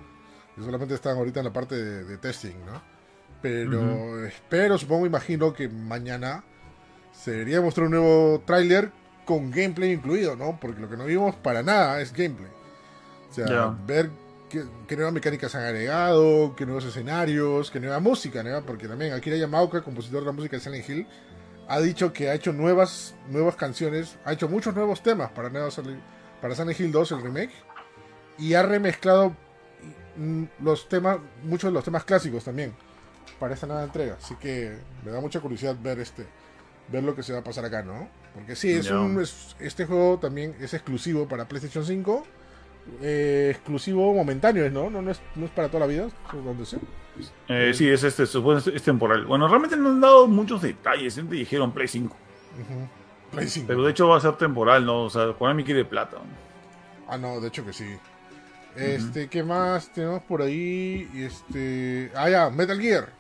Y 0.57 0.63
solamente 0.63 0.95
están 0.95 1.17
ahorita 1.17 1.41
en 1.41 1.47
la 1.47 1.53
parte 1.53 1.75
de 1.75 2.19
testing, 2.19 2.65
¿no? 2.67 2.83
Pero 3.41 4.25
espero, 4.25 4.79
supongo, 4.79 5.07
imagino 5.07 5.53
que 5.53 5.69
mañana 5.69 6.45
se 7.13 7.33
debería 7.33 7.61
mostrar 7.61 7.87
un 7.87 7.93
nuevo 7.93 8.43
tráiler 8.47 8.93
con 9.25 9.51
gameplay 9.51 9.93
incluido, 9.93 10.37
¿no? 10.37 10.59
Porque 10.61 10.81
lo 10.81 10.89
que 10.89 10.97
no 10.97 11.05
vimos 11.05 11.35
para 11.35 11.63
nada 11.63 12.01
es 12.01 12.13
gameplay. 12.13 12.51
O 13.31 13.35
sea, 13.35 13.77
ver 13.87 14.11
qué, 14.87 14.97
nuevas 14.97 15.15
mecánicas 15.15 15.55
han 15.55 15.65
agregado, 15.65 16.55
qué 16.57 16.67
nuevos 16.67 16.85
escenarios, 16.85 17.71
qué 17.71 17.81
nueva 17.81 18.01
música, 18.01 18.43
¿no? 18.43 18.65
Porque 18.65 18.89
también 18.89 19.13
Akira 19.13 19.37
Yamaoka, 19.37 19.83
compositor 19.83 20.21
de 20.21 20.27
la 20.27 20.33
música 20.33 20.57
de 20.57 20.63
Silent 20.63 20.89
Hill, 20.89 21.07
ha 21.69 21.81
dicho 21.81 22.13
que 22.13 22.29
ha 22.29 22.35
hecho 22.35 22.53
nuevas, 22.53 23.15
nuevas 23.29 23.57
canciones, 23.57 24.17
ha 24.25 24.33
hecho 24.33 24.49
muchos 24.49 24.75
nuevos 24.75 25.03
temas 25.03 25.31
para, 25.31 25.51
para 26.41 26.55
Silent 26.55 26.79
Hill 26.79 26.93
2, 26.93 27.13
el 27.13 27.23
remake, 27.23 27.53
y 28.39 28.55
ha 28.55 28.63
remezclado 28.63 29.35
mm, 30.17 30.45
los 30.61 30.89
temas, 30.89 31.19
muchos 31.45 31.71
de 31.71 31.75
los 31.75 31.85
temas 31.85 32.05
clásicos 32.05 32.45
también 32.45 32.75
para 33.39 33.55
esta 33.55 33.67
nueva 33.67 33.85
entrega. 33.85 34.17
Así 34.23 34.35
que 34.37 34.77
me 35.05 35.11
da 35.11 35.21
mucha 35.21 35.41
curiosidad 35.41 35.77
ver 35.81 35.99
este 36.01 36.27
ver 36.89 37.03
lo 37.05 37.15
que 37.15 37.23
se 37.23 37.33
va 37.33 37.39
a 37.39 37.45
pasar 37.45 37.65
acá, 37.65 37.83
¿no? 37.83 38.09
Porque 38.35 38.57
sí, 38.57 38.73
es 38.73 38.91
un, 38.91 39.23
este 39.61 39.87
juego 39.87 40.19
también 40.19 40.55
es 40.61 40.75
exclusivo 40.75 41.29
para 41.29 41.47
PlayStation 41.47 41.85
5. 41.85 42.27
Eh, 43.01 43.49
exclusivo 43.53 44.13
momentáneo, 44.13 44.69
¿no? 44.71 44.91
¿no? 44.91 45.03
No, 45.03 45.11
es, 45.11 45.21
no 45.35 45.47
es 45.47 45.51
para 45.53 45.69
toda 45.69 45.81
la 45.81 45.87
vida, 45.87 46.09
donde 46.33 46.67
sea. 46.67 46.81
Eh, 47.49 47.73
sí, 47.75 47.89
es 47.89 48.03
este, 48.05 48.25
es 48.25 48.83
temporal. 48.83 49.25
Bueno, 49.27 49.49
realmente 49.49 49.77
no 49.77 49.91
han 49.91 50.01
dado 50.01 50.27
muchos 50.27 50.63
detalles, 50.63 51.15
siempre 51.15 51.39
dijeron 51.39 51.73
Play 51.73 51.89
5. 51.89 52.17
Play 53.31 53.49
5. 53.49 53.67
Pero 53.67 53.85
de 53.85 53.91
hecho 53.91 54.09
va 54.09 54.17
a 54.17 54.21
ser 54.21 54.37
temporal, 54.37 54.85
¿no? 54.85 55.05
O 55.05 55.11
sea, 55.11 55.33
Konami 55.33 55.65
quiere 55.65 55.85
plata. 55.85 56.19
Ah, 57.09 57.19
no, 57.19 57.41
de 57.41 57.49
hecho 57.49 57.65
que 57.65 57.73
sí. 57.73 57.87
Este, 58.75 59.29
¿qué 59.29 59.43
más 59.43 59.93
tenemos 59.93 60.23
por 60.23 60.41
ahí? 60.41 61.09
Este, 61.15 62.11
ah, 62.15 62.31
ya, 62.31 62.51
Metal 62.51 62.81
Gear. 62.81 63.11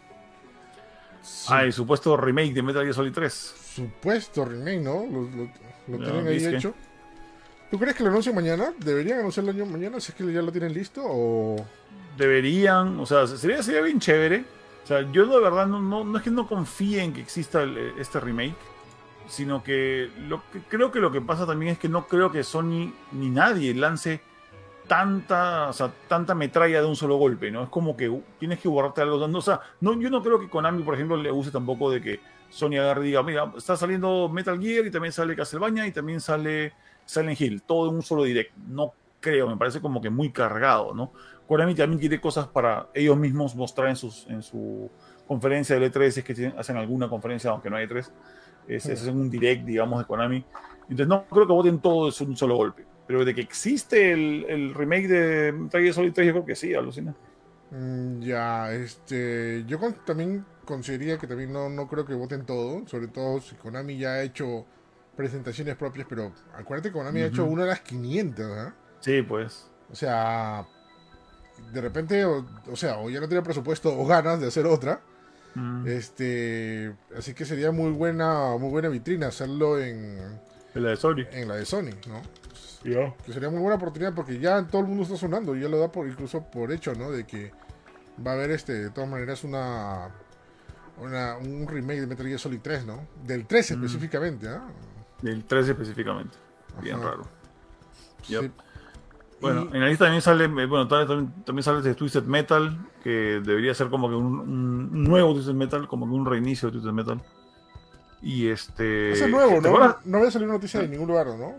Ah, 1.48 1.62
el 1.62 1.72
supuesto 1.72 2.16
remake 2.16 2.54
de 2.54 2.62
Metal 2.62 2.82
Gear 2.82 2.94
Solid 2.94 3.12
3. 3.12 3.32
Supuesto 3.74 4.44
remake, 4.44 4.80
¿no? 4.80 5.04
Lo, 5.06 5.98
tienen 5.98 6.26
ahí 6.26 6.44
hecho. 6.44 6.74
¿Tú 7.72 7.78
crees 7.78 7.96
que 7.96 8.04
lo 8.04 8.10
anuncien 8.10 8.34
mañana? 8.34 8.74
¿Deberían 8.84 9.20
anunciarlo 9.20 9.64
mañana 9.64 9.98
si 9.98 10.12
es 10.12 10.18
que 10.18 10.30
ya 10.30 10.42
lo 10.42 10.52
tienen 10.52 10.74
listo? 10.74 11.00
O... 11.06 11.56
Deberían, 12.18 13.00
o 13.00 13.06
sea, 13.06 13.26
sería, 13.26 13.62
sería 13.62 13.80
bien 13.80 13.98
chévere. 13.98 14.44
O 14.84 14.86
sea, 14.86 15.10
yo 15.10 15.24
de 15.24 15.40
verdad 15.40 15.66
no, 15.66 15.80
no, 15.80 16.18
es 16.18 16.22
que 16.22 16.30
no 16.30 16.46
confíe 16.46 17.02
en 17.02 17.14
que 17.14 17.22
exista 17.22 17.64
este 17.98 18.20
remake, 18.20 18.58
sino 19.26 19.64
que, 19.64 20.10
lo 20.28 20.42
que 20.52 20.58
creo 20.68 20.92
que 20.92 21.00
lo 21.00 21.10
que 21.10 21.22
pasa 21.22 21.46
también 21.46 21.72
es 21.72 21.78
que 21.78 21.88
no 21.88 22.06
creo 22.08 22.30
que 22.30 22.44
Sony 22.44 22.92
ni 23.12 23.30
nadie 23.30 23.72
lance 23.72 24.20
tanta, 24.86 25.70
o 25.70 25.72
sea, 25.72 25.90
tanta 26.08 26.34
metralla 26.34 26.82
de 26.82 26.86
un 26.86 26.96
solo 26.96 27.16
golpe, 27.16 27.50
¿no? 27.50 27.62
Es 27.62 27.70
como 27.70 27.96
que 27.96 28.14
tienes 28.38 28.60
que 28.60 28.68
borrarte 28.68 29.00
algo. 29.00 29.16
O 29.16 29.40
sea, 29.40 29.62
no, 29.80 29.98
yo 29.98 30.10
no 30.10 30.22
creo 30.22 30.38
que 30.38 30.50
Konami, 30.50 30.82
por 30.82 30.92
ejemplo, 30.92 31.16
le 31.16 31.32
use 31.32 31.50
tampoco 31.50 31.90
de 31.90 32.02
que 32.02 32.20
Sony 32.50 32.74
agarre 32.74 33.04
y 33.04 33.06
diga, 33.06 33.22
mira, 33.22 33.50
está 33.56 33.78
saliendo 33.78 34.28
Metal 34.28 34.60
Gear 34.60 34.84
y 34.84 34.90
también 34.90 35.12
sale 35.12 35.34
Castlevania 35.34 35.86
y 35.86 35.92
también 35.92 36.20
sale 36.20 36.74
Silent 37.12 37.40
Hill, 37.40 37.62
todo 37.62 37.88
en 37.88 37.96
un 37.96 38.02
solo 38.02 38.24
direct. 38.24 38.56
No 38.56 38.92
creo, 39.20 39.48
me 39.48 39.56
parece 39.56 39.80
como 39.80 40.00
que 40.00 40.10
muy 40.10 40.30
cargado, 40.30 40.94
¿no? 40.94 41.12
Konami 41.46 41.74
también 41.74 42.00
tiene 42.00 42.20
cosas 42.20 42.46
para 42.48 42.88
ellos 42.94 43.16
mismos 43.16 43.54
mostrar 43.54 43.88
en, 43.88 43.96
sus, 43.96 44.26
en 44.28 44.42
su 44.42 44.90
conferencia 45.26 45.78
de 45.78 45.92
E3, 45.92 46.02
es 46.04 46.24
que 46.24 46.52
hacen 46.56 46.76
alguna 46.76 47.08
conferencia, 47.08 47.50
aunque 47.50 47.70
no 47.70 47.76
hay 47.76 47.86
E3, 47.86 48.10
es, 48.68 48.86
es 48.86 49.06
un 49.06 49.30
direct, 49.30 49.64
digamos, 49.64 49.98
de 49.98 50.06
Konami. 50.06 50.44
Entonces 50.82 51.06
no 51.06 51.24
creo 51.26 51.46
que 51.46 51.52
voten 51.52 51.80
todo 51.80 52.10
en 52.18 52.28
un 52.28 52.36
solo 52.36 52.56
golpe. 52.56 52.84
Pero 53.06 53.24
de 53.24 53.34
que 53.34 53.40
existe 53.40 54.12
el, 54.12 54.74
remake 54.74 55.08
de 55.08 55.52
Metal 55.52 55.80
Gear 55.80 55.94
Solid 55.94 56.12
3, 56.12 56.26
yo 56.26 56.32
creo 56.32 56.46
que 56.46 56.54
sí, 56.54 56.74
alucina. 56.74 57.14
Mm, 57.70 58.20
ya, 58.20 58.72
este. 58.72 59.64
Yo 59.66 59.78
también 60.06 60.44
consideraría 60.64 61.18
que 61.18 61.26
también 61.26 61.52
no, 61.52 61.68
no 61.68 61.88
creo 61.88 62.06
que 62.06 62.14
voten 62.14 62.46
todo. 62.46 62.86
Sobre 62.86 63.08
todo 63.08 63.40
si 63.40 63.56
Konami 63.56 63.98
ya 63.98 64.14
ha 64.14 64.22
hecho 64.22 64.66
presentaciones 65.16 65.76
propias. 65.76 66.06
Pero 66.08 66.32
acuérdate 66.54 66.88
que 66.88 66.92
Konami 66.92 67.20
ha 67.20 67.26
hecho 67.26 67.44
una 67.44 67.62
de 67.62 67.68
las 67.68 67.80
500, 67.80 68.46
¿ah? 68.58 68.74
Sí, 69.00 69.22
pues. 69.22 69.70
O 69.90 69.94
sea, 69.94 70.66
de 71.72 71.80
repente, 71.80 72.24
o, 72.24 72.44
sea, 72.74 72.98
o 72.98 73.10
ya 73.10 73.20
no 73.20 73.28
tiene 73.28 73.42
presupuesto 73.42 73.96
o 73.96 74.06
ganas 74.06 74.40
de 74.40 74.48
hacer 74.48 74.66
otra. 74.66 75.00
Este, 75.84 76.94
así 77.14 77.34
que 77.34 77.44
sería 77.44 77.72
muy 77.72 77.90
buena, 77.90 78.56
muy 78.58 78.70
buena 78.70 78.88
vitrina 78.88 79.26
hacerlo 79.26 79.78
en, 79.78 80.40
en 80.74 80.82
la 80.82 80.90
de 80.90 80.96
Sony. 80.96 81.26
En 81.30 81.46
la 81.46 81.56
de 81.56 81.66
Sony, 81.66 81.90
¿no? 82.08 82.22
Que 83.24 83.32
sería 83.32 83.50
muy 83.50 83.60
buena 83.60 83.76
oportunidad 83.76 84.14
porque 84.14 84.38
ya 84.38 84.66
todo 84.66 84.80
el 84.80 84.88
mundo 84.88 85.02
está 85.04 85.16
sonando, 85.16 85.54
ya 85.54 85.68
lo 85.68 85.78
da 85.78 85.92
por 85.92 86.08
incluso 86.08 86.42
por 86.50 86.72
hecho, 86.72 86.94
¿no? 86.94 87.10
De 87.10 87.24
que 87.24 87.52
va 88.24 88.32
a 88.32 88.34
haber 88.34 88.50
este, 88.50 88.72
de 88.72 88.90
todas 88.90 89.08
maneras, 89.08 89.44
una, 89.44 90.10
un 90.98 91.66
remake 91.68 92.00
de 92.00 92.06
Metal 92.06 92.26
Gear 92.26 92.38
Solid 92.38 92.60
3, 92.60 92.86
¿no? 92.86 93.06
Del 93.24 93.46
13 93.46 93.76
mm. 93.76 93.84
específicamente, 93.84 94.48
¿ah? 94.48 94.66
Del 95.22 95.44
13 95.44 95.72
específicamente. 95.72 96.36
Bien 96.82 97.00
raro. 97.00 97.24
Bueno, 99.40 99.68
en 99.72 99.80
la 99.80 99.88
lista 99.88 100.04
también 100.04 100.22
sale, 100.22 100.44
eh, 100.44 100.66
bueno, 100.66 100.86
también, 100.86 101.32
también 101.44 101.64
sale 101.64 101.82
de 101.82 101.94
Twisted 101.96 102.22
Metal, 102.22 102.78
que 103.02 103.40
debería 103.44 103.74
ser 103.74 103.88
como 103.88 104.08
que 104.08 104.14
un, 104.14 105.02
nuevo 105.02 105.34
Twisted 105.34 105.54
Metal, 105.54 105.88
como 105.88 106.06
que 106.06 106.12
un 106.12 106.24
reinicio 106.24 106.68
de 106.68 106.72
Twisted 106.72 106.92
Metal. 106.92 107.20
Y 108.22 108.46
este. 108.46 109.12
Ese 109.12 109.28
nuevo, 109.28 109.60
¿no? 109.60 109.96
No 110.04 110.18
había 110.18 110.30
salido 110.30 110.52
noticia 110.52 110.80
de 110.80 110.88
ningún 110.88 111.08
lugar, 111.08 111.26
¿no? 111.26 111.54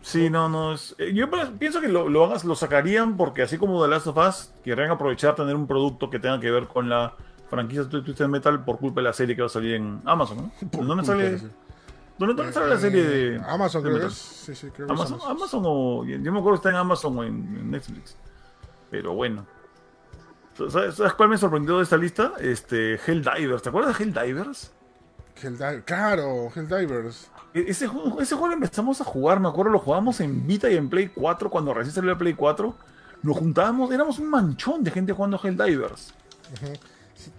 Sí, 0.00 0.30
no, 0.30 0.48
no 0.48 0.74
es. 0.74 0.94
Eh, 0.98 1.12
yo 1.12 1.28
pienso 1.58 1.80
que 1.80 1.88
lo, 1.88 2.08
lo, 2.08 2.32
lo 2.32 2.54
sacarían 2.54 3.16
porque, 3.16 3.42
así 3.42 3.58
como 3.58 3.82
The 3.82 3.90
Last 3.90 4.06
of 4.06 4.16
Us, 4.16 4.52
querrían 4.62 4.92
aprovechar 4.92 5.34
tener 5.34 5.56
un 5.56 5.66
producto 5.66 6.08
que 6.08 6.20
tenga 6.20 6.38
que 6.38 6.52
ver 6.52 6.68
con 6.68 6.88
la 6.88 7.14
franquicia 7.50 7.82
de 7.82 8.02
Twisted 8.02 8.28
Metal 8.28 8.64
por 8.64 8.78
culpa 8.78 9.00
de 9.00 9.06
la 9.06 9.12
serie 9.12 9.34
que 9.34 9.42
va 9.42 9.46
a 9.46 9.50
salir 9.50 9.74
en 9.74 10.00
Amazon, 10.04 10.36
¿no? 10.36 10.52
¿Dónde 10.84 11.04
sale? 11.04 11.40
¿Dónde, 12.18 12.52
sale 12.52 12.68
la 12.68 12.78
serie 12.78 13.02
de. 13.02 13.42
Amazon, 13.46 13.82
creo 13.82 14.00
que 14.00 14.06
es. 14.06 14.14
Sí, 14.14 14.54
sí, 14.54 14.70
creo 14.70 14.90
Amazon, 14.90 15.18
Amazon. 15.26 15.62
o. 15.66 16.04
Yo 16.04 16.32
me 16.32 16.38
acuerdo 16.38 16.52
que 16.52 16.68
está 16.68 16.70
en 16.70 16.76
Amazon 16.76 17.18
o 17.18 17.24
en, 17.24 17.70
Netflix. 17.70 18.16
Pero 18.90 19.14
bueno. 19.14 19.46
¿Sabes, 20.70 20.94
¿Sabes, 20.94 21.12
cuál 21.12 21.28
me 21.28 21.36
sorprendió 21.36 21.76
de 21.76 21.82
esta 21.82 21.98
lista? 21.98 22.32
Este, 22.38 22.98
Helldivers. 23.06 23.62
¿Te 23.62 23.68
acuerdas 23.68 23.98
de 23.98 24.04
Helldivers? 24.04 24.72
Helldivers. 25.42 25.84
Claro, 25.84 26.50
Helldivers. 26.54 27.30
E-, 27.52 27.66
ese 27.68 27.86
juego, 27.86 28.20
ese 28.22 28.34
juego 28.34 28.48
lo 28.48 28.54
empezamos 28.54 29.00
a 29.02 29.04
jugar, 29.04 29.38
me 29.38 29.48
acuerdo, 29.48 29.72
lo 29.72 29.78
jugábamos 29.78 30.20
en 30.20 30.46
Vita 30.46 30.70
y 30.70 30.76
en 30.76 30.88
Play 30.88 31.08
4 31.08 31.50
cuando 31.50 31.74
recién 31.74 31.94
salió 31.94 32.12
el 32.12 32.16
Play 32.16 32.32
4. 32.32 32.74
Nos 33.22 33.36
juntábamos, 33.36 33.90
éramos 33.92 34.18
un 34.18 34.30
manchón 34.30 34.82
de 34.82 34.90
gente 34.90 35.12
jugando 35.12 35.38
Helldivers. 35.42 36.14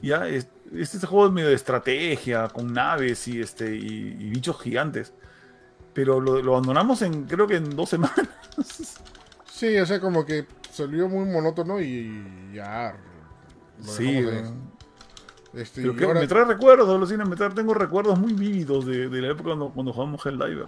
Ya, 0.02 0.28
este, 0.28 0.57
este 0.76 1.06
juego 1.06 1.28
es 1.28 1.32
medio 1.32 1.50
de 1.50 1.56
estrategia, 1.56 2.48
con 2.50 2.74
naves 2.74 3.28
y, 3.28 3.40
este, 3.40 3.76
y, 3.76 4.30
bichos 4.30 4.60
gigantes. 4.62 5.14
Pero 5.94 6.20
lo, 6.20 6.38
abandonamos 6.54 7.02
en, 7.02 7.26
creo 7.26 7.48
que 7.48 7.56
en 7.56 7.76
dos 7.76 7.90
semanas. 7.92 8.28
Sí, 9.46 9.78
o 9.78 9.86
sea, 9.86 10.00
como 10.00 10.26
que 10.26 10.46
salió 10.72 11.10
muy 11.10 11.26
monótono 11.26 11.82
y 11.82 12.52
ya. 12.54 12.96
Sí, 13.82 14.26
este, 15.54 15.82
me 15.82 16.28
trae 16.28 16.46
recuerdos, 16.46 17.12
me 17.12 17.36
trae, 17.36 17.50
tengo 17.52 17.74
recuerdos 17.74 18.20
muy 18.20 18.34
vívidos 18.34 18.86
de, 18.86 19.10
la 19.10 19.30
época 19.30 19.50
cuando, 19.50 19.70
cuando 19.70 19.94
jugamos 19.94 20.26
Helldiver. 20.26 20.68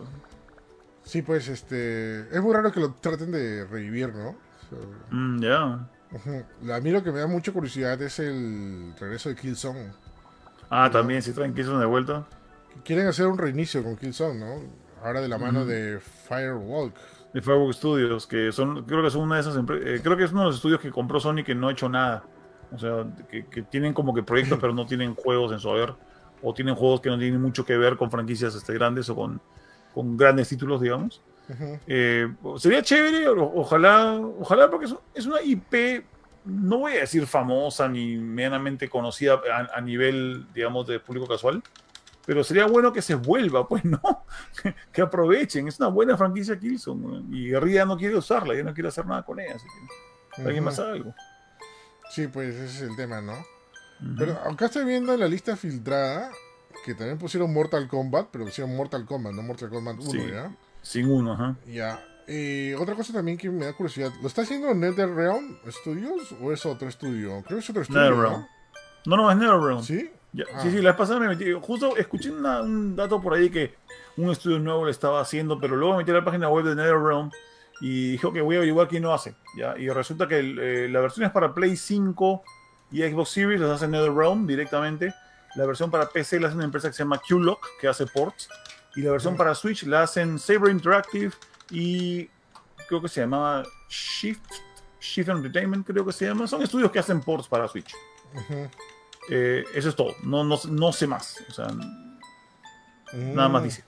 Sí, 1.03 1.21
pues 1.21 1.47
este. 1.47 2.21
Es 2.35 2.41
muy 2.41 2.53
raro 2.53 2.71
que 2.71 2.79
lo 2.79 2.93
traten 2.93 3.31
de 3.31 3.65
revivir, 3.65 4.13
¿no? 4.13 4.35
Mm, 5.11 5.41
ya. 5.41 5.89
A 6.11 6.79
mí 6.79 6.89
lo 6.89 7.03
que 7.03 7.11
me 7.11 7.19
da 7.19 7.27
mucha 7.27 7.51
curiosidad 7.51 8.01
es 8.01 8.19
el 8.19 8.93
regreso 8.99 9.29
de 9.29 9.35
Killzone. 9.35 9.91
Ah, 10.69 10.89
también, 10.91 11.21
si 11.21 11.33
traen 11.33 11.53
Killzone 11.53 11.79
de 11.79 11.85
vuelta. 11.85 12.25
Quieren 12.83 13.07
hacer 13.07 13.27
un 13.27 13.37
reinicio 13.37 13.83
con 13.83 13.95
Killzone, 13.95 14.39
¿no? 14.39 14.61
Ahora 15.03 15.21
de 15.21 15.27
la 15.27 15.37
mano 15.37 15.65
de 15.65 15.99
Firewalk. 15.99 16.95
De 17.33 17.41
Firewalk 17.41 17.73
Studios, 17.73 18.25
que 18.25 18.51
son, 18.51 18.85
creo 18.85 19.03
que 19.03 19.11
son 19.11 19.21
una 19.21 19.35
de 19.35 19.41
esas 19.41 19.55
empresas, 19.55 19.87
eh, 19.87 20.01
creo 20.03 20.17
que 20.17 20.23
es 20.23 20.31
uno 20.31 20.41
de 20.41 20.47
los 20.47 20.55
estudios 20.55 20.79
que 20.79 20.89
compró 20.89 21.19
Sony 21.19 21.43
que 21.45 21.53
no 21.53 21.67
ha 21.67 21.71
hecho 21.71 21.87
nada. 21.87 22.23
O 22.71 22.77
sea, 22.77 23.05
que, 23.29 23.61
tienen 23.63 23.93
como 23.93 24.13
que 24.13 24.23
proyectos, 24.23 24.57
pero 24.61 24.73
no 24.73 24.85
tienen 24.85 25.15
juegos 25.15 25.51
en 25.51 25.59
su 25.59 25.69
haber. 25.69 25.93
O 26.41 26.53
tienen 26.53 26.73
juegos 26.75 27.01
que 27.01 27.09
no 27.09 27.19
tienen 27.19 27.41
mucho 27.41 27.65
que 27.65 27.77
ver 27.77 27.97
con 27.97 28.09
franquicias 28.09 28.55
este, 28.55 28.73
grandes 28.73 29.09
o 29.09 29.15
con, 29.15 29.41
con 29.93 30.17
grandes 30.17 30.49
títulos, 30.49 30.81
digamos. 30.81 31.21
Eh, 31.87 32.31
sería 32.57 32.81
chévere, 32.81 33.27
ojalá, 33.27 34.19
ojalá 34.39 34.69
porque 34.69 34.87
es, 35.13 35.25
una 35.25 35.41
IP, 35.41 36.03
no 36.45 36.79
voy 36.79 36.93
a 36.93 37.01
decir 37.01 37.25
famosa 37.25 37.87
ni 37.87 38.17
medianamente 38.17 38.89
conocida 38.89 39.41
a, 39.73 39.81
nivel, 39.81 40.45
digamos, 40.53 40.87
de 40.87 40.99
público 40.99 41.27
casual, 41.27 41.63
pero 42.25 42.43
sería 42.43 42.67
bueno 42.67 42.93
que 42.93 43.01
se 43.01 43.15
vuelva, 43.15 43.67
pues, 43.67 43.83
¿no? 43.83 44.01
que 44.91 45.01
aprovechen, 45.01 45.67
es 45.67 45.79
una 45.79 45.89
buena 45.89 46.15
franquicia 46.17 46.59
Killzone, 46.59 47.23
y 47.31 47.49
Guerrilla 47.49 47.85
no 47.85 47.97
quiere 47.97 48.15
usarla, 48.15 48.55
ya 48.55 48.63
no 48.63 48.73
quiere 48.73 48.89
hacer 48.89 49.05
nada 49.05 49.23
con 49.23 49.39
ella, 49.39 49.55
así 49.55 49.65
que 50.35 50.41
alguien 50.43 50.63
más 50.63 50.77
haga 50.79 50.93
algo. 50.93 51.13
Sí, 52.11 52.27
pues 52.27 52.55
ese 52.55 52.65
es 52.65 52.89
el 52.89 52.95
tema, 52.95 53.21
¿no? 53.21 53.33
Pero 54.17 54.33
acá 54.49 54.65
estoy 54.65 54.85
viendo 54.85 55.13
en 55.13 55.19
la 55.19 55.27
lista 55.27 55.57
filtrada 55.57 56.31
que 56.85 56.95
también 56.95 57.17
pusieron 57.17 57.53
Mortal 57.53 57.87
Kombat, 57.87 58.29
pero 58.31 58.45
pusieron 58.45 58.75
Mortal 58.75 59.05
Kombat, 59.05 59.33
no 59.33 59.41
Mortal 59.41 59.69
Kombat 59.69 59.97
1, 59.99 60.27
¿ya? 60.27 60.51
Sin 60.89 61.07
uno, 61.07 61.33
ajá. 61.33 61.55
Ya. 61.67 62.03
Eh, 62.25 62.75
otra 62.79 62.95
cosa 62.95 63.13
también 63.13 63.37
que 63.37 63.47
me 63.47 63.63
da 63.63 63.73
curiosidad, 63.73 64.11
¿lo 64.23 64.27
está 64.27 64.41
haciendo 64.41 64.73
NetherRealm 64.73 65.59
Studios 65.67 66.33
o 66.41 66.51
es 66.51 66.65
otro 66.65 66.87
estudio? 66.87 67.43
Creo 67.45 67.59
que 67.59 67.63
es 67.63 67.69
otro 67.69 67.83
estudio. 67.83 68.01
NetherRealm. 68.01 68.47
¿no? 69.05 69.17
no, 69.17 69.29
es 69.29 69.37
NetherRealm. 69.37 69.83
¿Sí? 69.83 70.09
Ah. 70.51 70.61
Sí, 70.63 70.71
sí, 70.71 70.81
la 70.81 70.89
vez 70.89 70.97
pasada 70.97 71.19
me 71.19 71.27
metí. 71.27 71.45
Justo 71.61 71.95
escuché 71.95 72.31
un 72.31 72.95
dato 72.95 73.21
por 73.21 73.35
ahí 73.35 73.51
que 73.51 73.75
un 74.17 74.31
estudio 74.31 74.57
nuevo 74.57 74.83
le 74.85 74.89
estaba 74.89 75.21
haciendo, 75.21 75.59
pero 75.59 75.75
luego 75.75 75.93
me 75.93 75.99
metí 75.99 76.09
a 76.09 76.15
la 76.15 76.25
página 76.25 76.49
web 76.49 76.65
de 76.65 76.73
NetherRealm 76.73 77.29
y 77.81 78.13
dijo 78.13 78.33
que 78.33 78.41
voy 78.41 78.55
a 78.55 78.57
averiguar 78.57 78.87
quién 78.87 79.03
lo 79.03 79.13
hace. 79.13 79.35
¿ya? 79.55 79.77
Y 79.77 79.89
resulta 79.89 80.27
que 80.27 80.39
eh, 80.39 80.89
la 80.89 81.01
versión 81.01 81.27
es 81.27 81.31
para 81.31 81.53
Play 81.53 81.77
5 81.77 82.41
y 82.93 83.03
Xbox 83.03 83.29
Series, 83.29 83.61
las 83.61 83.69
hace 83.69 83.87
NetherRealm 83.87 84.47
directamente. 84.47 85.13
La 85.53 85.67
versión 85.67 85.91
para 85.91 86.09
PC 86.09 86.39
la 86.39 86.47
hace 86.47 86.55
una 86.55 86.65
empresa 86.65 86.87
que 86.87 86.95
se 86.95 87.03
llama 87.03 87.21
Qlock, 87.27 87.63
que 87.79 87.87
hace 87.87 88.07
ports. 88.07 88.49
Y 88.95 89.01
la 89.01 89.11
versión 89.11 89.37
para 89.37 89.55
Switch 89.55 89.83
la 89.83 90.03
hacen 90.03 90.39
Saber 90.39 90.71
Interactive 90.71 91.31
y 91.69 92.29
creo 92.87 93.01
que 93.01 93.07
se 93.07 93.21
llamaba 93.21 93.63
Shift, 93.87 94.51
Shift 94.99 95.29
Entertainment, 95.29 95.85
creo 95.85 96.05
que 96.05 96.11
se 96.11 96.25
llama. 96.25 96.47
Son 96.47 96.61
estudios 96.61 96.91
que 96.91 96.99
hacen 96.99 97.21
ports 97.21 97.47
para 97.47 97.67
Switch. 97.67 97.93
Eh, 99.29 99.63
eso 99.75 99.89
es 99.89 99.95
todo. 99.95 100.15
No, 100.23 100.43
no, 100.43 100.59
no 100.69 100.91
sé 100.91 101.07
más. 101.07 101.43
O 101.49 101.53
sea, 101.53 101.67
nada 103.13 103.49
más 103.49 103.61
mm. 103.61 103.65
dice. 103.65 103.83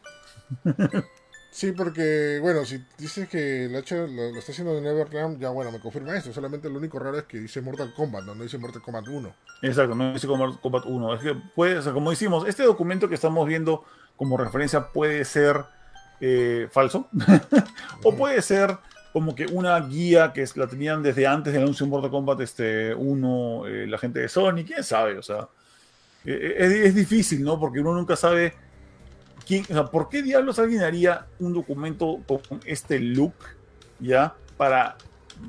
Sí, 1.52 1.74
porque, 1.74 2.40
bueno, 2.42 2.64
si 2.64 2.82
dices 2.98 3.28
que 3.28 3.68
lo, 3.70 4.08
lo, 4.08 4.38
está 4.40 4.54
haciendo 4.54 4.74
de 4.74 4.80
NetherRealm, 4.80 5.38
ya 5.38 5.50
bueno, 5.50 5.70
me 5.70 5.82
confirma 5.82 6.16
esto. 6.16 6.32
Solamente 6.32 6.70
lo 6.70 6.78
único 6.78 6.98
raro 6.98 7.18
es 7.18 7.26
que 7.26 7.40
dice 7.40 7.62
Mortal 7.62 7.94
Kombat, 7.94 8.24
no, 8.24 8.34
no 8.34 8.44
dice 8.44 8.58
Mortal 8.58 8.82
Kombat 8.82 9.10
1. 9.10 9.36
Exacto, 9.64 9.94
no 9.94 10.14
dice 10.14 10.28
Mortal 10.28 10.62
Kombat 10.62 10.86
1. 10.86 11.14
Es 11.16 11.20
que 11.20 11.36
puede, 11.36 11.78
o 11.78 11.82
sea, 11.82 11.92
como 11.92 12.10
decimos, 12.10 12.48
este 12.48 12.64
documento 12.64 13.10
que 13.10 13.16
estamos 13.16 13.46
viendo 13.46 13.84
como 14.22 14.38
referencia 14.38 14.86
puede 14.86 15.26
ser 15.26 15.66
eh, 16.20 16.68
falso. 16.70 17.10
o 18.04 18.16
puede 18.16 18.40
ser 18.44 18.78
como 19.12 19.34
que 19.34 19.48
una 19.48 19.80
guía 19.80 20.32
que 20.32 20.46
la 20.58 20.68
tenían 20.68 21.02
desde 21.02 21.26
antes 21.26 21.52
del 21.52 21.64
anuncio 21.64 21.88
de 21.88 21.90
Mortal 21.90 22.12
Kombat 22.12 22.40
este, 22.42 22.94
1, 22.94 23.66
eh, 23.66 23.88
la 23.88 23.98
gente 23.98 24.20
de 24.20 24.30
Sony, 24.30 24.64
quién 24.64 24.84
sabe, 24.84 25.18
o 25.18 25.24
sea. 25.24 25.50
Eh, 26.24 26.84
es 26.86 26.94
difícil, 26.94 27.44
¿no? 27.44 27.60
Porque 27.60 27.80
uno 27.80 27.96
nunca 27.96 28.16
sabe 28.16 28.54
¿por 29.92 30.08
qué 30.08 30.22
diablos 30.22 30.60
alguien 30.60 30.84
haría 30.84 31.26
un 31.40 31.54
documento 31.54 32.20
con 32.28 32.60
este 32.64 33.00
look, 33.00 33.34
ya, 34.00 34.36
para 34.56 34.98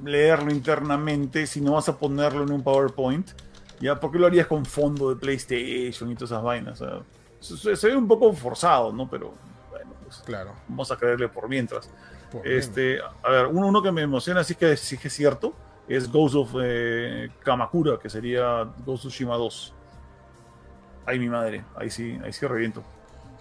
leerlo 0.03 0.51
internamente 0.51 1.47
si 1.47 1.61
no 1.61 1.73
vas 1.73 1.91
a 1.91 1.99
ponerlo 1.99 2.45
en 2.45 2.53
un 2.53 2.63
PowerPoint? 2.63 3.33
¿Ya? 3.83 4.01
¿Por 4.01 4.13
qué 4.13 4.19
lo 4.19 4.29
harías 4.29 4.47
con 4.47 4.65
fondo 4.65 5.11
de 5.11 5.17
PlayStation 5.17 6.11
y 6.11 6.15
todas 6.15 6.31
esas 6.31 6.43
vainas? 6.43 6.83
Se, 7.43 7.89
ve 7.89 7.97
un 7.97 8.09
poco 8.09 8.33
forzado, 8.33 8.93
¿no? 8.93 9.09
Pero 9.11 9.35
bueno, 9.71 9.93
pues 10.05 10.19
claro. 10.25 10.55
vamos 10.69 10.91
a 10.91 10.97
creerle 10.97 11.29
por 11.29 11.49
mientras. 11.49 11.91
este, 12.45 13.01
a 13.23 13.31
ver, 13.31 13.47
uno, 13.47 13.83
que 13.83 13.93
me 13.93 14.03
emociona, 14.03 14.45
sí 14.45 14.55
que, 14.55 14.77
sí 14.77 14.97
que 14.97 15.09
es 15.09 15.15
cierto, 15.15 15.55
es 15.89 16.11
Ghost 16.11 16.35
of 16.35 16.55
eh, 16.63 17.31
Kamakura, 17.43 17.99
que 17.99 18.09
sería 18.09 18.63
Ghost 18.87 19.07
of 19.07 19.11
Tsushima 19.13 19.37
2. 19.37 19.75
Ay, 21.05 21.19
mi 21.19 21.29
madre, 21.29 21.65
ahí 21.77 21.91
sí, 21.91 22.19
ahí 22.25 22.33
sí 22.33 22.47
reviento. 22.47 22.83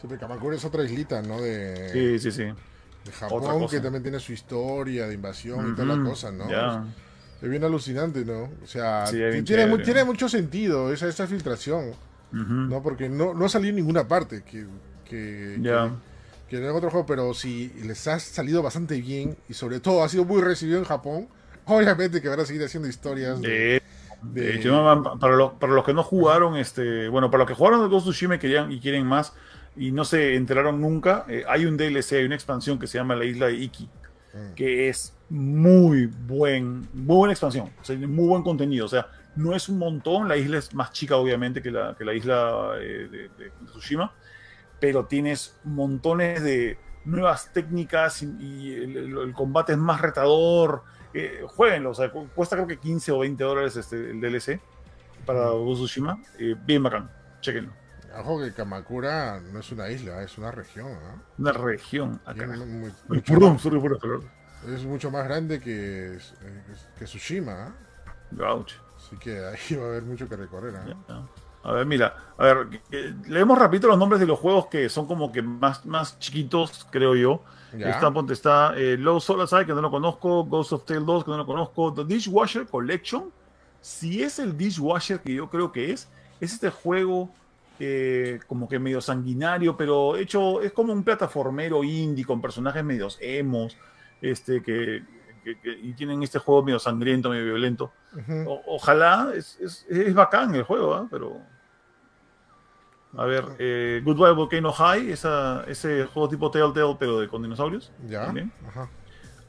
Sí, 0.01 0.07
Kamakura 0.19 0.55
es 0.55 0.65
otra 0.65 0.83
islita, 0.83 1.21
¿no? 1.21 1.39
De, 1.39 1.89
sí, 1.89 2.19
sí, 2.19 2.31
sí. 2.31 2.43
De 3.05 3.11
Japón, 3.11 3.67
que 3.67 3.79
también 3.79 4.03
tiene 4.03 4.19
su 4.19 4.33
historia 4.33 5.07
de 5.07 5.13
invasión 5.13 5.71
y 5.71 5.75
toda 5.75 5.95
la 5.95 6.03
cosa, 6.03 6.31
¿no? 6.31 6.45
Es 7.41 7.49
bien 7.49 7.63
alucinante, 7.63 8.23
¿no? 8.23 8.49
O 8.63 8.67
sea, 8.67 9.05
tiene, 9.09 9.41
tiene, 9.41 10.03
mucho 10.03 10.29
sentido 10.29 10.93
esa, 10.93 11.07
esa 11.07 11.25
filtración, 11.25 11.95
¿no? 12.31 12.81
Porque 12.81 13.09
no, 13.09 13.33
no 13.33 13.49
salió 13.49 13.69
en 13.69 13.75
ninguna 13.75 14.07
parte 14.07 14.43
que, 14.43 14.65
que, 15.05 15.59
que, 16.49 16.57
en 16.57 16.69
otro 16.69 16.89
juego, 16.89 17.05
pero 17.05 17.33
si 17.33 17.69
les 17.83 18.07
ha 18.07 18.19
salido 18.19 18.61
bastante 18.61 18.99
bien 19.01 19.37
y 19.49 19.53
sobre 19.53 19.79
todo 19.79 20.03
ha 20.03 20.09
sido 20.09 20.25
muy 20.25 20.41
recibido 20.41 20.79
en 20.79 20.85
Japón, 20.85 21.27
obviamente 21.65 22.21
que 22.21 22.29
van 22.29 22.39
a 22.39 22.45
seguir 22.45 22.63
haciendo 22.63 22.87
historias 22.87 23.41
de... 23.41 23.81
para, 25.19 25.35
los, 25.35 25.53
para 25.53 25.73
los 25.73 25.85
que 25.85 25.93
no 25.93 26.03
jugaron, 26.03 26.57
este, 26.57 27.07
bueno, 27.09 27.29
para 27.31 27.39
los 27.39 27.47
que 27.47 27.55
jugaron 27.55 27.81
de 27.81 27.87
Ghost 27.87 28.07
of 28.07 28.13
Tsushima 28.13 28.35
y, 28.35 28.39
querían, 28.39 28.71
y 28.71 28.79
quieren 28.79 29.05
más, 29.05 29.33
y 29.75 29.91
no 29.91 30.05
se 30.05 30.35
enteraron 30.35 30.81
nunca, 30.81 31.25
eh, 31.27 31.43
hay 31.47 31.65
un 31.65 31.77
DLC, 31.77 32.13
hay 32.13 32.25
una 32.25 32.35
expansión 32.35 32.77
que 32.77 32.87
se 32.87 32.97
llama 32.97 33.15
La 33.15 33.25
Isla 33.25 33.47
de 33.47 33.55
Iki, 33.55 33.85
mm. 33.85 34.53
que 34.55 34.89
es 34.89 35.13
muy 35.29 36.07
buen, 36.07 36.87
muy 36.93 37.15
buena 37.15 37.33
expansión, 37.33 37.67
o 37.67 37.93
muy 37.93 38.27
buen 38.27 38.43
contenido, 38.43 38.85
o 38.85 38.89
sea, 38.89 39.07
no 39.35 39.55
es 39.55 39.69
un 39.69 39.77
montón, 39.77 40.27
la 40.27 40.37
isla 40.37 40.57
es 40.57 40.73
más 40.73 40.91
chica 40.91 41.15
obviamente 41.15 41.61
que 41.61 41.71
la, 41.71 41.95
que 41.95 42.05
la 42.05 42.13
isla 42.13 42.73
eh, 42.79 43.29
de, 43.37 43.51
Tsushima, 43.65 44.13
pero 44.79 45.05
tienes 45.05 45.57
montones 45.63 46.43
de 46.43 46.77
nuevas 47.05 47.51
técnicas 47.53 48.23
y, 48.23 48.73
el, 48.73 49.33
combate 49.33 49.73
es 49.73 49.77
más 49.77 50.01
retador, 50.01 50.83
eh, 51.13 51.43
jueguenlo, 51.47 51.91
o 51.91 51.93
sea, 51.93 52.11
cuesta 52.11 52.55
creo 52.55 52.67
que 52.67 52.77
15 52.77 53.11
o 53.11 53.19
20 53.19 53.43
dólares 53.43 53.75
este, 53.75 53.95
el 54.11 54.19
DLC 54.19 54.59
para. 55.25 55.51
Tsushima, 55.51 56.21
eh, 56.39 56.55
bien 56.65 56.83
bacán, 56.83 57.09
chequenlo. 57.41 57.73
Ojo 58.19 58.41
que 58.41 58.51
Kamakura 58.51 59.39
no 59.39 59.59
es 59.59 59.71
una 59.71 59.89
isla, 59.89 60.21
es 60.21 60.37
una 60.37 60.51
región. 60.51 60.91
¿no? 60.91 61.23
Una 61.37 61.53
región. 61.53 62.19
Acá. 62.25 62.45
es 64.67 64.83
mucho 64.83 65.09
más 65.11 65.23
grande 65.23 65.61
que, 65.61 66.17
que 66.99 67.05
Tsushima. 67.05 67.73
Gauch. 68.31 68.73
Así 69.11 69.19
que 69.19 69.31
ahí 69.45 69.77
va 69.77 69.85
a 69.85 69.89
haber 69.89 70.03
mucho 70.03 70.27
que 70.29 70.37
recorrer. 70.37 70.73
A 71.63 71.71
ver, 71.73 71.85
mira, 71.85 72.15
a 72.37 72.43
ver, 72.45 72.81
leemos 73.27 73.57
rápido 73.57 73.89
los 73.89 73.97
nombres 73.97 74.21
de 74.21 74.25
los 74.25 74.39
juegos 74.39 74.67
que 74.67 74.87
son 74.87 75.05
como 75.05 75.31
que 75.31 75.41
más, 75.41 75.85
más 75.85 76.17
chiquitos, 76.17 76.87
creo 76.89 77.15
yo. 77.15 77.43
Está, 77.73 78.11
ponte, 78.11 78.33
está 78.33 78.73
eh, 78.75 78.97
Low 78.97 79.19
Solar 79.19 79.65
que 79.65 79.73
no 79.73 79.81
lo 79.81 79.91
conozco, 79.91 80.45
Ghost 80.45 80.73
of 80.73 80.85
Tale 80.85 81.01
2, 81.01 81.23
que 81.23 81.31
no 81.31 81.37
lo 81.37 81.45
conozco, 81.45 81.93
The 81.93 82.05
Dishwasher 82.05 82.65
Collection. 82.67 83.31
Si 83.81 84.23
es 84.23 84.39
el 84.39 84.57
Dishwasher 84.57 85.19
que 85.19 85.33
yo 85.33 85.49
creo 85.49 85.71
que 85.71 85.91
es, 85.91 86.09
es 86.39 86.53
este 86.53 86.69
juego 86.69 87.29
eh, 87.79 88.39
como 88.47 88.67
que 88.67 88.79
medio 88.79 89.01
sanguinario, 89.01 89.75
pero 89.75 90.15
hecho, 90.17 90.61
es 90.61 90.71
como 90.71 90.93
un 90.93 91.03
plataformero 91.03 91.83
indie 91.83 92.25
con 92.25 92.41
personajes 92.41 92.83
medios 92.83 93.17
emos, 93.21 93.77
este, 94.21 94.61
que, 94.61 95.03
y 95.43 95.93
tienen 95.93 96.23
este 96.23 96.39
juego 96.39 96.63
medio 96.63 96.79
sangriento, 96.79 97.29
medio 97.29 97.45
violento. 97.45 97.91
ojalá, 98.67 99.31
es, 99.35 99.85
es, 99.89 100.13
bacán 100.13 100.55
el 100.55 100.63
juego, 100.63 100.93
¿ah? 100.93 101.07
pero... 101.09 101.39
A 103.17 103.25
ver, 103.25 103.43
eh, 103.59 104.01
Goodbye 104.05 104.31
Volcano 104.31 104.71
High, 104.71 105.11
esa, 105.11 105.65
ese 105.67 106.05
juego 106.05 106.29
tipo 106.29 106.49
Telltale, 106.49 106.95
pero 106.97 107.19
de, 107.19 107.27
con 107.27 107.41
dinosaurios. 107.41 107.91
Ya. 108.07 108.25
También. 108.25 108.53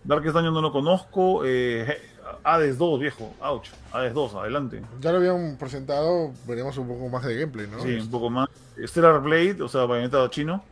Darkest 0.05 0.35
Dungeon 0.35 0.55
no 0.55 0.61
lo 0.61 0.73
conozco. 0.73 1.43
Eh, 1.45 1.97
Hades 2.43 2.79
2, 2.79 3.01
viejo. 3.01 3.35
Ouch. 3.41 3.69
Hades 3.93 4.15
2, 4.15 4.35
adelante. 4.35 4.83
Ya 5.01 5.13
lo 5.13 5.19
habían 5.19 5.57
presentado, 5.59 6.33
veremos 6.47 6.77
un 6.79 6.89
poco 6.89 7.09
más 7.09 7.25
de 7.25 7.37
gameplay, 7.37 7.69
¿no? 7.69 7.81
Sí, 7.81 7.95
un 7.95 8.11
poco 8.11 8.31
más. 8.31 8.49
Stellar 8.85 9.21
Blade, 9.21 9.63
o 9.63 9.69
sea, 9.69 9.85
bayoneta 9.85 10.29
chino. 10.31 10.65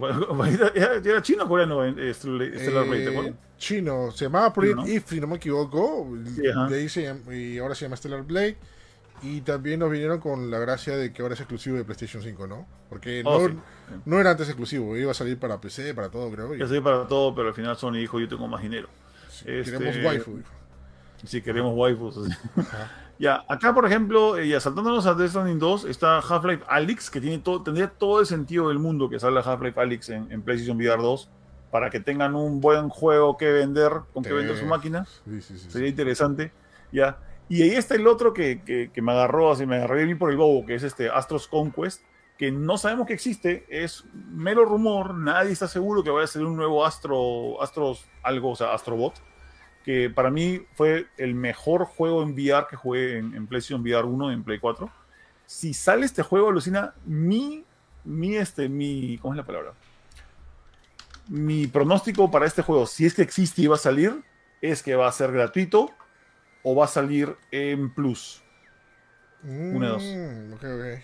¿Era 1.04 1.22
chino 1.22 1.44
o 1.44 1.48
coreano 1.48 1.84
eh, 1.84 2.14
Stellar 2.14 2.86
Blade, 2.86 3.04
¿te 3.04 3.08
acuerdas? 3.10 3.34
Chino, 3.58 4.10
se 4.10 4.24
llamaba 4.24 4.52
Project 4.52 4.88
If, 4.88 5.08
si 5.10 5.20
no 5.20 5.26
me 5.26 5.36
equivoco. 5.36 6.08
y 7.30 7.58
ahora 7.58 7.74
se 7.74 7.84
llama 7.84 7.96
Stellar 7.96 8.22
Blade. 8.22 8.56
Y 9.22 9.42
también 9.42 9.80
nos 9.80 9.90
vinieron 9.90 10.18
con 10.18 10.50
la 10.50 10.58
gracia 10.58 10.96
de 10.96 11.12
que 11.12 11.20
ahora 11.20 11.34
es 11.34 11.40
exclusivo 11.40 11.76
de 11.76 11.84
PlayStation 11.84 12.22
5, 12.22 12.46
¿no? 12.46 12.66
Porque 12.88 13.22
oh, 13.26 13.50
no, 14.06 14.18
era 14.18 14.30
antes 14.30 14.48
exclusivo, 14.48 14.96
iba 14.96 15.10
a 15.10 15.14
salir 15.14 15.38
para 15.38 15.60
PC, 15.60 15.92
para 15.94 16.08
todo, 16.08 16.30
creo. 16.30 16.54
Iba 16.54 16.64
a 16.64 16.68
salir 16.68 16.82
para 16.82 17.06
todo, 17.06 17.34
pero 17.34 17.48
al 17.48 17.54
final 17.54 17.76
Sony 17.76 17.98
dijo, 17.98 18.18
yo 18.18 18.28
tengo 18.28 18.48
más 18.48 18.62
dinero. 18.62 18.88
Queremos 19.44 19.94
este, 19.94 20.06
waifu. 20.06 20.40
Si 21.24 21.42
queremos 21.42 21.74
waifus. 21.76 22.18
ya, 23.18 23.44
acá 23.48 23.74
por 23.74 23.86
ejemplo, 23.86 24.38
eh, 24.38 24.48
ya 24.48 24.60
saltándonos 24.60 25.06
a 25.06 25.14
Death 25.14 25.30
Stranding 25.30 25.58
2, 25.58 25.84
está 25.84 26.18
Half-Life 26.18 26.64
Alyx, 26.68 27.10
que 27.10 27.20
tiene 27.20 27.38
todo, 27.38 27.62
tendría 27.62 27.88
todo 27.88 28.20
el 28.20 28.26
sentido 28.26 28.68
del 28.68 28.78
mundo 28.78 29.08
que 29.08 29.18
salga 29.18 29.40
Half-Life 29.40 29.80
Alyx 29.80 30.08
en, 30.10 30.42
PlayStation 30.42 30.76
VR 30.76 31.02
2, 31.02 31.30
para 31.70 31.90
que 31.90 32.00
tengan 32.00 32.34
un 32.34 32.60
buen 32.60 32.88
juego 32.88 33.36
que 33.36 33.52
vender, 33.52 33.92
con 34.12 34.22
que 34.22 34.32
vender 34.32 34.56
su 34.56 34.66
máquina. 34.66 35.06
Sería 35.68 35.88
interesante. 35.88 36.52
Ya. 36.92 37.18
Y 37.48 37.62
ahí 37.62 37.70
está 37.70 37.96
el 37.96 38.06
otro 38.06 38.32
que, 38.32 38.90
me 38.94 39.12
agarró, 39.12 39.50
así 39.50 39.66
me 39.66 39.76
agarré 39.76 40.04
bien 40.04 40.18
por 40.18 40.30
el 40.30 40.36
bobo, 40.36 40.64
que 40.64 40.74
es 40.74 40.82
este 40.82 41.10
Astros 41.10 41.48
Conquest, 41.48 42.02
que 42.38 42.50
no 42.50 42.78
sabemos 42.78 43.06
que 43.06 43.12
existe, 43.12 43.66
es 43.68 44.04
mero 44.14 44.64
rumor, 44.64 45.14
nadie 45.14 45.52
está 45.52 45.68
seguro 45.68 46.02
que 46.02 46.10
vaya 46.10 46.24
a 46.24 46.28
ser 46.28 46.44
un 46.44 46.56
nuevo 46.56 46.86
Astro, 46.86 47.60
Astros 47.60 48.06
algo, 48.22 48.52
o 48.52 48.56
sea, 48.56 48.72
Astrobot, 48.72 49.14
que 49.84 50.10
para 50.10 50.30
mí 50.30 50.66
fue 50.74 51.06
el 51.16 51.34
mejor 51.34 51.84
juego 51.84 52.22
en 52.22 52.32
VR 52.32 52.66
que 52.68 52.76
jugué 52.76 53.18
en, 53.18 53.46
PlayStation 53.46 53.82
VR 53.82 54.06
1 54.06 54.32
en 54.32 54.44
Play 54.44 54.58
4. 54.58 54.90
Si 55.46 55.74
sale 55.74 56.06
este 56.06 56.22
juego, 56.22 56.48
alucina, 56.48 56.94
mi, 57.04 57.64
mi, 58.04 58.36
este, 58.36 58.68
mi, 58.68 59.18
¿cómo 59.18 59.34
es 59.34 59.38
la 59.38 59.46
palabra? 59.46 59.72
Mi 61.28 61.66
pronóstico 61.66 62.30
para 62.30 62.46
este 62.46 62.62
juego, 62.62 62.86
si 62.86 63.06
es 63.06 63.14
que 63.14 63.22
existe 63.22 63.62
y 63.62 63.66
va 63.66 63.76
a 63.76 63.78
salir, 63.78 64.22
es 64.60 64.82
que 64.82 64.94
va 64.94 65.08
a 65.08 65.12
ser 65.12 65.32
gratuito 65.32 65.90
o 66.62 66.74
va 66.74 66.84
a 66.84 66.88
salir 66.88 67.36
en 67.50 67.92
Plus. 67.94 68.42
Una 69.42 69.86
de 69.86 69.92
dos. 69.92 70.02
Mm, 70.04 71.00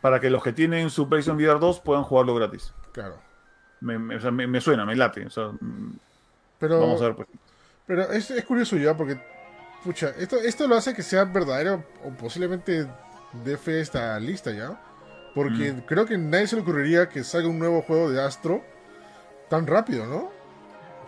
Para 0.00 0.18
que 0.18 0.30
los 0.30 0.42
que 0.42 0.52
tienen 0.52 0.88
su 0.88 1.08
PlayStation 1.08 1.36
VR 1.36 1.60
2 1.60 1.80
puedan 1.80 2.04
jugarlo 2.04 2.34
gratis. 2.34 2.72
Claro. 2.92 3.18
Me, 3.80 4.60
suena, 4.60 4.84
me 4.86 4.96
late. 4.96 5.26
Mm, 5.26 5.92
pero, 6.58 6.80
vamos 6.80 7.00
a 7.02 7.06
ver, 7.06 7.16
pues. 7.16 7.28
Pero 7.90 8.12
es, 8.12 8.30
es 8.30 8.44
curioso 8.44 8.76
ya 8.76 8.96
porque, 8.96 9.18
pucha, 9.82 10.12
esto, 10.16 10.36
esto 10.36 10.68
lo 10.68 10.76
hace 10.76 10.94
que 10.94 11.02
sea 11.02 11.24
verdadero 11.24 11.82
o 12.04 12.10
posiblemente 12.10 12.86
dé 13.44 13.56
fe 13.56 13.80
esta 13.80 14.20
lista 14.20 14.52
ya. 14.52 14.80
Porque 15.34 15.72
mm. 15.72 15.80
creo 15.86 16.06
que 16.06 16.16
nadie 16.16 16.46
se 16.46 16.54
le 16.54 16.62
ocurriría 16.62 17.08
que 17.08 17.24
salga 17.24 17.48
un 17.48 17.58
nuevo 17.58 17.82
juego 17.82 18.08
de 18.08 18.22
Astro 18.22 18.62
tan 19.48 19.66
rápido, 19.66 20.06
¿no? 20.06 20.30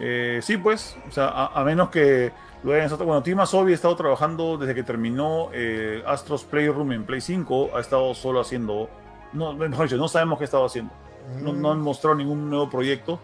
Eh, 0.00 0.40
sí, 0.42 0.56
pues, 0.56 0.96
o 1.08 1.12
sea, 1.12 1.28
a 1.28 1.62
menos 1.62 1.90
que 1.90 2.32
bueno, 2.64 3.22
Tim 3.22 3.38
Asobi 3.38 3.70
ha 3.70 3.74
estado 3.76 3.94
trabajando 3.94 4.56
desde 4.56 4.74
que 4.74 4.82
terminó 4.82 5.50
eh, 5.52 6.02
Astros 6.04 6.42
Playroom 6.42 6.90
en 6.92 7.04
Play 7.04 7.20
5. 7.20 7.70
Ha 7.76 7.80
estado 7.80 8.12
solo 8.14 8.40
haciendo. 8.40 8.88
No, 9.32 9.52
mejor 9.52 9.86
dicho, 9.86 9.96
no 9.96 10.08
sabemos 10.08 10.38
qué 10.38 10.44
ha 10.44 10.46
estado 10.46 10.66
haciendo. 10.66 10.92
No, 11.40 11.70
han 11.70 11.78
mm. 11.78 11.82
mostrado 11.82 12.16
ningún 12.16 12.50
nuevo 12.50 12.68
proyecto. 12.68 13.20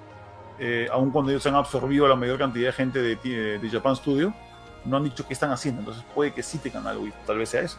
Eh, 0.58 0.88
aun 0.90 1.10
cuando 1.10 1.30
ellos 1.30 1.46
han 1.46 1.54
absorbido 1.54 2.08
la 2.08 2.16
mayor 2.16 2.38
cantidad 2.38 2.66
de 2.66 2.72
gente 2.72 3.00
de, 3.00 3.58
de, 3.58 3.70
Japan 3.70 3.94
Studio, 3.94 4.34
no 4.84 4.96
han 4.96 5.04
dicho 5.04 5.26
qué 5.26 5.32
están 5.32 5.50
haciendo. 5.50 5.80
Entonces 5.80 6.04
puede 6.14 6.32
que 6.32 6.42
sí 6.42 6.58
tengan 6.58 6.86
algo 6.86 7.06
y 7.06 7.12
tal 7.26 7.38
vez 7.38 7.50
sea 7.50 7.62
eso. 7.62 7.78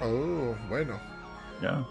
Oh, 0.00 0.54
bueno. 0.68 0.98
Ya. 1.62 1.84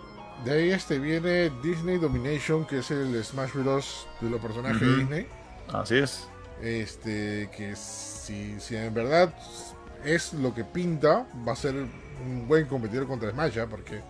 De 0.46 0.52
ahí 0.52 0.70
este 0.70 1.00
viene 1.00 1.52
Disney 1.64 1.98
Domination, 1.98 2.66
que 2.66 2.80
es 2.80 2.92
el 2.92 3.24
Smash 3.24 3.54
Bros. 3.54 4.08
de 4.22 4.30
los 4.30 4.40
personajes 4.40 4.80
de 4.80 4.98
Disney. 4.98 5.28
Así 5.74 5.98
es. 5.98 6.28
Este, 6.62 7.50
que 7.56 7.76
si, 7.76 8.60
si 8.60 8.76
en 8.76 8.94
verdad 8.94 9.34
es 10.04 10.34
lo 10.34 10.54
que 10.54 10.64
pinta, 10.64 11.28
va 11.48 11.54
a 11.54 11.56
ser 11.56 11.76
un 11.76 12.48
buen 12.48 12.66
competidor 12.68 13.08
contra 13.08 13.32
Smash, 13.32 13.60
porque 13.70 14.02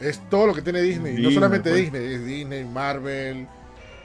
es 0.00 0.20
todo 0.28 0.48
lo 0.48 0.54
que 0.54 0.62
tiene 0.62 0.80
Disney, 0.82 1.22
no 1.22 1.30
solamente 1.30 1.70
pues. 1.70 1.82
Disney, 1.82 2.14
es 2.14 2.24
Disney, 2.24 2.64
Marvel, 2.64 3.46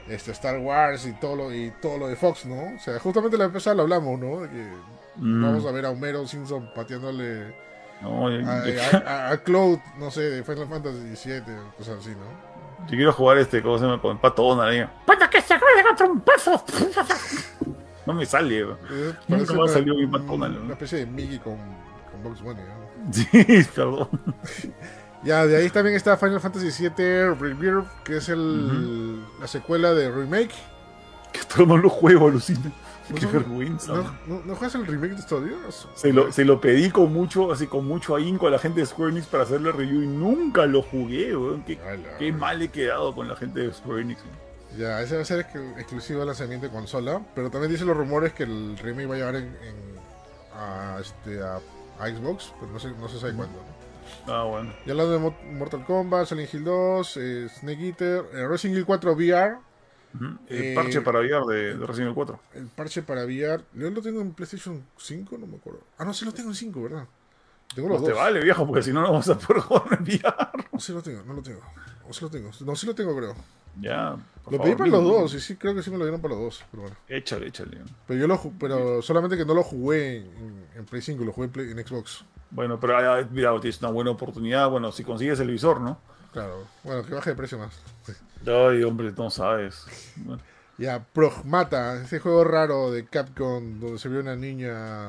este, 0.08 0.32
Star 0.32 0.58
Wars 0.58 1.06
y 1.06 1.12
todo 1.14 1.36
lo 1.36 1.54
y 1.54 1.72
todo 1.82 1.98
lo 1.98 2.08
de 2.08 2.16
Fox, 2.16 2.46
¿no? 2.46 2.74
O 2.76 2.78
sea, 2.78 2.98
justamente 2.98 3.36
la 3.36 3.44
empezada 3.44 3.76
lo 3.76 3.82
hablamos, 3.82 4.18
¿no? 4.18 4.40
De 4.40 4.48
que 4.48 4.66
mm. 5.16 5.42
vamos 5.42 5.66
a 5.66 5.72
ver 5.72 5.86
a 5.86 5.90
Homero 5.90 6.26
Simpson 6.26 6.70
pateándole 6.74 7.54
a, 8.02 9.30
a, 9.30 9.36
Cloud, 9.44 9.78
no 9.98 10.10
sé, 10.10 10.22
de 10.22 10.44
Final 10.44 10.68
Fantasy 10.68 11.30
VII, 11.30 11.42
cosas 11.76 11.98
así, 12.00 12.10
¿no? 12.10 12.46
Yo 12.86 12.90
quiero 12.90 13.12
jugar 13.12 13.38
este, 13.38 13.62
¿cómo 13.62 13.78
se 13.78 13.84
llama? 13.84 14.00
Con 14.00 14.18
patona, 14.18 14.72
¿eh? 14.72 14.88
¡Para 15.06 15.28
que 15.28 15.40
se 15.40 15.54
contra 15.58 16.06
un 16.06 16.20
paso! 16.20 16.62
No 18.04 18.14
me 18.14 18.24
sale, 18.24 18.60
eh, 18.60 19.12
Nunca 19.26 19.52
me 19.54 19.64
ha 19.64 19.68
salido 19.68 19.96
mi 19.96 20.06
patona. 20.06 20.46
Una 20.46 20.74
especie 20.74 20.98
de 20.98 21.06
Mickey 21.06 21.38
con, 21.38 21.56
con 22.12 22.22
Box 22.22 22.40
Bunny, 22.42 22.60
¿no? 22.60 23.12
Sí, 23.12 23.26
perdón. 23.74 24.08
ya, 25.24 25.46
de 25.46 25.56
ahí 25.56 25.70
también 25.70 25.96
está 25.96 26.16
Final 26.16 26.40
Fantasy 26.40 26.88
VII 26.88 27.34
Rebirth, 27.34 27.86
que 28.04 28.18
es 28.18 28.28
el, 28.28 29.20
la 29.40 29.46
secuela 29.46 29.92
de 29.92 30.10
Remake. 30.10 30.54
Que 31.32 31.40
todo 31.44 31.66
no 31.66 31.76
lo 31.76 31.88
juego, 31.88 32.28
alucina. 32.28 32.72
Qué 33.14 33.26
vergüenza. 33.26 33.92
¿No, 34.26 34.42
¿No, 34.44 34.56
juegas 34.56 34.74
el 34.74 34.86
remake 34.86 35.12
de 35.12 35.20
estos 35.20 35.88
Se 35.94 36.12
lo, 36.12 36.32
se 36.32 36.44
lo 36.44 36.60
pedí 36.60 36.90
con 36.90 37.12
mucho, 37.12 37.52
así 37.52 37.66
con 37.66 37.86
mucho 37.86 38.16
ahínco 38.16 38.48
a 38.48 38.50
la 38.50 38.58
gente 38.58 38.80
de 38.80 38.86
Square 38.86 39.12
Enix 39.12 39.26
para 39.26 39.44
hacerle 39.44 39.70
review 39.70 40.02
y 40.02 40.06
nunca 40.06 40.66
lo 40.66 40.82
jugué, 40.82 41.36
weón. 41.36 41.62
Qué, 41.62 41.78
qué 42.18 42.32
mal 42.32 42.60
he 42.62 42.68
quedado 42.68 43.14
con 43.14 43.28
la 43.28 43.36
gente 43.36 43.60
de 43.60 43.72
Square 43.72 44.02
Enix. 44.02 44.20
Ya, 44.76 45.00
ese 45.00 45.16
va 45.16 45.22
a 45.22 45.24
ser 45.24 45.46
exclusivo 45.78 46.20
de 46.20 46.26
lanzamiento 46.26 46.66
de 46.66 46.72
consola, 46.72 47.22
pero 47.34 47.50
también 47.50 47.72
dicen 47.72 47.86
los 47.86 47.96
rumores 47.96 48.32
que 48.32 48.42
el 48.42 48.76
remake 48.76 49.08
va 49.08 49.14
a 49.14 49.18
llevar 49.18 49.36
en, 49.36 49.56
a, 50.54 50.98
este, 51.00 51.40
a, 51.42 51.60
Xbox, 51.98 52.52
pero 52.60 52.72
no 52.72 52.78
se, 52.78 52.90
no 52.90 53.08
se 53.08 53.18
sabe 53.18 53.34
cuándo. 53.34 53.58
Ah, 54.28 54.44
bueno. 54.44 54.72
Ya 54.84 54.92
hablando 54.92 55.12
de 55.12 55.52
Mortal 55.52 55.84
Kombat, 55.84 56.26
Silent 56.26 56.52
Hill 56.52 56.64
2, 56.64 57.16
eh, 57.16 57.48
Snake 57.48 57.86
Eater, 57.86 58.24
eh, 58.32 58.48
Resident 58.48 58.74
Evil 58.74 58.86
4 58.86 59.12
VR, 59.12 59.58
el 60.48 60.62
eh, 60.62 60.74
parche 60.74 61.00
para 61.00 61.20
VR 61.20 61.46
de, 61.46 61.74
Resident 61.74 62.06
Evil 62.06 62.14
4. 62.14 62.40
El 62.54 62.66
parche 62.68 63.02
para 63.02 63.24
VR. 63.24 63.62
Yo 63.74 63.90
lo 63.90 64.02
tengo 64.02 64.20
en 64.20 64.32
PlayStation 64.32 64.84
5, 64.96 65.38
no 65.38 65.46
me 65.46 65.56
acuerdo. 65.56 65.80
Ah, 65.98 66.04
no, 66.04 66.14
sí 66.14 66.24
lo 66.24 66.32
tengo 66.32 66.50
en 66.50 66.54
5, 66.54 66.82
¿verdad? 66.82 67.06
Tengo 67.74 67.88
los 67.88 68.00
no 68.00 68.06
te 68.06 68.12
vale, 68.12 68.40
viejo, 68.40 68.66
porque 68.66 68.82
si 68.82 68.92
no, 68.92 69.00
no 69.00 69.08
vamos 69.12 69.28
a 69.28 69.38
poder 69.38 69.62
jugar 69.62 69.98
en 69.98 70.04
VR. 70.04 70.64
No, 70.72 70.80
sí 70.80 70.92
lo 70.92 71.02
tengo, 71.02 71.22
no 71.24 71.34
lo 71.34 71.42
tengo. 71.42 71.60
O 72.08 72.12
sí 72.12 72.22
lo 72.22 72.30
tengo. 72.30 72.50
No, 72.60 72.76
sí 72.76 72.86
lo 72.86 72.94
tengo, 72.94 73.16
creo. 73.16 73.34
Ya. 73.80 74.16
Lo 74.50 74.62
pedí 74.62 74.76
para 74.76 74.90
los 74.90 75.04
dos, 75.04 75.34
y 75.34 75.40
sí, 75.40 75.56
creo 75.56 75.74
que 75.74 75.82
sí 75.82 75.90
me 75.90 75.98
lo 75.98 76.04
dieron 76.04 76.20
para 76.20 76.34
los 76.34 76.42
dos. 76.44 76.64
Pero 76.70 76.82
bueno. 76.82 76.96
Échale, 77.08 77.48
échale. 77.48 77.78
Pero 78.06 78.20
yo 78.20 78.26
lo 78.28 78.40
pero 78.58 79.02
solamente 79.02 79.36
que 79.36 79.44
no 79.44 79.54
lo 79.54 79.64
jugué 79.64 80.18
en, 80.18 80.66
en 80.76 80.84
Play 80.84 81.02
5, 81.02 81.24
lo 81.24 81.32
jugué 81.32 81.50
en, 81.52 81.78
en 81.78 81.86
Xbox. 81.86 82.24
Bueno, 82.50 82.78
pero 82.78 82.96
ah, 82.96 83.26
mira, 83.30 83.50
tienes 83.60 83.80
una 83.80 83.90
buena 83.90 84.12
oportunidad. 84.12 84.70
Bueno, 84.70 84.92
si 84.92 85.02
consigues 85.02 85.40
el 85.40 85.50
visor, 85.50 85.80
¿no? 85.80 85.98
Claro. 86.32 86.64
Bueno, 86.84 87.04
que 87.04 87.14
baje 87.14 87.30
de 87.30 87.36
precio 87.36 87.58
más. 87.58 87.80
Ay, 88.46 88.82
hombre, 88.84 89.12
no 89.16 89.30
sabes. 89.30 89.84
Ya, 90.78 91.04
Progmata, 91.04 92.02
ese 92.02 92.20
juego 92.20 92.44
raro 92.44 92.90
de 92.90 93.06
Capcom 93.06 93.80
donde 93.80 93.98
se 93.98 94.08
vio 94.08 94.20
una 94.20 94.36
niña 94.36 95.08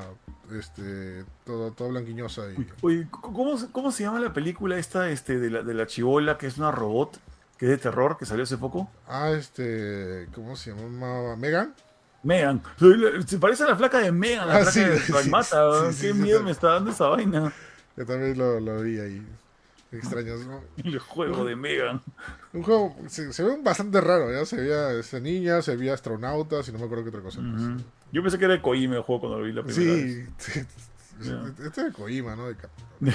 este 0.57 1.25
todo, 1.45 1.71
todo 1.71 1.89
blanquiñosa. 1.89 2.43
Y... 2.51 2.65
Uy, 2.81 3.07
¿cómo, 3.11 3.57
¿cómo, 3.71 3.91
se 3.91 4.03
llama 4.03 4.19
la 4.19 4.33
película 4.33 4.77
esta 4.77 5.09
este, 5.09 5.37
de, 5.37 5.49
la, 5.49 5.63
de 5.63 5.73
la 5.73 5.85
chivola 5.85 6.37
que 6.37 6.47
es 6.47 6.57
una 6.57 6.71
robot, 6.71 7.19
que 7.57 7.65
es 7.65 7.71
de 7.71 7.77
terror, 7.77 8.17
que 8.17 8.25
salió 8.25 8.43
hace 8.43 8.57
poco? 8.57 8.89
Ah, 9.07 9.31
este, 9.31 10.27
¿cómo 10.33 10.55
se 10.55 10.73
llama? 10.73 11.35
¿Megan? 11.35 11.73
Megan. 12.23 12.61
Se 13.25 13.37
parece 13.37 13.63
a 13.63 13.67
la 13.67 13.75
flaca 13.75 13.99
de 13.99 14.11
Megan, 14.11 14.47
la 14.47 14.57
ah, 14.57 14.65
flaca 14.65 14.89
de 14.89 14.99
Pragmata. 14.99 15.61
Qué 15.99 16.13
miedo 16.13 16.43
me 16.43 16.51
está 16.51 16.73
dando 16.73 16.91
esa 16.91 17.07
vaina. 17.07 17.53
Yo 17.95 18.05
también 18.05 18.37
lo, 18.37 18.59
lo 18.59 18.81
vi 18.81 18.99
ahí 18.99 19.25
extraños. 19.91 20.45
¿no? 20.45 20.61
El 20.83 20.99
juego 20.99 21.45
de 21.45 21.55
Megan. 21.55 22.01
Un 22.53 22.63
juego, 22.63 22.95
se, 23.07 23.43
ve 23.43 23.57
bastante 23.61 24.01
raro, 24.01 24.31
¿ya? 24.31 24.45
Se 24.45 24.57
veía 24.57 24.91
esa 24.91 25.19
niña, 25.19 25.61
se 25.61 25.75
veía 25.75 25.93
astronautas 25.93 26.67
y 26.67 26.71
no 26.71 26.79
me 26.79 26.85
acuerdo 26.85 27.03
qué 27.03 27.09
otra 27.09 27.21
cosa. 27.21 27.41
Yo 28.11 28.21
pensé 28.21 28.37
que 28.37 28.45
era 28.45 28.55
de 28.55 28.61
Koima 28.61 28.95
el 28.95 29.01
juego 29.01 29.21
cuando 29.21 29.39
lo 29.39 29.45
vi 29.45 29.53
la 29.53 29.63
primera 29.63 29.93
vez. 29.93 30.29
Sí, 30.37 30.59
este 31.19 31.81
es 31.81 31.85
de 31.85 31.91
Koima, 31.91 32.35
¿no? 32.35 32.47
De 32.47 32.55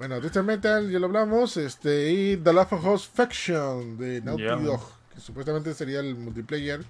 bueno, 0.00 0.18
Twisted 0.18 0.42
Metal, 0.42 0.90
ya 0.90 0.98
lo 0.98 1.08
hablamos. 1.08 1.58
Este, 1.58 2.10
y 2.10 2.36
The 2.38 2.54
Last 2.54 2.72
of 2.72 2.86
Us 2.86 3.06
Faction 3.06 3.98
de 3.98 4.22
Naughty 4.22 4.64
Dog, 4.64 4.80
que 5.14 5.20
supuestamente 5.20 5.74
sería 5.74 6.00
el 6.00 6.14
multiplayer 6.14 6.80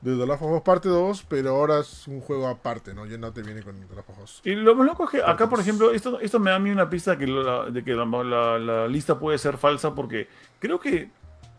de 0.00 0.16
The 0.16 0.24
Last 0.24 0.42
of 0.42 0.52
Us 0.52 0.62
Parte 0.62 0.88
2, 0.88 1.24
pero 1.28 1.56
ahora 1.56 1.80
es 1.80 2.06
un 2.06 2.20
juego 2.20 2.46
aparte, 2.46 2.94
¿no? 2.94 3.04
Ya 3.04 3.18
no 3.18 3.32
te 3.32 3.42
viene 3.42 3.64
con 3.64 3.74
The 3.88 3.96
Last 3.96 4.10
of 4.10 4.22
Us. 4.22 4.40
Y 4.44 4.54
lo 4.54 4.76
más 4.76 4.86
loco 4.86 5.06
es 5.06 5.10
que 5.10 5.22
acá, 5.24 5.48
por 5.48 5.58
ejemplo, 5.58 5.90
esto, 5.90 6.20
esto 6.20 6.38
me 6.38 6.50
da 6.50 6.56
a 6.56 6.60
mí 6.60 6.70
una 6.70 6.88
pista 6.88 7.18
que 7.18 7.26
de 7.26 7.82
que 7.82 7.94
la, 7.96 8.86
lista 8.86 9.18
puede 9.18 9.38
ser 9.38 9.58
falsa 9.58 9.92
porque 9.92 10.28
creo 10.60 10.78
que 10.78 11.10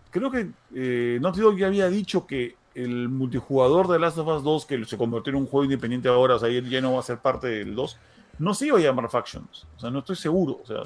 creo 0.09 0.31
que 0.31 0.51
eh, 0.73 1.19
Naughty 1.21 1.41
Dog 1.41 1.57
ya 1.57 1.67
había 1.67 1.89
dicho 1.89 2.25
que 2.25 2.55
el 2.75 3.09
multijugador 3.09 3.89
de 3.89 3.95
The 3.95 3.99
Last 3.99 4.17
of 4.19 4.27
Us 4.29 4.43
2, 4.45 4.65
que 4.67 4.85
se 4.85 4.97
convirtió 4.97 5.31
en 5.31 5.35
un 5.35 5.47
juego 5.47 5.65
independiente 5.65 6.07
ahora, 6.07 6.35
o 6.35 6.39
sea, 6.39 6.47
ya 6.47 6.79
no 6.79 6.93
va 6.93 7.01
a 7.01 7.03
ser 7.03 7.17
parte 7.17 7.47
del 7.47 7.75
2, 7.75 7.97
no 8.39 8.53
se 8.53 8.67
iba 8.67 8.77
a 8.77 8.81
llamar 8.81 9.09
Factions. 9.09 9.67
O 9.75 9.79
sea, 9.79 9.89
no 9.89 9.99
estoy 9.99 10.15
seguro. 10.15 10.59
O 10.63 10.65
sea, 10.65 10.83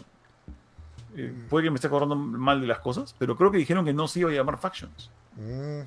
eh, 1.15 1.33
mm. 1.33 1.49
puede 1.49 1.65
que 1.65 1.71
me 1.71 1.75
esté 1.75 1.87
acordando 1.87 2.15
mal 2.15 2.61
de 2.61 2.67
las 2.67 2.79
cosas, 2.79 3.15
pero 3.17 3.35
creo 3.35 3.51
que 3.51 3.57
dijeron 3.57 3.85
que 3.85 3.93
no 3.93 4.07
se 4.07 4.19
iba 4.21 4.29
a 4.29 4.33
llamar 4.33 4.57
Factions. 4.57 5.09
Mm. 5.35 5.81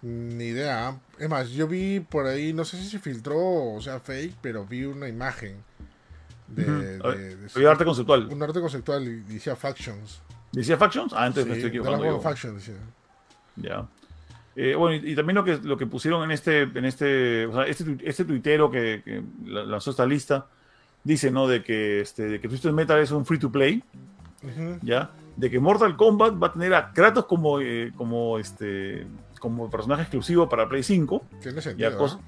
Ni 0.00 0.44
idea. 0.44 0.98
Es 1.18 1.28
más, 1.28 1.50
yo 1.50 1.66
vi 1.66 2.00
por 2.00 2.26
ahí, 2.26 2.52
no 2.52 2.64
sé 2.64 2.76
si 2.76 2.88
se 2.88 2.98
filtró 2.98 3.74
o 3.74 3.80
sea 3.80 3.98
fake, 3.98 4.36
pero 4.40 4.64
vi 4.64 4.84
una 4.84 5.08
imagen 5.08 5.64
De, 6.46 7.00
arte 7.68 7.84
conceptual. 7.84 8.28
Un 8.30 8.42
arte 8.42 8.60
conceptual 8.60 9.02
y 9.04 9.20
decía 9.20 9.56
Factions. 9.56 10.22
¿Decía 10.52 10.76
Factions? 10.76 11.12
Ah, 11.14 11.26
entonces 11.26 11.50
me 11.50 11.56
estoy 11.56 11.70
equivocando. 11.70 12.20
Factions 12.20 12.54
decía. 12.54 12.80
Ya. 13.56 13.88
Eh, 14.54 14.74
bueno, 14.74 14.96
y, 15.04 15.14
también 15.14 15.36
lo 15.36 15.44
que, 15.44 15.56
lo 15.58 15.76
que 15.76 15.86
pusieron 15.86 16.22
en 16.24 16.30
este, 16.30 16.62
en 16.62 16.84
este, 16.84 17.46
o 17.46 17.52
sea, 17.52 17.66
este, 17.66 17.96
este 18.02 18.24
tuitero 18.24 18.70
que, 18.70 19.02
que, 19.04 19.22
lanzó 19.44 19.90
esta 19.90 20.06
lista, 20.06 20.46
dice, 21.08 21.30
¿no? 21.30 21.48
De 21.48 21.64
que, 21.64 22.00
este, 22.02 22.24
de 22.24 22.40
que 22.40 22.48
Twisted 22.48 22.70
Metal 22.70 23.00
es 23.00 23.10
un 23.10 23.24
free 23.24 23.38
to 23.38 23.50
play, 23.50 23.82
¿ya? 24.82 25.10
De 25.36 25.50
que 25.50 25.58
Mortal 25.58 25.96
Kombat 25.96 26.40
va 26.40 26.48
a 26.48 26.52
tener 26.52 26.74
a 26.74 26.92
Kratos 26.92 27.24
como, 27.24 27.60
eh, 27.60 27.92
como, 27.96 28.38
este, 28.38 29.06
como 29.40 29.70
personaje 29.70 30.02
exclusivo 30.02 30.48
para 30.48 30.68
Play 30.68 30.82
5. 30.82 31.24
Tiene 31.40 31.62
sentido. 31.62 32.20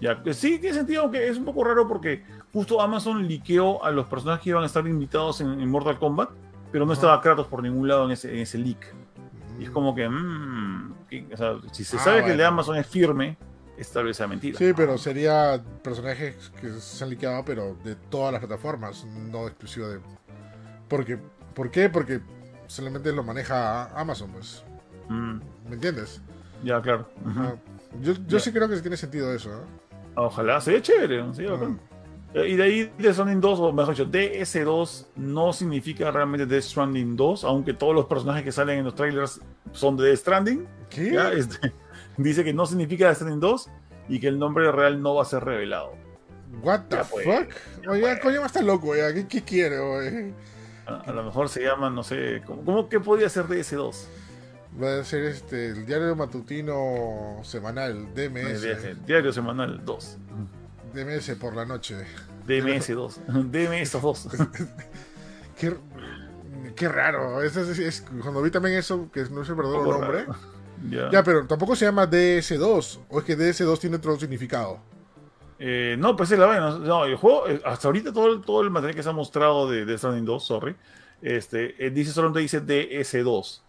Ya, 0.00 0.22
sí, 0.32 0.58
tiene 0.58 0.74
sentido, 0.74 1.02
aunque 1.02 1.28
es 1.28 1.36
un 1.36 1.44
poco 1.44 1.62
raro 1.64 1.86
porque 1.86 2.22
justo 2.52 2.80
Amazon 2.80 3.26
liqueó 3.26 3.84
a 3.84 3.90
los 3.90 4.06
personajes 4.06 4.44
que 4.44 4.50
iban 4.50 4.62
a 4.62 4.66
estar 4.66 4.86
invitados 4.86 5.40
en, 5.42 5.68
Mortal 5.68 5.98
Kombat, 5.98 6.30
pero 6.72 6.86
no 6.86 6.92
estaba 6.92 7.20
Kratos 7.20 7.48
por 7.48 7.62
ningún 7.62 7.88
lado 7.88 8.06
en 8.06 8.12
ese, 8.12 8.32
en 8.32 8.38
ese 8.38 8.58
leak. 8.58 8.94
Y 9.58 9.64
es 9.64 9.70
como 9.70 9.94
que, 9.94 10.08
mmm, 10.08 10.94
o 11.32 11.36
sea, 11.36 11.56
si 11.72 11.84
se 11.84 11.96
ah, 11.96 12.00
sabe 12.00 12.24
que 12.24 12.30
el 12.30 12.38
de 12.38 12.44
Amazon 12.46 12.76
es 12.76 12.86
firme, 12.86 13.36
esta 13.80 14.02
vez 14.02 14.16
sea 14.16 14.26
mentira. 14.26 14.58
Sí, 14.58 14.72
pero 14.76 14.98
sería 14.98 15.62
personajes 15.82 16.52
que 16.60 16.70
se 16.72 17.02
han 17.02 17.10
liqueado, 17.10 17.44
pero 17.44 17.76
de 17.82 17.96
todas 17.96 18.32
las 18.32 18.40
plataformas, 18.40 19.04
no 19.04 19.46
exclusivo 19.46 19.88
de. 19.88 20.00
Porque, 20.88 21.18
¿Por 21.54 21.70
qué? 21.70 21.88
Porque 21.88 22.20
solamente 22.66 23.12
lo 23.12 23.22
maneja 23.22 23.86
Amazon, 23.98 24.30
pues. 24.32 24.62
Mm. 25.08 25.40
¿Me 25.68 25.74
entiendes? 25.74 26.20
Ya, 26.62 26.80
claro. 26.82 27.08
Yo, 28.00 28.12
yo 28.26 28.38
sí 28.38 28.52
creo 28.52 28.68
que 28.68 28.76
tiene 28.80 28.96
sentido 28.96 29.32
eso. 29.32 29.50
¿eh? 29.50 29.64
Ojalá, 30.16 30.60
sería 30.60 30.82
chévere. 30.82 31.24
Eh, 32.34 32.48
y 32.48 32.56
de 32.56 32.62
ahí 32.62 32.92
Death 32.98 33.14
Stranding 33.14 33.40
2, 33.40 33.60
o 33.60 33.72
mejor 33.72 33.94
dicho, 33.94 34.08
DS2 34.08 35.06
no 35.16 35.52
significa 35.52 36.10
realmente 36.10 36.46
Death 36.46 36.64
Stranding 36.64 37.16
2, 37.16 37.44
aunque 37.44 37.72
todos 37.72 37.94
los 37.94 38.06
personajes 38.06 38.44
que 38.44 38.52
salen 38.52 38.78
en 38.78 38.84
los 38.84 38.94
trailers 38.94 39.40
son 39.72 39.96
de 39.96 40.04
Death 40.08 40.18
Stranding. 40.18 40.68
¿Qué? 40.88 41.18
Este, 41.34 41.72
dice 42.22 42.44
que 42.44 42.52
no 42.52 42.66
significa 42.66 43.14
Stranding 43.14 43.40
2 43.40 43.70
y 44.08 44.20
que 44.20 44.28
el 44.28 44.38
nombre 44.38 44.70
real 44.72 45.02
no 45.02 45.14
va 45.14 45.22
a 45.22 45.26
ser 45.26 45.44
revelado. 45.44 45.94
What 46.62 46.82
the 46.88 46.98
fuck? 47.04 47.88
Oye, 47.88 48.20
coño, 48.20 48.44
está 48.44 48.62
loco, 48.62 48.94
ya. 48.96 49.12
¿Qué, 49.28 49.42
quiere, 49.42 49.78
oye? 49.78 50.34
A, 50.86 51.12
lo 51.12 51.22
mejor 51.22 51.48
se 51.48 51.62
llama, 51.62 51.88
no 51.90 52.02
sé, 52.02 52.42
¿cómo, 52.44 52.64
cómo 52.64 52.88
que 52.88 52.98
podría 52.98 53.28
ser 53.28 53.44
DS2? 53.44 53.94
Va 54.82 55.00
a 55.00 55.04
ser 55.04 55.24
este, 55.24 55.68
el 55.68 55.86
diario 55.86 56.14
matutino 56.16 57.40
semanal, 57.42 58.14
DMS. 58.14 58.64
El 58.64 59.04
diario 59.04 59.32
semanal 59.32 59.84
2. 59.84 60.18
DMS 60.94 61.30
por 61.36 61.54
la 61.54 61.64
noche. 61.64 62.04
DMS 62.46 62.88
2. 62.88 63.20
DMS 63.50 63.92
2. 64.00 64.28
qué, 65.58 65.76
qué, 66.74 66.88
raro. 66.88 67.42
Es, 67.42 67.56
es, 67.56 68.04
cuando 68.22 68.42
vi 68.42 68.50
también 68.50 68.76
eso, 68.76 69.10
que 69.12 69.24
no 69.24 69.42
es 69.42 69.48
el 69.48 69.54
verdadero 69.54 69.84
nombre. 69.84 70.26
Ya. 70.88 71.22
pero 71.22 71.46
tampoco 71.46 71.76
se 71.76 71.84
llama 71.84 72.08
DS2. 72.08 73.00
O 73.08 73.18
es 73.18 73.24
que 73.24 73.36
DS2 73.36 73.78
tiene 73.78 73.96
otro 73.96 74.18
significado. 74.18 74.80
Eh, 75.58 75.96
no, 75.98 76.16
pues 76.16 76.30
es 76.30 76.38
la 76.38 76.46
vaina. 76.46 76.78
No, 76.78 77.04
el 77.04 77.16
juego, 77.16 77.46
eh, 77.48 77.60
hasta 77.64 77.88
ahorita 77.88 78.12
todo, 78.12 78.40
todo 78.40 78.62
el 78.62 78.70
material 78.70 78.96
que 78.96 79.02
se 79.02 79.10
ha 79.10 79.12
mostrado 79.12 79.70
de 79.70 79.84
Death 79.84 79.98
Stranding 79.98 80.24
2, 80.24 80.42
sorry, 80.42 80.74
este, 81.20 81.84
eh, 81.84 81.90
dice 81.90 82.12
solamente 82.12 82.40
dice 82.40 82.62
DS2. 82.62 83.62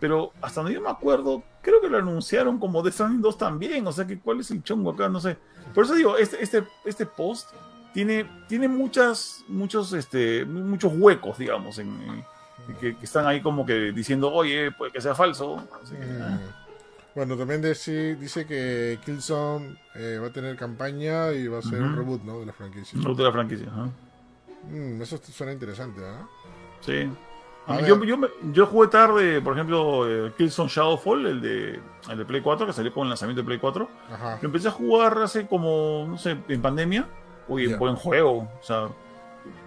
Pero 0.00 0.32
hasta 0.42 0.60
donde 0.60 0.74
yo 0.74 0.82
me 0.82 0.90
acuerdo, 0.90 1.42
creo 1.62 1.80
que 1.80 1.88
lo 1.88 1.98
anunciaron 1.98 2.58
como 2.58 2.82
The 2.82 2.90
Stranding 2.90 3.22
2 3.22 3.38
también. 3.38 3.86
O 3.86 3.92
sea 3.92 4.06
que 4.06 4.18
cuál 4.18 4.40
es 4.40 4.50
el 4.50 4.62
chongo 4.62 4.90
acá, 4.90 5.08
no 5.08 5.20
sé. 5.20 5.36
Por 5.74 5.84
eso 5.84 5.94
digo, 5.94 6.16
este, 6.16 6.42
este, 6.42 6.64
este 6.84 7.06
post 7.06 7.50
tiene, 7.92 8.28
tiene 8.48 8.68
muchas, 8.68 9.44
muchos, 9.48 9.92
este, 9.92 10.44
muchos 10.44 10.92
huecos, 10.94 11.38
digamos, 11.38 11.78
en, 11.78 12.24
que, 12.74 12.96
están 13.02 13.26
ahí 13.26 13.40
como 13.40 13.64
que 13.64 13.92
diciendo, 13.92 14.32
oye, 14.32 14.70
puede 14.72 14.92
que 14.92 15.00
sea 15.00 15.14
falso. 15.14 15.56
Mm. 15.56 16.58
Bueno, 17.14 17.36
también 17.36 17.60
dice, 17.60 18.14
dice 18.16 18.46
que 18.46 18.98
Killzone 19.04 19.76
eh, 19.94 20.18
va 20.22 20.28
a 20.28 20.30
tener 20.30 20.56
campaña 20.56 21.32
y 21.32 21.48
va 21.48 21.58
a 21.58 21.62
ser 21.62 21.82
un 21.82 21.96
reboot, 21.96 22.22
¿no? 22.22 22.40
De 22.40 22.46
la 22.46 22.52
franquicia. 22.52 22.98
Reboot 23.00 23.18
de 23.18 23.24
la 23.24 23.32
franquicia, 23.32 23.66
mm, 24.70 25.02
eso 25.02 25.18
suena 25.18 25.52
interesante, 25.52 26.00
¿ah? 26.04 26.28
Sí. 26.80 27.10
Yo, 27.86 28.02
yo, 28.02 28.16
yo, 28.52 28.66
jugué 28.66 28.88
tarde, 28.88 29.42
por 29.42 29.52
ejemplo, 29.52 30.08
eh, 30.08 30.32
Killzone 30.38 30.70
Shadowfall, 30.70 31.26
el 31.26 31.40
de, 31.42 31.80
el 32.08 32.18
de 32.18 32.24
Play 32.24 32.40
4, 32.40 32.66
que 32.66 32.72
salió 32.72 32.94
con 32.94 33.02
el 33.02 33.10
lanzamiento 33.10 33.42
de 33.42 33.46
Play 33.46 33.58
4. 33.58 33.88
Lo 34.40 34.46
empecé 34.46 34.68
a 34.68 34.70
jugar 34.70 35.18
hace 35.18 35.46
como, 35.46 36.06
no 36.08 36.16
sé, 36.16 36.38
en 36.48 36.62
pandemia. 36.62 37.06
Uy, 37.46 37.74
buen 37.74 37.94
juego. 37.94 38.48
O 38.58 38.62
sea, 38.62 38.88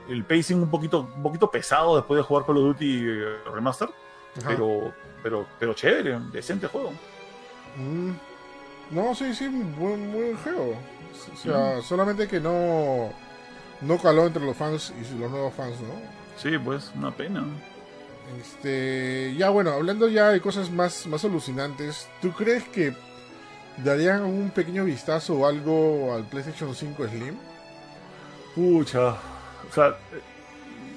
el 0.10 0.24
pacing 0.24 0.62
un 0.62 0.70
poquito, 0.70 1.08
un 1.16 1.24
poquito 1.24 1.50
pesado 1.50 1.96
después 1.96 2.18
de 2.18 2.24
jugar 2.24 2.46
Call 2.46 2.58
of 2.58 2.64
Duty 2.64 3.04
eh, 3.06 3.38
Remaster. 3.54 3.90
Pero, 4.46 4.94
pero, 5.22 5.46
pero 5.60 5.74
chévere, 5.74 6.20
decente 6.32 6.68
juego. 6.68 6.94
Mm. 7.78 8.12
No, 8.92 9.16
sí, 9.16 9.34
sí, 9.34 9.48
buen, 9.48 10.12
buen 10.12 10.36
juego. 10.38 10.76
O 11.34 11.38
sea, 11.38 11.82
solamente 11.82 12.28
que 12.28 12.40
no, 12.40 13.12
no 13.82 13.98
caló 13.98 14.28
entre 14.28 14.44
los 14.44 14.56
fans 14.56 14.94
y 15.00 15.18
los 15.18 15.32
nuevos 15.32 15.54
fans, 15.54 15.80
¿no? 15.82 15.94
Sí, 16.38 16.58
pues, 16.58 16.92
una 16.96 17.12
pena. 17.12 17.46
Este, 18.40 19.36
ya 19.38 19.50
bueno, 19.50 19.72
hablando 19.72 20.08
ya 20.08 20.30
de 20.30 20.42
cosas 20.42 20.72
más, 20.72 21.06
más 21.08 21.24
alucinantes, 21.26 22.08
¿tú 22.22 22.32
crees 22.32 22.64
que 22.66 22.94
darían 23.78 24.24
un 24.24 24.52
pequeño 24.52 24.86
vistazo 24.86 25.36
o 25.36 25.46
algo 25.46 26.14
al 26.14 26.24
PlayStation 26.26 26.74
5 26.74 27.08
Slim? 27.08 27.38
Pucha, 28.56 29.18
o 29.72 29.74
sea, 29.74 29.96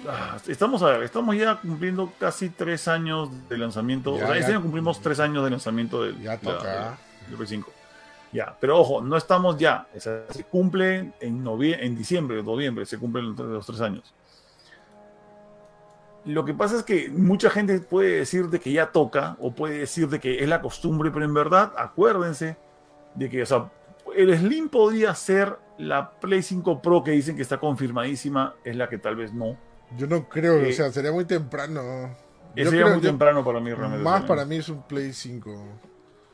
ah, 0.08 0.36
estamos 0.48 0.82
a 0.82 0.86
ver, 0.90 1.04
estamos 1.04 1.36
ya 1.36 1.60
cumpliendo 1.60 2.12
casi 2.18 2.50
tres 2.50 2.88
años 2.88 3.30
de 3.48 3.56
lanzamiento. 3.56 4.14
o 4.14 4.18
sea, 4.18 4.36
este 4.36 4.52
año 4.52 4.62
cumplimos 4.62 5.00
tres 5.00 5.20
años 5.20 5.44
de 5.44 5.50
lanzamiento 5.50 6.02
del, 6.02 6.20
ya 6.20 6.38
toca. 6.38 6.98
Play 7.36 7.46
5. 7.46 7.72
Ya, 8.32 8.56
pero 8.60 8.80
ojo, 8.80 9.00
no 9.00 9.16
estamos 9.16 9.56
ya. 9.56 9.86
se 9.96 10.44
cumple 10.50 11.12
en, 11.20 11.46
en 11.46 11.96
diciembre, 11.96 12.42
noviembre, 12.42 12.84
se 12.84 12.98
cumplen 12.98 13.36
los 13.36 13.64
tres 13.64 13.80
años. 13.80 14.12
Lo 16.24 16.44
que 16.44 16.52
pasa 16.52 16.76
es 16.76 16.82
que 16.82 17.10
mucha 17.10 17.48
gente 17.48 17.78
puede 17.78 18.18
decir 18.18 18.48
de 18.48 18.58
que 18.58 18.72
ya 18.72 18.90
toca 18.90 19.36
o 19.38 19.52
puede 19.52 19.78
decir 19.78 20.08
de 20.08 20.18
que 20.18 20.42
es 20.42 20.48
la 20.48 20.60
costumbre, 20.60 21.12
pero 21.12 21.24
en 21.24 21.34
verdad 21.34 21.72
acuérdense 21.76 22.56
de 23.14 23.30
que, 23.30 23.42
o 23.42 23.46
sea, 23.46 23.70
el 24.16 24.36
Slim 24.36 24.68
podría 24.68 25.14
ser 25.14 25.58
la 25.78 26.10
Play 26.10 26.42
5 26.42 26.82
Pro 26.82 27.02
que 27.02 27.10
dicen 27.12 27.36
que 27.36 27.42
está 27.42 27.58
confirmadísima, 27.58 28.54
es 28.64 28.76
la 28.76 28.88
que 28.88 28.98
tal 28.98 29.16
vez 29.16 29.32
no. 29.32 29.56
Yo 29.96 30.06
no 30.06 30.28
creo, 30.28 30.54
o 30.54 30.60
eh, 30.60 30.72
sea, 30.72 30.90
sería 30.90 31.12
muy 31.12 31.24
temprano. 31.24 32.14
sería 32.54 32.86
muy 32.86 33.00
temprano 33.00 33.44
para 33.44 33.60
mí 33.60 33.72
realmente. 33.72 34.04
Más 34.04 34.24
para 34.24 34.44
mí 34.44 34.56
es 34.56 34.68
un 34.68 34.82
Play 34.82 35.12
5. 35.12 35.78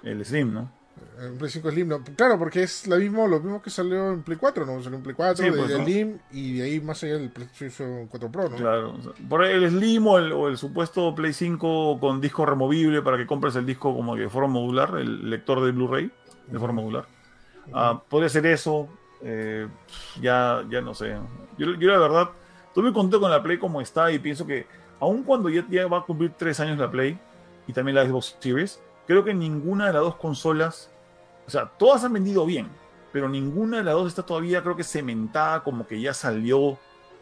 El 0.03 0.25
Slim, 0.25 0.55
¿no? 0.55 0.73
En 1.21 1.37
Play 1.37 1.51
5 1.51 1.71
Slim, 1.71 1.89
no. 1.89 2.03
Claro, 2.17 2.39
porque 2.39 2.63
es 2.63 2.87
lo 2.87 2.97
mismo, 2.97 3.27
lo 3.27 3.41
mismo 3.41 3.61
que 3.61 3.71
salió 3.71 4.13
en 4.13 4.23
Play 4.23 4.39
4, 4.39 4.65
¿no? 4.65 4.83
Salió 4.83 4.97
en 4.97 5.03
Play 5.03 5.15
4, 5.15 5.45
sí, 5.45 5.51
pues, 5.51 5.73
Slim 5.73 6.19
y 6.33 6.59
de 6.59 6.63
ahí 6.65 6.81
más 6.81 7.03
allá 7.03 7.17
el 7.17 7.31
PlayStation 7.31 8.07
4 8.07 8.31
Pro, 8.31 8.49
¿no? 8.49 8.57
Claro. 8.57 8.99
por 9.29 9.45
el 9.45 9.69
Slim 9.69 10.07
o 10.07 10.49
el, 10.49 10.57
supuesto 10.57 11.15
Play 11.15 11.33
5 11.33 11.99
con 12.01 12.21
disco 12.21 12.47
removible 12.47 13.03
para 13.03 13.17
que 13.19 13.27
compres 13.27 13.57
el 13.57 13.67
disco 13.67 13.95
como 13.95 14.15
que 14.15 14.23
de 14.23 14.31
forma 14.31 14.49
modular, 14.49 14.97
el 14.99 15.29
lector 15.29 15.65
de 15.65 15.73
Blu-ray 15.73 16.11
de 16.47 16.59
forma 16.59 16.83
modular. 16.83 17.07
Ah, 17.73 18.03
puede 18.09 18.29
ser 18.29 18.47
eso. 18.47 18.89
Eh, 19.23 19.69
ya, 20.21 20.65
ya 20.69 20.81
no 20.81 20.95
sé. 20.95 21.17
Yo, 21.59 21.75
yo 21.75 21.91
la 21.91 21.99
verdad, 21.99 22.31
estoy 22.69 22.85
muy 22.85 22.93
contento 22.93 23.21
con 23.21 23.31
la 23.31 23.43
Play 23.43 23.59
como 23.59 23.81
está 23.81 24.11
y 24.13 24.19
pienso 24.19 24.47
que 24.47 24.67
aun 24.99 25.23
cuando 25.23 25.49
ya, 25.49 25.65
ya 25.69 25.87
va 25.87 25.99
a 25.99 26.03
cumplir 26.03 26.33
3 26.37 26.61
años 26.61 26.79
la 26.79 26.91
Play 26.91 27.19
y 27.67 27.73
también 27.73 27.95
la 27.95 28.07
Xbox 28.07 28.37
Series, 28.39 28.81
creo 29.07 29.25
que 29.25 29.35
ninguna 29.35 29.87
de 29.87 29.93
las 29.93 30.03
dos 30.03 30.17
consolas 30.17 30.91
o 31.51 31.53
sea, 31.53 31.67
todas 31.67 32.05
han 32.05 32.13
vendido 32.13 32.47
bien, 32.47 32.69
pero 33.13 33.29
ninguna 33.29 33.79
de 33.79 33.83
las 33.83 33.95
dos 33.95 34.07
está 34.07 34.23
todavía, 34.23 34.63
creo 34.63 34.77
que 34.77 34.85
cementada, 34.85 35.65
como 35.65 35.85
que 35.85 36.01
ya 36.01 36.15
salió 36.15 36.79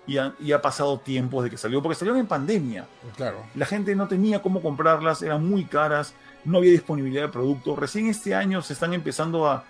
y 0.06 0.18
ha, 0.18 0.60
pasado 0.60 0.98
tiempo 0.98 1.42
desde 1.42 1.52
que 1.52 1.56
salió, 1.56 1.80
porque 1.82 1.94
salieron 1.94 2.20
en 2.20 2.26
pandemia. 2.26 2.86
Claro. 3.16 3.38
La 3.54 3.64
gente 3.64 3.96
no 3.96 4.06
tenía 4.06 4.42
cómo 4.42 4.60
comprarlas, 4.60 5.22
eran 5.22 5.48
muy 5.48 5.64
caras, 5.64 6.12
no 6.44 6.58
había 6.58 6.72
disponibilidad 6.72 7.22
de 7.22 7.28
producto. 7.28 7.74
Recién 7.74 8.08
este 8.08 8.34
año 8.34 8.60
se 8.60 8.74
están 8.74 8.92
empezando 8.92 9.46
a, 9.46 9.64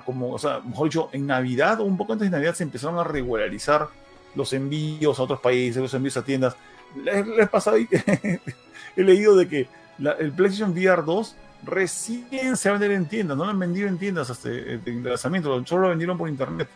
como, 0.00 0.32
o 0.32 0.38
sea, 0.38 0.60
mejor 0.60 0.88
dicho, 0.88 1.10
en 1.12 1.26
Navidad 1.26 1.80
o 1.80 1.84
un 1.84 1.96
poco 1.96 2.14
antes 2.14 2.30
de 2.30 2.36
Navidad 2.36 2.54
se 2.54 2.62
empezaron 2.64 2.98
a 2.98 3.04
regularizar 3.04 3.88
los 4.34 4.52
envíos 4.52 5.18
a 5.18 5.22
otros 5.22 5.40
países, 5.40 5.82
los 5.82 5.92
envíos 5.94 6.16
a 6.16 6.24
tiendas. 6.24 6.56
Les, 7.04 7.48
pasado 7.48 7.76
he 8.96 9.02
leído 9.02 9.36
de 9.36 9.48
que 9.48 9.68
el 9.98 10.32
PlayStation 10.32 10.70
VR 10.70 11.04
2 11.04 11.36
recién 11.64 12.56
se 12.56 12.70
va 12.70 12.76
a 12.76 12.78
vender 12.78 12.96
en 12.96 13.06
tiendas, 13.06 13.36
no 13.36 13.44
lo 13.44 13.50
han 13.50 13.58
vendido 13.58 13.88
en 13.88 13.98
tiendas 13.98 14.30
hasta 14.30 14.48
el 14.48 15.02
lanzamiento, 15.02 15.64
solo 15.66 15.82
lo 15.82 15.88
vendieron 15.90 16.18
por 16.18 16.28
internet. 16.28 16.68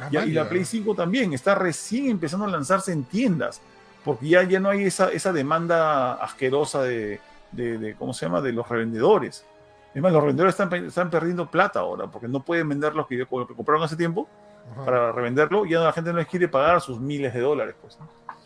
Ah, 0.00 0.24
y 0.24 0.30
la 0.30 0.48
Play 0.48 0.64
5 0.64 0.94
también 0.94 1.32
está 1.32 1.54
recién 1.54 2.08
empezando 2.08 2.46
a 2.46 2.48
lanzarse 2.48 2.92
en 2.92 3.04
tiendas, 3.04 3.60
porque 4.04 4.28
ya, 4.28 4.42
ya 4.44 4.60
no 4.60 4.70
hay 4.70 4.84
esa, 4.84 5.10
esa 5.10 5.32
demanda 5.32 6.14
asquerosa 6.14 6.82
de, 6.84 7.20
de, 7.52 7.96
¿cómo 7.98 8.14
se 8.14 8.26
llama?, 8.26 8.40
de 8.40 8.52
los 8.52 8.68
revendedores. 8.68 9.44
Es 9.98 10.02
más, 10.02 10.12
los 10.12 10.22
revendedores 10.22 10.54
están, 10.54 10.72
están 10.84 11.10
perdiendo 11.10 11.50
plata 11.50 11.80
ahora, 11.80 12.06
porque 12.06 12.28
no 12.28 12.44
pueden 12.44 12.68
vender 12.68 12.94
los 12.94 13.08
que, 13.08 13.16
que 13.16 13.26
compraron 13.26 13.82
hace 13.82 13.96
tiempo, 13.96 14.28
para 14.84 15.10
revenderlo, 15.10 15.66
ya 15.66 15.80
la 15.80 15.92
gente 15.92 16.12
no 16.12 16.18
les 16.18 16.28
quiere 16.28 16.46
pagar 16.46 16.80
sus 16.80 17.00
miles 17.00 17.34
de 17.34 17.40
dólares, 17.40 17.74
pues. 17.80 17.98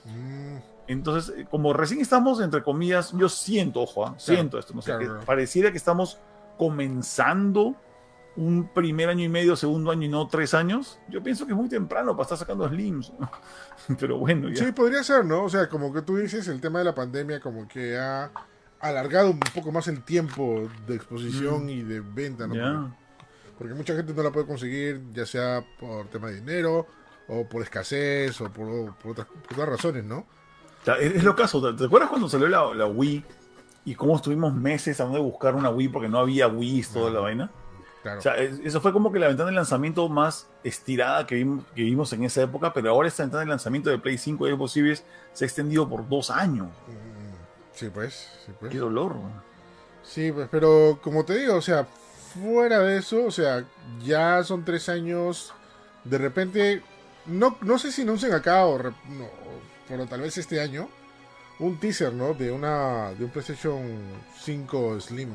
Mm. 0.06 0.56
Entonces, 0.86 1.36
eh, 1.36 1.46
como 1.50 1.74
recién 1.74 2.00
estamos, 2.00 2.40
entre 2.40 2.62
comillas, 2.62 3.12
yo 3.12 3.28
siento, 3.28 3.82
ojo, 3.82 4.06
¿ah? 4.06 4.14
siento 4.16 4.58
esto, 4.58 4.72
no 4.72 4.80
sé, 4.80 4.94
pareciera 5.26 5.70
que 5.70 5.76
estamos 5.76 6.18
comenzando 6.56 7.76
un 8.34 8.70
primer 8.72 9.10
año 9.10 9.22
y 9.22 9.28
medio, 9.28 9.54
segundo 9.54 9.90
año 9.90 10.06
y 10.06 10.08
no 10.08 10.28
tres 10.28 10.54
años, 10.54 10.98
yo 11.10 11.22
pienso 11.22 11.44
que 11.44 11.52
es 11.52 11.58
muy 11.58 11.68
temprano 11.68 12.12
para 12.12 12.22
estar 12.22 12.38
sacando 12.38 12.66
slims. 12.66 13.12
Pero 14.00 14.16
bueno, 14.16 14.48
ya. 14.48 14.64
Sí, 14.64 14.72
podría 14.72 15.04
ser, 15.04 15.26
¿no? 15.26 15.44
O 15.44 15.50
sea, 15.50 15.68
como 15.68 15.92
que 15.92 16.00
tú 16.00 16.16
dices, 16.16 16.48
el 16.48 16.62
tema 16.62 16.78
de 16.78 16.86
la 16.86 16.94
pandemia 16.94 17.40
como 17.40 17.68
que 17.68 17.98
ha 17.98 18.30
alargado 18.82 19.30
un 19.30 19.40
poco 19.40 19.72
más 19.72 19.88
el 19.88 20.02
tiempo 20.02 20.68
de 20.86 20.96
exposición 20.96 21.66
mm. 21.66 21.70
y 21.70 21.82
de 21.82 22.00
venta, 22.00 22.46
¿no? 22.46 22.94
Porque, 23.58 23.74
mucha 23.74 23.94
gente 23.94 24.12
no 24.12 24.22
la 24.22 24.32
puede 24.32 24.46
conseguir, 24.46 25.00
ya 25.12 25.24
sea 25.24 25.64
por 25.78 26.08
tema 26.08 26.28
de 26.28 26.36
dinero, 26.36 26.86
o 27.28 27.48
por 27.48 27.62
escasez, 27.62 28.40
o 28.40 28.50
por, 28.50 28.94
otras, 29.08 29.28
razones, 29.56 30.04
¿no? 30.04 30.26
Es 31.00 31.22
lo 31.22 31.36
caso. 31.36 31.74
¿Te 31.74 31.84
acuerdas 31.84 32.10
cuando 32.10 32.28
salió 32.28 32.48
la, 32.48 32.74
la 32.74 32.86
Wii 32.86 33.24
y 33.84 33.94
cómo 33.94 34.16
estuvimos 34.16 34.52
meses 34.52 35.00
a 35.00 35.06
de 35.06 35.20
buscar 35.20 35.54
una 35.54 35.70
Wii 35.70 35.88
porque 35.88 36.08
no 36.08 36.18
había 36.18 36.48
Wii 36.48 36.84
toda 36.92 37.10
la 37.10 37.20
vaina? 37.20 37.50
O 38.04 38.20
sea, 38.20 38.36
eso 38.36 38.80
fue 38.80 38.92
como 38.92 39.12
que 39.12 39.20
la 39.20 39.28
ventana 39.28 39.50
de 39.50 39.54
lanzamiento 39.54 40.08
más 40.08 40.48
estirada 40.64 41.24
que 41.24 41.36
vimos, 41.76 42.12
en 42.12 42.24
esa 42.24 42.42
época, 42.42 42.72
pero 42.72 42.90
ahora 42.90 43.06
esta 43.06 43.22
ventana 43.22 43.44
de 43.44 43.48
lanzamiento 43.48 43.90
de 43.90 43.98
Play 43.98 44.18
5 44.18 44.48
y 44.48 44.52
Xbox 44.52 44.72
Series 44.72 45.04
se 45.32 45.44
ha 45.44 45.46
extendido 45.46 45.88
por 45.88 46.08
dos 46.08 46.30
años. 46.30 46.68
Mm, 46.88 47.11
sí, 47.74 47.88
pues. 47.92 48.28
Sí, 48.46 48.52
pues. 48.58 48.72
Qué 48.72 48.78
dolor. 48.78 49.16
Sí, 50.02 50.32
pues, 50.32 50.48
pero 50.50 50.98
como 51.02 51.24
te 51.24 51.36
digo, 51.38 51.56
o 51.56 51.62
sea, 51.62 51.86
fuera 52.34 52.80
de 52.80 52.98
eso, 52.98 53.24
o 53.26 53.30
sea, 53.30 53.64
ya 54.02 54.42
son 54.44 54.64
tres 54.64 54.88
años. 54.88 55.52
De 56.04 56.18
repente, 56.18 56.82
no, 57.26 57.56
no 57.62 57.78
sé 57.78 57.92
si 57.92 58.02
anuncian 58.02 58.32
acá 58.32 58.66
o, 58.66 58.78
no, 58.82 58.92
pero 59.88 60.06
tal 60.06 60.22
vez 60.22 60.36
este 60.38 60.60
año, 60.60 60.88
un 61.58 61.78
teaser, 61.78 62.12
¿no? 62.12 62.34
De 62.34 62.50
una 62.50 63.12
de 63.12 63.24
un 63.24 63.30
PlayStation 63.30 63.82
5 64.40 65.00
Slim. 65.00 65.32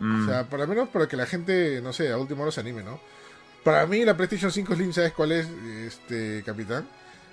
O 0.00 0.04
mm. 0.04 0.26
sea, 0.26 0.48
para 0.48 0.66
menos 0.66 0.88
para 0.88 1.08
que 1.08 1.16
la 1.16 1.26
gente, 1.26 1.80
no 1.82 1.92
sé, 1.92 2.10
a 2.10 2.16
último 2.16 2.42
hora 2.42 2.52
se 2.52 2.60
anime, 2.60 2.82
¿no? 2.82 3.00
Para 3.64 3.86
mí 3.86 4.04
la 4.04 4.16
PlayStation 4.16 4.50
5 4.50 4.74
Slim, 4.74 4.92
¿sabes 4.92 5.12
cuál 5.12 5.32
es, 5.32 5.48
este 5.86 6.42
capitán? 6.44 6.88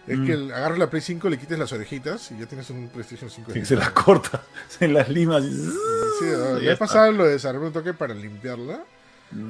Es 0.08 0.20
que 0.20 0.38
mm. 0.38 0.52
agarras 0.52 0.80
la 0.80 0.90
Play 0.90 1.02
5, 1.02 1.30
le 1.30 1.38
quites 1.38 1.60
las 1.60 1.72
orejitas 1.74 2.32
y 2.32 2.40
ya 2.40 2.46
tienes 2.46 2.70
un 2.70 2.88
PlayStation 2.88 3.30
5 3.30 3.52
Slim. 3.52 3.66
se 3.66 3.76
las 3.76 3.90
corta, 3.92 4.42
se 4.70 4.88
las 4.88 5.10
limas. 5.10 5.44
Y... 5.44 5.52
Sí, 5.52 6.26
me 6.62 6.72
ha 6.72 6.78
pasado 6.78 7.12
lo 7.12 7.26
de 7.26 7.32
desarrollar 7.34 7.68
un 7.68 7.74
toque 7.74 7.94
para 7.94 8.14
limpiarla. 8.14 8.84
Mm. 9.32 9.50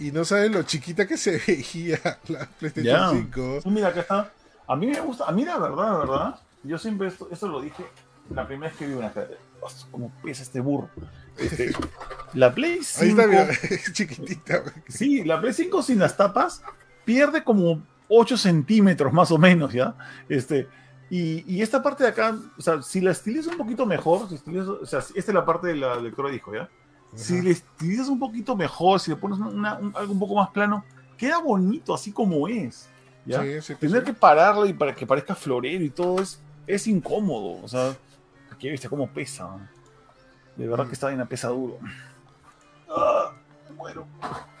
Y, 0.00 0.10
no 0.10 0.24
sabes 0.24 0.50
lo 0.50 0.64
chiquita 0.64 1.06
que 1.06 1.16
se 1.16 1.40
veía 1.46 2.00
la 2.28 2.46
PlayStation 2.46 3.26
5. 3.32 3.60
Mira, 3.66 3.88
acá 3.88 4.00
está. 4.00 4.32
A 4.66 4.74
mí 4.74 4.88
me 4.88 5.00
gusta, 5.00 5.24
a 5.26 5.32
mí 5.32 5.44
la 5.44 5.58
verdad, 5.58 5.92
la 5.92 5.98
verdad, 5.98 6.40
yo 6.64 6.76
siempre 6.76 7.06
esto, 7.06 7.28
esto 7.30 7.46
lo 7.46 7.60
dije 7.60 7.84
la 8.34 8.46
primera 8.46 8.70
vez 8.70 8.78
que 8.78 8.86
vi 8.86 8.94
una 8.94 9.12
como 9.90 10.10
pesa 10.22 10.42
este 10.42 10.60
burro. 10.60 10.90
Este, 11.38 11.72
la 12.34 12.54
Play 12.54 12.80
5. 12.82 13.20
Ahí 13.20 13.36
está, 13.36 13.92
chiquitita. 13.92 14.62
Sí, 14.88 15.24
la 15.24 15.40
Play 15.40 15.52
5 15.52 15.82
sin 15.82 15.98
las 15.98 16.16
tapas 16.16 16.62
pierde 17.04 17.44
como 17.44 17.82
8 18.08 18.36
centímetros 18.36 19.12
más 19.12 19.30
o 19.30 19.38
menos, 19.38 19.72
¿ya? 19.72 19.94
Este, 20.28 20.68
y, 21.08 21.62
esta 21.62 21.82
parte 21.82 22.04
de 22.04 22.10
acá, 22.10 22.36
o 22.58 22.60
sea, 22.60 22.82
si 22.82 23.00
la 23.00 23.12
estilizas 23.12 23.52
un 23.52 23.58
poquito 23.58 23.86
mejor, 23.86 24.28
si 24.28 24.58
o 24.58 24.86
sea, 24.86 25.00
esta 25.00 25.18
es 25.18 25.34
la 25.34 25.44
parte 25.44 25.68
de 25.68 25.76
la 25.76 25.96
lectura 25.96 26.28
de 26.28 26.34
disco, 26.34 26.54
¿ya? 26.54 26.68
Si 27.14 27.40
le 27.40 27.52
estilizas 27.52 28.08
un 28.08 28.18
poquito 28.18 28.56
mejor, 28.56 29.00
si 29.00 29.10
le 29.10 29.16
pones 29.16 29.40
algo 29.40 30.12
un 30.12 30.18
poco 30.18 30.34
más 30.34 30.50
plano, 30.50 30.84
queda 31.16 31.38
bonito 31.38 31.94
así 31.94 32.12
como 32.12 32.46
es. 32.48 32.88
¿ya? 33.24 33.42
Tener 33.78 34.04
que 34.04 34.12
pararlo 34.12 34.66
y 34.66 34.72
para 34.72 34.94
que 34.94 35.06
parezca 35.06 35.34
florero 35.34 35.82
y 35.82 35.90
todo 35.90 36.20
es, 36.20 36.40
es 36.66 36.86
incómodo. 36.86 37.62
O 37.62 37.68
sea, 37.68 37.96
aquí 38.52 38.68
viste 38.68 38.88
cómo 38.88 39.08
pesa. 39.08 39.48
De 40.56 40.66
verdad 40.66 40.86
que 40.86 40.92
esta 40.92 41.06
vaina 41.06 41.24
pesa 41.26 41.48
duro. 41.48 41.78
¡Ah! 42.88 43.32
muero. 43.76 44.06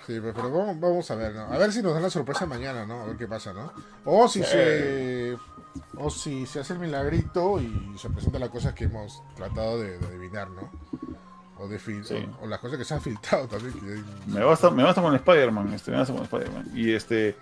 Sí, 0.06 0.20
pero 0.22 0.50
vamos, 0.52 1.10
a 1.10 1.16
ver, 1.16 1.34
¿no? 1.34 1.52
A 1.52 1.58
ver 1.58 1.72
si 1.72 1.82
nos 1.82 1.92
dan 1.92 2.02
la 2.02 2.10
sorpresa 2.10 2.46
mañana, 2.46 2.86
¿no? 2.86 3.00
A 3.02 3.06
ver 3.06 3.16
qué 3.16 3.26
pasa, 3.26 3.52
¿no? 3.52 3.72
O 4.04 4.28
si 4.28 4.42
se. 4.44 5.36
O 5.98 6.10
si 6.10 6.46
se 6.46 6.60
hace 6.60 6.74
el 6.74 6.78
milagrito 6.78 7.60
y 7.60 7.98
se 7.98 8.08
presenta 8.08 8.38
la 8.38 8.48
cosa 8.48 8.72
que 8.72 8.84
hemos 8.84 9.22
tratado 9.34 9.80
de, 9.80 9.96
adivinar, 9.96 10.48
¿no? 10.50 10.70
O, 11.58 11.66
de 11.66 11.76
o, 12.40 12.46
las 12.46 12.60
cosas 12.60 12.78
que 12.78 12.84
se 12.84 12.94
han 12.94 13.00
filtrado 13.00 13.48
también. 13.48 14.04
Me, 14.26 14.44
basta, 14.44 14.70
me 14.70 14.84
basta 14.84 15.02
con 15.02 15.12
Spider-Man, 15.14 15.72
este, 15.72 15.90
me 15.90 15.96
basta 15.96 16.14
con 16.14 16.22
Spider-Man. 16.22 16.70
Y 16.72 16.92
este. 16.92 17.34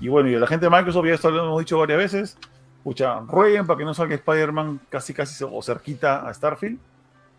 Y 0.00 0.08
bueno, 0.08 0.28
y 0.28 0.36
la 0.36 0.46
gente 0.46 0.66
de 0.66 0.70
Microsoft, 0.70 1.06
ya 1.06 1.14
esto 1.14 1.30
lo 1.30 1.44
hemos 1.44 1.58
dicho 1.58 1.78
varias 1.78 1.98
veces. 1.98 2.36
Escucha, 2.78 3.18
rueguen 3.20 3.66
para 3.66 3.78
que 3.78 3.84
no 3.84 3.94
salga 3.94 4.14
Spider-Man 4.14 4.80
casi 4.88 5.12
casi 5.12 5.42
o 5.44 5.60
cerquita 5.60 6.28
a 6.28 6.32
Starfield. 6.32 6.78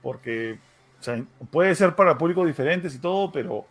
Porque 0.02 0.60
o 1.00 1.04
sea, 1.04 1.24
puede 1.52 1.74
ser 1.74 1.96
para 1.96 2.18
públicos 2.18 2.46
diferentes 2.46 2.94
y 2.96 3.00
todo, 3.00 3.32
pero 3.32 3.66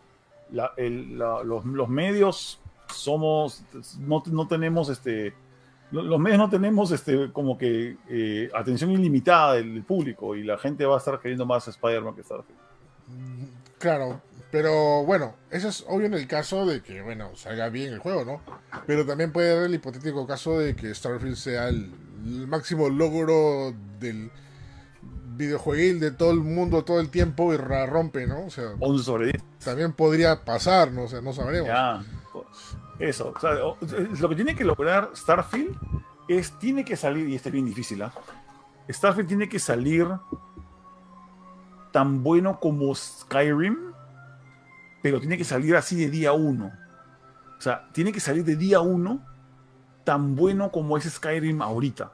los, 0.53 1.89
medios 1.89 2.59
somos, 2.93 3.63
no, 3.99 4.47
tenemos 4.47 4.89
este, 4.89 5.33
los 5.91 6.19
medios 6.19 6.39
no 6.39 6.49
tenemos 6.49 6.91
este, 6.91 7.31
como 7.31 7.57
que 7.57 7.97
eh, 8.09 8.49
atención 8.53 8.91
ilimitada 8.91 9.55
del, 9.55 9.83
público 9.83 10.35
y 10.35 10.43
la 10.43 10.57
gente 10.57 10.85
va 10.85 10.95
a 10.95 10.97
estar 10.99 11.19
queriendo 11.19 11.45
más 11.45 11.67
Spider-Man 11.67 12.15
que 12.15 12.23
Starfield. 12.23 12.59
Claro, 13.79 14.21
pero 14.53 15.03
bueno, 15.03 15.35
eso 15.49 15.67
es 15.67 15.83
obvio 15.87 16.05
en 16.05 16.13
el 16.13 16.27
caso 16.27 16.67
de 16.67 16.81
que, 16.83 17.01
bueno, 17.01 17.35
salga 17.35 17.69
bien 17.69 17.91
el 17.91 17.97
juego, 17.97 18.23
¿no? 18.23 18.41
Pero 18.85 19.03
también 19.03 19.31
puede 19.31 19.51
haber 19.51 19.65
el 19.65 19.73
hipotético 19.73 20.27
caso 20.27 20.59
de 20.59 20.75
que 20.75 20.93
Starfield 20.93 21.35
sea 21.35 21.69
el, 21.69 21.91
máximo 22.47 22.87
logro 22.87 23.73
del 23.99 24.29
videojueguil 25.35 25.99
de 25.99 26.11
todo 26.11 26.31
el 26.31 26.39
mundo 26.39 26.83
todo 26.83 26.99
el 26.99 27.09
tiempo 27.09 27.53
y 27.53 27.57
rompe, 27.57 28.27
¿no? 28.27 28.45
O 28.45 28.49
sea, 28.49 28.75
11 28.79 29.03
sobre 29.03 29.25
10 29.27 29.43
también 29.63 29.93
podría 29.93 30.43
pasar, 30.43 30.91
no, 30.91 31.07
sé, 31.07 31.21
no 31.21 31.33
sabremos. 31.33 31.69
eso, 32.99 33.33
lo 34.19 34.29
que 34.29 34.35
tiene 34.35 34.55
que 34.55 34.63
lograr 34.63 35.11
Starfield 35.15 35.75
es, 36.27 36.57
tiene 36.59 36.85
que 36.85 36.95
salir, 36.95 37.27
y 37.29 37.35
este 37.35 37.49
es 37.49 37.53
bien 37.53 37.65
difícil, 37.65 38.01
¿ah? 38.01 38.13
Starfield 38.89 39.27
tiene 39.27 39.49
que 39.49 39.59
salir 39.59 40.07
tan 41.91 42.23
bueno 42.23 42.59
como 42.59 42.93
Skyrim, 42.93 43.77
pero 45.01 45.19
tiene 45.19 45.37
que 45.37 45.43
salir 45.43 45.75
así 45.75 45.95
de 45.95 46.09
día 46.09 46.33
uno. 46.33 46.71
O 47.57 47.61
sea, 47.61 47.87
tiene 47.93 48.11
que 48.11 48.19
salir 48.19 48.43
de 48.43 48.55
día 48.57 48.81
uno 48.81 49.25
tan 50.03 50.35
bueno 50.35 50.71
como 50.71 50.97
es 50.97 51.05
Skyrim 51.05 51.61
ahorita. 51.61 52.11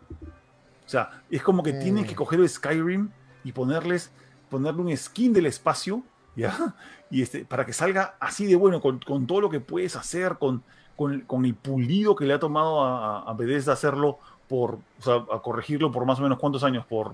O 0.90 0.92
sea, 0.92 1.22
es 1.30 1.44
como 1.44 1.62
que 1.62 1.72
tiene 1.72 2.04
que 2.04 2.16
coger 2.16 2.40
el 2.40 2.50
Skyrim 2.50 3.12
y 3.44 3.52
ponerles, 3.52 4.10
ponerle 4.50 4.82
un 4.82 4.98
skin 4.98 5.32
del 5.32 5.46
espacio, 5.46 6.02
¿ya? 6.36 6.74
y 7.12 7.22
este, 7.22 7.46
para 7.46 7.64
que 7.64 7.74
salga 7.74 8.16
así 8.20 8.48
de 8.48 8.56
bueno, 8.56 8.82
con, 8.82 9.00
todo 9.28 9.40
lo 9.40 9.52
que 9.52 9.60
puedes 9.60 9.96
hacer, 9.96 10.40
con, 10.40 10.64
con, 10.96 11.46
el 11.46 11.54
pulido 11.54 12.16
que 12.16 12.26
le 12.26 12.34
ha 12.34 12.40
tomado 12.40 12.84
a, 12.84 13.20
a 13.20 13.34
Bethesda 13.36 13.74
hacerlo 13.74 14.18
por, 14.48 14.80
o 15.00 15.04
sea, 15.04 15.18
a 15.32 15.40
corregirlo 15.44 15.92
por 15.92 16.08
más 16.08 16.18
o 16.18 16.24
menos 16.24 16.40
cuántos 16.40 16.64
años, 16.64 16.84
por 16.88 17.14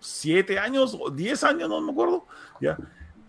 siete 0.00 0.58
años 0.58 0.96
o 0.98 1.10
diez 1.10 1.44
años, 1.44 1.68
no 1.68 1.78
me 1.82 1.92
acuerdo, 1.92 2.24
¿ya? 2.58 2.78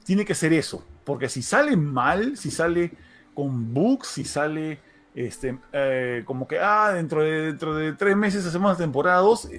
Tiene 0.06 0.24
que 0.24 0.36
ser 0.36 0.53
eso, 0.53 0.86
porque 1.03 1.28
si 1.28 1.41
sale 1.41 1.76
mal, 1.76 2.38
si 2.38 2.49
sale 2.49 2.94
con 3.34 3.74
bugs, 3.74 4.07
si 4.07 4.24
sale 4.24 4.80
este, 5.15 5.57
eh, 5.72 6.23
como 6.26 6.48
que, 6.48 6.60
ah, 6.60 6.91
dentro 6.94 7.22
de, 7.22 7.48
dentro 7.48 7.76
de 7.76 7.94
tres 7.94 8.15
meses 8.15 8.45
hacemos 8.45 8.72
la 8.72 8.77
temporada 8.77 9.19
2, 9.19 9.49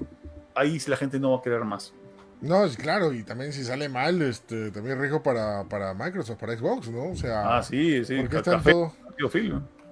ahí 0.55 0.79
la 0.87 0.97
gente 0.97 1.19
no 1.19 1.33
va 1.33 1.39
a 1.39 1.43
querer 1.43 1.65
más. 1.65 1.93
No, 2.41 2.67
claro, 2.77 3.13
y 3.13 3.23
también 3.23 3.53
si 3.53 3.65
sale 3.65 3.89
mal, 3.89 4.21
este, 4.21 4.71
también 4.71 5.01
riesgo 5.01 5.23
para, 5.23 5.65
para 5.65 5.95
Microsoft, 5.95 6.39
para 6.39 6.57
Xbox, 6.57 6.89
¿no? 6.91 7.11
O 7.11 7.17
sea, 7.17 7.57
ah, 7.57 7.63
sí, 7.63 8.05
sí, 8.05 8.17
porque 8.21 8.37
están 8.37 8.63
todo... 8.63 8.93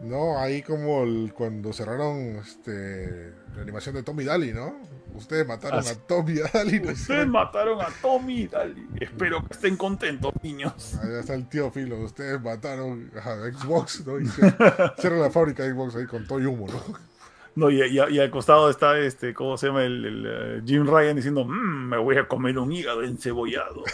¿no? 0.03 0.39
ahí 0.39 0.63
como 0.63 1.05
el, 1.05 1.33
cuando 1.33 1.73
cerraron 1.73 2.37
este, 2.37 3.33
la 3.55 3.63
animación 3.63 3.95
de 3.95 4.03
Tommy 4.03 4.25
Daly, 4.25 4.53
¿no? 4.53 4.77
Ustedes 5.15 5.47
mataron 5.47 5.87
a 5.87 5.95
Tommy 6.07 6.35
Daly. 6.35 6.81
Ustedes 6.81 7.27
mataron 7.27 7.81
a 7.81 7.89
Tommy 8.01 8.47
Daly. 8.47 8.87
Espero 9.01 9.47
que 9.47 9.55
estén 9.55 9.77
contentos, 9.77 10.33
niños. 10.43 10.99
Ahí 11.03 11.15
está 11.19 11.35
el 11.35 11.49
tío 11.49 11.71
Filo. 11.71 11.99
Ustedes 12.01 12.41
mataron 12.41 13.11
a 13.17 13.35
Xbox, 13.53 14.07
¿no? 14.07 14.19
Y 14.19 14.25
la 15.03 15.31
fábrica 15.31 15.63
de 15.63 15.73
Xbox 15.73 15.97
ahí 15.97 16.07
con 16.07 16.27
todo 16.27 16.41
y 16.41 16.47
humo, 16.47 16.67
¿no? 16.67 17.13
No, 17.55 17.71
y, 17.71 17.83
y, 17.83 17.99
al 17.99 18.31
costado 18.31 18.71
está 18.71 18.99
este, 18.99 19.35
¿cómo 19.35 19.59
se 19.59 19.67
llama? 19.67 19.85
El, 19.85 20.25
eh, 20.27 20.63
Jim 20.65 20.87
Ryan 20.87 21.17
diciendo, 21.17 21.45
mmm, 21.45 21.89
me 21.91 21.99
voy 21.99 22.17
a 22.17 22.27
comer 22.27 22.59
un 22.59 22.73
hígado 22.73 23.03
encebollado. 23.03 23.85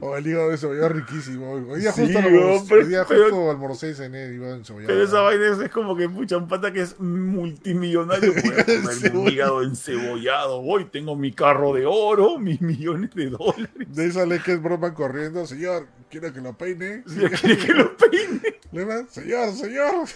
O 0.00 0.16
el 0.16 0.26
hígado 0.26 0.50
de 0.50 0.58
cebollado 0.58 0.88
riquísimo. 0.90 1.52
Hoy 1.52 1.80
día 1.80 1.92
justo, 1.92 2.74
hoy 2.74 2.84
día 2.86 3.04
justo 3.04 3.50
almorcé 3.50 3.90
ese 3.90 4.06
hígado 4.06 4.56
encebollado. 4.56 4.88
Pero 4.88 5.04
esa 5.04 5.20
vaina 5.20 5.64
es, 5.64 5.70
como 5.70 5.96
que 5.96 6.08
mucha 6.08 6.36
un 6.36 6.48
pata 6.48 6.72
que 6.72 6.82
es 6.82 6.98
multimillonario. 6.98 8.32
Comer 8.42 9.16
un 9.16 9.28
hígado 9.28 9.62
encebollado. 9.62 10.60
Hoy 10.60 10.86
tengo 10.86 11.16
mi 11.16 11.32
carro 11.32 11.74
de 11.74 11.86
oro, 11.86 12.38
mis 12.40 12.60
millones 12.60 13.10
de 13.14 13.30
dólares. 13.30 13.68
De 13.88 14.06
esa 14.06 14.26
ley 14.26 14.40
que 14.40 14.52
es 14.52 14.62
broma 14.62 14.94
corriendo, 14.94 15.46
señor 15.46 15.86
quiero 16.12 16.32
que 16.32 16.40
lo 16.42 16.52
peine. 16.52 17.02
quiere 17.04 17.58
que 17.58 17.72
lo 17.72 17.96
peine. 17.96 18.60
señor, 19.08 19.52
señor. 19.54 20.06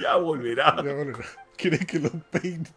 ya 0.00 0.16
volverá. 0.16 0.76
Ya 0.84 0.92
volverá. 0.92 1.24
Quiere 1.56 1.78
que 1.78 1.98
lo 1.98 2.10
peine. 2.30 2.68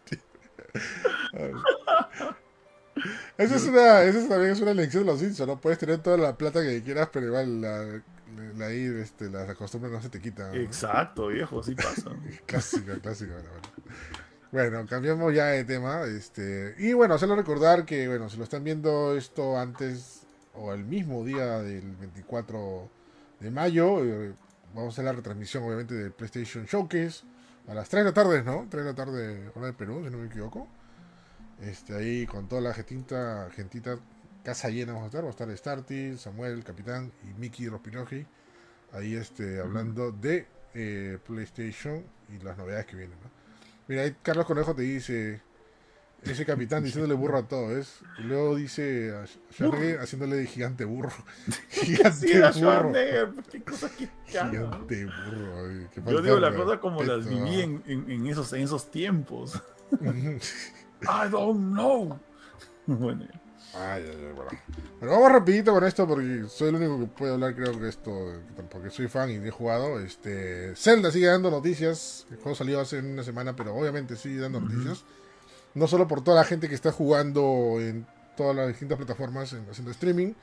Esa 3.38 3.56
es 3.56 3.64
una, 3.64 4.02
esa 4.02 4.28
también 4.28 4.52
es 4.52 4.60
una 4.60 4.74
lección 4.74 5.04
de 5.04 5.12
los 5.12 5.20
Simpsons, 5.20 5.48
¿no? 5.48 5.60
Puedes 5.60 5.78
tener 5.78 5.98
toda 5.98 6.16
la 6.16 6.36
plata 6.36 6.62
que 6.62 6.82
quieras, 6.82 7.08
pero 7.12 7.26
igual 7.26 7.60
la, 7.60 8.02
la, 8.56 8.70
este, 8.70 9.30
las 9.30 9.54
costumbres 9.56 9.92
no 9.92 10.02
se 10.02 10.08
te 10.08 10.20
quitan. 10.20 10.54
Exacto, 10.54 11.28
viejo, 11.28 11.60
así 11.60 11.74
pasa. 11.74 12.10
clásica, 12.46 12.98
clásica. 12.98 13.34
Bueno, 14.50 14.84
cambiamos 14.86 15.34
ya 15.34 15.46
de 15.46 15.64
tema. 15.64 16.02
Este, 16.04 16.74
y 16.78 16.92
bueno, 16.92 17.14
hacerlo 17.14 17.36
recordar 17.36 17.84
que, 17.84 18.06
bueno, 18.08 18.28
si 18.28 18.36
lo 18.36 18.44
están 18.44 18.64
viendo 18.64 19.16
esto 19.16 19.58
antes 19.58 20.26
o 20.54 20.72
el 20.72 20.84
mismo 20.84 21.24
día 21.24 21.60
del 21.60 21.96
24 21.96 22.90
de 23.40 23.50
mayo, 23.50 24.04
eh, 24.04 24.34
vamos 24.74 24.92
a 24.92 24.92
hacer 24.92 25.04
la 25.06 25.12
retransmisión, 25.12 25.64
obviamente, 25.64 25.94
del 25.94 26.12
PlayStation 26.12 26.66
Showcase 26.66 27.24
a 27.68 27.74
las 27.74 27.88
3 27.88 28.04
de 28.04 28.10
la 28.10 28.14
tarde, 28.14 28.42
¿no? 28.42 28.66
3 28.68 28.84
de 28.84 28.90
la 28.90 28.96
tarde, 28.96 29.50
hora 29.54 29.66
de 29.66 29.72
Perú, 29.72 30.02
si 30.04 30.10
no 30.10 30.18
me 30.18 30.26
equivoco. 30.26 30.68
Este, 31.62 31.94
ahí 31.94 32.26
con 32.26 32.48
toda 32.48 32.60
la 32.60 32.74
gentita, 32.74 33.48
gentita, 33.54 33.98
casa 34.42 34.68
llena 34.68 34.92
vamos 34.92 35.04
a 35.04 35.06
estar. 35.06 35.24
Va 35.24 35.28
a 35.28 35.30
estar 35.30 35.56
Starty, 35.56 36.16
Samuel, 36.16 36.64
Capitán 36.64 37.12
y 37.22 37.38
Mickey 37.38 37.68
Rospinoji. 37.68 38.26
Ahí 38.92 39.14
este, 39.14 39.60
hablando 39.60 40.10
de 40.10 40.46
eh, 40.74 41.18
PlayStation 41.26 42.04
y 42.28 42.42
las 42.42 42.58
novedades 42.58 42.86
que 42.86 42.96
vienen. 42.96 43.16
Mira, 43.86 44.02
ahí 44.02 44.16
Carlos 44.22 44.44
Conejo 44.46 44.74
te 44.74 44.82
dice, 44.82 45.40
ese 46.22 46.44
capitán 46.44 46.82
diciéndole 46.84 47.14
burro 47.14 47.38
a 47.38 47.48
todo, 47.48 47.76
¿es? 47.76 48.00
Y 48.18 48.22
luego 48.22 48.56
dice 48.56 49.14
a 49.14 50.02
haciéndole 50.02 50.36
de 50.36 50.46
gigante 50.46 50.84
burro. 50.84 51.12
gigante 51.70 52.40
burro. 52.60 52.92
gigante 54.26 55.06
burro. 55.06 56.10
Yo 56.10 56.22
digo 56.22 56.40
la 56.40 56.54
cosa 56.54 56.80
como 56.80 57.02
las 57.02 57.28
viví 57.28 57.60
en, 57.60 57.82
en, 57.86 58.26
esos, 58.26 58.52
en 58.52 58.62
esos 58.62 58.90
tiempos. 58.90 59.62
I 61.02 61.28
don't 61.30 61.72
know. 61.72 62.18
bueno. 62.86 63.26
Ay, 63.74 64.04
bueno. 64.34 64.50
Pero 65.00 65.12
vamos 65.12 65.32
rapidito 65.32 65.72
con 65.72 65.84
esto 65.84 66.06
porque 66.06 66.44
soy 66.48 66.68
el 66.68 66.74
único 66.74 67.00
que 67.00 67.06
puede 67.06 67.32
hablar, 67.32 67.54
creo 67.54 67.78
que 67.78 67.88
esto, 67.88 68.10
porque 68.70 68.90
soy 68.90 69.08
fan 69.08 69.30
y 69.30 69.34
he 69.36 69.50
jugado. 69.50 69.98
Este, 70.00 70.74
Zelda 70.76 71.10
sigue 71.10 71.26
dando 71.26 71.50
noticias. 71.50 72.26
El 72.30 72.36
juego 72.36 72.54
salió 72.54 72.80
hace 72.80 72.98
una 72.98 73.22
semana, 73.22 73.56
pero 73.56 73.74
obviamente 73.74 74.16
sigue 74.16 74.40
dando 74.40 74.60
noticias. 74.60 75.04
No 75.74 75.86
solo 75.86 76.06
por 76.06 76.22
toda 76.22 76.36
la 76.36 76.44
gente 76.44 76.68
que 76.68 76.74
está 76.74 76.92
jugando 76.92 77.78
en 77.80 78.06
todas 78.36 78.54
las 78.54 78.68
distintas 78.68 78.98
plataformas 78.98 79.52
en, 79.54 79.66
haciendo 79.70 79.90
streaming. 79.90 80.34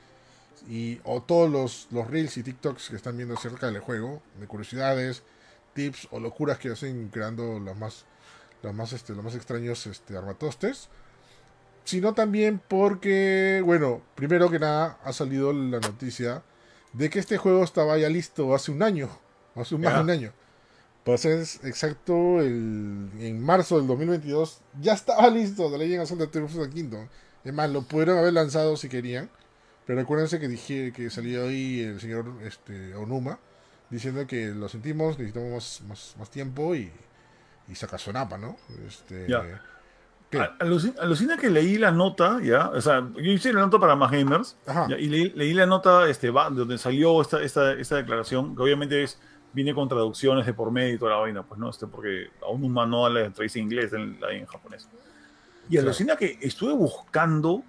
Y, 0.68 1.00
o 1.04 1.22
todos 1.22 1.48
los, 1.48 1.86
los 1.90 2.08
reels 2.08 2.36
y 2.36 2.42
TikToks 2.42 2.90
que 2.90 2.96
están 2.96 3.16
viendo 3.16 3.34
acerca 3.34 3.70
del 3.70 3.80
juego, 3.80 4.20
de 4.38 4.46
curiosidades, 4.46 5.22
tips 5.72 6.08
o 6.10 6.20
locuras 6.20 6.58
que 6.58 6.70
hacen 6.70 7.08
creando 7.08 7.60
las 7.60 7.76
más 7.76 8.04
los 8.62 8.74
más, 8.74 8.92
este, 8.92 9.14
los 9.14 9.24
más 9.24 9.34
extraños 9.34 9.86
este, 9.86 10.16
armatostes, 10.16 10.88
sino 11.84 12.14
también 12.14 12.60
porque, 12.68 13.62
bueno, 13.64 14.02
primero 14.14 14.50
que 14.50 14.58
nada 14.58 14.98
ha 15.04 15.12
salido 15.12 15.52
la 15.52 15.80
noticia 15.80 16.42
de 16.92 17.10
que 17.10 17.18
este 17.18 17.38
juego 17.38 17.64
estaba 17.64 17.98
ya 17.98 18.08
listo 18.08 18.54
hace 18.54 18.70
un 18.70 18.82
año, 18.82 19.08
hace 19.54 19.76
más 19.76 19.94
de 19.94 20.00
un 20.00 20.10
año. 20.10 20.32
Pues 21.04 21.24
es 21.24 21.64
exacto, 21.64 22.40
el, 22.40 23.10
en 23.18 23.40
marzo 23.42 23.78
del 23.78 23.86
2022 23.86 24.60
ya 24.80 24.92
estaba 24.92 25.28
listo 25.30 25.70
The 25.70 25.78
Legend 25.78 26.02
of 26.02 26.08
Zelda 26.08 26.26
Tears 26.30 26.54
of 26.54 26.68
the 26.68 26.70
Kingdom. 26.70 27.08
Es 27.42 27.54
más, 27.54 27.70
lo 27.70 27.82
pudieron 27.82 28.18
haber 28.18 28.34
lanzado 28.34 28.76
si 28.76 28.88
querían, 28.88 29.30
pero 29.86 30.00
acuérdense 30.00 30.38
que 30.38 30.46
dije 30.46 30.92
que 30.92 31.08
salió 31.08 31.44
ahí 31.44 31.80
el 31.80 32.00
señor 32.00 32.26
este, 32.44 32.94
Onuma 32.94 33.38
diciendo 33.88 34.26
que 34.26 34.48
lo 34.48 34.68
sentimos, 34.68 35.18
necesitamos 35.18 35.82
más, 35.88 36.14
más 36.18 36.30
tiempo 36.30 36.74
y 36.74 36.92
y 37.68 37.74
Sakazonapa, 37.74 38.38
¿no? 38.38 38.56
Este, 38.86 39.26
Alucina, 41.00 41.36
que 41.36 41.50
leí 41.50 41.76
la 41.76 41.90
nota, 41.90 42.40
ya, 42.40 42.68
o 42.68 42.80
sea, 42.80 43.00
yo 43.16 43.32
hice 43.32 43.52
la 43.52 43.60
nota 43.60 43.80
para 43.80 43.96
más 43.96 44.12
gamers, 44.12 44.56
y 44.96 45.08
leí, 45.08 45.54
la 45.54 45.66
nota 45.66 46.08
este, 46.08 46.30
va, 46.30 46.50
donde 46.50 46.78
salió 46.78 47.20
esta, 47.20 47.42
esta, 47.42 47.72
esta 47.72 47.96
declaración, 47.96 48.54
que 48.54 48.62
obviamente 48.62 49.02
es, 49.02 49.18
viene 49.52 49.74
con 49.74 49.88
traducciones 49.88 50.46
de 50.46 50.54
por 50.54 50.70
medio 50.70 50.94
y 50.94 50.98
toda 50.98 51.12
la 51.12 51.16
vaina, 51.18 51.42
pues 51.42 51.58
no, 51.58 51.68
este, 51.68 51.88
porque 51.88 52.28
aún 52.42 52.62
un 52.62 52.72
manual 52.72 53.14
la 53.14 53.30
traduce 53.30 53.58
en 53.58 53.64
inglés, 53.64 53.92
en, 53.92 54.18
en 54.30 54.46
japonés. 54.46 54.88
Y 55.68 55.78
alucina 55.78 56.16
que 56.16 56.38
estuve 56.40 56.72
buscando 56.72 57.64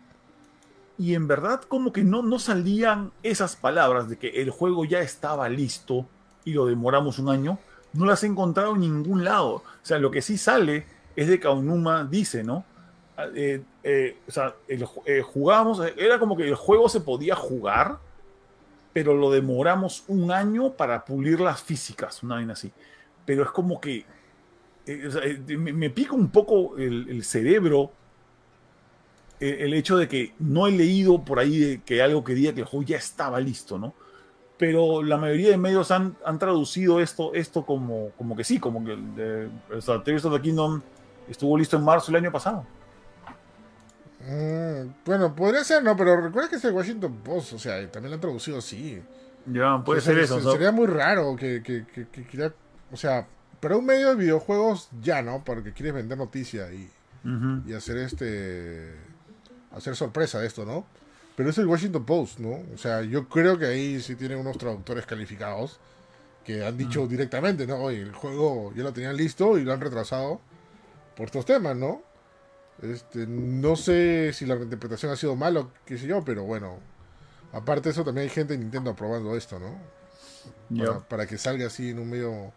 y 0.98 1.16
en 1.16 1.28
verdad 1.28 1.62
como 1.62 1.92
que 1.92 2.04
no, 2.04 2.22
no 2.22 2.38
salían 2.38 3.12
esas 3.24 3.56
palabras 3.56 4.08
de 4.08 4.18
que 4.18 4.42
el 4.42 4.52
juego 4.52 4.86
ya 4.86 5.02
estaba 5.02 5.50
listo 5.50 6.06
y 6.46 6.54
lo 6.54 6.68
demoramos 6.68 7.18
un 7.18 7.30
año 7.30 7.58
no 7.94 8.06
las 8.06 8.24
he 8.24 8.28
encontrado 8.28 8.76
en 8.76 8.82
ningún 8.82 9.24
lado. 9.24 9.56
O 9.56 9.64
sea, 9.84 10.00
lo 10.00 10.12
que 10.12 10.22
sí 10.22 10.38
sale 10.38 10.86
es 11.16 11.28
de 11.28 11.40
que 11.40 11.48
dice, 12.10 12.44
¿no? 12.44 12.66
Ah, 13.18 13.28
eh, 13.36 13.62
eh, 13.84 14.18
o 14.28 14.32
sea, 14.32 14.56
el, 14.68 14.86
eh, 15.06 15.22
jugábamos, 15.22 15.82
era 15.98 16.20
como 16.20 16.38
que 16.38 16.48
el 16.48 16.56
juego 16.56 16.88
se 16.88 17.02
podía 17.02 17.36
jugar, 17.36 17.98
pero 18.94 19.16
lo 19.16 19.32
demoramos 19.32 20.04
un 20.08 20.32
año 20.32 20.74
para 20.74 21.04
pulir 21.06 21.40
las 21.40 21.62
físicas, 21.62 22.24
una 22.24 22.36
vaina 22.36 22.54
así. 22.54 22.72
Pero 23.26 23.44
es 23.44 23.50
como 23.50 23.80
que 23.80 24.06
me, 24.86 25.90
pica 25.90 26.14
un 26.14 26.30
poco 26.30 26.78
el, 26.78 27.24
cerebro 27.24 27.92
el, 29.40 29.74
hecho 29.74 29.98
de 29.98 30.08
que 30.08 30.34
no 30.40 30.68
he 30.68 30.72
leído 30.72 31.24
por 31.24 31.40
ahí 31.40 31.82
que 31.86 32.02
algo 32.02 32.24
que 32.24 32.34
diga 32.34 32.54
que 32.54 32.62
el 32.62 32.66
juego 32.66 32.86
ya 32.86 32.98
estaba 32.98 33.40
listo, 33.40 33.78
¿no? 33.78 33.94
Pero 34.62 35.02
la 35.02 35.18
mayoría 35.18 35.50
de 35.50 35.58
medios 35.58 35.90
han, 35.90 36.16
han 36.24 36.38
traducido 36.38 37.00
esto, 37.00 37.34
esto 37.34 37.66
como, 37.66 38.12
como 38.16 38.36
que 38.36 38.44
sí, 38.44 38.60
como 38.60 38.86
que 38.86 38.94
el 38.94 39.16
de, 39.16 39.50
o 39.76 39.82
sea, 39.82 40.04
Tears 40.04 40.24
of 40.26 40.36
the 40.36 40.40
Kingdom 40.40 40.84
estuvo 41.28 41.58
listo 41.58 41.78
en 41.78 41.84
marzo 41.84 42.12
el 42.12 42.18
año 42.18 42.32
pasado. 42.32 42.64
Mm, 44.20 44.90
bueno, 45.04 45.36
podría 45.36 45.64
ser, 45.64 45.84
¿no? 45.84 45.98
Pero 45.98 46.22
recuerda 46.22 46.48
que 46.48 46.58
es 46.58 46.66
el 46.66 46.74
Washington 46.74 47.22
Post, 47.24 47.54
o 47.54 47.58
sea, 47.58 47.90
también 47.90 48.12
lo 48.12 48.16
han 48.18 48.22
traducido 48.22 48.60
así. 48.60 49.02
Ya, 49.48 49.82
puede 49.84 50.00
ser 50.00 50.20
eso. 50.20 50.40
Sería 50.52 50.72
muy 50.72 50.86
raro 50.86 51.36
que, 51.36 51.64
que, 51.64 51.88
que, 51.88 52.52
o 52.92 52.98
sea, 52.98 53.26
pero 53.60 53.80
un 53.80 53.86
medio 53.88 54.10
de 54.10 54.16
videojuegos 54.16 54.90
ya, 55.02 55.24
¿no? 55.24 55.44
Porque 55.44 55.74
quieres 55.74 55.96
vender 55.96 56.20
noticia 56.20 56.72
y, 56.72 56.88
y 57.66 57.74
hacer 57.74 57.98
este, 57.98 58.94
hacer 59.72 59.96
sorpresa 59.96 60.38
de 60.38 60.46
esto, 60.46 60.66
¿no? 60.66 60.86
Pero 61.42 61.50
es 61.50 61.58
el 61.58 61.66
Washington 61.66 62.06
Post, 62.06 62.38
¿no? 62.38 62.60
O 62.72 62.78
sea, 62.78 63.02
yo 63.02 63.28
creo 63.28 63.58
que 63.58 63.66
ahí 63.66 64.00
sí 64.00 64.16
tienen 64.16 64.38
unos 64.38 64.60
traductores 64.60 65.08
calificados 65.08 65.80
que 66.46 66.64
han 66.64 66.78
dicho 66.78 67.08
directamente, 67.08 67.66
¿no? 67.66 67.78
Oye, 67.78 68.00
el 68.00 68.14
juego 68.14 68.72
ya 68.76 68.84
lo 68.84 68.94
tenían 68.94 69.18
listo 69.18 69.58
y 69.58 69.64
lo 69.64 69.74
han 69.74 69.82
retrasado 69.82 70.40
por 71.18 71.26
estos 71.26 71.44
temas, 71.44 71.76
¿no? 71.76 72.04
Este, 72.84 73.26
no 73.26 73.76
sé 73.76 74.34
si 74.34 74.46
la 74.46 74.54
reinterpretación 74.54 75.12
ha 75.12 75.16
sido 75.16 75.36
mala 75.36 75.62
o 75.62 75.72
qué 75.84 75.98
sé 75.98 76.06
yo, 76.06 76.24
pero 76.24 76.44
bueno. 76.44 76.78
Aparte 77.54 77.90
de 77.90 77.94
eso, 77.94 78.06
también 78.06 78.26
hay 78.26 78.30
gente 78.30 78.54
en 78.54 78.60
Nintendo 78.60 78.92
aprobando 78.92 79.36
esto, 79.36 79.58
¿no? 79.58 79.80
Para, 80.78 81.00
para, 81.00 81.26
que 81.26 81.40
salga 81.40 81.66
así 81.66 81.90
en 81.90 81.98
un 81.98 82.08
medio 82.08 82.54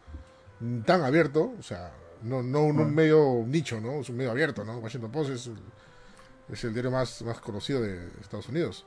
tan 0.85 1.03
abierto, 1.05 1.55
o 1.59 1.63
sea, 1.63 1.91
no, 2.23 2.43
no 2.43 2.67
en 2.67 2.81
un 2.81 2.95
medio 2.95 3.45
nicho, 3.47 3.81
¿no? 3.81 4.01
Es 4.01 4.11
un 4.11 4.19
medio 4.19 4.31
abierto, 4.31 4.63
¿no? 4.63 4.77
Washington 4.77 5.11
Post 5.11 5.31
es 5.31 5.51
es 6.49 6.65
el 6.65 6.73
diario 6.73 6.91
más, 6.91 7.23
más 7.23 7.41
conocido 7.41 7.81
de 7.81 8.09
Estados 8.21 8.49
Unidos. 8.49 8.85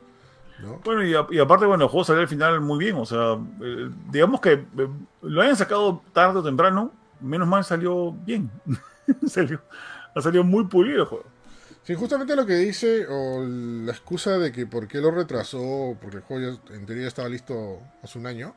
Bueno, 0.83 1.05
y, 1.05 1.13
aparte, 1.39 1.65
bueno, 1.65 1.83
el 1.83 1.89
juego 1.89 2.03
salió 2.03 2.21
al 2.21 2.27
final 2.27 2.61
muy 2.61 2.79
bien. 2.79 2.95
O 2.95 3.05
sea, 3.05 3.37
eh, 3.61 3.89
digamos 4.09 4.41
que 4.41 4.53
eh, 4.53 4.89
lo 5.21 5.41
hayan 5.41 5.55
sacado 5.55 6.01
tarde 6.13 6.39
o 6.39 6.43
temprano, 6.43 6.91
menos 7.21 7.47
mal 7.47 7.63
salió 7.63 8.11
bien. 8.11 8.49
salió, 9.27 9.61
ha 10.15 10.21
salido 10.21 10.43
muy 10.43 10.65
pulido 10.65 11.01
el 11.01 11.05
juego. 11.05 11.25
Sí, 11.83 11.95
justamente 11.95 12.35
lo 12.35 12.45
que 12.45 12.55
dice, 12.55 13.05
o 13.07 13.45
la 13.45 13.91
excusa 13.91 14.37
de 14.37 14.51
que 14.51 14.65
por 14.65 14.87
qué 14.87 14.99
lo 14.99 15.11
retrasó, 15.11 15.95
porque 16.01 16.17
el 16.17 16.23
juego 16.23 16.59
en 16.71 16.85
teoría 16.85 17.07
estaba 17.07 17.29
listo 17.29 17.79
hace 18.03 18.19
un 18.19 18.27
año, 18.27 18.53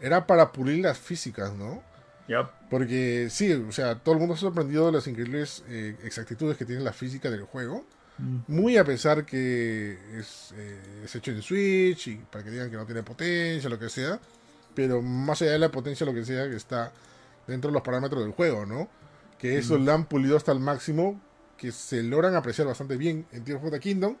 era 0.00 0.26
para 0.26 0.50
pulir 0.50 0.82
las 0.82 0.98
físicas, 0.98 1.54
¿no? 1.54 1.80
ya 2.26 2.50
Porque 2.68 3.28
sí, 3.30 3.52
o 3.52 3.70
sea, 3.70 3.94
todo 4.00 4.14
el 4.14 4.20
mundo 4.20 4.34
se 4.34 4.40
ha 4.40 4.48
sorprendido 4.48 4.86
de 4.86 4.92
las 4.92 5.06
increíbles 5.06 5.62
eh, 5.68 5.96
exactitudes 6.02 6.56
que 6.56 6.64
tiene 6.64 6.82
la 6.82 6.92
física 6.92 7.30
del 7.30 7.42
juego. 7.42 7.84
Muy 8.18 8.78
a 8.78 8.84
pesar 8.84 9.26
que 9.26 9.92
eh, 9.92 10.20
es, 11.04 11.14
hecho 11.14 11.30
en 11.30 11.42
Switch 11.42 12.08
y 12.08 12.16
para 12.16 12.42
que 12.42 12.50
digan 12.50 12.70
que 12.70 12.76
no 12.76 12.86
tiene 12.86 13.02
potencia, 13.02 13.68
lo 13.68 13.78
que 13.78 13.88
sea. 13.88 14.18
Pero 14.74 15.02
más 15.02 15.42
allá 15.42 15.52
de 15.52 15.58
la 15.58 15.70
potencia, 15.70 16.06
lo 16.06 16.14
que 16.14 16.24
sea, 16.24 16.48
que 16.48 16.56
está 16.56 16.92
dentro 17.46 17.70
de 17.70 17.74
los 17.74 17.82
parámetros 17.82 18.22
del 18.22 18.32
juego, 18.32 18.64
¿no? 18.64 18.88
Que 19.38 19.58
eso 19.58 19.76
lo 19.76 19.92
han 19.92 20.06
pulido 20.06 20.36
hasta 20.36 20.52
el 20.52 20.60
máximo, 20.60 21.20
que 21.58 21.72
se 21.72 22.02
logran 22.02 22.34
apreciar 22.34 22.66
bastante 22.66 22.96
bien 22.96 23.26
en 23.32 23.44
Tears 23.44 23.62
of 23.62 23.70
the 23.70 23.80
Kingdom. 23.80 24.16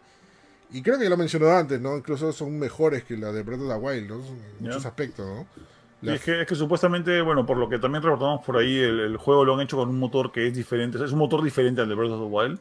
Y 0.70 0.82
creo 0.82 0.98
que 0.98 1.04
ya 1.04 1.10
lo 1.10 1.16
mencionó 1.16 1.50
antes, 1.50 1.80
¿no? 1.80 1.96
Incluso 1.96 2.32
son 2.32 2.58
mejores 2.58 3.04
que 3.04 3.16
la 3.16 3.32
de 3.32 3.42
Breath 3.42 3.60
of 3.60 3.68
the 3.68 3.76
Wild, 3.76 4.08
¿no? 4.08 4.16
En 4.16 4.64
muchos 4.64 4.84
aspectos, 4.84 5.26
¿no? 5.26 5.46
Es, 6.02 6.22
que, 6.22 6.42
es, 6.42 6.46
que, 6.46 6.54
supuestamente, 6.54 7.20
bueno, 7.22 7.46
por 7.46 7.56
lo 7.56 7.68
que 7.68 7.78
también 7.78 8.02
reportamos 8.02 8.44
por 8.44 8.58
ahí, 8.58 8.78
el, 8.78 9.16
juego 9.16 9.44
lo 9.44 9.54
han 9.54 9.60
hecho 9.62 9.76
con 9.76 9.88
un 9.88 9.98
motor 9.98 10.30
que 10.30 10.46
es 10.46 10.54
diferente. 10.54 11.02
es 11.02 11.12
un 11.12 11.18
motor 11.18 11.42
diferente 11.42 11.80
al 11.80 11.88
de 11.88 11.94
Breath 11.94 12.12
of 12.12 12.20
the 12.20 12.26
Wild. 12.26 12.60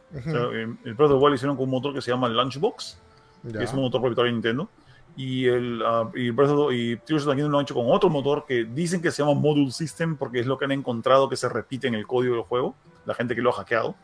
el 0.85 0.93
Breath 0.93 1.11
of 1.11 1.19
the 1.19 1.23
Wild 1.23 1.35
hicieron 1.35 1.55
con 1.57 1.65
un 1.65 1.71
motor 1.71 1.93
que 1.93 2.01
se 2.01 2.11
llama 2.11 2.29
Lunchbox, 2.29 2.97
que 3.51 3.63
es 3.63 3.73
un 3.73 3.81
motor 3.81 4.01
propietario 4.01 4.27
de 4.27 4.33
Nintendo. 4.33 4.69
y 5.17 5.47
el 5.47 5.81
uh, 5.81 6.11
y, 6.15 6.91
y 6.91 6.97
Tears 6.97 7.27
of 7.27 7.35
the 7.35 7.41
lo 7.41 7.57
han 7.57 7.63
hecho 7.63 7.75
con 7.75 7.85
otro 7.89 8.09
motor 8.09 8.45
que 8.47 8.63
dicen 8.63 9.01
que 9.01 9.11
se 9.11 9.21
llama 9.21 9.39
Module 9.39 9.71
System 9.71 10.17
porque 10.17 10.39
es 10.39 10.45
lo 10.45 10.57
que 10.57 10.65
han 10.65 10.71
encontrado 10.71 11.29
que 11.29 11.35
se 11.35 11.49
repite 11.49 11.87
en 11.87 11.95
el 11.95 12.07
código 12.07 12.35
del 12.35 12.43
juego, 12.43 12.75
la 13.05 13.13
gente 13.13 13.35
que 13.35 13.41
lo 13.41 13.49
ha 13.49 13.53
hackeado. 13.53 13.95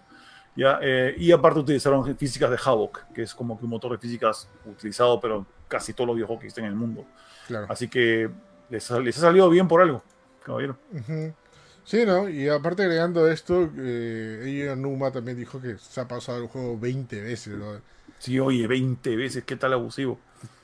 ¿ya? 0.56 0.80
Eh, 0.82 1.16
y 1.18 1.32
aparte 1.32 1.60
utilizaron 1.60 2.18
físicas 2.18 2.50
de 2.50 2.60
Havoc, 2.64 3.06
que 3.14 3.24
es 3.24 3.34
como 3.34 3.58
que 3.58 3.64
un 3.64 3.72
motor 3.72 3.92
de 3.92 3.98
físicas 3.98 4.50
utilizado, 4.66 5.20
pero 5.22 5.46
casi 5.70 5.94
todos 5.94 6.08
los 6.08 6.16
videojuegos 6.16 6.42
que 6.42 6.48
existen 6.48 6.66
en 6.66 6.72
el 6.72 6.78
mundo. 6.78 7.06
Claro. 7.48 7.68
Así 7.70 7.88
que 7.88 8.30
les, 8.72 8.90
les, 8.90 9.18
ha 9.18 9.22
salido 9.22 9.50
bien 9.50 9.68
por 9.68 9.82
algo, 9.82 10.02
caballero. 10.44 10.78
Sí, 11.84 12.06
¿no? 12.06 12.30
Y 12.30 12.48
aparte 12.48 12.84
agregando 12.84 13.28
esto, 13.28 13.70
eh, 13.78 14.44
ella 14.46 14.76
Numa 14.76 15.12
también 15.12 15.38
dijo 15.38 15.62
que 15.62 15.78
se 15.78 16.00
ha 16.00 16.08
pasado 16.08 16.42
el 16.42 16.48
juego 16.48 16.80
20 16.80 17.22
veces, 17.22 17.58
¿no? 17.58 17.82
Sí, 18.20 18.40
oye, 18.40 18.68
20 18.68 19.16
veces, 19.16 19.44
¿qué 19.44 19.56
tal 19.56 19.74
abusivo? 19.74 20.20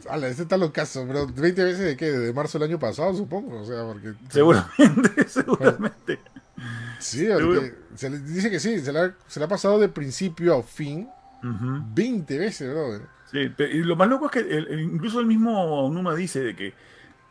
Ala, 0.09 0.27
ese 0.27 0.45
tal 0.45 0.71
caso, 0.71 1.05
pero 1.07 1.27
20 1.27 1.63
veces 1.63 1.79
de 1.79 1.97
qué, 1.97 2.11
de 2.11 2.33
marzo 2.33 2.59
del 2.59 2.69
año 2.69 2.79
pasado, 2.79 3.13
supongo, 3.15 3.61
o 3.61 3.65
sea, 3.65 3.83
porque... 3.83 4.13
Seguramente, 4.29 5.23
seguramente. 5.27 6.19
Sí, 6.99 7.27
se 7.95 8.09
le 8.09 8.19
dice 8.19 8.49
que 8.49 8.59
sí, 8.59 8.79
se 8.79 8.91
le, 8.91 8.99
ha, 8.99 9.47
pasado 9.47 9.79
de 9.79 9.89
principio 9.89 10.55
a 10.55 10.63
fin 10.63 11.07
20 11.41 12.37
veces, 12.39 12.71
brother. 12.71 13.01
Sí, 13.31 13.51
y 13.71 13.83
lo 13.83 13.95
más 13.95 14.07
loco 14.07 14.27
es 14.27 14.31
que 14.31 14.81
incluso 14.81 15.19
el 15.19 15.25
mismo 15.25 15.89
Numa 15.91 16.15
dice 16.15 16.39
de 16.39 16.55
que 16.55 16.73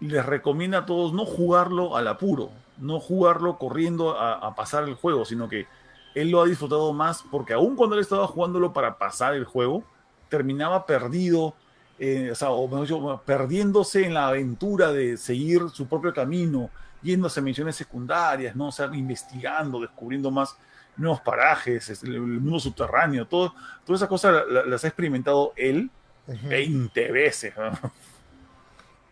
les 0.00 0.24
recomienda 0.24 0.78
a 0.78 0.86
todos 0.86 1.12
no 1.12 1.24
jugarlo 1.24 1.96
al 1.96 2.08
apuro, 2.08 2.50
no 2.78 3.00
jugarlo 3.00 3.58
corriendo 3.58 4.18
a, 4.18 4.34
a 4.34 4.54
pasar 4.54 4.84
el 4.84 4.94
juego, 4.94 5.24
sino 5.24 5.48
que 5.48 5.66
él 6.14 6.30
lo 6.30 6.42
ha 6.42 6.46
disfrutado 6.46 6.92
más 6.92 7.24
porque 7.30 7.52
aún 7.52 7.76
cuando 7.76 7.94
él 7.94 8.02
estaba 8.02 8.26
jugándolo 8.26 8.72
para 8.72 8.96
pasar 8.98 9.34
el 9.34 9.44
juego, 9.44 9.84
terminaba 10.28 10.86
perdido, 10.86 11.54
eh, 11.98 12.30
o 12.32 12.34
sea, 12.34 12.50
o 12.50 12.68
mejor 12.68 13.20
perdiéndose 13.24 14.04
en 14.04 14.14
la 14.14 14.28
aventura 14.28 14.92
de 14.92 15.16
seguir 15.16 15.68
su 15.72 15.86
propio 15.86 16.12
camino, 16.12 16.70
yéndose 17.02 17.40
a 17.40 17.42
misiones 17.42 17.76
secundarias, 17.76 18.56
¿no? 18.56 18.68
O 18.68 18.72
sea, 18.72 18.86
investigando, 18.94 19.80
descubriendo 19.80 20.30
más 20.30 20.56
nuevos 20.96 21.20
parajes, 21.20 22.02
el, 22.02 22.20
mundo 22.20 22.58
subterráneo, 22.58 23.26
todo, 23.26 23.54
todas 23.84 24.00
esas 24.00 24.08
cosas 24.08 24.44
las 24.66 24.84
ha 24.84 24.88
experimentado 24.88 25.52
él 25.56 25.90
20 26.26 27.12
veces. 27.12 27.54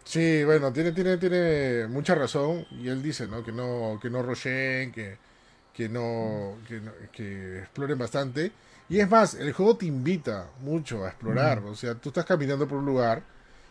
Sí, 0.05 0.45
bueno, 0.45 0.73
tiene, 0.73 0.93
tiene, 0.93 1.17
tiene 1.17 1.87
mucha 1.89 2.15
razón 2.15 2.67
y 2.71 2.89
él 2.89 3.03
dice, 3.03 3.27
¿no? 3.27 3.43
Que 3.43 3.53
no, 3.53 3.99
que 4.01 4.11
no 4.11 4.23
que, 4.33 5.19
que 5.73 5.89
no, 5.89 6.59
que, 6.69 6.83
que 7.13 7.59
exploren 7.61 7.99
bastante. 7.99 8.53
Y 8.89 9.01
es 9.01 9.09
más, 9.11 9.35
el 9.35 9.53
juego 9.53 9.77
te 9.77 9.87
invita 9.87 10.51
mucho 10.61 11.05
a 11.05 11.09
explorar. 11.09 11.61
O 11.61 11.75
sea, 11.75 11.95
tú 11.95 12.11
estás 12.11 12.27
caminando 12.27 12.69
por 12.69 12.79
un 12.79 12.87
lugar 12.87 13.25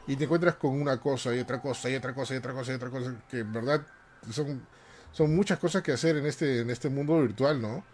y 0.08 0.16
te 0.18 0.26
encuentras 0.26 0.56
con 0.56 0.72
una 0.82 1.00
cosa 1.00 1.36
y 1.36 1.40
otra 1.40 1.62
cosa 1.62 1.90
y 1.90 1.96
otra 1.96 2.14
cosa 2.16 2.34
y 2.36 2.38
otra 2.38 2.54
cosa 2.54 2.72
y 2.74 2.76
otra 2.76 2.90
cosa, 2.90 3.16
que 3.30 3.40
en 3.40 3.54
verdad 3.54 3.86
son, 4.32 4.68
son 5.12 5.36
muchas 5.36 5.60
cosas 5.60 5.84
que 5.84 5.94
hacer 5.94 6.18
en 6.18 6.26
este, 6.26 6.62
en 6.62 6.70
este 6.72 6.90
mundo 6.90 7.22
virtual, 7.22 7.62
¿no? 7.62 7.86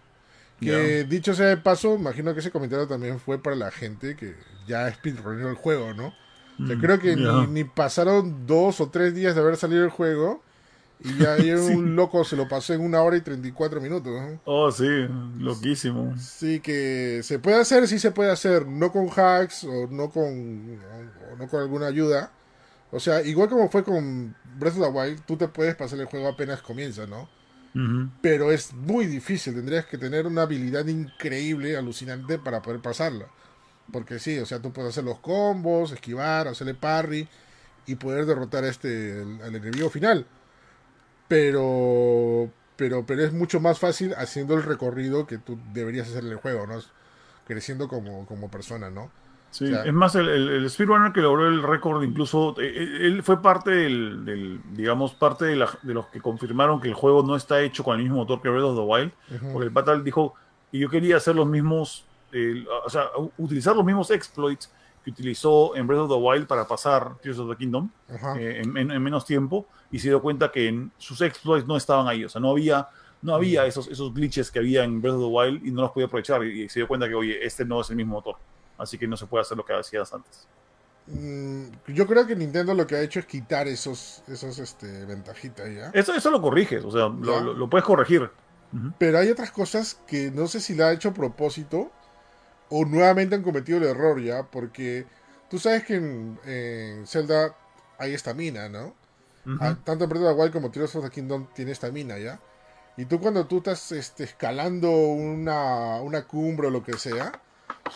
Que 0.62 1.06
dicho 1.06 1.34
sea 1.34 1.48
de 1.48 1.58
paso, 1.58 1.96
imagino 1.96 2.34
que 2.34 2.42
ese 2.42 2.52
comentario 2.52 2.88
también 2.88 3.20
fue 3.20 3.42
para 3.42 3.56
la 3.56 3.72
gente 3.72 4.16
que 4.16 4.36
ya 4.68 4.92
speedrunner 4.94 5.48
el 5.48 5.56
juego, 5.56 5.94
¿no? 5.94 6.16
O 6.62 6.68
sea, 6.68 6.76
mm, 6.76 6.82
creo 6.82 7.00
que 7.00 7.16
ni, 7.16 7.48
ni, 7.48 7.64
pasaron 7.64 8.46
dos 8.46 8.82
o 8.82 8.90
tres 8.90 9.14
días 9.16 9.36
de 9.36 9.42
haber 9.42 9.56
salido 9.56 9.84
el 9.84 9.90
juego 9.90 10.42
y 11.02 11.18
ya 11.18 11.38
un 11.74 11.96
loco 11.96 12.24
se 12.24 12.36
lo 12.36 12.48
pasó 12.48 12.74
en 12.74 12.82
una 12.82 13.02
hora 13.02 13.18
y 13.18 13.22
34 13.22 13.80
minutos. 13.82 14.14
Oh, 14.46 14.72
sí, 14.72 15.08
loquísimo. 15.38 16.16
Sí, 16.18 16.60
que 16.60 17.22
se 17.24 17.40
puede 17.40 17.60
hacer, 17.60 17.88
sí 17.88 18.00
se 18.00 18.12
puede 18.12 18.32
hacer, 18.32 18.68
no 18.68 18.92
con 18.92 19.10
hacks 19.10 19.64
o 19.64 19.88
no 19.88 20.10
con, 20.10 20.78
no 21.38 21.48
con 21.50 21.62
alguna 21.62 21.88
ayuda. 21.88 22.32
O 22.92 23.00
sea, 23.00 23.22
igual 23.22 23.50
como 23.50 23.70
fue 23.70 23.84
con 23.84 24.36
Breath 24.58 24.78
of 24.78 24.88
the 24.88 24.90
Wild, 24.90 25.22
tú 25.26 25.38
te 25.38 25.48
puedes 25.48 25.76
pasar 25.76 26.00
el 26.00 26.06
juego 26.06 26.28
apenas 26.28 26.62
comienza, 26.62 27.06
¿no? 27.06 27.30
Pero 28.22 28.52
es 28.52 28.74
muy 28.74 29.06
difícil, 29.06 29.54
tendrías 29.54 29.86
que 29.86 29.98
tener 29.98 30.28
una 30.28 30.42
habilidad 30.42 30.86
increíble, 30.88 31.78
alucinante 31.78 32.38
para 32.38 32.62
poder 32.62 32.82
pasarla. 32.82 33.28
Porque 33.92 34.20
sí, 34.20 34.38
o 34.40 34.46
sea, 34.46 34.62
tú 34.62 34.72
puedes 34.72 34.90
hacer 34.90 35.04
los 35.04 35.20
combos, 35.20 35.92
esquivar, 35.92 36.48
hacerle 36.48 36.74
parry 36.74 37.28
y 37.86 37.96
poder 37.96 38.26
derrotar 38.26 38.64
este 38.66 39.22
al 39.44 39.56
enemigo 39.56 39.90
final 39.90 40.26
pero 41.30 42.50
pero 42.76 43.06
pero 43.06 43.24
es 43.24 43.32
mucho 43.32 43.62
más 43.62 43.80
fácil 43.80 44.14
haciendo 44.18 44.56
el 44.56 44.64
recorrido 44.64 45.26
que 45.26 45.38
tú 45.38 45.58
deberías 45.72 46.10
hacer 46.10 46.26
en 46.26 46.32
el 46.32 46.38
juego, 46.38 46.68
¿no? 46.68 46.80
Creciendo 47.46 47.88
como, 47.88 48.26
como 48.26 48.52
persona, 48.52 48.90
¿no? 48.90 49.10
Sí, 49.52 49.66
es 49.66 49.94
más, 49.94 50.14
el, 50.14 50.30
el, 50.30 50.70
speedrunner 50.70 51.12
que 51.12 51.22
logró 51.22 51.48
el 51.48 51.64
récord, 51.64 52.04
incluso 52.04 52.56
eh, 52.60 52.68
eh, 52.68 52.98
él 53.02 53.24
fue 53.24 53.42
parte 53.42 53.72
del, 53.72 54.62
digamos, 54.74 55.16
parte 55.16 55.46
de, 55.46 55.56
los 55.56 56.06
que 56.12 56.22
confirmaron 56.22 56.80
que 56.80 56.90
el 56.90 56.94
juego 56.94 57.24
no 57.24 57.36
está 57.36 57.60
hecho 57.62 57.84
con 57.84 57.98
el 57.98 58.04
mismo 58.04 58.18
motor 58.18 58.44
que 58.44 58.50
Breath 58.50 58.64
of 58.64 58.76
the 58.76 58.84
Wild, 58.84 59.12
porque 59.52 59.66
el 59.66 59.74
Patal 59.74 60.04
dijo, 60.04 60.36
y 60.72 60.78
yo 60.78 60.90
quería 60.90 61.18
hacer 61.18 61.36
los 61.36 61.48
mismos, 61.48 62.06
o 62.86 62.90
sea, 62.90 63.10
utilizar 63.38 63.76
los 63.76 63.86
mismos 63.86 64.12
exploits 64.12 64.70
que 65.04 65.12
utilizó 65.12 65.76
en 65.76 65.88
Breath 65.88 66.02
of 66.02 66.10
the 66.10 66.16
Wild 66.16 66.48
para 66.48 66.68
pasar 66.68 67.18
Tears 67.22 67.40
of 67.40 67.50
the 67.50 67.56
Kingdom 67.56 67.90
eh, 68.38 68.62
en, 68.64 68.74
menos 68.74 69.26
tiempo 69.26 69.66
y 69.92 70.00
se 70.00 70.10
dio 70.10 70.22
cuenta 70.22 70.52
que 70.52 70.68
en 70.68 70.92
sus 70.98 71.22
exploits 71.22 71.68
no 71.68 71.78
estaban 71.78 72.08
ahí, 72.08 72.26
o 72.26 72.30
sea, 72.30 72.42
no 72.42 72.52
había, 72.52 72.90
no 73.22 73.34
había 73.34 73.66
esos, 73.66 73.88
esos 73.88 74.14
glitches 74.14 74.52
que 74.52 74.60
había 74.60 74.84
en 74.84 75.02
Breath 75.02 75.16
of 75.16 75.22
the 75.22 75.28
Wild 75.28 75.66
y 75.66 75.72
no 75.72 75.82
los 75.82 75.92
podía 75.92 76.08
aprovechar 76.08 76.44
y, 76.44 76.68
se 76.70 76.80
dio 76.80 76.88
cuenta 76.88 77.08
que, 77.08 77.16
oye, 77.16 77.46
este 77.46 77.66
no 77.66 77.82
es 77.82 77.90
el 77.90 77.96
mismo 77.96 78.16
motor, 78.16 78.36
así 78.78 78.98
que 78.98 79.08
no 79.08 79.18
se 79.18 79.26
puede 79.26 79.42
hacer 79.42 79.58
lo 79.58 79.66
que 79.66 79.74
hacías 79.74 80.14
antes. 80.14 80.48
Mm, 81.08 81.70
yo 81.88 82.06
creo 82.06 82.28
que 82.28 82.36
Nintendo 82.36 82.74
lo 82.76 82.86
que 82.86 82.96
ha 82.96 83.02
hecho 83.02 83.20
es 83.20 83.26
quitar 83.26 83.68
esos, 83.68 84.22
esos 84.28 84.60
este, 84.60 85.06
ventajitas 85.06 85.74
ya. 85.74 85.90
Eso, 85.94 86.14
eso 86.14 86.30
lo 86.30 86.42
corriges, 86.42 86.84
o 86.86 86.92
sea, 86.92 87.08
lo, 87.08 87.54
lo, 87.54 87.70
puedes 87.70 87.86
corregir. 87.86 88.30
Pero 89.00 89.18
hay 89.18 89.30
otras 89.30 89.50
cosas 89.50 90.00
que 90.06 90.30
no 90.30 90.46
sé 90.46 90.60
si 90.60 90.76
la 90.76 90.90
ha 90.90 90.94
hecho 90.94 91.10
a 91.10 91.14
propósito 91.14 91.92
o 92.70 92.86
nuevamente 92.86 93.36
han 93.36 93.44
cometido 93.44 93.78
el 93.80 93.86
error 93.86 94.22
ya, 94.22 94.44
porque 94.44 95.06
tú 95.50 95.60
sabes 95.60 95.84
que 95.84 95.96
en, 95.96 97.06
Zelda 97.08 97.56
hay 97.98 98.14
estamina, 98.14 98.70
¿no? 98.70 98.96
Ah, 99.60 99.76
tanto 99.84 100.04
en 100.04 100.10
Breath 100.10 100.24
of 100.24 100.36
the 100.36 100.42
Wild 100.42 100.54
como 100.54 100.70
Tears 100.70 100.96
of 100.96 101.04
the 101.04 101.10
Kingdom 101.10 101.48
tiene 101.56 101.72
estamina, 101.72 102.20
¿ya? 102.20 102.40
Y 102.98 103.06
tú 103.06 103.20
cuando 103.20 103.48
tú 103.48 103.58
estás 103.60 103.92
este, 103.92 104.26
escalando 104.26 104.92
una, 104.92 106.02
una 106.02 106.28
cumbre 106.28 106.68
o 106.68 106.70
lo 106.70 106.84
que 106.84 106.98
sea, 106.98 107.42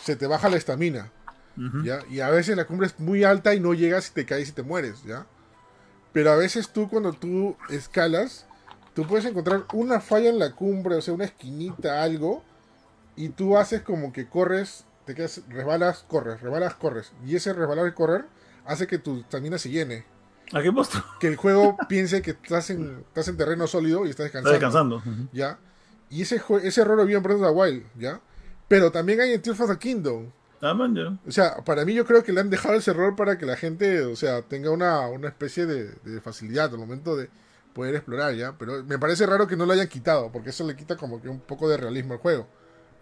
se 0.02 0.16
te 0.16 0.26
baja 0.26 0.48
la 0.48 0.56
estamina, 0.56 1.12
¿ya? 1.84 2.00
Y 2.10 2.20
a 2.20 2.30
veces 2.30 2.56
la 2.56 2.66
cumbre 2.66 2.88
es 2.88 2.98
muy 2.98 3.22
alta 3.22 3.54
y 3.54 3.60
no 3.60 3.74
llegas 3.74 4.08
y 4.08 4.14
te 4.14 4.26
caes 4.26 4.48
y 4.48 4.52
te 4.52 4.62
mueres, 4.62 5.04
¿ya? 5.04 5.26
Pero 6.12 6.32
a 6.32 6.36
veces 6.36 6.70
tú 6.70 6.88
cuando 6.88 7.12
tú 7.12 7.56
escalas, 7.68 8.46
tú 8.94 9.06
puedes 9.06 9.26
encontrar 9.26 9.64
una 9.72 10.00
falla 10.00 10.30
en 10.30 10.38
la 10.38 10.52
cumbre, 10.52 10.96
o 10.96 11.02
sea, 11.02 11.14
una 11.14 11.24
esquinita, 11.24 12.02
algo, 12.02 12.42
y 13.16 13.30
tú 13.30 13.56
haces 13.56 13.82
como 13.82 14.12
que 14.12 14.28
corres, 14.28 14.84
te 15.04 15.14
quedas, 15.14 15.42
resbalas, 15.48 16.04
corres, 16.08 16.40
resbalas, 16.40 16.74
corres. 16.74 17.12
Y 17.24 17.36
ese 17.36 17.52
resbalar 17.52 17.86
y 17.86 17.92
correr 17.92 18.26
hace 18.64 18.86
que 18.86 18.98
tu 18.98 19.20
estamina 19.20 19.58
se 19.58 19.70
llene. 19.70 20.04
¿A 20.52 20.62
qué 20.62 20.72
puesto? 20.72 21.02
Que 21.20 21.28
el 21.28 21.36
juego 21.36 21.76
piense 21.88 22.22
que 22.22 22.32
estás 22.32 22.70
en, 22.70 23.04
estás 23.08 23.28
en 23.28 23.36
terreno 23.36 23.66
sólido 23.66 24.06
y 24.06 24.10
estás 24.10 24.24
descansando. 24.24 24.54
Estás 24.54 25.04
descansando. 25.04 25.28
¿Ya? 25.32 25.58
Y 26.10 26.22
ese, 26.22 26.42
ese 26.62 26.80
error 26.80 26.96
lo 26.96 27.02
había 27.02 27.16
en 27.16 27.22
Breath 27.22 27.40
of 27.40 27.46
the 27.46 27.52
Wild, 27.52 27.84
¿ya? 27.98 28.20
Pero 28.68 28.92
también 28.92 29.20
hay 29.20 29.32
en 29.32 29.42
Tears 29.42 29.60
of 29.60 29.70
the 29.70 29.78
Kingdom. 29.78 30.30
Ah, 30.60 30.72
man, 30.72 31.20
O 31.26 31.30
sea, 31.30 31.56
para 31.64 31.84
mí 31.84 31.92
yo 31.92 32.06
creo 32.06 32.22
que 32.22 32.32
le 32.32 32.40
han 32.40 32.48
dejado 32.48 32.74
ese 32.76 32.92
error 32.92 33.16
para 33.16 33.36
que 33.36 33.44
la 33.44 33.56
gente, 33.56 34.02
o 34.02 34.16
sea, 34.16 34.42
tenga 34.42 34.70
una, 34.70 35.08
una 35.08 35.28
especie 35.28 35.66
de, 35.66 35.92
de 36.04 36.20
facilidad 36.22 36.72
al 36.72 36.78
momento 36.78 37.16
de 37.16 37.28
poder 37.74 37.94
explorar, 37.96 38.34
¿ya? 38.34 38.56
Pero 38.56 38.82
me 38.84 38.98
parece 38.98 39.26
raro 39.26 39.46
que 39.46 39.56
no 39.56 39.66
lo 39.66 39.72
hayan 39.72 39.88
quitado, 39.88 40.32
porque 40.32 40.50
eso 40.50 40.64
le 40.66 40.76
quita 40.76 40.96
como 40.96 41.20
que 41.20 41.28
un 41.28 41.40
poco 41.40 41.68
de 41.68 41.76
realismo 41.76 42.14
al 42.14 42.20
juego 42.20 42.46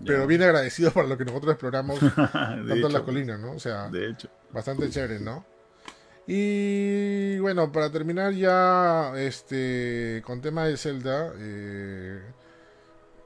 pero 0.05 0.27
bien 0.27 0.43
agradecido 0.43 0.91
por 0.91 1.09
lo 1.09 1.17
que 1.17 1.25
nosotros 1.25 1.53
exploramos 1.53 1.99
tanto 2.33 2.87
en 2.87 2.93
las 2.93 3.03
colinas, 3.03 3.41
¿no? 3.41 3.53
O 3.53 3.59
sea, 3.59 3.89
de 3.89 4.11
hecho. 4.11 4.29
bastante 4.53 4.89
chévere, 4.91 5.21
¿no? 5.21 5.45
Y 6.27 7.39
bueno, 7.39 7.73
para 7.73 7.91
terminar 7.91 8.33
ya 8.33 9.13
este 9.17 10.23
con 10.25 10.41
tema 10.41 10.65
de 10.67 10.77
Zelda, 10.77 11.33
eh, 11.37 12.21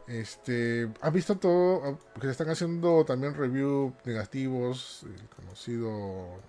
este, 0.06 0.88
¿has 1.00 1.12
visto 1.12 1.36
todo? 1.36 1.98
Que 2.14 2.22
se 2.22 2.30
están 2.30 2.48
haciendo 2.48 3.04
también 3.04 3.34
review 3.34 3.92
negativos, 4.04 5.04
el 5.04 5.28
conocido 5.28 6.40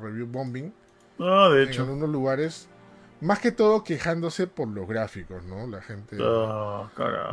review 0.00 0.26
bombing. 0.26 0.72
Ah, 1.18 1.50
de 1.52 1.64
hecho. 1.64 1.82
En 1.82 1.88
algunos 1.88 2.10
lugares. 2.10 2.68
Más 3.22 3.38
que 3.38 3.52
todo 3.52 3.84
quejándose 3.84 4.48
por 4.48 4.66
los 4.66 4.88
gráficos, 4.88 5.44
¿no? 5.44 5.68
La 5.68 5.80
gente 5.80 6.16
oh, 6.20 6.90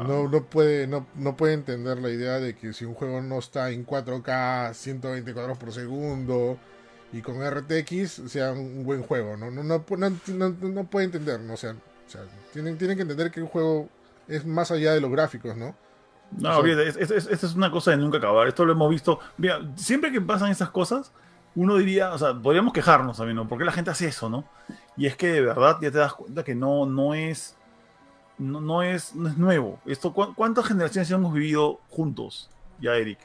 no, 0.08 0.30
no, 0.30 0.44
puede, 0.46 0.86
no, 0.86 1.08
no 1.16 1.36
puede 1.36 1.54
entender 1.54 1.98
la 1.98 2.12
idea 2.12 2.40
de 2.40 2.56
que 2.56 2.74
si 2.74 2.86
un 2.86 2.94
juego 2.94 3.22
no 3.22 3.40
está 3.40 3.72
en 3.72 3.88
4K, 3.88 4.76
120 4.76 5.34
cuadros 5.34 5.58
por 5.58 5.72
segundo 5.72 6.60
y 7.12 7.24
con 7.24 7.38
RTX 7.44 8.22
sea 8.28 8.52
un 8.52 8.84
buen 8.84 9.02
juego, 9.02 9.36
¿no? 9.36 9.50
No, 9.50 9.64
no, 9.64 9.84
no, 9.88 10.50
no 10.62 10.84
puede 10.84 11.06
entender, 11.06 11.40
¿no? 11.40 11.56
O 11.56 11.58
sea, 11.58 11.72
o 11.72 12.10
sea, 12.10 12.22
tienen, 12.54 12.78
tienen 12.78 12.96
que 12.96 13.02
entender 13.02 13.32
que 13.32 13.42
un 13.42 13.48
juego 13.48 13.90
es 14.28 14.46
más 14.46 14.70
allá 14.70 14.94
de 14.94 15.02
los 15.02 15.10
gráficos, 15.10 15.58
¿no? 15.58 15.76
No, 16.38 16.64
esta 16.64 16.84
es, 17.16 17.28
es, 17.28 17.56
una 17.56 17.72
cosa 17.72 17.90
de 17.90 17.98
nunca 17.98 18.20
acabar. 18.20 18.48
Esto 18.48 18.64
lo 18.64 18.74
hemos 18.74 18.92
visto. 18.92 19.20
Mira, 19.38 19.60
siempre 19.76 20.12
que 20.12 20.22
pasan 20.22 20.52
esas 20.52 20.70
cosas, 20.70 21.12
uno 21.56 21.78
diría, 21.78 22.14
o 22.14 22.18
sea, 22.18 22.34
podríamos 22.34 22.74
quejarnos 22.74 23.18
también, 23.18 23.36
¿no? 23.36 23.48
¿Por 23.48 23.58
qué 23.58 23.66
la 23.66 23.72
gente 23.72 23.92
hace 23.92 24.08
eso, 24.08 24.30
no? 24.30 24.46
Y 24.96 25.06
es 25.06 25.16
que 25.16 25.28
de 25.28 25.42
verdad 25.42 25.78
ya 25.82 25.92
te 25.92 25.98
das 25.98 26.14
cuenta 26.14 26.44
que 26.44 26.56
no, 26.56 26.86
no 26.86 27.14
es, 27.14 27.56
no, 28.38 28.62
no 28.62 28.84
es, 28.84 29.16
no 29.16 29.30
es 29.30 29.38
nuevo. 29.38 29.80
Esto, 29.86 30.14
¿Cuántas 30.14 30.66
generaciones 30.66 31.10
hemos 31.12 31.34
vivido 31.34 31.80
juntos, 31.90 32.50
ya, 32.80 32.96
Eric? 32.96 33.20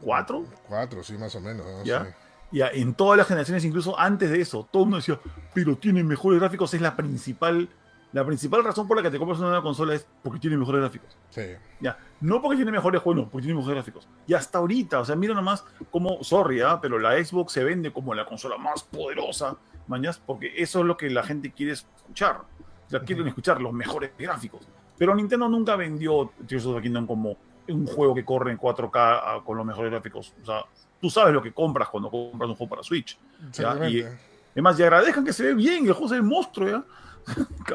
¿Cuatro? 0.00 0.44
Cuatro, 0.68 1.02
sí, 1.02 1.14
más 1.14 1.34
o 1.34 1.40
menos. 1.40 1.66
¿Ya? 1.84 2.14
Ya, 2.50 2.68
en 2.68 2.94
todas 2.94 3.18
las 3.18 3.26
generaciones, 3.26 3.64
incluso 3.64 3.98
antes 3.98 4.30
de 4.30 4.40
eso, 4.40 4.66
todo 4.70 4.84
el 4.84 4.86
mundo 4.86 4.96
decía, 4.98 5.20
pero 5.52 5.76
tiene 5.76 6.02
mejores 6.02 6.40
gráficos, 6.40 6.72
es 6.72 6.80
la 6.80 6.96
principal 6.96 7.68
la 8.12 8.24
principal 8.24 8.64
razón 8.64 8.88
por 8.88 8.96
la 8.96 9.02
que 9.02 9.10
te 9.10 9.18
compras 9.18 9.38
una 9.38 9.48
nueva 9.48 9.62
consola 9.62 9.94
es 9.94 10.06
porque 10.22 10.40
tiene 10.40 10.56
mejores 10.56 10.80
gráficos. 10.80 11.16
Sí. 11.30 11.42
Ya, 11.80 11.98
no 12.20 12.40
porque 12.40 12.56
tiene 12.56 12.72
mejores 12.72 13.02
juegos, 13.02 13.24
no, 13.24 13.30
porque 13.30 13.44
tiene 13.44 13.58
mejores 13.58 13.76
gráficos. 13.76 14.08
Y 14.26 14.34
hasta 14.34 14.58
ahorita, 14.58 15.00
o 15.00 15.04
sea, 15.04 15.14
mira 15.14 15.34
nomás 15.34 15.64
cómo, 15.90 16.22
sorry, 16.24 16.60
¿ah? 16.60 16.78
pero 16.80 16.98
la 16.98 17.22
Xbox 17.22 17.52
se 17.52 17.64
vende 17.64 17.92
como 17.92 18.14
la 18.14 18.24
consola 18.24 18.56
más 18.56 18.82
poderosa, 18.82 19.56
mañas, 19.86 20.20
porque 20.24 20.52
eso 20.56 20.80
es 20.80 20.86
lo 20.86 20.96
que 20.96 21.10
la 21.10 21.22
gente 21.22 21.52
quiere 21.52 21.72
escuchar. 21.72 22.42
O 22.86 22.90
sea, 22.90 23.00
quieren 23.00 23.28
escuchar 23.28 23.60
los 23.60 23.72
mejores 23.72 24.12
gráficos. 24.18 24.66
Pero 24.96 25.14
Nintendo 25.14 25.48
nunca 25.48 25.76
vendió 25.76 26.32
Tears 26.46 26.64
of 26.64 26.76
the 26.76 26.82
Kingdom 26.82 27.06
como 27.06 27.36
un 27.68 27.86
juego 27.86 28.14
que 28.14 28.24
corre 28.24 28.50
en 28.50 28.58
4K 28.58 28.90
ah, 28.94 29.40
con 29.44 29.58
los 29.58 29.66
mejores 29.66 29.90
gráficos. 29.90 30.32
O 30.42 30.46
sea, 30.46 30.64
tú 31.00 31.10
sabes 31.10 31.34
lo 31.34 31.42
que 31.42 31.52
compras 31.52 31.88
cuando 31.90 32.10
compras 32.10 32.48
un 32.48 32.56
juego 32.56 32.70
para 32.70 32.82
Switch. 32.82 33.18
¿ya? 33.52 33.88
Y, 33.88 34.04
además, 34.52 34.80
y 34.80 34.82
agradezcan 34.82 35.24
que 35.24 35.32
se 35.32 35.44
ve 35.44 35.54
bien, 35.54 35.86
el 35.86 35.92
juego 35.92 36.08
se 36.08 36.14
ve 36.14 36.22
monstruo, 36.22 36.68
¿ya? 36.68 36.84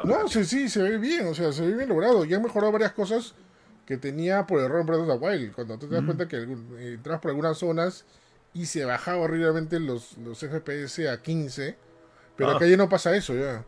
No, 0.04 0.28
sí, 0.28 0.46
sí, 0.46 0.70
se 0.70 0.82
ve 0.82 0.98
bien, 0.98 1.28
o 1.28 1.34
sea, 1.34 1.52
se 1.52 1.66
ve 1.66 1.76
bien 1.76 1.90
logrado. 1.90 2.26
Ya 2.26 2.38
han 2.38 2.44
mejorado 2.44 2.72
varias 2.72 2.94
cosas 2.94 3.36
que 3.86 3.98
tenía 3.98 4.48
por 4.48 4.60
error 4.60 4.82
en 4.82 4.86
Breath 4.88 5.02
of 5.02 5.08
the 5.08 5.26
Wild. 5.26 5.54
Cuando 5.54 5.78
te 5.78 5.88
das 5.88 6.04
cuenta 6.04 6.28
que 6.28 6.38
eh, 6.38 6.94
entras 6.94 7.20
por 7.20 7.32
algunas 7.32 7.58
zonas 7.58 8.06
y 8.54 8.66
se 8.66 8.86
bajaba 8.86 9.20
horriblemente 9.20 9.80
los, 9.80 10.18
los 10.18 10.40
FPS 10.40 11.08
a 11.10 11.22
15, 11.22 11.76
pero 12.36 12.52
ah. 12.52 12.56
acá 12.56 12.68
ya 12.68 12.78
no 12.78 12.90
pasa 12.90 13.16
eso 13.16 13.36
ya. 13.36 13.66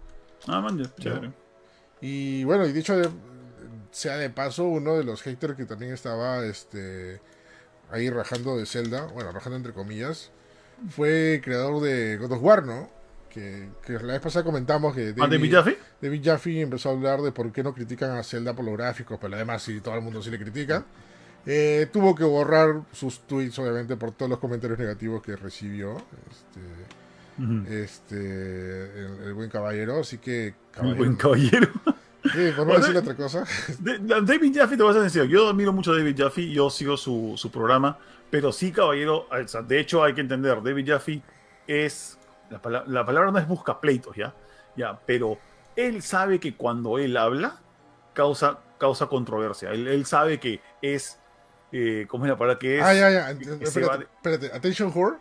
Ah, 0.47 0.61
man, 0.61 0.81
chévere. 0.99 1.31
Y 2.01 2.43
bueno, 2.43 2.65
y 2.65 2.71
dicho 2.71 2.93
sea 3.91 4.17
de 4.17 4.29
paso, 4.29 4.65
uno 4.65 4.97
de 4.97 5.05
los 5.05 5.21
haters 5.21 5.55
que 5.55 5.65
también 5.65 5.93
estaba 5.93 6.43
este 6.45 7.21
ahí 7.89 8.09
rajando 8.09 8.57
de 8.57 8.65
Zelda, 8.65 9.05
bueno, 9.05 9.31
rajando 9.31 9.55
entre 9.55 9.71
comillas, 9.71 10.31
fue 10.89 11.39
creador 11.43 11.81
de 11.81 12.17
God 12.17 12.33
of 12.33 12.43
War, 12.43 12.65
¿no? 12.65 12.89
Que, 13.35 13.93
la 14.01 14.13
vez 14.13 14.21
pasada 14.21 14.45
comentamos 14.45 14.95
que 14.95 15.13
David, 15.13 15.51
Jaffe? 15.51 15.77
David 16.01 16.21
Jaffe 16.23 16.61
empezó 16.61 16.89
a 16.89 16.93
hablar 16.93 17.21
de 17.21 17.31
por 17.31 17.51
qué 17.51 17.63
no 17.63 17.73
critican 17.73 18.11
a 18.11 18.23
Zelda 18.23 18.55
por 18.55 18.63
los 18.63 18.77
gráficos, 18.77 19.17
pero 19.19 19.35
además 19.35 19.61
si 19.61 19.81
todo 19.81 19.95
el 19.95 20.01
mundo 20.01 20.21
sí 20.21 20.29
le 20.29 20.39
critica. 20.39 20.85
Eh, 21.45 21.87
tuvo 21.91 22.15
que 22.15 22.23
borrar 22.23 22.81
sus 22.91 23.19
tweets, 23.27 23.59
obviamente, 23.59 23.97
por 23.97 24.11
todos 24.13 24.29
los 24.29 24.39
comentarios 24.39 24.79
negativos 24.79 25.21
que 25.21 25.35
recibió 25.35 25.97
este, 26.31 27.83
este 27.83 29.25
el, 29.25 29.33
buen 29.33 29.49
caballero. 29.49 29.99
Así 29.99 30.17
que. 30.17 30.55
El 30.81 30.95
buen 30.95 31.15
caballero. 31.15 31.69
Sí, 32.23 32.51
por 32.55 32.65
no 32.65 32.73
decir 32.79 32.97
otra 32.97 33.15
cosa. 33.15 33.43
David 33.79 34.57
Jaffe, 34.57 34.77
te 34.77 34.81
voy 34.81 34.95
a 34.95 34.99
decir, 34.99 35.23
yo 35.25 35.49
admiro 35.49 35.71
mucho 35.71 35.91
a 35.91 35.97
David 35.97 36.15
Jaffe, 36.17 36.49
yo 36.49 36.71
sigo 36.71 36.97
su, 36.97 37.33
su 37.37 37.51
programa, 37.51 37.99
pero 38.31 38.51
sí, 38.51 38.71
caballero, 38.71 39.27
de 39.67 39.79
hecho 39.79 40.03
hay 40.03 40.15
que 40.15 40.21
entender, 40.21 40.63
David 40.63 40.89
Jaffe 40.89 41.21
es 41.67 42.17
la, 42.49 43.05
palabra 43.05 43.31
no 43.31 43.39
es 43.39 43.47
busca 43.47 43.79
pleitos, 43.79 44.15
¿ya? 44.15 44.33
Ya, 44.75 44.99
pero 45.05 45.37
él 45.75 46.01
sabe 46.01 46.39
que 46.39 46.55
cuando 46.55 46.97
él 46.97 47.17
habla, 47.17 47.59
causa, 48.13 48.59
causa 48.77 49.07
controversia. 49.07 49.71
Él, 49.71 50.05
sabe 50.05 50.39
que 50.39 50.61
es. 50.81 51.19
Eh, 51.71 52.05
¿Cómo 52.07 52.25
es 52.25 52.29
la 52.29 52.37
palabra 52.37 52.59
que 52.59 52.77
es? 52.77 52.83
Ah, 52.83 52.93
ya, 52.93 53.09
ya. 53.09 53.31
Espérate, 53.31 54.03
espérate. 54.03 54.51
¿Attention 54.53 54.91
whore? 54.93 55.17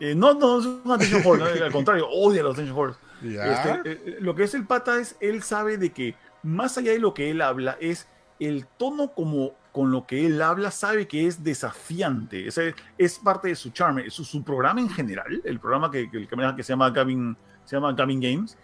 Eh, 0.00 0.14
no, 0.14 0.34
no, 0.34 0.58
no 0.58 0.60
es 0.60 0.66
un 0.66 0.92
attention 0.92 1.22
whore. 1.24 1.62
al 1.62 1.72
contrario, 1.72 2.08
odia 2.10 2.42
los 2.42 2.54
attention 2.54 2.76
whores. 2.76 2.96
Este, 3.22 3.92
eh, 3.92 4.16
lo 4.20 4.34
que 4.34 4.44
es 4.44 4.54
el 4.54 4.66
pata 4.66 4.98
es, 4.98 5.16
él 5.20 5.42
sabe 5.42 5.78
de 5.78 5.92
que 5.92 6.16
más 6.42 6.76
allá 6.76 6.92
de 6.92 6.98
lo 6.98 7.14
que 7.14 7.30
él 7.30 7.40
habla, 7.40 7.76
es 7.80 8.08
el 8.40 8.66
tono 8.66 9.12
como 9.12 9.54
con 9.72 9.90
lo 9.90 10.06
que 10.06 10.26
él 10.26 10.40
habla 10.42 10.70
sabe 10.70 11.08
que 11.08 11.26
es 11.26 11.42
desafiante. 11.42 12.46
Es, 12.46 12.60
es 12.98 13.18
parte 13.18 13.48
de 13.48 13.56
su 13.56 13.70
charme. 13.70 14.10
Su, 14.10 14.24
su, 14.24 14.44
programa 14.44 14.80
en 14.80 14.90
general, 14.90 15.40
el 15.44 15.58
programa 15.58 15.90
que, 15.90 16.10
que, 16.10 16.28
que 16.28 16.62
se 16.62 16.72
llama 16.72 16.90
Gavin, 16.90 17.36
se 17.64 17.76
llama 17.76 17.92
Gavin 17.94 18.20
Games, 18.20 18.56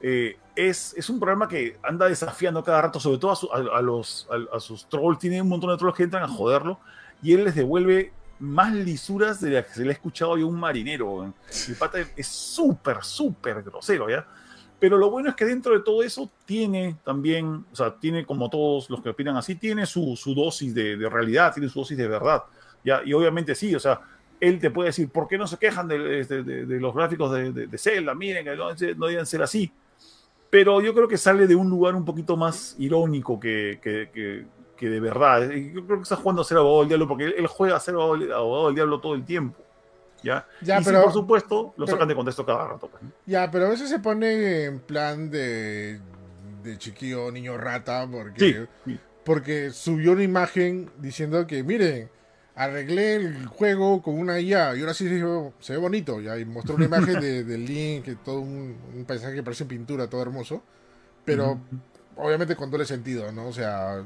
eh, 0.00 0.36
es, 0.54 0.94
es, 0.96 1.08
un 1.08 1.20
programa 1.20 1.48
que 1.48 1.76
anda 1.82 2.08
desafiando 2.08 2.62
cada 2.62 2.82
rato, 2.82 2.98
sobre 3.00 3.18
todo 3.18 3.52
a, 3.52 3.80
los, 3.80 4.28
a, 4.52 4.60
sus 4.60 4.88
trolls. 4.88 5.18
Tiene 5.18 5.40
un 5.40 5.48
montón 5.48 5.70
de 5.70 5.76
trolls 5.76 5.96
que 5.96 6.02
entran 6.02 6.24
a 6.24 6.28
joderlo 6.28 6.80
y 7.22 7.32
él 7.32 7.44
les 7.44 7.54
devuelve 7.54 8.12
más 8.40 8.72
lisuras 8.72 9.40
de 9.40 9.50
las 9.50 9.66
que 9.66 9.74
se 9.74 9.82
le 9.82 9.90
ha 9.90 9.92
escuchado 9.92 10.32
a 10.32 10.44
un 10.44 10.58
marinero. 10.58 11.32
El 11.68 11.74
pata 11.76 11.98
es 12.16 12.26
súper, 12.26 13.02
súper 13.02 13.62
grosero, 13.62 14.08
¿ya? 14.10 14.26
Pero 14.80 14.96
lo 14.96 15.10
bueno 15.10 15.30
es 15.30 15.34
que 15.34 15.44
dentro 15.44 15.72
de 15.72 15.80
todo 15.80 16.02
eso 16.02 16.30
tiene 16.44 16.96
también, 17.04 17.64
o 17.72 17.76
sea, 17.76 17.94
tiene 17.98 18.24
como 18.24 18.48
todos 18.48 18.88
los 18.88 19.02
que 19.02 19.08
opinan 19.08 19.36
así, 19.36 19.56
tiene 19.56 19.86
su, 19.86 20.14
su 20.16 20.34
dosis 20.34 20.72
de, 20.74 20.96
de, 20.96 21.08
realidad, 21.08 21.52
tiene 21.52 21.68
su 21.68 21.80
dosis 21.80 21.98
de 21.98 22.06
verdad. 22.06 22.44
¿ya? 22.84 23.02
Y 23.04 23.12
obviamente 23.12 23.54
sí, 23.56 23.74
o 23.74 23.80
sea, 23.80 24.00
él 24.40 24.60
te 24.60 24.70
puede 24.70 24.90
decir, 24.90 25.08
¿por 25.08 25.26
qué 25.26 25.36
no 25.36 25.46
se 25.46 25.56
quejan 25.56 25.88
de, 25.88 26.24
de 26.24 26.80
los 26.80 26.94
gráficos 26.94 27.32
de, 27.32 27.78
Zelda? 27.78 28.14
Miren, 28.14 28.46
no, 28.56 28.68
no 28.96 29.06
deben 29.06 29.26
ser 29.26 29.42
así. 29.42 29.72
Pero 30.50 30.80
yo 30.80 30.94
creo 30.94 31.08
que 31.08 31.18
sale 31.18 31.46
de 31.46 31.54
un 31.54 31.68
lugar 31.68 31.94
un 31.94 32.04
poquito 32.04 32.36
más 32.36 32.74
irónico 32.78 33.38
que, 33.38 33.78
que, 33.82 34.46
que, 34.76 34.88
de 34.88 35.00
verdad. 35.00 35.50
Yo 35.50 35.84
creo 35.84 35.98
que 35.98 36.02
está 36.02 36.16
jugando 36.16 36.42
a 36.42 36.44
ser 36.44 36.56
abogado 36.56 36.80
del 36.80 36.88
diablo 36.88 37.08
porque 37.08 37.24
él, 37.24 37.46
juega 37.46 37.76
a 37.76 37.80
ser 37.80 37.94
abogado 37.94 38.66
del 38.66 38.74
diablo 38.74 39.00
todo 39.00 39.14
el 39.14 39.24
tiempo. 39.24 39.58
¿Ya? 40.22 40.46
y 40.60 40.66
pero, 40.84 41.04
por 41.04 41.12
supuesto, 41.12 41.74
lo 41.76 41.86
sacan 41.86 42.08
de 42.08 42.14
contexto 42.14 42.44
cada 42.44 42.66
rato. 42.66 42.88
Pues, 42.88 43.02
ya, 43.26 43.50
pero 43.50 43.66
a 43.66 43.70
veces 43.70 43.88
se 43.88 43.98
pone 43.98 44.64
en 44.64 44.80
plan 44.80 45.30
de, 45.30 46.00
de 46.62 46.78
chiquillo, 46.78 47.30
niño 47.30 47.56
rata, 47.56 48.06
porque, 48.10 48.66
porque 49.24 49.70
subió 49.70 50.12
una 50.12 50.22
imagen 50.22 50.90
diciendo 50.98 51.46
que, 51.46 51.62
miren, 51.62 52.10
arreglé 52.54 53.14
el 53.14 53.46
juego 53.46 54.02
con 54.02 54.18
una 54.18 54.40
IA 54.40 54.74
y 54.76 54.80
ahora 54.80 54.94
sí 54.94 55.08
se 55.60 55.72
ve 55.72 55.78
bonito, 55.78 56.20
ya, 56.20 56.38
y 56.38 56.44
mostró 56.44 56.74
una 56.74 56.86
imagen 56.86 57.20
de, 57.20 57.44
del 57.44 57.64
Link, 57.64 58.08
todo 58.24 58.40
un, 58.40 59.04
paisaje 59.06 59.34
que 59.34 59.42
parece 59.42 59.64
pintura, 59.64 60.08
todo 60.08 60.22
hermoso, 60.22 60.62
pero 61.24 61.60
obviamente 62.16 62.56
con 62.56 62.70
doble 62.70 62.84
sentido, 62.84 63.30
¿no? 63.32 63.48
O 63.48 63.52
sea... 63.52 64.04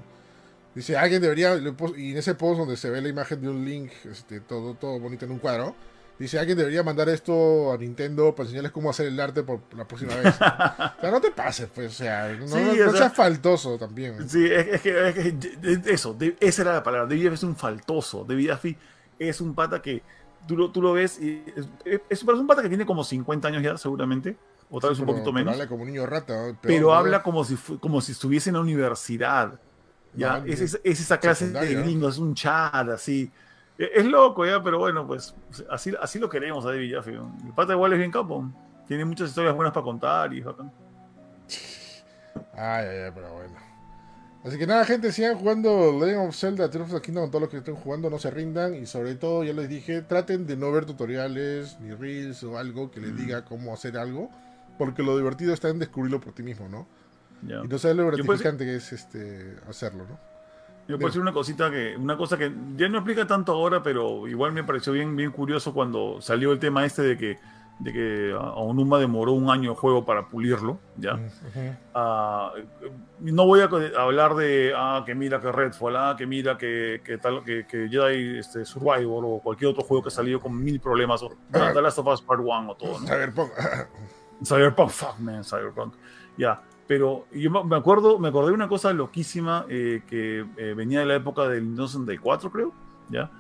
Dice, 0.75 0.97
alguien 0.97 1.21
debería, 1.21 1.55
y 1.99 2.13
en 2.13 2.17
ese 2.17 2.35
post 2.35 2.59
donde 2.59 2.79
se 2.79 2.89
ve 2.89 3.03
la 3.03 3.09
imagen 3.09 3.43
de 3.43 3.49
un 3.51 3.63
link, 3.63 3.91
este, 4.11 4.41
todo, 4.41 4.73
todo 4.73 4.99
bonito 4.99 5.27
en 5.27 5.33
un 5.33 5.39
cuadro, 5.39 5.77
Dice, 6.23 6.39
alguien 6.39 6.57
debería 6.57 6.85
mandar 6.85 7.09
esto 7.09 7.73
a 7.73 7.77
Nintendo 7.77 8.33
para 8.33 8.45
enseñarles 8.45 8.71
cómo 8.71 8.89
hacer 8.89 9.07
el 9.09 9.19
arte 9.19 9.43
por 9.43 9.59
la 9.77 9.89
próxima 9.89 10.15
vez. 10.15 10.27
o 10.37 10.39
sea, 10.39 11.11
no 11.11 11.21
te 11.21 11.33
pases, 11.33 11.69
pues, 11.75 11.95
o 11.95 11.97
sea, 11.97 12.29
no, 12.29 12.47
seas 12.47 13.13
faltoso 13.13 13.77
también. 13.77 14.29
Sí, 14.29 14.47
es, 14.47 14.81
que, 14.83 15.35
eso, 15.87 16.17
esa 16.39 16.63
era 16.63 16.75
la 16.75 16.83
palabra. 16.85 17.09
David 17.09 17.33
es 17.33 17.43
un 17.43 17.57
faltoso. 17.57 18.25
David 18.25 18.51
Affi 18.51 18.77
es 19.19 19.41
un 19.41 19.53
pata 19.53 19.83
que 19.83 20.01
tú 20.47 20.57
lo, 20.57 20.71
tú 20.71 20.81
lo 20.81 20.93
ves 20.93 21.21
y 21.21 21.43
es, 22.09 22.23
un 22.23 22.47
pata 22.47 22.63
que 22.63 22.69
tiene 22.69 22.87
como 22.87 23.03
50 23.03 23.49
años 23.49 23.61
ya, 23.61 23.77
seguramente. 23.77 24.37
O 24.71 24.79
tal 24.79 24.91
vez 24.91 25.01
un 25.01 25.07
poquito 25.07 25.33
menos. 25.33 25.55
Habla 25.55 25.67
como 25.67 25.83
un 25.83 25.89
niño 25.89 26.07
rata. 26.07 26.57
pero 26.61 26.95
habla 26.95 27.25
como 27.25 27.45
si, 27.45 27.57
como 27.81 28.01
si 28.01 28.13
estuviese 28.13 28.51
en 28.51 28.55
la 28.55 28.61
universidad. 28.61 29.59
Ya, 30.15 30.41
es, 30.47 30.79
esa 30.85 31.19
clase 31.19 31.51
de 31.51 31.75
gringo, 31.75 32.09
es 32.09 32.19
un 32.19 32.33
chat 32.37 32.89
así. 32.91 33.29
E-, 33.79 33.91
es 33.95 34.05
loco 34.07 34.47
ya, 34.47 34.63
pero 34.63 34.79
bueno, 34.79 35.07
pues 35.07 35.35
así, 35.71 35.93
así 36.01 36.19
lo 36.19 36.29
queremos 36.29 36.65
a 36.67 36.71
David 36.71 36.95
Jaffe. 36.95 37.13
El 37.13 37.53
pata 37.55 37.73
igual 37.73 37.93
es 37.93 37.99
bien 37.99 38.11
capo. 38.11 38.51
Tiene 38.87 39.05
muchas 39.05 39.31
historias 39.31 39.55
buenas 39.55 39.73
para 39.73 39.85
contar 39.85 40.33
y 40.35 40.41
bacán. 40.41 40.73
Ay, 42.55 42.87
ay, 42.87 42.99
ay, 43.05 43.11
pero 43.15 43.33
bueno. 43.35 43.55
Así 44.45 44.59
que 44.59 44.67
nada, 44.67 44.85
gente, 44.85 45.13
sigan 45.13 45.39
jugando 45.39 45.93
Legend 46.01 46.29
of 46.29 46.35
Zelda, 46.35 46.69
Tears 46.69 46.93
of 46.93 47.01
the 47.01 47.01
Kingdom, 47.01 47.31
todos 47.31 47.43
los 47.43 47.51
que 47.51 47.59
estén 47.59 47.77
jugando, 47.77 48.11
no 48.11 48.19
se 48.19 48.31
rindan. 48.31 48.75
Y 48.75 48.87
sobre 48.87 49.15
todo, 49.15 49.45
ya 49.45 49.53
les 49.53 49.69
dije, 49.69 50.03
traten 50.03 50.47
de 50.47 50.57
no 50.57 50.73
ver 50.73 50.85
tutoriales, 50.85 51.79
ni 51.81 51.95
reels 51.95 52.43
o 52.43 52.59
algo 52.59 52.91
que 52.91 53.01
les 53.01 53.17
diga 53.17 53.45
cómo 53.45 53.73
hacer 53.73 53.97
algo. 53.97 54.31
Porque 54.79 55.03
lo 55.03 55.17
divertido 55.17 55.55
está 55.55 55.69
en 55.69 55.79
descubrirlo 55.79 56.21
por 56.21 56.33
ti 56.33 56.43
mismo, 56.43 56.69
¿no? 56.69 56.89
Y 57.43 57.69
no 57.69 57.79
sabes 57.79 57.97
lo 57.97 58.07
gratificante 58.07 58.65
que 58.65 58.77
es 58.77 58.93
este 58.93 59.57
hacerlo, 59.69 60.07
¿no? 60.09 60.32
Yo 60.89 60.97
puedo 60.97 61.09
decir 61.09 61.23
una 61.23 61.33
cosita 61.33 61.71
que, 61.71 61.97
una 61.97 62.17
cosa 62.17 62.37
que 62.37 62.53
ya 62.77 62.89
no 62.89 62.99
explica 62.99 63.27
tanto 63.27 63.53
ahora, 63.53 63.83
pero 63.83 64.27
igual 64.27 64.53
me 64.53 64.65
pareció 64.65 64.93
bien, 64.93 65.15
bien 65.15 65.31
curioso 65.31 65.73
cuando 65.73 66.21
salió 66.21 66.53
el 66.53 66.59
tema 66.59 66.85
este 66.85 67.03
de 67.03 67.17
que, 67.17 67.39
de 67.79 67.93
que 67.93 68.33
a 68.33 68.55
Onuma 68.55 68.99
demoró 68.99 69.33
un 69.33 69.49
año 69.49 69.71
de 69.71 69.77
juego 69.77 70.05
para 70.05 70.29
pulirlo, 70.29 70.79
¿ya? 70.97 71.21
Ah, 71.95 72.53
no 73.21 73.47
voy 73.47 73.61
a 73.61 73.71
hablar 74.01 74.35
de, 74.35 74.73
ah, 74.77 75.05
que 75.07 75.15
mira 75.15 75.41
que 75.41 75.53
Redfall, 75.53 75.97
ah, 75.97 76.15
que 76.19 76.27
mira 76.27 76.59
que, 76.59 77.01
que 77.05 77.17
tal, 77.19 77.45
que, 77.45 77.65
que 77.67 77.89
Jedi 77.89 78.39
este, 78.39 78.65
Survivor 78.65 79.25
o 79.25 79.39
cualquier 79.39 79.71
otro 79.71 79.85
juego 79.85 80.03
que 80.03 80.09
ha 80.09 80.13
salido 80.13 80.41
con 80.41 80.63
mil 80.63 80.81
problemas, 80.81 81.23
o 81.23 81.31
The 81.53 81.81
Last 81.81 81.99
of 81.99 82.09
Us 82.09 82.23
Part 82.23 82.41
1 82.41 82.71
o 82.71 82.75
todo, 82.75 83.01
¿no? 83.01 83.07
Cyberpunk. 83.07 83.51
Cyberpunk, 84.45 84.91
fuck 84.91 85.19
man, 85.21 85.45
Cyberpunk. 85.45 85.95
Ya. 86.37 86.61
Pero 86.93 87.25
yo 87.33 87.51
me 87.51 87.75
acuerdo, 87.75 88.19
me 88.19 88.29
acordé 88.29 88.49
de 88.49 88.55
una 88.55 88.69
cosa 88.69 88.93
loquísima 88.93 89.65
eh, 89.71 90.03
que 90.07 90.45
eh, 90.59 90.75
venía 90.77 91.01
de 91.01 91.07
la 91.07 91.15
época 91.15 91.49
del 91.49 91.63
1964, 91.63 92.53
creo, 92.53 92.75
¿ya? 93.09 93.31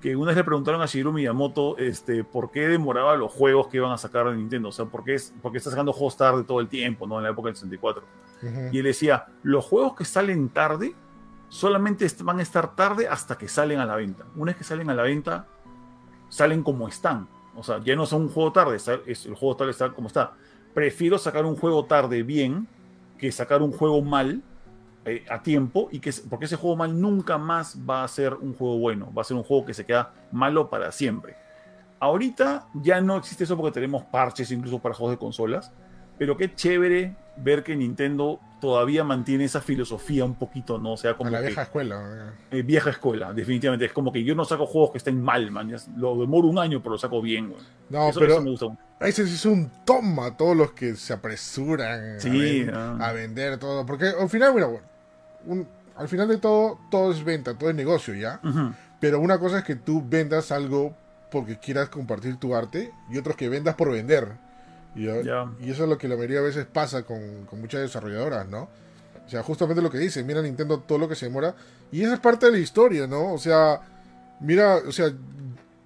que 0.00 0.16
una 0.16 0.28
vez 0.28 0.38
le 0.38 0.44
preguntaron 0.44 0.80
a 0.80 0.86
Shigeru 0.86 1.12
Miyamoto 1.12 1.76
este, 1.76 2.24
por 2.24 2.50
qué 2.50 2.68
demoraba 2.68 3.14
los 3.16 3.30
juegos 3.30 3.68
que 3.68 3.76
iban 3.76 3.92
a 3.92 3.98
sacar 3.98 4.30
de 4.30 4.36
Nintendo. 4.36 4.70
O 4.70 4.72
sea, 4.72 4.86
por 4.86 5.04
qué, 5.04 5.12
es, 5.12 5.34
está 5.52 5.68
sacando 5.68 5.92
juegos 5.92 6.16
tarde 6.16 6.42
todo 6.44 6.58
el 6.60 6.68
tiempo, 6.68 7.06
¿no? 7.06 7.18
En 7.18 7.24
la 7.24 7.32
época 7.32 7.48
del 7.48 7.56
64. 7.56 8.02
Y 8.72 8.78
él 8.78 8.84
decía, 8.84 9.26
los 9.42 9.62
juegos 9.66 9.94
que 9.94 10.06
salen 10.06 10.48
tarde 10.48 10.94
solamente 11.50 12.06
van 12.24 12.38
a 12.38 12.42
estar 12.42 12.74
tarde 12.74 13.08
hasta 13.08 13.36
que 13.36 13.46
salen 13.46 13.78
a 13.78 13.84
la 13.84 13.96
venta. 13.96 14.24
Una 14.36 14.52
vez 14.52 14.56
que 14.56 14.64
salen 14.64 14.88
a 14.88 14.94
la 14.94 15.02
venta, 15.02 15.48
salen 16.30 16.62
como 16.62 16.88
están. 16.88 17.28
O 17.54 17.62
sea, 17.62 17.78
ya 17.84 17.94
no 17.94 18.06
son 18.06 18.22
un 18.22 18.28
juego 18.30 18.52
tarde, 18.52 18.78
el 19.04 19.34
juego 19.34 19.54
tarde 19.54 19.72
está 19.72 19.90
como 19.90 20.06
está. 20.06 20.32
Prefiero 20.72 21.18
sacar 21.18 21.44
un 21.44 21.56
juego 21.56 21.84
tarde 21.84 22.22
bien 22.22 22.66
que 23.22 23.30
sacar 23.30 23.62
un 23.62 23.70
juego 23.70 24.02
mal 24.02 24.42
eh, 25.04 25.24
a 25.30 25.40
tiempo 25.44 25.88
y 25.92 26.00
que 26.00 26.12
porque 26.28 26.46
ese 26.46 26.56
juego 26.56 26.74
mal 26.74 27.00
nunca 27.00 27.38
más 27.38 27.78
va 27.88 28.02
a 28.02 28.08
ser 28.08 28.34
un 28.34 28.52
juego 28.52 28.78
bueno, 28.80 29.14
va 29.16 29.22
a 29.22 29.24
ser 29.24 29.36
un 29.36 29.44
juego 29.44 29.64
que 29.64 29.74
se 29.74 29.86
queda 29.86 30.12
malo 30.32 30.68
para 30.68 30.90
siempre. 30.90 31.36
Ahorita 32.00 32.66
ya 32.74 33.00
no 33.00 33.16
existe 33.16 33.44
eso 33.44 33.56
porque 33.56 33.74
tenemos 33.74 34.02
parches 34.06 34.50
incluso 34.50 34.80
para 34.80 34.92
juegos 34.92 35.14
de 35.14 35.18
consolas, 35.18 35.72
pero 36.22 36.36
qué 36.36 36.54
chévere 36.54 37.16
ver 37.36 37.64
que 37.64 37.74
Nintendo 37.74 38.38
todavía 38.60 39.02
mantiene 39.02 39.42
esa 39.42 39.60
filosofía 39.60 40.24
un 40.24 40.36
poquito, 40.36 40.78
¿no? 40.78 40.92
O 40.92 40.96
sea, 40.96 41.14
como 41.14 41.30
la 41.30 41.40
vieja 41.40 41.62
escuela. 41.62 42.32
Eh, 42.52 42.62
vieja 42.62 42.90
escuela, 42.90 43.32
definitivamente. 43.32 43.86
Es 43.86 43.92
como 43.92 44.12
que 44.12 44.22
yo 44.22 44.36
no 44.36 44.44
saco 44.44 44.64
juegos 44.64 44.92
que 44.92 44.98
estén 44.98 45.20
mal, 45.20 45.50
man. 45.50 45.74
Lo 45.96 46.16
demoro 46.16 46.46
un 46.46 46.60
año, 46.60 46.80
pero 46.80 46.92
lo 46.92 46.98
saco 46.98 47.20
bien, 47.20 47.52
No, 47.90 48.10
pero 48.14 48.40
me 48.40 48.50
gusta. 48.50 48.66
Ese 49.00 49.24
es 49.24 49.44
un 49.44 49.68
toma 49.84 50.36
todos 50.36 50.56
los 50.56 50.70
que 50.74 50.94
se 50.94 51.12
apresuran 51.12 52.20
a, 52.72 53.08
a, 53.08 53.12
vender 53.12 53.58
todo. 53.58 53.84
Porque 53.84 54.06
al 54.06 54.30
final, 54.30 54.54
mira, 54.54 54.68
bueno, 54.68 55.66
al 55.96 56.06
final 56.08 56.28
de 56.28 56.38
todo, 56.38 56.78
todo 56.88 57.10
es 57.10 57.24
venta, 57.24 57.58
todo 57.58 57.68
es 57.68 57.74
negocio, 57.74 58.14
¿ya? 58.14 58.40
Pero 59.00 59.18
una 59.18 59.40
cosa 59.40 59.58
es 59.58 59.64
que 59.64 59.74
tú 59.74 60.04
vendas 60.08 60.52
algo 60.52 60.94
porque 61.32 61.58
quieras 61.58 61.88
compartir 61.88 62.36
tu 62.36 62.54
arte 62.54 62.92
y 63.10 63.18
otros 63.18 63.34
que 63.34 63.48
vendas 63.48 63.74
por 63.74 63.90
vender. 63.90 64.28
Y, 64.94 65.06
y 65.06 65.70
eso 65.70 65.84
es 65.84 65.88
lo 65.88 65.96
que 65.96 66.08
la 66.08 66.16
mayoría 66.16 66.40
de 66.40 66.46
veces 66.46 66.66
pasa 66.66 67.02
con, 67.04 67.46
muchas 67.52 67.80
desarrolladoras, 67.80 68.48
¿no? 68.48 68.68
O 69.24 69.28
sea, 69.28 69.42
justamente 69.42 69.80
lo 69.80 69.90
que 69.90 69.98
dice, 69.98 70.22
mira 70.24 70.42
Nintendo 70.42 70.80
todo 70.80 70.98
lo 70.98 71.08
que 71.08 71.14
se 71.14 71.26
demora. 71.26 71.54
Y 71.90 72.02
esa 72.02 72.14
es 72.14 72.20
parte 72.20 72.46
de 72.46 72.52
la 72.52 72.58
historia, 72.58 73.06
¿no? 73.06 73.32
O 73.32 73.38
sea, 73.38 73.80
mira, 74.40 74.76
o 74.76 74.92
sea, 74.92 75.10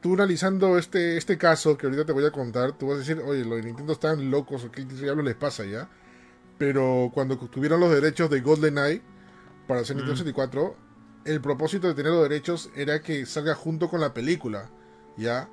tú 0.01 0.15
analizando 0.15 0.79
este, 0.79 1.17
este 1.17 1.39
caso 1.39 1.77
que 1.77 1.87
ahorita 1.87 2.05
te 2.05 2.13
voy 2.13 2.25
a 2.25 2.31
contar, 2.31 2.73
tú 2.73 2.89
vas 2.89 2.97
a 2.97 2.99
decir, 3.01 3.21
oye, 3.25 3.45
los 3.45 3.59
de 3.59 3.65
Nintendo 3.65 3.93
están 3.93 4.31
locos, 4.31 4.65
o 4.65 4.73
qué 4.73 4.85
diablo 4.85 5.23
les 5.23 5.37
pasa 5.37 5.65
ya. 5.65 5.89
Pero 6.59 7.11
cuando 7.13 7.37
tuvieron 7.37 7.81
los 7.81 7.93
derechos 7.93 8.31
de 8.31 8.41
GoldenEye, 8.41 9.03
para 9.67 9.81
hacer 9.81 9.97
Nintendo 9.97 10.17
64, 10.17 10.77
el 11.25 11.41
propósito 11.41 11.89
de 11.89 11.95
tener 11.95 12.13
los 12.13 12.23
derechos 12.23 12.71
era 12.75 13.01
que 13.01 13.27
salga 13.27 13.55
junto 13.55 13.89
con 13.89 14.01
la 14.01 14.15
película, 14.15 14.71
¿ya? 15.17 15.49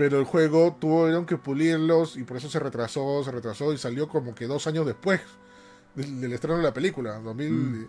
Pero 0.00 0.18
el 0.18 0.24
juego 0.24 0.78
tuvieron 0.80 1.26
que 1.26 1.36
pulirlos 1.36 2.16
y 2.16 2.24
por 2.24 2.38
eso 2.38 2.48
se 2.48 2.58
retrasó, 2.58 3.22
se 3.22 3.30
retrasó 3.30 3.70
y 3.74 3.76
salió 3.76 4.08
como 4.08 4.34
que 4.34 4.46
dos 4.46 4.66
años 4.66 4.86
después 4.86 5.20
del, 5.94 6.32
estreno 6.32 6.56
de 6.56 6.62
la 6.62 6.72
película. 6.72 7.18
2000, 7.18 7.52
mm. 7.52 7.88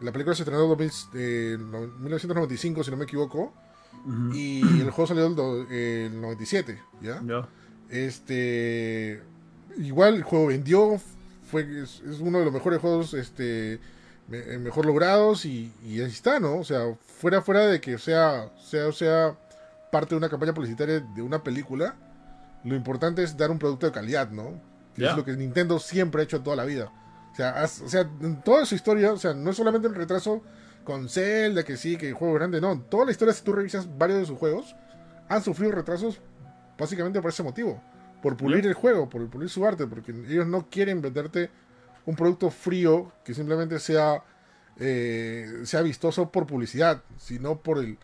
La 0.00 0.10
película 0.10 0.34
se 0.34 0.44
estrenó 0.44 0.72
en 0.72 2.02
1995, 2.02 2.82
si 2.82 2.90
no 2.90 2.96
me 2.96 3.04
equivoco, 3.04 3.52
y 4.32 4.62
el 4.80 4.90
juego 4.90 5.06
salió 5.06 5.26
en 5.26 5.32
el, 5.70 6.18
97, 6.22 6.80
¿ya? 7.02 7.20
Este, 7.90 9.22
igual 9.76 10.14
el 10.14 10.22
juego 10.22 10.46
vendió, 10.46 10.98
fue, 11.50 11.82
es, 11.82 12.00
es, 12.08 12.20
uno 12.20 12.38
de 12.38 12.46
los 12.46 12.54
mejores 12.54 12.80
juegos 12.80 13.12
este, 13.12 13.80
eh, 14.32 14.58
mejor 14.58 14.86
logrados 14.86 15.44
y, 15.44 15.70
y, 15.84 16.00
ahí 16.00 16.10
está, 16.10 16.40
¿no? 16.40 16.56
O 16.56 16.64
sea, 16.64 16.96
fuera 17.18 17.42
fuera 17.42 17.66
de 17.66 17.82
que 17.82 17.98
sea, 17.98 18.50
sea, 18.64 18.90
sea 18.92 19.36
parte 19.90 20.10
de 20.10 20.18
una 20.18 20.28
campaña 20.28 20.54
publicitaria 20.54 21.00
de 21.00 21.22
una 21.22 21.42
película, 21.42 21.96
lo 22.64 22.74
importante 22.74 23.22
es 23.22 23.36
dar 23.36 23.50
un 23.50 23.58
producto 23.58 23.86
de 23.86 23.92
calidad, 23.92 24.30
¿no? 24.30 24.60
Que 24.94 25.06
es 25.06 25.16
lo 25.16 25.24
que 25.24 25.32
Nintendo 25.32 25.78
siempre 25.78 26.20
ha 26.20 26.24
hecho 26.24 26.42
toda 26.42 26.56
la 26.56 26.64
vida. 26.64 26.92
O 27.32 27.34
sea, 27.34 27.62
o 27.64 27.88
sea, 27.88 28.00
en 28.20 28.42
toda 28.42 28.66
su 28.66 28.74
historia, 28.74 29.12
o 29.12 29.16
sea, 29.16 29.34
no 29.34 29.50
es 29.50 29.56
solamente 29.56 29.88
el 29.88 29.94
retraso 29.94 30.42
con 30.84 31.08
Zelda, 31.08 31.62
que 31.62 31.76
sí, 31.76 31.96
que 31.96 32.08
el 32.08 32.14
juego 32.14 32.34
grande, 32.34 32.60
no. 32.60 32.80
Toda 32.82 33.06
la 33.06 33.12
historia, 33.12 33.32
si 33.32 33.42
tú 33.42 33.52
revisas 33.52 33.88
varios 33.96 34.18
de 34.18 34.26
sus 34.26 34.38
juegos, 34.38 34.74
han 35.28 35.42
sufrido 35.42 35.72
retrasos 35.72 36.20
básicamente 36.76 37.20
por 37.20 37.30
ese 37.30 37.42
motivo. 37.42 37.80
Por 38.22 38.36
pulir 38.36 38.66
el 38.66 38.74
juego, 38.74 39.08
por 39.08 39.28
pulir 39.30 39.48
su 39.48 39.64
arte, 39.64 39.86
porque 39.86 40.12
ellos 40.12 40.46
no 40.46 40.68
quieren 40.68 41.00
venderte 41.00 41.50
un 42.04 42.16
producto 42.16 42.50
frío 42.50 43.12
que 43.24 43.32
simplemente 43.32 43.78
sea, 43.78 44.22
eh, 44.78 45.60
sea 45.64 45.82
vistoso 45.82 46.30
por 46.30 46.46
publicidad, 46.46 47.02
sino 47.16 47.60
por, 47.62 47.78
el, 47.78 47.98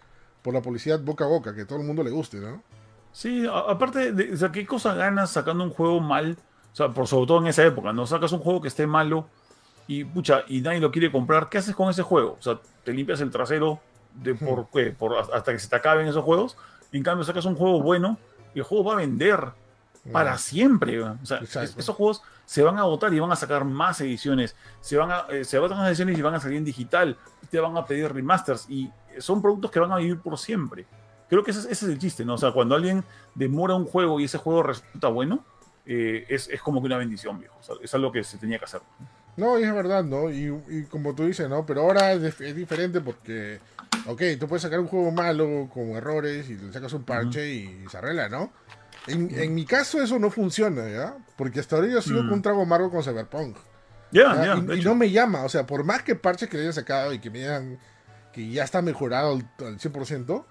por 0.47 0.55
la 0.55 0.62
publicidad 0.62 1.01
boca 1.01 1.24
a 1.24 1.27
boca, 1.27 1.52
que 1.56 1.64
todo 1.64 1.81
el 1.81 1.85
mundo 1.85 2.05
le 2.05 2.10
guste, 2.12 2.36
¿no? 2.36 2.62
Sí, 3.10 3.44
aparte, 3.52 4.12
de, 4.12 4.32
o 4.32 4.36
sea, 4.36 4.52
¿qué 4.52 4.64
cosa 4.64 4.94
ganas 4.94 5.32
sacando 5.32 5.64
un 5.64 5.70
juego 5.70 5.98
mal? 5.98 6.36
O 6.73 6.77
sea, 6.77 6.90
por 6.90 7.09
sobre 7.09 7.27
todo 7.27 7.39
en 7.40 7.48
esa 7.48 7.64
época, 7.64 7.93
¿no? 7.93 8.06
Sacas 8.06 8.31
un 8.31 8.39
juego 8.39 8.60
que 8.60 8.68
esté 8.68 8.86
malo 8.86 9.27
y, 9.89 10.05
pucha, 10.05 10.44
y 10.47 10.60
nadie 10.60 10.78
lo 10.78 10.93
quiere 10.93 11.10
comprar, 11.10 11.48
¿qué 11.48 11.59
haces 11.59 11.74
con 11.74 11.90
ese 11.90 12.02
juego? 12.02 12.36
O 12.39 12.43
sea, 12.43 12.60
te 12.85 12.93
limpias 12.93 13.20
el 13.23 13.32
trasero 13.32 13.81
de 14.14 14.36
por 14.36 14.68
qué, 14.73 14.93
por, 14.93 15.18
hasta 15.18 15.51
que 15.51 15.59
se 15.59 15.68
te 15.68 15.74
acaben 15.74 16.06
esos 16.06 16.23
juegos. 16.23 16.56
En 16.93 17.02
cambio, 17.02 17.24
sacas 17.24 17.44
un 17.44 17.56
juego 17.56 17.82
bueno 17.82 18.16
y 18.55 18.60
el 18.60 18.64
juego 18.64 18.85
va 18.85 18.93
a 18.93 18.97
vender 18.98 19.48
para 20.12 20.39
siempre. 20.39 21.02
O 21.02 21.27
sea, 21.27 21.40
esos 21.40 21.97
juegos 21.97 22.23
se 22.47 22.62
van 22.62 22.78
a 22.78 22.82
agotar 22.82 23.12
y 23.12 23.18
van 23.18 23.32
a 23.32 23.36
sacar 23.36 23.64
más 23.64 24.01
ediciones. 24.01 24.56
Se 24.81 24.97
van 24.97 25.10
a, 25.10 25.27
eh, 25.31 25.44
se 25.44 25.59
van 25.59 25.73
a 25.73 25.77
más 25.77 25.89
ediciones 25.89 26.18
y 26.18 26.23
van 26.23 26.35
a 26.35 26.40
salir 26.40 26.56
en 26.56 26.64
digital. 26.64 27.18
Te 27.51 27.60
van 27.60 27.77
a 27.77 27.85
pedir 27.85 28.12
remasters 28.12 28.70
y 28.70 28.90
son 29.18 29.43
productos 29.43 29.70
que 29.70 29.81
van 29.81 29.93
a 29.93 29.97
vivir 29.97 30.20
por 30.20 30.39
siempre. 30.39 30.86
Creo 31.28 31.43
que 31.43 31.51
ese, 31.51 31.70
es 31.70 31.82
el 31.82 31.98
chiste, 31.98 32.24
¿no? 32.24 32.35
O 32.35 32.39
sea, 32.39 32.52
cuando 32.52 32.77
alguien 32.77 33.05
demora 33.35 33.74
un 33.74 33.85
juego 33.85 34.20
y 34.20 34.24
ese 34.24 34.39
juego 34.39 34.62
resulta 34.62 35.09
bueno, 35.09 35.44
eh, 35.85 36.24
es, 36.28 36.48
es, 36.48 36.62
como 36.62 36.81
que 36.81 36.86
una 36.86 36.98
bendición, 36.98 37.39
viejo. 37.39 37.56
O 37.59 37.62
sea, 37.62 37.74
es 37.82 37.93
algo 37.94 38.12
que 38.12 38.23
se 38.23 38.39
tenía 38.39 38.59
que 38.59 38.64
hacer. 38.64 38.81
No, 39.36 39.56
es 39.59 39.73
verdad, 39.74 40.05
¿no? 40.05 40.31
Y, 40.31 40.47
y 40.68 40.85
como 40.85 41.14
tú 41.14 41.24
dices, 41.24 41.48
¿no? 41.48 41.66
Pero 41.66 41.82
ahora 41.82 42.12
es, 42.12 42.39
diferente 42.55 43.01
porque, 43.01 43.59
ok, 44.06 44.23
tú 44.39 44.48
puedes 44.48 44.62
sacar 44.62 44.81
un 44.81 44.86
juego 44.86 45.10
malo 45.10 45.68
con 45.73 45.90
errores 45.90 46.48
y 46.48 46.56
le 46.56 46.73
sacas 46.73 46.93
un 46.93 47.05
parche 47.05 47.52
y 47.52 47.85
se 47.90 47.98
arregla, 47.98 48.28
¿no? 48.28 48.51
En, 49.07 49.55
mi 49.55 49.65
caso 49.65 50.03
eso 50.03 50.19
no 50.19 50.31
funciona, 50.31 50.89
¿ya? 50.89 51.16
Porque 51.37 51.61
hasta 51.61 51.77
ahora 51.77 51.89
yo 51.89 52.03
sigo 52.03 52.23
mm. 52.23 52.27
con 52.27 52.33
un 52.35 52.43
trago 52.43 52.62
amargo 52.62 52.91
con 52.91 53.03
Cyberpunk. 53.03 53.57
Ya, 54.12 54.57
y, 54.74 54.81
no 54.83 54.95
me 54.95 55.11
llama, 55.11 55.45
o 55.45 55.49
sea, 55.49 55.66
por 55.66 55.85
más 55.85 56.03
que 56.03 56.15
parches 56.15 56.49
que 56.49 56.57
le 56.57 56.62
hayan 56.65 56.73
sacado 56.73 57.12
y 57.12 57.19
que 57.19 57.31
me 57.31 57.41
digan 57.41 57.78
que 58.33 58.49
ya 58.49 58.65
está 58.65 58.81
mejorado 58.81 59.33
al, 59.35 59.78
100%, 59.78 60.45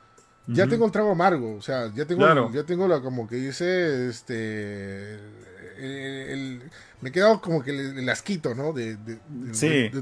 ya 0.47 0.67
tengo 0.67 0.85
el 0.85 0.91
trago 0.91 1.11
amargo, 1.11 1.55
o 1.55 1.61
sea, 1.61 1.91
ya 1.93 2.05
tengo, 2.05 2.51
ya 2.51 2.63
tengo 2.63 2.87
la, 2.87 3.01
como 3.01 3.27
que 3.27 3.37
dice, 3.37 4.09
este, 4.09 5.19
me 7.01 7.09
he 7.09 7.11
quedado 7.11 7.41
como 7.41 7.63
que 7.63 7.71
el, 7.71 8.09
asquito, 8.09 8.53
¿no? 8.53 8.73
De, 8.73 8.97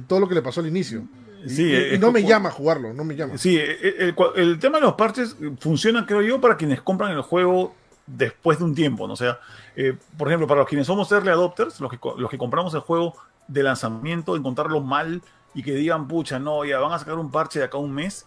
todo 0.07 0.19
lo 0.19 0.27
que 0.27 0.35
le 0.35 0.41
pasó 0.41 0.61
al 0.61 0.67
inicio. 0.67 1.03
Sí, 1.45 1.73
y, 1.73 1.97
no 1.99 2.11
me 2.11 2.23
llama 2.23 2.49
a 2.49 2.51
jugarlo, 2.51 2.93
no 2.93 3.03
me 3.03 3.15
llama. 3.15 3.37
Sí, 3.37 3.57
el, 3.57 4.15
el, 4.35 4.59
tema 4.59 4.79
de 4.79 4.85
los 4.85 4.93
parches 4.93 5.35
funciona, 5.59 6.05
creo 6.05 6.21
yo, 6.21 6.41
para 6.41 6.57
quienes 6.57 6.81
compran 6.81 7.11
el 7.11 7.21
juego 7.21 7.75
después 8.05 8.59
de 8.59 8.65
un 8.65 8.75
tiempo, 8.75 9.07
¿no? 9.07 9.13
O 9.13 9.17
sea, 9.17 9.39
eh, 9.75 9.97
por 10.17 10.27
ejemplo, 10.27 10.47
para 10.47 10.61
los 10.61 10.67
quienes 10.67 10.87
somos 10.87 11.11
early 11.11 11.29
adopters, 11.29 11.79
los 11.79 11.91
que, 11.91 11.99
los 12.17 12.29
que 12.29 12.37
compramos 12.37 12.73
el 12.73 12.81
juego 12.81 13.15
de 13.47 13.63
lanzamiento, 13.63 14.35
encontrarlo 14.35 14.81
mal 14.81 15.21
y 15.53 15.63
que 15.63 15.73
digan, 15.73 16.07
pucha, 16.07 16.39
no, 16.39 16.65
ya 16.65 16.79
van 16.79 16.93
a 16.93 16.99
sacar 16.99 17.15
un 17.15 17.31
parche 17.31 17.59
de 17.59 17.65
acá 17.65 17.77
a 17.77 17.81
un 17.81 17.93
mes, 17.93 18.25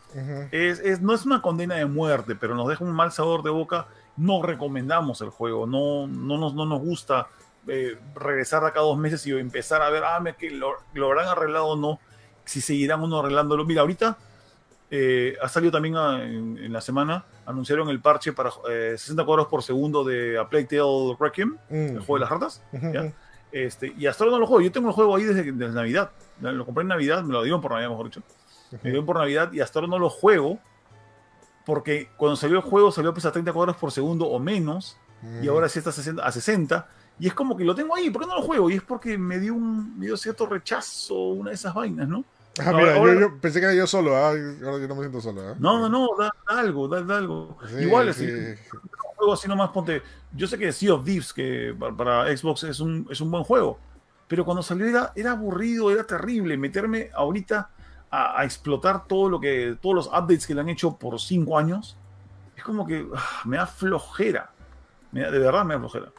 es, 0.52 1.00
no 1.00 1.12
es 1.12 1.26
una 1.26 1.42
condena 1.42 1.74
de 1.74 1.86
muerte, 1.86 2.36
pero 2.36 2.54
nos 2.54 2.68
deja 2.68 2.84
un 2.84 2.92
mal 2.92 3.12
sabor 3.12 3.42
de 3.42 3.50
boca. 3.50 3.86
No 4.16 4.42
recomendamos 4.42 5.20
el 5.20 5.28
juego, 5.28 5.66
no, 5.66 6.06
no, 6.06 6.38
nos, 6.38 6.54
no 6.54 6.64
nos 6.64 6.80
gusta 6.80 7.26
eh, 7.66 7.98
regresar 8.14 8.62
de 8.62 8.68
acá 8.68 8.80
a 8.80 8.84
dos 8.84 8.96
meses 8.96 9.26
y 9.26 9.32
empezar 9.32 9.82
a 9.82 9.90
ver, 9.90 10.04
ah, 10.04 10.22
que 10.38 10.50
lo, 10.50 10.74
lo 10.94 11.06
habrán 11.06 11.28
arreglado 11.28 11.66
o 11.66 11.76
no, 11.76 11.98
si 12.44 12.60
seguirán 12.60 13.02
uno 13.02 13.18
arreglándolo. 13.18 13.64
Mira, 13.64 13.82
ahorita 13.82 14.16
eh, 14.90 15.36
ha 15.42 15.48
salido 15.48 15.72
también 15.72 15.96
ah, 15.96 16.22
en, 16.22 16.72
la 16.72 16.80
semana, 16.80 17.24
anunciaron 17.44 17.88
el 17.88 18.00
parche 18.00 18.32
para 18.32 18.50
60 18.50 19.22
eh, 19.22 19.24
cuadros 19.24 19.48
por 19.48 19.62
segundo 19.62 20.04
de 20.04 20.38
A 20.38 20.48
Plague 20.48 20.66
Tale 20.66 21.16
Requiem, 21.18 21.56
el 21.70 21.98
juego 21.98 22.14
de 22.14 22.20
las 22.20 22.30
ratas. 22.30 22.62
este, 23.52 23.92
y 23.96 24.06
hasta 24.06 24.24
ahora 24.24 24.36
no 24.36 24.40
lo 24.40 24.46
juego. 24.46 24.62
Yo 24.62 24.72
tengo 24.72 24.88
el 24.88 24.94
juego 24.94 25.16
ahí 25.16 25.24
desde, 25.24 25.52
Navidad. 25.52 26.10
Lo 26.40 26.64
compré 26.64 26.82
en 26.82 26.88
Navidad, 26.88 27.22
me 27.22 27.32
lo 27.32 27.42
dieron 27.42 27.60
por 27.60 27.72
Navidad, 27.72 27.90
mejor 27.90 28.06
dicho. 28.06 28.22
Me 28.70 28.78
lo 28.78 28.90
dieron 28.90 29.06
por 29.06 29.16
Navidad 29.16 29.52
y 29.52 29.60
hasta 29.60 29.78
ahora 29.78 29.88
no 29.88 29.98
lo 29.98 30.10
juego 30.10 30.58
porque 31.64 32.08
cuando 32.16 32.36
salió 32.36 32.56
el 32.56 32.62
juego 32.62 32.92
salió 32.92 33.12
pues 33.12 33.26
a 33.26 33.32
30 33.32 33.52
cuadros 33.52 33.76
por 33.76 33.90
segundo 33.90 34.26
o 34.26 34.38
menos 34.38 34.96
y 35.42 35.48
ahora 35.48 35.68
sí 35.68 35.80
está 35.80 35.90
a 35.90 36.30
60, 36.30 36.88
y 37.18 37.26
es 37.26 37.34
como 37.34 37.56
que 37.56 37.64
lo 37.64 37.74
tengo 37.74 37.96
ahí, 37.96 38.10
¿por 38.10 38.22
qué 38.22 38.28
no 38.28 38.36
lo 38.36 38.42
juego? 38.42 38.70
Y 38.70 38.74
es 38.74 38.82
porque 38.82 39.18
me 39.18 39.40
dio 39.40 39.54
un 39.54 39.98
me 39.98 40.06
dio 40.06 40.16
cierto 40.16 40.46
rechazo 40.46 41.14
una 41.14 41.50
de 41.50 41.56
esas 41.56 41.74
vainas, 41.74 42.06
¿no? 42.06 42.24
Ah, 42.58 42.72
mira, 42.72 42.96
yo, 42.96 43.38
pensé 43.38 43.60
que 43.60 43.66
era 43.66 43.74
yo 43.74 43.86
solo, 43.86 44.16
¿ah? 44.16 44.28
ahora 44.28 44.78
yo 44.78 44.88
no 44.88 44.94
me 44.94 45.02
siento 45.02 45.20
solo. 45.20 45.42
¿ah? 45.42 45.54
No, 45.58 45.78
no, 45.78 45.88
no, 45.88 46.08
da, 46.18 46.32
algo, 46.46 46.88
da, 46.88 47.16
algo. 47.16 47.58
Igual, 47.78 48.14
sí. 48.14 48.26
juego 49.16 49.32
así 49.32 49.46
nomás, 49.46 49.70
ponte. 49.70 50.02
Yo 50.32 50.46
sé 50.46 50.56
que 50.56 50.72
Sea 50.72 50.94
of 50.94 51.04
Thieves, 51.04 51.32
que 51.32 51.76
para, 51.96 52.34
Xbox 52.34 52.64
es 52.64 52.80
un, 52.80 53.06
es 53.10 53.20
un 53.20 53.30
buen 53.30 53.44
juego, 53.44 53.78
pero 54.26 54.44
cuando 54.44 54.62
salió 54.62 54.86
era, 54.86 55.12
era 55.14 55.32
aburrido, 55.32 55.90
era 55.90 56.04
terrible. 56.04 56.56
Meterme 56.56 57.10
ahorita 57.14 57.70
a, 58.10 58.44
explotar 58.44 59.06
todo 59.06 59.28
lo 59.28 59.40
que, 59.40 59.76
todos 59.80 59.94
los 59.94 60.06
updates 60.06 60.46
que 60.46 60.54
le 60.54 60.62
han 60.62 60.68
hecho 60.70 60.96
por 60.96 61.20
cinco 61.20 61.58
años, 61.58 61.96
es 62.56 62.64
como 62.64 62.86
que 62.86 63.06
ah, 63.14 63.42
me 63.44 63.58
da 63.58 63.66
flojera. 63.66 64.50
Me 65.12 65.30
de 65.30 65.38
verdad 65.38 65.64
me 65.64 65.74
da 65.74 65.80
flojera. 65.80 66.12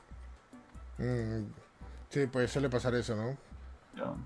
Mm, 0.99 1.45
sí, 2.09 2.27
pues 2.27 2.51
suele 2.51 2.69
pasar 2.69 2.93
eso, 2.93 3.15
¿no? 3.15 3.47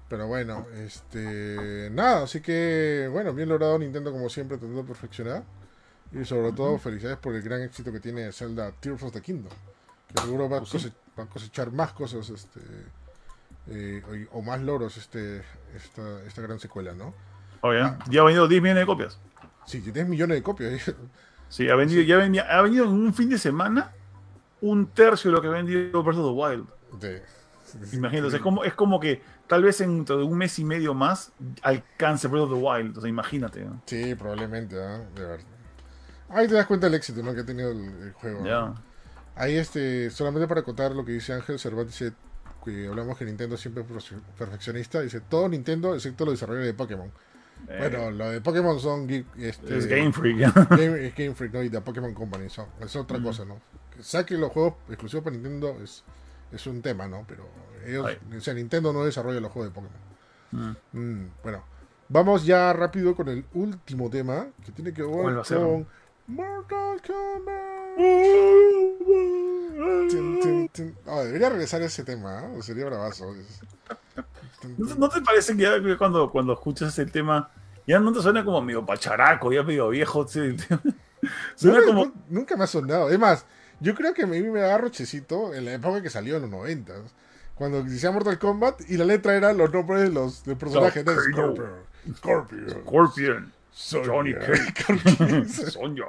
Pero 0.10 0.28
bueno, 0.28 0.66
este. 0.76 1.90
Nada, 1.92 2.24
así 2.24 2.42
que, 2.42 3.08
bueno, 3.12 3.34
bien 3.34 3.50
logrado 3.50 3.78
Nintendo 3.80 4.12
como 4.12 4.30
siempre, 4.30 4.58
tratando 4.58 4.82
de 4.82 4.88
perfeccionar. 4.88 5.44
Y 6.12 6.26
sobre 6.26 6.52
todo, 6.52 6.78
felicidades 6.78 7.18
por 7.18 7.36
el 7.36 7.42
gran 7.42 7.62
éxito 7.62 7.92
que 7.92 8.00
tiene 8.00 8.32
Zelda 8.32 8.72
Tears 8.72 9.02
of 9.04 9.14
the 9.14 9.22
Kingdom. 9.22 9.54
Que 10.14 10.22
seguro 10.22 10.50
va, 10.50 10.58
a, 10.58 10.60
pues 10.60 10.92
cosechar, 11.30 11.72
más 11.72 11.94
cosas 11.94 12.30
este 12.30 12.60
eh, 13.68 14.28
o, 14.32 14.42
más 14.42 14.62
logros 14.62 14.98
este, 14.98 15.42
esta, 15.76 16.24
esta 16.24 16.42
gran 16.42 16.60
secuela, 16.60 16.94
¿no? 16.94 17.14
Oh, 17.62 17.74
ya. 17.74 17.98
ha 17.98 18.24
vendido 18.24 18.48
10 18.48 18.62
millones 18.62 18.82
de 18.82 18.86
copias. 18.86 19.20
Sí, 19.66 19.80
10 19.80 20.08
millones 20.08 20.38
de 20.38 20.44
copias. 20.44 20.94
sí, 21.50 21.70
ha 21.70 21.76
vendido, 21.76 22.02
ya 22.02 22.18
venía, 22.18 22.44
ha 22.44 22.62
venido 22.62 22.86
en 22.86 22.92
un 22.92 23.14
fin 23.14 23.30
de 23.30 23.38
semana 23.38 23.92
un 24.62 24.88
tercio 24.88 25.30
de 25.30 25.36
lo 25.36 25.42
que 25.42 25.48
ha 25.48 25.52
vendido 25.52 26.04
Breath 26.04 26.18
of 26.18 26.26
the 26.26 26.42
Wild. 26.42 26.68
Imagínate, 27.94 28.36
es 28.36 28.42
como, 28.42 28.64
es 28.64 28.74
como 28.74 29.00
que 29.00 29.22
tal 29.52 29.64
vez 29.64 29.80
dentro 29.80 30.18
de 30.18 30.24
un 30.24 30.38
mes 30.38 30.58
y 30.60 30.64
medio 30.64 30.94
más 30.94 31.34
alcance 31.62 32.30
Breath 32.30 32.46
of 32.46 32.52
the 32.52 32.56
Wild. 32.56 32.98
O 32.98 33.02
sea, 33.02 33.10
imagínate. 33.10 33.68
Sí, 33.86 34.16
probablemente, 34.16 34.78
de 34.78 35.26
verdad. 35.26 35.46
Ahí 36.30 36.48
te 36.48 36.54
das 36.54 36.66
cuenta 36.68 36.86
del 36.88 36.96
éxito 36.96 37.22
¿no? 37.22 37.34
que 37.34 37.42
ha 37.42 37.46
tenido 37.46 37.70
el, 37.70 38.14
juego. 38.14 38.46
Ahí, 39.36 39.58
este, 39.58 40.10
solamente 40.10 40.48
para 40.48 40.62
contar 40.62 40.94
lo 40.94 41.04
que 41.04 41.12
dice 41.12 41.34
Ángel 41.34 41.60
Cervantes, 41.60 42.14
que 42.64 42.88
hablamos 42.88 43.18
que 43.18 43.26
Nintendo 43.26 43.58
siempre 43.58 43.84
es 43.84 44.14
perfeccionista, 44.38 45.02
dice 45.02 45.20
todo 45.20 45.50
Nintendo 45.50 45.96
excepto 45.96 46.24
los 46.24 46.36
desarrolladores 46.36 46.72
de 46.72 46.78
Pokémon. 46.78 47.12
Eh. 47.68 47.76
Bueno, 47.78 48.10
lo 48.10 48.30
de 48.30 48.40
Pokémon 48.40 48.80
son 48.80 49.10
este, 49.38 49.78
es 49.78 49.86
Game 49.86 50.14
Freak, 50.14 50.38
Game, 50.70 51.08
es 51.08 51.14
Game 51.14 51.36
Freak, 51.36 51.54
¿no? 51.54 51.62
Y 51.62 51.68
de 51.68 51.82
Pokémon 51.82 52.14
Company 52.14 52.50
son, 52.50 52.68
es 52.80 52.96
otra 52.96 53.22
cosa, 53.22 53.44
¿no? 53.44 53.60
Que 53.94 54.02
saque 54.02 54.38
los 54.38 54.50
juegos 54.54 54.76
exclusivos 54.88 55.26
para 55.26 55.36
Nintendo 55.36 55.78
es, 55.84 56.06
es 56.52 56.68
un 56.68 56.82
tema, 56.82 57.08
¿no? 57.08 57.26
Pero 57.28 57.48
ellos, 57.86 58.08
o 58.38 58.42
sea, 58.42 58.54
Nintendo 58.54 58.94
no 58.94 59.04
desarrolla 59.04 59.40
los 59.40 59.52
juegos 59.52 59.72
de 59.72 59.76
Pokémon. 59.76 60.12
Mm. 60.52 60.98
Mm, 60.98 61.32
bueno, 61.44 61.64
vamos 62.10 62.46
ya 62.46 62.74
rápido 62.74 63.16
con 63.16 63.30
el 63.30 63.46
último 63.54 64.10
tema 64.10 64.48
que 64.66 64.72
tiene 64.72 64.94
que 64.94 65.02
ver 65.04 65.44
con 65.44 65.88
Mortal 66.28 67.02
Kombat. 67.06 67.72
Oh, 71.06 71.24
debería 71.24 71.50
regresar 71.50 71.82
ese 71.82 72.04
tema, 72.04 72.44
¿eh? 72.44 72.62
sería 72.62 72.86
bravazo. 72.86 73.34
¿No, 74.78 75.10
te 75.10 75.22
parece 75.22 75.56
que 75.56 75.64
ya 75.64 75.98
cuando, 75.98 76.32
cuando 76.32 76.54
escuchas 76.54 76.90
ese 76.90 77.06
tema, 77.06 77.50
ya 77.88 78.00
no 78.00 78.14
te 78.14 78.22
suena 78.22 78.46
como 78.46 78.62
medio 78.62 78.86
pacharaco, 78.86 79.52
ya 79.52 79.64
medio 79.64 79.90
viejo? 79.90 80.28
suena 81.56 81.86
como... 81.86 82.12
Nunca 82.30 82.56
me 82.56 82.64
ha 82.64 82.68
sonado. 82.68 83.10
Es 83.10 83.20
más, 83.20 83.46
yo 83.82 83.96
creo 83.96 84.14
que 84.14 84.24
a 84.24 84.28
mí 84.28 84.42
me 84.42 84.62
da 84.62 84.78
rochecito 84.78 85.54
en 85.54 85.66
la 85.66 85.74
época 85.74 86.02
que 86.02 86.10
salió 86.10 86.38
en 86.38 86.44
los 86.44 86.52
90 86.52 86.94
cuando 87.56 87.84
decía 87.84 88.12
Mortal 88.12 88.40
Kombat 88.40 88.90
y 88.90 88.98
la 88.98 89.06
letra 89.06 89.36
era 89.36 89.54
los 89.54 89.72
nombres 89.74 90.04
de 90.04 90.10
los 90.10 90.42
personajes 90.58 91.04
de 91.04 91.14
Scorpion. 91.14 91.70
Scorpion. 92.16 92.70
Scorpion. 92.70 93.54
Johnny 94.06 94.34
Cage. 94.34 95.46
Sonia. 95.72 96.06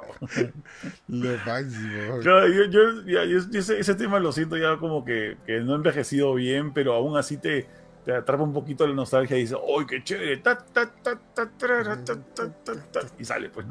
Lo 1.07 1.37
máximo. 1.45 2.19
Claro, 2.21 2.47
yo, 2.47 2.65
yo, 2.65 3.05
ya, 3.05 3.25
yo 3.25 3.39
ese, 3.57 3.79
ese, 3.79 3.95
tema 3.95 4.19
lo 4.19 4.31
siento 4.31 4.57
ya 4.57 4.77
como 4.77 5.05
que, 5.05 5.37
que, 5.45 5.59
no 5.61 5.73
ha 5.73 5.75
envejecido 5.75 6.33
bien, 6.35 6.73
pero 6.73 6.93
aún 6.93 7.17
así 7.17 7.37
te, 7.37 7.67
te 8.03 8.13
atrapa 8.13 8.43
un 8.43 8.53
poquito 8.53 8.85
la 8.85 8.93
nostalgia 8.93 9.37
y 9.37 9.41
dices, 9.41 9.57
¡ay, 9.57 9.85
qué 9.85 10.03
chévere! 10.03 10.37
Ta, 10.37 10.57
ta, 10.57 10.91
ta, 10.91 11.49
y 13.17 13.25
sale, 13.25 13.49
pues. 13.49 13.65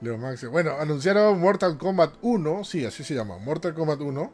Lo 0.00 0.18
máximo. 0.18 0.52
Bueno, 0.52 0.72
anunciaron 0.78 1.38
Mortal 1.40 1.76
Kombat 1.76 2.14
1, 2.22 2.64
sí, 2.64 2.84
así 2.84 3.04
se 3.04 3.14
llama, 3.14 3.38
Mortal 3.38 3.74
Kombat 3.74 4.00
1, 4.00 4.32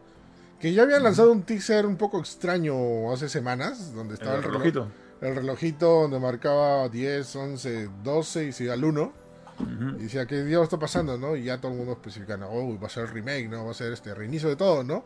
que 0.61 0.73
ya 0.73 0.83
habían 0.83 1.03
lanzado 1.03 1.33
un 1.33 1.43
teaser 1.43 1.87
un 1.87 1.97
poco 1.97 2.21
extraño 2.21 3.13
hace 3.13 3.29
semanas, 3.29 3.95
donde 3.95 4.15
estaba 4.15 4.37
el, 4.37 4.45
el 4.45 4.45
relojito 4.45 4.89
el 5.21 5.35
relojito 5.35 6.03
donde 6.03 6.19
marcaba 6.19 6.89
10, 6.89 7.37
11, 7.37 7.89
12 8.05 8.45
y 8.47 8.53
se 8.53 8.65
iba 8.65 8.75
al 8.75 8.85
1. 8.85 9.13
Y 9.99 10.03
decía, 10.03 10.27
¿qué 10.27 10.45
día 10.45 10.63
está 10.63 10.79
pasando? 10.79 11.17
¿no? 11.17 11.35
Y 11.35 11.45
ya 11.45 11.59
todo 11.59 11.73
el 11.73 11.79
mundo 11.79 11.93
especificando, 11.93 12.47
oh, 12.51 12.79
va 12.79 12.89
a 12.89 12.91
ser 12.91 13.05
el 13.05 13.11
remake, 13.11 13.49
¿no? 13.49 13.65
Va 13.65 13.71
a 13.71 13.75
ser 13.75 13.91
este 13.91 14.15
reinicio 14.15 14.51
de 14.51 14.57
todo, 14.57 14.85
¿no? 14.85 15.05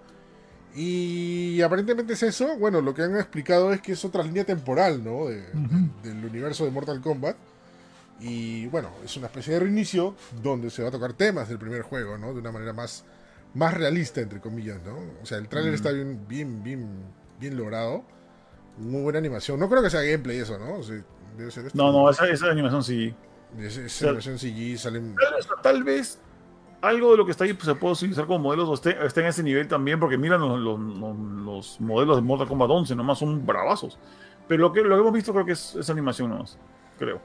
Y 0.74 1.61
aparentemente 1.62 2.15
es 2.15 2.23
eso. 2.24 2.59
Bueno, 2.59 2.81
lo 2.81 2.93
que 2.93 3.03
han 3.03 3.15
explicado 3.15 3.73
es 3.73 3.81
que 3.81 3.93
es 3.93 4.05
otra 4.05 4.24
línea 4.24 4.45
temporal, 4.45 5.05
¿no? 5.05 5.27
del 5.27 6.24
universo 6.24 6.65
de 6.65 6.73
Mortal 6.73 7.01
Kombat. 7.01 7.37
Y 8.21 8.67
bueno, 8.67 8.91
es 9.05 9.17
una 9.17 9.27
especie 9.27 9.55
de 9.55 9.61
reinicio 9.61 10.15
donde 10.43 10.71
se 10.71 10.83
va 10.83 10.89
a 10.89 10.93
tocar 10.93 11.15
temas 11.15 11.49
del 11.49 11.59
primer 11.59 11.83
juego, 11.83 12.19
¿no? 12.19 12.35
De 12.35 12.41
una 12.41 12.53
manera 12.53 12.73
más, 12.73 13.05
más 13.55 13.75
realista, 13.75 14.21
entre 14.21 14.41
comillas, 14.41 14.83
¿no? 14.85 14.97
O 15.23 15.27
sea, 15.27 15.39
el 15.39 15.49
tráiler 15.49 15.75
está 15.75 15.91
bien, 15.91 16.27
bien, 16.29 16.63
bien, 16.63 17.05
bien 17.39 17.57
logrado 17.57 18.05
muy 18.81 19.03
buena 19.03 19.19
animación. 19.19 19.59
No 19.61 19.69
creo 19.69 19.83
que 19.83 19.91
sea 19.91 20.03
gameplay 20.03 20.39
eso, 20.39 20.59
¿no? 20.59 20.81
debe 21.37 21.51
ser 21.51 21.75
no, 21.75 21.93
no, 21.93 22.11
esa, 22.11 22.29
esa 22.29 22.51
animación 22.51 22.83
sí. 22.83 23.15
Esa, 23.59 24.07
animación 24.07 24.39
CG 24.39 24.79
salen... 24.79 25.15
Tal 25.63 25.83
vez 25.85 26.21
algo 26.83 27.11
de 27.13 27.17
lo 27.19 27.25
que 27.25 27.33
está 27.33 27.45
ahí 27.45 27.53
pues, 27.53 27.67
se 27.67 27.75
puede 27.75 27.95
utilizar 27.95 28.27
como 28.27 28.39
modelos 28.41 28.69
o 28.69 28.75
esté, 28.75 29.21
en 29.21 29.27
ese 29.27 29.43
nivel 29.43 29.69
también, 29.69 30.01
porque 30.01 30.17
miran 30.17 30.41
los, 30.41 30.59
los, 30.59 31.81
modelos 31.81 32.17
de 32.17 32.23
Mortal 32.23 32.49
Kombat 32.49 32.71
11, 32.71 32.95
nomás 32.97 33.19
son 33.19 33.45
bravazos. 33.45 33.99
Pero 34.49 34.63
lo 34.63 34.73
que, 34.73 34.81
lo 34.83 34.95
que 34.97 35.01
hemos 35.01 35.13
visto 35.13 35.33
creo 35.33 35.45
que 35.45 35.53
es, 35.53 35.77
esa 35.77 35.93
animación 35.93 36.31
nomás, 36.31 36.59
creo. 36.99 37.21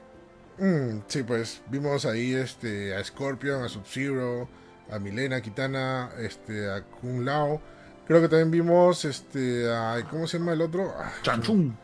Mm, 0.58 1.02
sí, 1.06 1.22
pues 1.22 1.60
vimos 1.70 2.06
ahí 2.06 2.34
este, 2.34 2.94
a 2.94 3.04
Scorpion, 3.04 3.62
a 3.62 3.68
Sub-Zero, 3.68 4.48
a 4.90 4.98
Milena, 4.98 5.36
a 5.36 5.40
Kitana, 5.42 6.10
este, 6.18 6.70
a 6.70 6.82
Kung 6.82 7.24
Lao 7.24 7.60
Creo 8.06 8.20
que 8.20 8.28
también 8.28 8.50
vimos 8.52 9.04
este 9.04 9.68
a, 9.68 10.06
¿cómo 10.08 10.28
se 10.28 10.38
llama 10.38 10.52
el 10.52 10.62
otro? 10.62 10.94
Ah, 10.96 11.12
Shang 11.24 11.76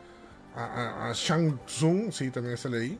A, 0.55 1.09
a, 1.09 1.13
Shang 1.13 1.65
Tsung, 1.65 2.11
sí, 2.13 2.29
también 2.29 2.53
está 2.53 2.69
ahí. 2.69 2.97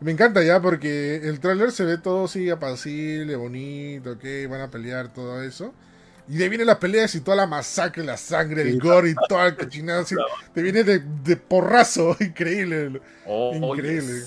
Me 0.00 0.12
encanta 0.12 0.42
ya 0.42 0.60
porque 0.60 1.16
el 1.16 1.40
tráiler 1.40 1.72
se 1.72 1.84
ve 1.84 1.98
todo 1.98 2.24
así 2.24 2.50
apacible, 2.50 3.34
bonito, 3.34 4.16
que 4.18 4.46
van 4.46 4.60
a 4.60 4.70
pelear, 4.70 5.12
todo 5.12 5.42
eso. 5.42 5.74
Y 6.28 6.36
de 6.36 6.48
viene 6.48 6.64
las 6.64 6.78
peleas 6.78 7.14
y 7.16 7.20
toda 7.20 7.36
la 7.36 7.46
masacre, 7.46 8.04
la 8.04 8.16
sangre, 8.16 8.62
el 8.62 8.78
gore 8.78 9.10
y 9.10 9.14
toda 9.28 9.46
la 9.46 9.56
cochinada. 9.56 10.04
Te 10.54 10.62
viene 10.62 10.84
de, 10.84 11.00
de 11.00 11.36
porrazo, 11.36 12.16
increíble. 12.20 13.00
Oh, 13.26 13.54
increíble. 13.54 14.22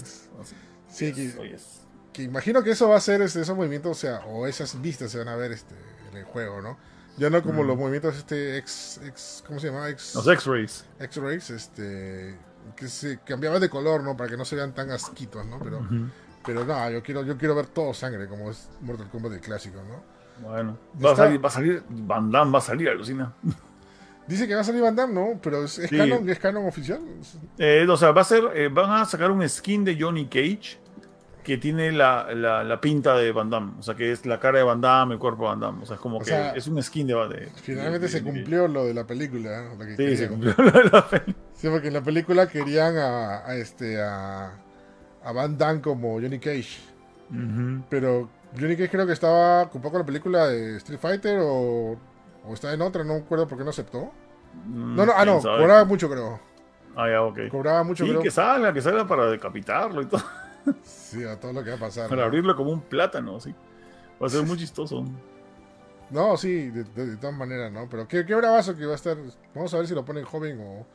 Sí, 0.95 1.11
que, 1.11 1.57
que, 2.13 2.23
imagino 2.23 2.63
que 2.63 2.71
eso 2.71 2.87
va 2.87 2.95
a 2.95 3.01
ser 3.01 3.21
este, 3.21 3.41
esos 3.41 3.55
movimientos, 3.55 3.91
o 3.91 3.99
sea, 3.99 4.19
o 4.27 4.47
esas 4.47 4.81
vistas 4.81 5.11
se 5.11 5.17
van 5.17 5.27
a 5.27 5.35
ver 5.35 5.51
este, 5.51 5.75
en 6.09 6.17
el 6.17 6.23
juego, 6.23 6.61
¿no? 6.61 6.77
Ya 7.17 7.29
no 7.29 7.43
como 7.43 7.63
mm. 7.63 7.67
los 7.67 7.77
movimientos 7.77 8.15
este 8.15 8.57
X, 8.59 9.01
X 9.03 9.43
¿cómo 9.45 9.59
se 9.59 9.67
llama? 9.67 9.89
X, 9.89 10.13
los 10.15 10.27
X-rays. 10.27 10.85
X-rays, 10.99 11.49
este 11.49 12.37
que 12.75 12.87
se 12.87 13.19
cambiaban 13.19 13.59
de 13.59 13.69
color, 13.69 14.03
¿no? 14.03 14.15
Para 14.15 14.29
que 14.29 14.37
no 14.37 14.45
se 14.45 14.55
vean 14.55 14.73
tan 14.73 14.89
asquitos, 14.91 15.45
¿no? 15.45 15.59
Pero 15.59 15.85
pero 16.45 16.63
no, 16.63 16.89
yo 16.89 17.03
quiero 17.03 17.23
yo 17.23 17.37
quiero 17.37 17.55
ver 17.55 17.67
todo 17.67 17.93
sangre 17.93 18.27
como 18.27 18.49
es 18.49 18.69
Mortal 18.81 19.09
Kombat 19.09 19.33
del 19.33 19.41
clásico, 19.41 19.81
¿no? 19.87 20.15
Bueno, 20.47 20.77
va 21.03 21.11
a, 21.11 21.15
salir, 21.15 21.43
va 21.43 21.47
a 21.47 21.51
salir 21.51 21.83
Van 21.89 22.29
Damme 22.29 22.51
va 22.51 22.59
a 22.59 22.61
salir, 22.61 22.89
alucina. 22.89 23.33
Dice 24.27 24.47
que 24.47 24.55
va 24.55 24.61
a 24.61 24.63
salir 24.63 24.81
Van 24.81 24.95
Damme, 24.95 25.13
¿no? 25.13 25.39
Pero 25.41 25.63
es, 25.63 25.79
canon, 25.89 26.29
es 26.29 26.39
canon 26.39 26.67
oficial. 26.67 26.99
Eh, 27.57 27.85
o 27.87 27.97
sea, 27.97 28.11
va 28.11 28.21
a 28.21 28.25
ser 28.25 28.43
eh, 28.53 28.69
van 28.69 28.91
a 28.91 29.05
sacar 29.05 29.31
un 29.31 29.47
skin 29.47 29.85
de 29.85 29.97
Johnny 29.99 30.25
Cage 30.25 30.79
que 31.45 31.59
tiene 31.59 31.91
la, 31.91 32.33
la, 32.33 32.81
pinta 32.81 33.15
de 33.15 33.31
Van 33.31 33.51
Damme. 33.51 33.73
O 33.77 33.83
sea, 33.83 33.93
que 33.93 34.11
es 34.11 34.25
la 34.25 34.39
cara 34.39 34.57
de 34.57 34.63
Van 34.63 34.81
Damme, 34.81 35.13
el 35.13 35.19
cuerpo 35.19 35.43
de 35.43 35.49
Van 35.49 35.59
Damme. 35.59 35.83
O 35.83 35.85
sea, 35.85 35.95
es 35.95 36.01
como 36.01 36.19
que 36.19 36.51
es 36.55 36.67
un 36.67 36.81
skin 36.81 37.05
de, 37.05 37.13
de 37.13 37.51
Finalmente 37.61 38.07
se 38.07 38.23
cumplió 38.23 38.67
lo 38.67 38.85
de 38.85 38.95
la 38.95 39.05
película. 39.05 39.61
¿eh? 39.61 39.95
sí, 39.95 40.17
se 40.17 40.27
cumplió 40.27 40.55
lo 40.57 40.71
de 40.71 40.83
la 40.85 41.07
película. 41.07 41.35
Sí, 41.53 41.69
porque 41.69 41.89
en 41.89 41.93
la 41.93 42.01
película 42.01 42.47
querían 42.47 42.97
a, 42.97 43.55
este 43.55 44.01
a, 44.01 44.57
a, 45.23 45.31
Van 45.31 45.55
Damme 45.55 45.81
como 45.81 46.13
Johnny 46.13 46.39
Cage. 46.39 46.79
Pero 47.89 48.27
Johnny 48.59 48.75
Cage 48.75 48.89
creo 48.89 49.05
que 49.05 49.13
estaba 49.13 49.69
un 49.71 49.81
poco 49.81 49.97
en 49.97 50.01
la 50.01 50.05
película 50.05 50.47
de 50.47 50.77
Street 50.77 50.99
Fighter 50.99 51.39
o, 51.43 51.95
o 52.43 52.53
estaba 52.53 52.73
en 52.73 52.81
otra, 52.81 53.03
no 53.03 53.13
me 53.13 53.19
acuerdo 53.19 53.47
por 53.47 53.59
qué 53.59 53.63
no 53.63 53.69
aceptó. 53.69 54.11
Mm, 54.65 54.95
no, 54.95 55.05
no, 55.05 55.13
ah, 55.15 55.25
no, 55.25 55.39
cobraba 55.39 55.85
mucho 55.85 56.09
creo. 56.09 56.39
Ah, 56.95 57.07
ya, 57.07 57.21
ok. 57.21 57.49
Cobraba 57.51 57.83
mucho, 57.83 58.03
sí, 58.03 58.15
que 58.23 58.31
salga, 58.31 58.73
que 58.73 58.81
salga 58.81 59.05
para 59.05 59.27
decapitarlo 59.27 60.01
y 60.01 60.05
todo. 60.07 60.23
Sí, 60.83 61.23
a 61.23 61.39
todo 61.39 61.53
lo 61.53 61.63
que 61.63 61.71
va 61.71 61.75
a 61.77 61.79
pasar. 61.79 62.09
Para 62.09 62.25
abrirlo 62.25 62.55
como 62.55 62.71
un 62.71 62.81
plátano, 62.81 63.39
sí. 63.39 63.53
Va 64.21 64.27
a 64.27 64.29
ser 64.29 64.43
muy 64.43 64.57
chistoso. 64.57 65.05
No, 66.09 66.37
sí, 66.37 66.69
de, 66.69 67.17
todas 67.17 67.35
maneras, 67.35 67.71
¿no? 67.71 67.89
Pero 67.89 68.07
qué, 68.07 68.25
qué 68.25 68.35
bravazo 68.35 68.75
que 68.75 68.85
va 68.85 68.93
a 68.93 68.95
estar. 68.95 69.17
Vamos 69.53 69.73
a 69.73 69.77
ver 69.77 69.87
si 69.87 69.95
lo 69.95 70.05
ponen 70.05 70.23
joven 70.23 70.59
o, 70.59 70.85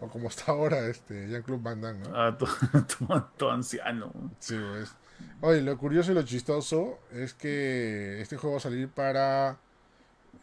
o 0.00 0.08
como 0.08 0.28
está 0.28 0.52
ahora 0.52 0.86
este 0.86 1.28
Jean-Claude 1.28 1.62
Van 1.62 1.80
Damme, 1.80 2.00
¿no? 2.00 2.14
Ah, 2.14 2.36
todo, 3.36 3.50
anciano. 3.50 4.12
Sí, 4.38 4.56
pues. 4.70 4.94
Oye, 5.40 5.62
lo 5.62 5.76
curioso 5.78 6.12
y 6.12 6.14
lo 6.14 6.22
chistoso 6.22 7.00
es 7.12 7.34
que 7.34 8.20
este 8.20 8.36
juego 8.36 8.54
va 8.54 8.58
a 8.58 8.62
salir 8.62 8.88
para 8.88 9.58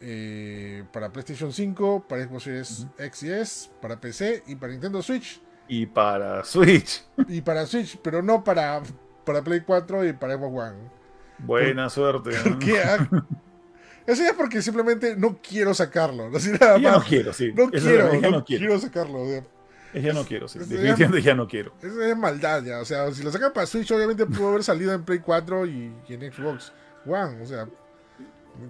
eh, 0.00 0.84
para 0.92 1.10
PlayStation 1.10 1.52
5, 1.52 2.06
para 2.06 2.24
Xbox 2.24 2.42
Series 2.42 2.86
X 2.98 3.22
y 3.22 3.30
S, 3.30 3.70
para 3.80 3.98
PC 4.00 4.42
y 4.46 4.56
para 4.56 4.72
Nintendo 4.72 5.00
Switch. 5.02 5.40
Y 5.68 5.86
para 5.86 6.44
Switch. 6.44 7.04
Y 7.28 7.40
para 7.40 7.66
Switch, 7.66 7.98
pero 8.02 8.22
no 8.22 8.44
para, 8.44 8.82
para 9.24 9.42
Play 9.42 9.60
4 9.60 10.06
y 10.06 10.12
para 10.12 10.36
Xbox 10.36 10.70
One. 10.70 10.96
Buena 11.38 11.90
suerte. 11.90 12.30
¿Por 12.42 12.58
qué? 12.58 12.80
Ah, 12.80 13.08
eso 14.06 14.22
ya 14.22 14.30
es 14.30 14.36
porque 14.36 14.62
simplemente 14.62 15.16
no 15.16 15.40
quiero 15.42 15.74
sacarlo. 15.74 16.30
No, 16.30 16.38
nada 16.38 16.78
ya 16.78 16.92
no 16.92 17.02
quiero, 17.02 17.32
sí. 17.32 17.52
No 17.52 17.70
quiero, 17.70 18.30
no, 18.30 18.44
quiero. 18.44 18.78
sacarlo. 18.78 19.24
ya 19.92 20.12
no 20.12 20.24
quiero, 20.24 20.46
sí. 20.46 20.60
Definitivamente 20.60 21.22
ya 21.22 21.34
no 21.34 21.48
quiero. 21.48 21.72
Eso 21.82 22.00
es 22.00 22.16
maldad 22.16 22.62
ya. 22.62 22.78
O 22.78 22.84
sea, 22.84 23.10
si 23.12 23.24
lo 23.24 23.32
sacan 23.32 23.52
para 23.52 23.66
Switch, 23.66 23.90
obviamente 23.90 24.24
pudo 24.26 24.50
haber 24.50 24.62
salido 24.62 24.92
en 24.92 25.02
Play 25.02 25.18
4 25.18 25.66
y, 25.66 25.92
en 26.08 26.32
Xbox 26.32 26.72
One. 27.04 27.42
O 27.42 27.46
sea. 27.46 27.66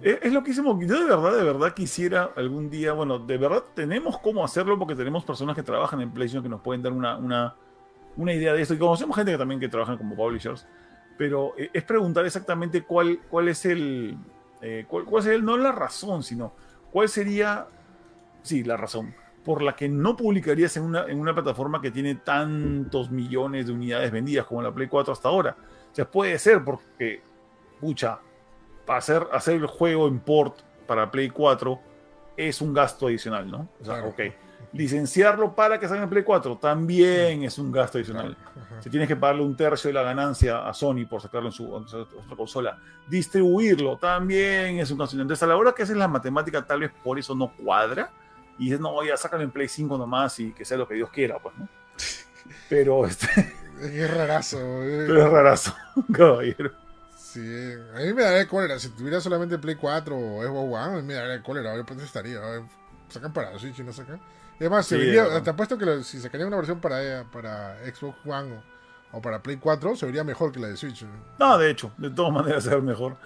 Es, 0.01 0.19
es 0.21 0.33
loquísimo. 0.33 0.79
Yo 0.81 0.99
de 0.99 1.05
verdad, 1.05 1.37
de 1.37 1.43
verdad 1.43 1.73
quisiera 1.73 2.31
algún 2.35 2.69
día, 2.69 2.93
bueno, 2.93 3.19
de 3.19 3.37
verdad 3.37 3.63
tenemos 3.73 4.19
cómo 4.19 4.43
hacerlo 4.43 4.77
porque 4.77 4.95
tenemos 4.95 5.23
personas 5.23 5.55
que 5.55 5.63
trabajan 5.63 6.01
en 6.01 6.11
PlayStation 6.11 6.43
que 6.43 6.49
nos 6.49 6.61
pueden 6.61 6.81
dar 6.81 6.93
una, 6.93 7.17
una, 7.17 7.55
una 8.17 8.33
idea 8.33 8.53
de 8.53 8.61
esto. 8.61 8.73
Y 8.73 8.77
conocemos 8.77 9.15
gente 9.15 9.31
que 9.31 9.37
también 9.37 9.59
que 9.59 9.69
trabajan 9.69 9.97
como 9.97 10.15
publishers. 10.15 10.67
Pero 11.17 11.53
eh, 11.57 11.69
es 11.73 11.83
preguntar 11.83 12.25
exactamente 12.25 12.83
cuál, 12.83 13.19
cuál 13.29 13.47
es 13.47 13.65
el, 13.65 14.17
eh, 14.61 14.85
¿cuál, 14.87 15.23
sería, 15.23 15.39
no 15.39 15.57
la 15.57 15.71
razón, 15.71 16.23
sino 16.23 16.53
cuál 16.91 17.09
sería, 17.09 17.67
sí, 18.43 18.63
la 18.63 18.77
razón 18.77 19.15
por 19.43 19.61
la 19.61 19.77
que 19.77 19.87
no 19.87 20.17
publicarías 20.17 20.75
en 20.75 20.83
una, 20.83 21.05
en 21.05 21.19
una 21.19 21.33
plataforma 21.33 21.81
que 21.81 21.89
tiene 21.89 22.15
tantos 22.15 23.09
millones 23.09 23.67
de 23.67 23.71
unidades 23.71 24.11
vendidas 24.11 24.45
como 24.45 24.61
la 24.61 24.73
Play 24.73 24.89
4 24.89 25.13
hasta 25.13 25.29
ahora? 25.29 25.55
O 25.89 25.95
sea, 25.95 26.11
puede 26.11 26.37
ser 26.37 26.65
porque, 26.65 27.21
pucha, 27.79 28.19
hacer, 28.87 29.27
hacer 29.31 29.55
el 29.55 29.67
juego 29.67 30.07
en 30.07 30.19
port 30.19 30.59
para 30.85 31.11
Play 31.11 31.29
4 31.29 31.79
es 32.37 32.61
un 32.61 32.73
gasto 32.73 33.07
adicional, 33.07 33.49
¿no? 33.49 33.67
O 33.81 33.85
sea, 33.85 34.03
ok 34.05 34.21
licenciarlo 34.73 35.55
para 35.55 35.79
que 35.79 35.87
salga 35.87 36.03
en 36.03 36.09
Play 36.09 36.23
4 36.23 36.57
también 36.57 37.43
es 37.43 37.57
un 37.57 37.71
gasto 37.71 37.97
adicional. 37.97 38.37
Si 38.79 38.89
tienes 38.89 39.07
que 39.07 39.15
pagarle 39.15 39.43
un 39.43 39.55
tercio 39.55 39.89
de 39.89 39.93
la 39.93 40.03
ganancia 40.03 40.67
a 40.67 40.73
Sony 40.73 41.05
por 41.09 41.21
sacarlo 41.21 41.49
en 41.49 41.53
su, 41.53 41.85
consola, 42.35 42.79
distribuirlo 43.07 43.97
también 43.97 44.79
es 44.79 44.91
un 44.91 44.97
gasto. 44.97 45.19
Entonces, 45.19 45.41
a 45.43 45.47
la 45.47 45.57
hora 45.57 45.73
que 45.73 45.83
haces 45.83 45.97
la 45.97 46.07
matemática, 46.07 46.65
tal 46.65 46.81
vez 46.81 46.91
por 47.03 47.17
eso 47.17 47.33
no 47.35 47.53
cuadra. 47.55 48.11
Y 48.59 48.65
dices, 48.65 48.79
no, 48.79 49.03
ya 49.03 49.15
sácalo 49.17 49.43
en 49.43 49.51
Play 49.51 49.67
5 49.67 49.97
nomás 49.97 50.39
y 50.39 50.51
que 50.51 50.65
sea 50.65 50.77
lo 50.77 50.87
que 50.87 50.95
Dios 50.95 51.09
quiera, 51.11 51.39
pues, 51.39 51.55
¿no? 51.57 51.67
Pero 52.69 53.05
este. 53.05 53.53
Es 53.79 54.13
rarazo, 54.13 54.57
eh. 54.59 55.05
Pero 55.07 55.25
es 55.25 55.29
rarazo, 55.29 55.75
caballero. 56.11 56.71
Sí, 57.27 57.41
a 57.93 57.99
mí 57.99 58.13
me 58.13 58.23
daría 58.23 58.47
cólera. 58.47 58.79
Si 58.79 58.87
tuviera 58.87 59.19
solamente 59.19 59.59
Play 59.59 59.75
4 59.75 60.17
o 60.17 60.43
Xbox 60.43 60.73
One, 60.73 60.93
a 60.93 61.01
mí 61.01 61.01
me 61.01 61.13
daría 61.13 61.43
cólera. 61.43 61.73
A 61.73 61.75
ver, 61.75 61.85
pues 61.85 62.01
estaría. 62.01 62.39
sacan 63.09 63.33
para 63.33 63.59
Switch 63.59 63.77
y 63.79 63.83
no 63.83 63.91
sacan. 63.91 64.21
Y 64.57 64.63
además, 64.63 64.87
te 64.87 65.49
apuesto 65.49 65.77
que 65.77 66.03
si 66.03 66.21
sacaría 66.21 66.47
una 66.47 66.55
versión 66.55 66.79
para, 66.79 67.25
para 67.29 67.79
Xbox 67.79 68.17
One 68.25 68.61
o, 69.11 69.21
para 69.21 69.43
Play 69.43 69.57
4, 69.57 69.97
se 69.97 70.05
vería 70.05 70.23
mejor 70.23 70.53
que 70.53 70.59
la 70.61 70.69
de 70.69 70.77
Switch. 70.77 71.05
No, 71.37 71.57
de 71.57 71.69
hecho, 71.69 71.91
de 71.97 72.11
todas 72.11 72.31
maneras 72.33 72.63
se 72.63 72.69
ve 72.69 72.81
mejor. 72.81 73.17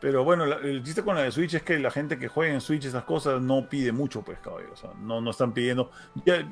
Pero 0.00 0.24
bueno, 0.24 0.44
el 0.44 0.82
chiste 0.82 1.04
con 1.04 1.14
la 1.14 1.22
de 1.22 1.30
Switch 1.30 1.54
es 1.54 1.62
que 1.62 1.78
la 1.78 1.92
gente 1.92 2.18
que 2.18 2.26
juega 2.26 2.52
en 2.52 2.60
Switch 2.60 2.84
esas 2.84 3.04
cosas 3.04 3.40
no 3.40 3.68
pide 3.68 3.92
mucho, 3.92 4.22
pues, 4.22 4.40
cabrón. 4.40 4.66
O 4.72 4.76
sea, 4.76 4.90
no, 4.98 5.20
no 5.20 5.30
están 5.30 5.54
pidiendo. 5.54 5.92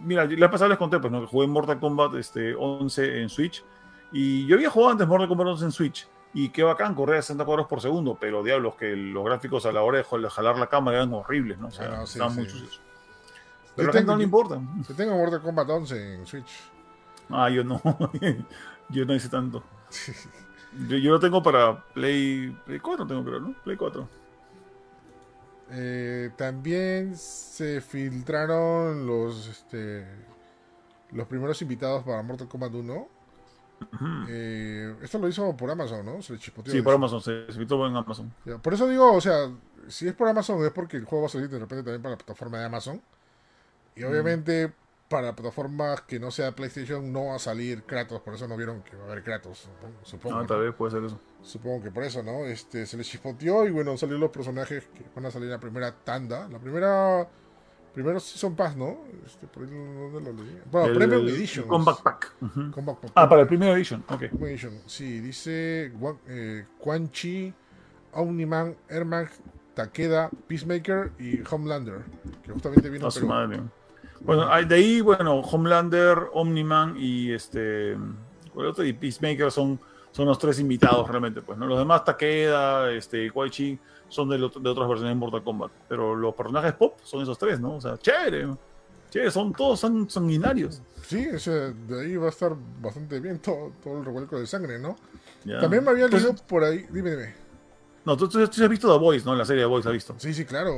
mira, 0.04 0.24
la 0.24 0.50
pasada 0.52 0.68
les 0.68 0.78
conté, 0.78 1.00
pues, 1.00 1.12
¿no? 1.12 1.20
que 1.20 1.26
jugué 1.26 1.48
Mortal 1.48 1.80
Kombat 1.80 2.14
este, 2.14 2.54
11 2.54 3.22
en 3.22 3.28
Switch. 3.28 3.64
Y 4.12 4.46
yo 4.46 4.54
había 4.54 4.70
jugado 4.70 4.92
antes 4.92 5.08
Mortal 5.08 5.26
Kombat 5.26 5.48
11 5.48 5.64
en 5.64 5.72
Switch. 5.72 6.08
Y 6.34 6.48
qué 6.48 6.62
bacán, 6.62 6.94
corría 6.94 7.18
a 7.18 7.22
60 7.22 7.44
cuadros 7.44 7.66
por 7.66 7.80
segundo. 7.80 8.16
Pero 8.18 8.42
diablos, 8.42 8.74
que 8.76 8.96
los 8.96 9.24
gráficos 9.24 9.66
a 9.66 9.72
la 9.72 9.82
hora 9.82 9.98
de 9.98 10.04
jalar 10.04 10.58
la 10.58 10.66
cámara 10.68 10.98
eran 10.98 11.12
horribles, 11.12 11.58
¿no? 11.58 11.68
O 11.68 11.70
sea, 11.70 12.02
estaban 12.02 12.34
muy 12.34 12.46
pero 13.74 13.90
a 13.90 14.00
no 14.02 14.16
le 14.16 14.24
importa. 14.24 14.60
Yo 14.88 14.94
tengo 14.94 15.16
Mortal 15.16 15.40
Kombat 15.40 15.68
11 15.68 16.14
en 16.14 16.26
Switch. 16.26 16.50
Ah, 17.30 17.48
yo 17.48 17.64
no. 17.64 17.80
yo 18.90 19.04
no 19.06 19.14
hice 19.14 19.28
tanto. 19.28 19.62
yo, 20.88 20.96
yo, 20.98 21.12
lo 21.12 21.20
tengo 21.20 21.42
para 21.42 21.82
Play, 21.94 22.50
Play 22.66 22.78
4, 22.78 23.06
tengo 23.06 23.24
creo, 23.24 23.40
¿no? 23.40 23.54
Play 23.64 23.76
4. 23.76 24.08
Eh, 25.70 26.30
también 26.36 27.16
se 27.16 27.80
filtraron 27.80 29.06
los 29.06 29.46
este 29.46 30.06
los 31.12 31.26
primeros 31.26 31.62
invitados 31.62 32.04
para 32.04 32.22
Mortal 32.22 32.48
Kombat 32.48 32.74
1. 32.74 33.08
Eh, 34.28 34.96
esto 35.02 35.18
lo 35.18 35.28
hizo 35.28 35.56
por 35.56 35.70
Amazon, 35.70 36.04
¿no? 36.04 36.22
Se 36.22 36.38
sí, 36.38 36.82
por 36.82 36.94
Amazon, 36.94 37.20
se 37.20 37.46
invitó 37.52 37.86
en 37.86 37.96
Amazon. 37.96 38.32
por 38.62 38.74
eso 38.74 38.88
digo, 38.88 39.12
o 39.12 39.20
sea, 39.20 39.50
si 39.88 40.08
es 40.08 40.14
por 40.14 40.28
Amazon 40.28 40.64
es 40.64 40.72
porque 40.72 40.96
el 40.96 41.04
juego 41.04 41.22
va 41.22 41.26
a 41.26 41.30
salir 41.30 41.48
de 41.48 41.58
repente 41.58 41.82
también 41.82 42.02
para 42.02 42.14
la 42.14 42.18
plataforma 42.18 42.58
de 42.58 42.64
Amazon. 42.64 43.00
Y 43.94 44.04
obviamente 44.04 44.72
para 45.12 45.36
plataformas 45.36 46.00
que 46.00 46.18
no 46.18 46.30
sea 46.30 46.52
PlayStation 46.52 47.12
no 47.12 47.26
va 47.26 47.34
a 47.34 47.38
salir 47.38 47.82
Kratos, 47.82 48.22
por 48.22 48.32
eso 48.32 48.48
no 48.48 48.56
vieron 48.56 48.80
que 48.82 48.96
va 48.96 49.02
a 49.02 49.06
haber 49.08 49.22
Kratos, 49.22 49.68
supongo. 50.04 50.38
Ah, 50.38 50.46
tal 50.46 50.60
vez 50.60 50.74
puede 50.74 50.92
ser 50.92 51.04
eso. 51.04 51.20
Supongo 51.42 51.82
que 51.82 51.90
por 51.90 52.02
eso, 52.02 52.22
¿no? 52.22 52.46
Este, 52.46 52.86
se 52.86 52.96
les 52.96 53.06
chispoteó 53.06 53.66
y 53.66 53.70
bueno, 53.70 53.94
salieron 53.98 54.22
los 54.22 54.30
personajes 54.30 54.84
que 54.94 55.04
van 55.14 55.26
a 55.26 55.30
salir 55.30 55.48
en 55.48 55.52
la 55.52 55.60
primera 55.60 55.92
tanda. 55.92 56.48
La 56.48 56.58
primera... 56.58 57.28
Primero 57.94 58.18
Season 58.20 58.54
Pass, 58.56 58.76
¿no? 58.76 58.98
Este, 59.26 59.46
por 59.46 59.64
ahí 59.64 59.70
no, 59.70 60.18
lo 60.18 60.20
leí. 60.20 60.60
Bueno, 60.70 60.94
Premium 60.94 61.28
Edition. 61.28 61.66
Combat 61.66 62.00
Pack. 62.02 62.32
Ah, 63.14 63.28
para 63.28 63.42
el 63.42 63.46
Premium 63.46 63.74
Edition, 63.74 64.02
ok. 64.08 64.22
Edition, 64.22 64.80
sí, 64.86 65.20
dice 65.20 65.92
eh, 66.28 66.64
Quan 66.78 67.10
Chi, 67.10 67.52
Omniman, 68.12 68.74
Ermac, 68.88 69.30
Takeda, 69.74 70.30
Peacemaker 70.48 71.12
y 71.18 71.40
Homelander. 71.48 72.00
Que 72.42 72.52
justamente 72.52 72.88
vino 72.88 73.08
a 73.08 73.24
Madre. 73.26 73.60
Bueno, 74.20 74.46
de 74.64 74.74
ahí, 74.74 75.00
bueno, 75.00 75.40
Homelander, 75.40 76.30
Omniman 76.32 76.96
y 76.96 77.32
este. 77.32 77.96
otro? 78.54 78.84
Y 78.84 78.92
Peacemaker 78.92 79.50
son, 79.50 79.78
son 80.12 80.26
los 80.26 80.38
tres 80.38 80.60
invitados 80.60 81.08
realmente, 81.08 81.42
pues, 81.42 81.58
¿no? 81.58 81.66
Los 81.66 81.78
demás, 81.78 82.04
Takeda, 82.04 82.92
este, 82.92 83.30
Chi 83.50 83.78
son 84.08 84.28
de, 84.28 84.36
de, 84.36 84.44
otras 84.44 84.88
versiones 84.88 85.10
de 85.10 85.14
Mortal 85.14 85.42
Kombat. 85.42 85.72
Pero 85.88 86.14
los 86.14 86.34
personajes 86.34 86.74
pop 86.74 86.98
son 87.02 87.22
esos 87.22 87.38
tres, 87.38 87.58
¿no? 87.58 87.76
O 87.76 87.80
sea, 87.80 87.96
chévere. 87.96 88.48
Chévere, 89.10 89.30
son 89.30 89.52
todos 89.52 89.80
son 89.80 90.08
sanguinarios. 90.08 90.82
Sí, 91.06 91.26
ese, 91.32 91.72
de 91.72 92.00
ahí 92.00 92.16
va 92.16 92.26
a 92.26 92.30
estar 92.30 92.54
bastante 92.80 93.20
bien 93.20 93.38
todo, 93.38 93.72
todo 93.82 93.98
el 93.98 94.04
revuelco 94.04 94.38
de 94.38 94.46
sangre, 94.46 94.78
¿no? 94.78 94.96
También 95.60 95.82
me 95.82 95.90
había 95.90 96.08
pues 96.08 96.22
leído 96.22 96.36
por 96.46 96.62
ahí. 96.62 96.86
Dime, 96.90 97.10
dime. 97.10 97.34
No, 98.04 98.16
tú, 98.16 98.26
has 98.38 98.68
visto 98.68 98.92
The 98.92 98.98
Voice, 98.98 99.24
¿no? 99.24 99.34
La 99.34 99.44
serie 99.44 99.62
The 99.62 99.68
Voice, 99.68 99.88
¿has 99.88 99.94
visto? 99.94 100.14
Sí, 100.18 100.34
sí, 100.34 100.44
claro. 100.44 100.72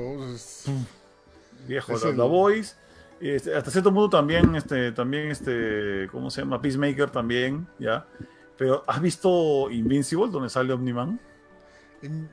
Viejo, 1.66 1.98
The, 1.98 2.12
The 2.12 2.22
Voice. 2.22 2.76
Este, 3.20 3.54
hasta 3.54 3.70
cierto 3.70 3.92
punto 3.92 4.16
también, 4.16 4.54
este, 4.54 4.92
también, 4.92 5.30
este, 5.30 6.08
¿cómo 6.12 6.30
se 6.30 6.42
llama? 6.42 6.60
Peacemaker 6.60 7.10
también, 7.10 7.66
¿ya? 7.78 8.06
Pero, 8.56 8.84
¿has 8.86 9.00
visto 9.00 9.70
Invincible, 9.70 10.30
donde 10.30 10.48
sale 10.48 10.72
Omniman? 10.72 11.18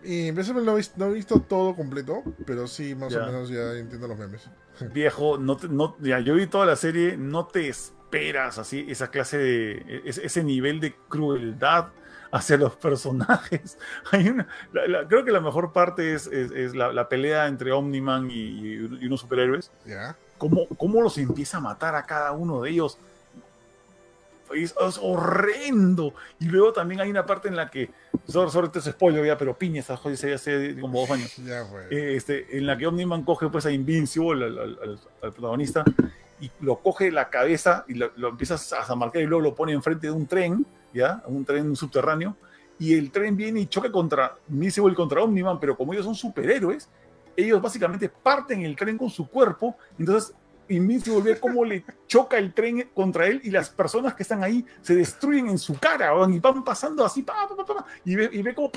Invincible 0.04 0.64
no, 0.64 0.78
no 0.98 1.06
he 1.06 1.14
visto 1.14 1.40
todo 1.40 1.76
completo, 1.76 2.24
pero 2.46 2.68
sí, 2.68 2.94
más 2.94 3.16
o 3.16 3.26
menos 3.26 3.50
ya 3.50 3.74
entiendo 3.74 4.08
los 4.08 4.18
memes. 4.18 4.50
Viejo, 4.94 5.38
no, 5.38 5.58
no 5.70 5.96
ya, 6.00 6.20
yo 6.20 6.36
vi 6.36 6.48
toda 6.48 6.66
la 6.66 6.76
serie, 6.76 7.16
no 7.16 7.46
te 7.48 7.70
esperas 7.70 8.58
así, 8.58 8.86
esa 8.90 9.10
clase 9.10 9.38
de, 9.38 10.02
ese 10.06 10.44
nivel 10.44 10.82
de 10.82 10.94
crueldad 11.08 11.88
hacia 12.32 12.58
los 12.58 12.76
personajes. 12.76 13.78
Hay 14.12 14.28
una, 14.28 14.48
creo 15.08 15.24
que 15.24 15.32
la 15.32 15.40
mejor 15.40 15.72
parte 15.72 16.14
es, 16.14 16.28
es, 16.28 16.76
la, 16.76 17.08
pelea 17.08 17.48
entre 17.48 17.72
Omniman 17.72 18.30
y, 18.30 18.34
y 18.34 19.06
unos 19.06 19.22
superhéroes. 19.22 19.72
Ya 19.86 20.18
cómo, 20.78 21.02
los 21.02 21.18
empieza 21.18 21.58
a 21.58 21.60
matar 21.62 21.96
a 21.96 22.04
cada 22.04 22.32
uno 22.32 22.62
de 22.62 22.72
ellos. 22.72 22.98
Es, 24.54 24.74
horrendo. 25.02 26.14
Y 26.40 26.46
luego 26.46 26.74
también 26.74 27.02
hay 27.02 27.10
una 27.10 27.26
parte 27.26 27.48
en 27.48 27.56
la 27.56 27.70
que, 27.70 27.90
sobre, 28.28 28.52
sobre 28.52 28.68
este 28.68 28.92
spoiler 28.92 29.26
ya, 29.26 29.38
pero 29.38 29.58
piña 29.58 29.80
esa 29.80 29.98
joya 29.98 30.18
se 30.18 30.34
hace 30.34 30.80
como 30.80 31.02
dos 31.02 31.12
años. 31.12 31.38
Eh, 31.90 32.16
este, 32.16 32.58
en 32.58 32.66
la 32.66 32.78
que 32.78 32.88
Omniman 32.88 33.24
coge 33.24 33.50
pues 33.50 33.66
a 33.66 33.72
Invincible, 33.72 34.46
al, 34.46 35.00
protagonista, 35.20 35.84
y 36.40 36.50
lo 36.62 36.78
coge 36.80 37.12
la 37.12 37.30
cabeza 37.30 37.86
y 37.88 37.94
lo, 37.94 38.12
empieza 38.28 38.58
a 38.76 38.96
marcar 38.96 39.22
y 39.22 39.26
luego 39.26 39.44
lo 39.44 39.56
pone 39.56 39.74
enfrente 39.74 40.08
de 40.08 40.14
un 40.14 40.26
tren, 40.26 40.66
¿ya? 40.94 41.22
Un 41.28 41.46
tren 41.46 41.76
subterráneo. 41.76 42.36
Y 42.80 42.96
el 42.96 43.12
tren 43.12 43.38
viene 43.38 43.60
y 43.60 43.68
choca 43.68 43.92
contra 43.92 44.36
Invincible 44.50 44.96
contra 44.96 45.22
Omniman, 45.22 45.60
pero 45.60 45.78
como 45.78 45.94
ellos 45.94 46.06
son 46.06 46.16
superhéroes, 46.16 46.90
ellos 47.36 47.62
básicamente 47.62 48.10
parten 48.10 48.62
el 48.64 48.76
tren 48.76 48.98
con 48.98 49.10
su 49.10 49.28
cuerpo, 49.28 49.76
entonces 49.98 50.34
Invincible 50.72 51.22
ve 51.22 51.40
cómo 51.40 51.66
le 51.66 51.84
choca 52.08 52.38
el 52.38 52.54
tren 52.54 52.90
contra 52.94 53.28
él 53.28 53.42
y 53.44 53.52
las 53.52 53.70
personas 53.70 54.14
que 54.16 54.24
están 54.24 54.44
ahí 54.44 54.66
se 54.82 54.96
destruyen 54.96 55.50
en 55.50 55.58
su 55.58 55.78
cara 55.78 56.12
y 56.30 56.40
van 56.40 56.64
pasando 56.64 57.06
así 57.06 57.26
y, 58.06 58.16
ve, 58.16 58.30
y 58.32 58.42
ve 58.42 58.54
cómo 58.56 58.72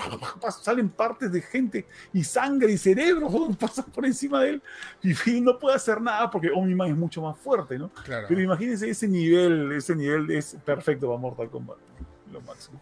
salen 0.62 0.88
partes 0.88 1.32
de 1.32 1.40
gente 1.40 1.86
y 2.12 2.24
sangre 2.24 2.72
y 2.72 2.78
cerebro 2.78 3.28
pasan 3.60 3.86
por 3.86 4.04
encima 4.06 4.42
de 4.42 4.50
él 4.50 4.62
y, 5.02 5.40
no 5.40 5.58
puede 5.58 5.76
hacer 5.76 6.00
nada 6.00 6.30
porque 6.30 6.50
Omni-Man 6.50 6.90
es 6.90 6.96
mucho 6.96 7.20
más 7.20 7.36
fuerte, 7.38 7.78
¿no? 7.78 7.90
Pero 8.06 8.40
imagínense 8.40 8.88
ese 8.88 9.06
nivel, 9.06 9.72
ese 9.72 9.94
nivel 9.94 10.30
es 10.30 10.56
perfecto 10.64 11.08
para 11.08 11.18
Mortal 11.18 11.50
Kombat, 11.50 11.76
lo 12.32 12.40
máximo. 12.40 12.80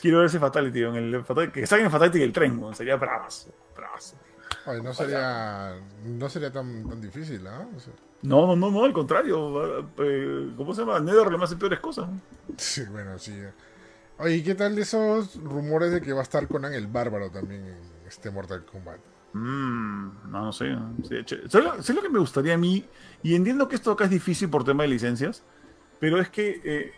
Quiero 0.00 0.18
ver 0.18 0.26
ese 0.26 0.38
Fatality, 0.38 0.82
en 0.82 0.94
el, 0.96 1.24
que 1.52 1.66
salga 1.66 1.84
en 1.84 1.90
Fatality 1.90 2.22
el 2.22 2.32
tren, 2.32 2.60
sería 2.74 2.96
bravazo, 2.96 3.50
bravazo 3.74 4.16
no 4.82 4.94
sería, 4.94 5.74
no 6.04 6.28
sería 6.28 6.52
tan, 6.52 6.88
tan 6.88 7.00
difícil, 7.00 7.44
¿no? 7.44 7.68
no, 8.22 8.56
no, 8.56 8.70
no, 8.70 8.84
al 8.84 8.92
contrario. 8.92 9.88
Eh, 9.98 10.52
¿Cómo 10.56 10.74
se 10.74 10.82
llama? 10.82 11.00
Nether 11.00 11.30
le 11.30 11.42
hace 11.42 11.56
peores 11.56 11.80
cosas. 11.80 12.08
Sí, 12.56 12.82
bueno, 12.90 13.18
sí. 13.18 13.32
Oye, 14.18 14.42
¿qué 14.42 14.54
tal 14.54 14.76
de 14.76 14.82
esos 14.82 15.36
rumores 15.42 15.92
de 15.92 16.00
que 16.00 16.12
va 16.12 16.20
a 16.20 16.22
estar 16.22 16.46
Conan 16.46 16.72
el 16.72 16.86
Bárbaro 16.86 17.30
también 17.30 17.66
en 17.66 17.78
este 18.06 18.30
Mortal 18.30 18.64
Kombat? 18.64 19.00
Mm, 19.32 20.30
no, 20.30 20.44
no 20.44 20.52
sé. 20.52 20.76
sé, 21.02 21.92
lo, 21.92 22.02
que 22.02 22.08
me 22.08 22.20
gustaría 22.20 22.54
a 22.54 22.58
mí? 22.58 22.84
Y 23.22 23.34
entiendo 23.34 23.68
que 23.68 23.74
esto 23.74 23.90
acá 23.90 24.04
es 24.04 24.10
difícil 24.10 24.48
por 24.48 24.64
tema 24.64 24.84
de 24.84 24.90
licencias, 24.90 25.42
pero 25.98 26.20
es 26.20 26.30
que 26.30 26.60
eh, 26.64 26.92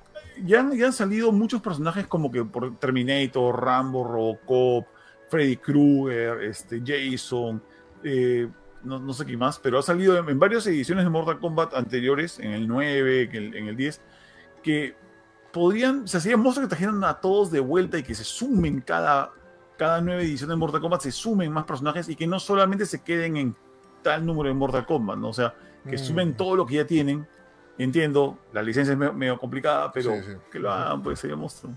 ya, 0.45 0.61
han, 0.61 0.77
ya 0.77 0.87
han 0.87 0.93
salido 0.93 1.33
muchos 1.33 1.63
personajes 1.63 2.07
como 2.07 2.31
que 2.31 2.45
por 2.45 2.79
Terminator, 2.79 3.65
Rambo, 3.65 4.05
Robocop, 4.05 4.87
Freddy 5.28 5.57
Krueger, 5.57 6.43
este, 6.44 6.82
Jason, 6.85 7.62
eh, 8.05 8.48
no, 8.85 9.12
sé 9.12 9.27
qué 9.27 9.36
más, 9.36 9.59
pero 9.59 9.78
ha 9.78 9.82
salido 9.82 10.16
en, 10.16 10.39
varias 10.39 10.66
ediciones 10.66 11.05
de 11.05 11.11
Mortal 11.11 11.39
Kombat 11.40 11.74
anteriores, 11.74 12.39
en 12.39 12.53
el 12.53 12.69
9, 12.69 13.23
en 13.23 13.35
el, 13.35 13.55
en 13.57 13.69
el 13.69 13.77
10, 13.77 14.01
que 14.62 14.94
podrían, 15.53 16.07
se 16.07 16.19
hacían 16.19 16.40
monstruos 16.40 16.69
que 16.69 16.77
trajeran 16.77 17.03
a 17.03 17.20
todos 17.20 17.51
de 17.51 17.61
vuelta 17.61 17.98
y 17.98 18.03
que 18.03 18.15
se 18.15 18.24
sumen 18.24 18.81
cada, 18.81 19.32
cada 19.77 20.01
nueva 20.01 20.23
edición 20.23 20.51
de 20.51 20.57
Mortal 20.57 20.81
Kombat, 20.81 21.01
se 21.01 21.11
sumen 21.11 21.53
más 21.53 21.65
personajes 21.65 22.09
y 22.09 22.15
que 22.15 22.27
no 22.27 22.39
solamente 22.39 22.86
se 22.86 23.03
queden 23.03 23.36
en 23.36 23.57
tal 24.03 24.24
número 24.24 24.48
de 24.48 24.55
Mortal 24.55 24.86
Kombat, 24.86 25.19
¿no? 25.19 25.31
O 25.31 25.32
sea, 25.32 25.55
que 25.89 25.97
mm. 25.97 25.98
sumen 25.98 26.36
todo 26.36 26.57
lo 26.57 26.66
que 26.66 26.77
ya 26.77 26.86
tienen. 26.86 27.27
Entiendo, 27.78 28.39
la 28.53 28.62
licencia 28.62 28.93
es 28.93 29.15
medio, 29.15 29.39
complicada, 29.39 29.90
pero 29.93 30.12
que 30.51 30.59
lo 30.59 30.70
hagan, 30.73 31.03
pues 31.03 31.19
sería 31.19 31.36
monstruo. 31.36 31.73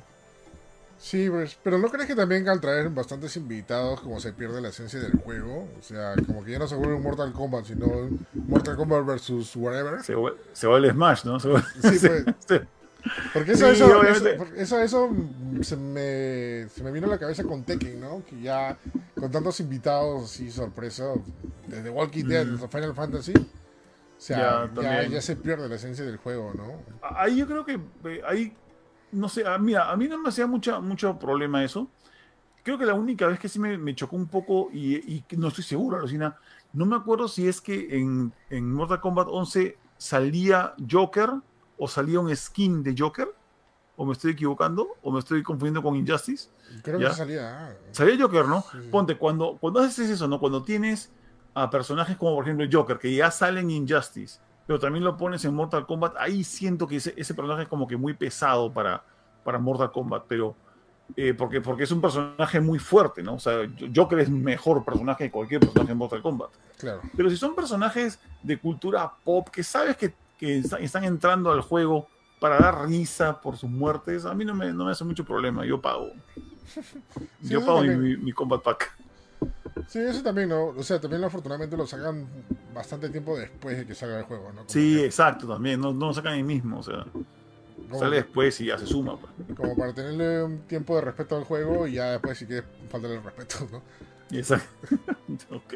Sí, 1.00 1.30
pues, 1.30 1.58
pero 1.64 1.78
¿no 1.78 1.90
crees 1.90 2.08
que 2.08 2.16
también 2.16 2.48
al 2.50 2.60
traer 2.60 2.90
bastantes 2.90 3.38
invitados 3.38 4.02
como 4.02 4.20
se 4.20 4.34
pierde 4.34 4.60
la 4.60 4.68
esencia 4.68 5.00
del 5.00 5.14
juego? 5.14 5.70
O 5.80 5.82
sea, 5.82 6.14
como 6.28 6.44
que 6.44 6.52
ya 6.52 6.60
no 6.60 6.68
se 6.68 6.76
vuelve 6.76 6.96
un 6.96 7.04
Mortal 7.04 7.32
Kombat, 7.32 7.66
sino 7.66 7.88
Mortal 8.34 8.76
Kombat 8.76 9.06
versus 9.06 9.56
whatever. 9.56 10.04
Se, 10.04 10.14
vuelve, 10.14 10.40
se 10.52 10.68
vuelve 10.68 10.92
Smash, 10.92 11.24
¿no? 11.24 11.40
Se 11.40 11.50
Sí, 11.58 12.08
pues. 12.08 12.62
Porque 13.34 13.54
eso, 13.54 13.68
eso, 13.68 14.04
eso, 14.58 14.80
eso, 14.82 15.10
se, 15.62 15.78
me, 15.78 16.68
se 16.68 16.84
me 16.84 16.92
vino 16.92 17.08
a 17.08 17.12
la 17.12 17.18
cabeza 17.18 17.44
con 17.46 17.64
Tekken, 17.64 18.00
¿no? 18.00 18.24
Que 18.30 18.42
ya 18.42 18.78
con 19.18 19.32
tantos 19.32 19.62
invitados 19.62 20.26
así 20.26 20.52
sorpresa, 20.52 21.14
desde 21.68 21.90
Walking 21.90 22.26
Dead 22.26 22.46
mm. 22.46 22.56
hasta 22.56 22.68
Final 22.68 22.94
Fantasy, 22.94 23.34
o 23.34 23.46
sea, 24.18 24.70
ya, 24.76 25.08
ya, 25.08 25.22
se 25.22 25.38
pierde 25.38 25.70
la 25.70 25.76
esencia 25.76 26.04
del 26.04 26.18
juego, 26.18 26.52
¿no? 26.54 26.84
Ahí 27.02 27.38
yo 27.38 27.48
creo 27.48 27.66
que 27.66 27.80
eh, 28.04 28.22
ahí 28.28 28.54
no 29.12 29.30
sé, 29.30 29.44
mira, 29.60 29.92
a 29.92 29.98
mí 29.98 30.08
no 30.08 30.18
me 30.18 30.30
hacía 30.30 30.48
mucha, 30.48 30.80
mucho 30.80 31.18
problema 31.18 31.64
eso. 31.64 31.90
Creo 32.64 32.78
que 32.78 32.86
la 32.86 32.94
única 32.94 33.28
vez 33.28 33.40
que 33.40 33.50
sí 33.50 33.60
me, 33.60 33.96
chocó 33.96 34.16
un 34.16 34.28
poco 34.28 34.70
y, 34.72 35.24
no 35.38 35.48
estoy 35.48 35.64
seguro, 35.64 35.98
Alucina, 35.98 36.38
no 36.74 36.86
me 36.86 36.96
acuerdo 36.96 37.28
si 37.28 37.48
es 37.48 37.62
que 37.62 37.98
en, 37.98 38.34
en, 38.50 38.74
Mortal 38.74 39.00
Kombat 39.00 39.28
11 39.30 39.78
salía 39.98 40.76
Joker 40.90 41.32
o 41.78 41.88
salía 41.88 42.20
un 42.20 42.36
skin 42.36 42.84
de 42.84 42.94
Joker, 42.98 43.34
o 43.96 44.06
me 44.06 44.14
estoy 44.14 44.32
equivocando, 44.32 44.96
o 45.02 45.12
me 45.12 45.20
estoy 45.20 45.42
confundiendo 45.44 45.82
con 45.82 45.96
Injustice. 45.96 46.50
Creo 46.84 47.00
que 47.00 47.10
salía. 47.12 47.68
Ah. 47.68 47.74
Salía 47.92 48.22
Joker, 48.22 48.46
¿no? 48.46 48.64
Ponte, 48.92 49.18
cuando, 49.18 49.58
cuando 49.60 49.80
haces 49.80 50.10
eso, 50.10 50.28
¿no? 50.28 50.40
Cuando 50.40 50.64
tienes 50.64 51.12
a 51.54 51.70
personajes 51.70 52.16
como 52.18 52.36
por 52.36 52.46
ejemplo 52.46 52.66
Joker, 52.72 53.00
que 53.00 53.14
ya 53.14 53.32
salen 53.32 53.72
Injustice, 53.72 54.40
pero 54.70 54.78
también 54.78 55.04
lo 55.04 55.18
pones 55.18 55.44
en 55.46 55.56
Mortal 55.56 55.88
Kombat, 55.88 56.14
ahí 56.20 56.44
siento 56.44 56.88
que 56.88 56.98
ese, 56.98 57.16
ese 57.18 57.34
personaje 57.34 57.64
es 57.64 57.68
como 57.68 57.88
que 57.88 57.98
muy 57.98 58.14
pesado 58.14 58.72
para, 58.72 59.04
para 59.44 59.58
Mortal 59.58 59.92
Kombat, 59.92 60.26
pero 60.28 60.56
eh, 61.16 61.34
porque, 61.34 61.60
porque 61.60 61.86
es 61.86 61.92
un 61.92 62.00
personaje 62.00 62.60
muy 62.60 62.78
fuerte, 62.78 63.24
¿no? 63.24 63.34
O 63.34 63.40
sea, 63.40 63.68
Joker 63.96 64.20
es 64.20 64.30
mejor 64.30 64.86
personaje 64.86 65.24
que 65.24 65.32
cualquier 65.32 65.62
personaje 65.62 65.92
en 65.92 65.98
Mortal 65.98 66.22
Kombat. 66.22 66.52
Claro. 66.78 67.02
Pero 67.18 67.32
si 67.32 67.38
son 67.38 67.56
personajes 67.56 68.20
de 68.44 68.60
cultura 68.60 69.12
pop 69.24 69.50
que 69.50 69.64
sabes 69.64 69.98
que, 69.98 70.14
que 70.38 70.60
están 70.60 71.04
entrando 71.04 71.52
al 71.52 71.62
juego 71.62 72.08
para 72.40 72.60
dar 72.60 72.88
risa 72.88 73.42
por 73.42 73.58
sus 73.58 73.72
muertes, 73.72 74.24
a 74.24 74.36
mí 74.36 74.46
no 74.46 74.54
me, 74.54 74.72
no 74.72 74.86
me 74.86 74.92
hace 74.92 75.04
mucho 75.04 75.26
problema, 75.26 75.66
yo 75.66 75.82
pago. 75.82 76.12
yo 77.42 77.66
pago 77.66 77.82
mi, 77.82 78.18
mi, 78.18 78.32
Combat 78.34 78.62
Pack. 78.62 78.96
Sí, 79.88 80.00
eso 80.00 80.24
también, 80.24 80.50
¿no? 80.50 80.68
O 80.68 80.84
sea, 80.84 81.00
también 81.00 81.24
afortunadamente 81.24 81.76
lo 81.78 81.88
sacan 81.88 82.28
bastante 82.74 83.10
tiempo 83.10 83.38
después 83.38 83.78
de 83.78 83.86
que 83.86 83.96
salga 83.96 84.20
el 84.20 84.26
juego, 84.26 84.52
¿no? 84.52 84.64
sí, 84.68 85.02
exacto, 85.04 85.48
también, 85.48 85.80
no, 85.80 85.94
no 85.94 86.08
lo 86.08 86.14
sacan 86.14 86.34
ahí 86.34 86.44
mismo, 86.44 86.80
o 86.80 86.84
sea, 86.84 87.06
sale 87.98 88.18
después 88.18 88.60
y 88.62 88.66
ya 88.66 88.78
se 88.78 88.86
suma. 88.86 89.18
Pues. 89.20 89.58
Como 89.58 89.76
para 89.76 89.94
tenerle 89.94 90.44
un 90.44 90.60
tiempo 90.60 90.96
de 90.96 91.02
respeto 91.02 91.38
al 91.38 91.44
juego 91.44 91.88
y 91.88 91.94
ya 91.94 92.12
después 92.12 92.38
si 92.38 92.46
quieres 92.46 92.66
faltarle 92.90 93.18
el 93.18 93.24
respeto, 93.24 93.68
¿no? 93.72 93.82
Exacto. 94.38 94.68
ok. 95.56 95.74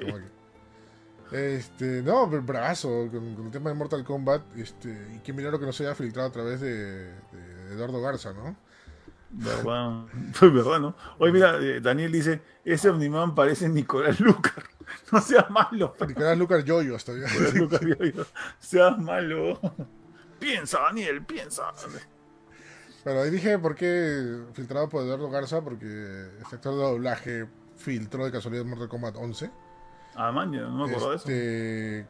Este, 1.32 2.04
no, 2.04 2.30
pero 2.30 2.44
bravazo 2.44 3.10
con, 3.12 3.46
el 3.46 3.52
tema 3.52 3.72
de 3.72 3.76
Mortal 3.76 4.04
Kombat, 4.04 4.44
este, 4.56 5.16
y 5.16 5.20
qué 5.20 5.34
milagro 5.34 5.60
que 5.60 5.66
no 5.66 5.74
se 5.74 5.84
haya 5.84 5.96
filtrado 5.96 6.30
a 6.30 6.32
través 6.32 6.62
de, 6.62 7.08
de 7.08 7.74
Eduardo 7.74 8.00
Garza, 8.02 8.34
¿no? 8.34 8.56
¿Verdad? 9.34 10.06
Fue 10.34 10.50
verdad, 10.52 10.80
¿no? 10.80 10.96
Oye, 11.18 11.32
mira, 11.32 11.58
eh, 11.60 11.82
Daniel 11.82 12.12
dice, 12.12 12.42
ese 12.64 12.90
Omniman 12.90 13.34
parece 13.36 13.68
Nicolás 13.68 14.20
Lucar. 14.20 14.64
No 15.12 15.22
seas 15.22 15.50
malo. 15.50 15.96
Nicolás 16.08 16.38
Lucar 16.38 16.64
Yoyo 16.64 16.96
hasta 16.96 17.14
Nicolás 17.14 17.54
Lucar 17.56 17.82
Yoyo. 17.82 18.26
Seas 18.60 18.98
malo. 19.00 19.60
Piensa, 20.40 20.82
Daniel, 20.82 21.24
piensa. 21.24 21.72
Pero 23.04 23.22
ahí 23.22 23.32
dije 23.32 23.58
por 23.58 23.76
qué 23.76 24.44
filtrado 24.54 24.90
por 24.90 25.04
Eduardo 25.04 25.30
Garza, 25.30 25.64
porque 25.64 26.28
este 26.42 26.56
actor 26.58 26.76
de 26.76 26.82
doblaje 26.82 27.48
filtró 27.76 28.26
de 28.26 28.32
casualidad 28.32 28.66
Mortal 28.66 28.90
Kombat 28.90 29.16
11. 29.16 29.52
Ah, 30.16 30.32
man, 30.32 30.52
no 30.52 30.86
me 30.86 30.92
acuerdo 30.92 31.10
de 31.10 31.16
eso. 31.16 31.30
Este, 31.30 32.08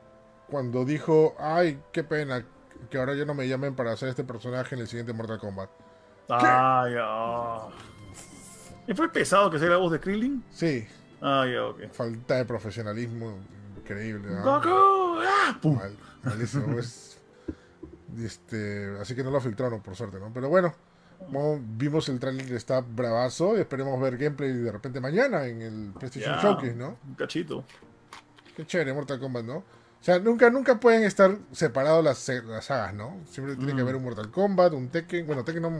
cuando 0.50 0.84
dijo, 0.84 1.36
ay, 1.40 1.82
qué 1.94 2.04
pena 2.04 2.46
que 2.90 2.98
ahora 2.98 3.14
ya 3.14 3.24
no 3.24 3.34
me 3.34 3.48
llamen 3.48 3.76
para 3.76 3.94
hacer 3.94 4.10
este 4.10 4.24
personaje 4.24 4.76
en 4.76 4.82
el 4.82 4.88
siguiente 4.88 5.14
Mortal 5.14 5.40
Kombat. 5.40 5.70
Ay, 6.30 6.94
ah. 7.00 7.70
¿Y 8.88 8.94
fue 8.94 9.12
pesado 9.12 9.50
que 9.50 9.60
sea 9.60 9.70
la 9.70 9.78
voz 9.78 9.92
de 9.92 10.00
Krillin? 10.00 10.44
Sí. 10.52 10.86
Ah, 11.22 11.46
ya, 11.52 11.66
ok. 11.66 11.92
Falta 11.92 12.36
de 12.36 12.46
profesionalismo 12.46 13.38
increíble. 13.78 14.30
¡Goku! 14.42 15.20
¡Ah! 15.26 15.58
¡Pum! 15.62 15.80
este, 18.18 18.98
así 19.00 19.16
que 19.16 19.24
no 19.24 19.32
lo 19.32 19.42
filtraron, 19.42 19.82
por 19.82 19.96
suerte, 19.96 20.20
¿no? 20.20 20.32
Pero 20.34 20.50
bueno, 20.50 20.74
vimos 21.78 22.10
el 22.10 22.20
trailer, 22.20 22.52
está 22.54 22.82
bravazo. 22.82 23.58
Y 23.58 23.62
esperemos 23.62 24.00
ver 24.02 24.18
gameplay 24.18 24.52
de 24.52 24.72
repente 24.72 25.00
mañana 25.00 25.46
en 25.46 25.62
el 25.62 25.94
PlayStation 25.98 26.38
Showcase, 26.40 26.76
¿no? 26.76 26.98
Un 27.08 27.16
cachito. 27.16 27.64
Qué 28.56 28.66
chévere, 28.66 28.94
Mortal 28.94 29.20
Kombat, 29.20 29.46
¿no? 29.46 29.58
O 29.58 30.06
sea, 30.06 30.20
nunca, 30.20 30.50
nunca 30.50 30.80
pueden 30.80 31.04
estar 31.04 31.38
separados 31.54 32.04
las, 32.04 32.28
las 32.46 32.66
sagas, 32.66 32.94
¿no? 32.94 33.22
Siempre 33.26 33.56
tiene 33.56 33.74
que 33.74 33.82
haber 33.82 33.96
un 33.96 34.04
Mortal 34.04 34.30
Kombat, 34.30 34.74
un 34.74 34.90
Tekken, 34.90 35.26
bueno, 35.26 35.46
Tekken 35.46 35.62
no, 35.62 35.72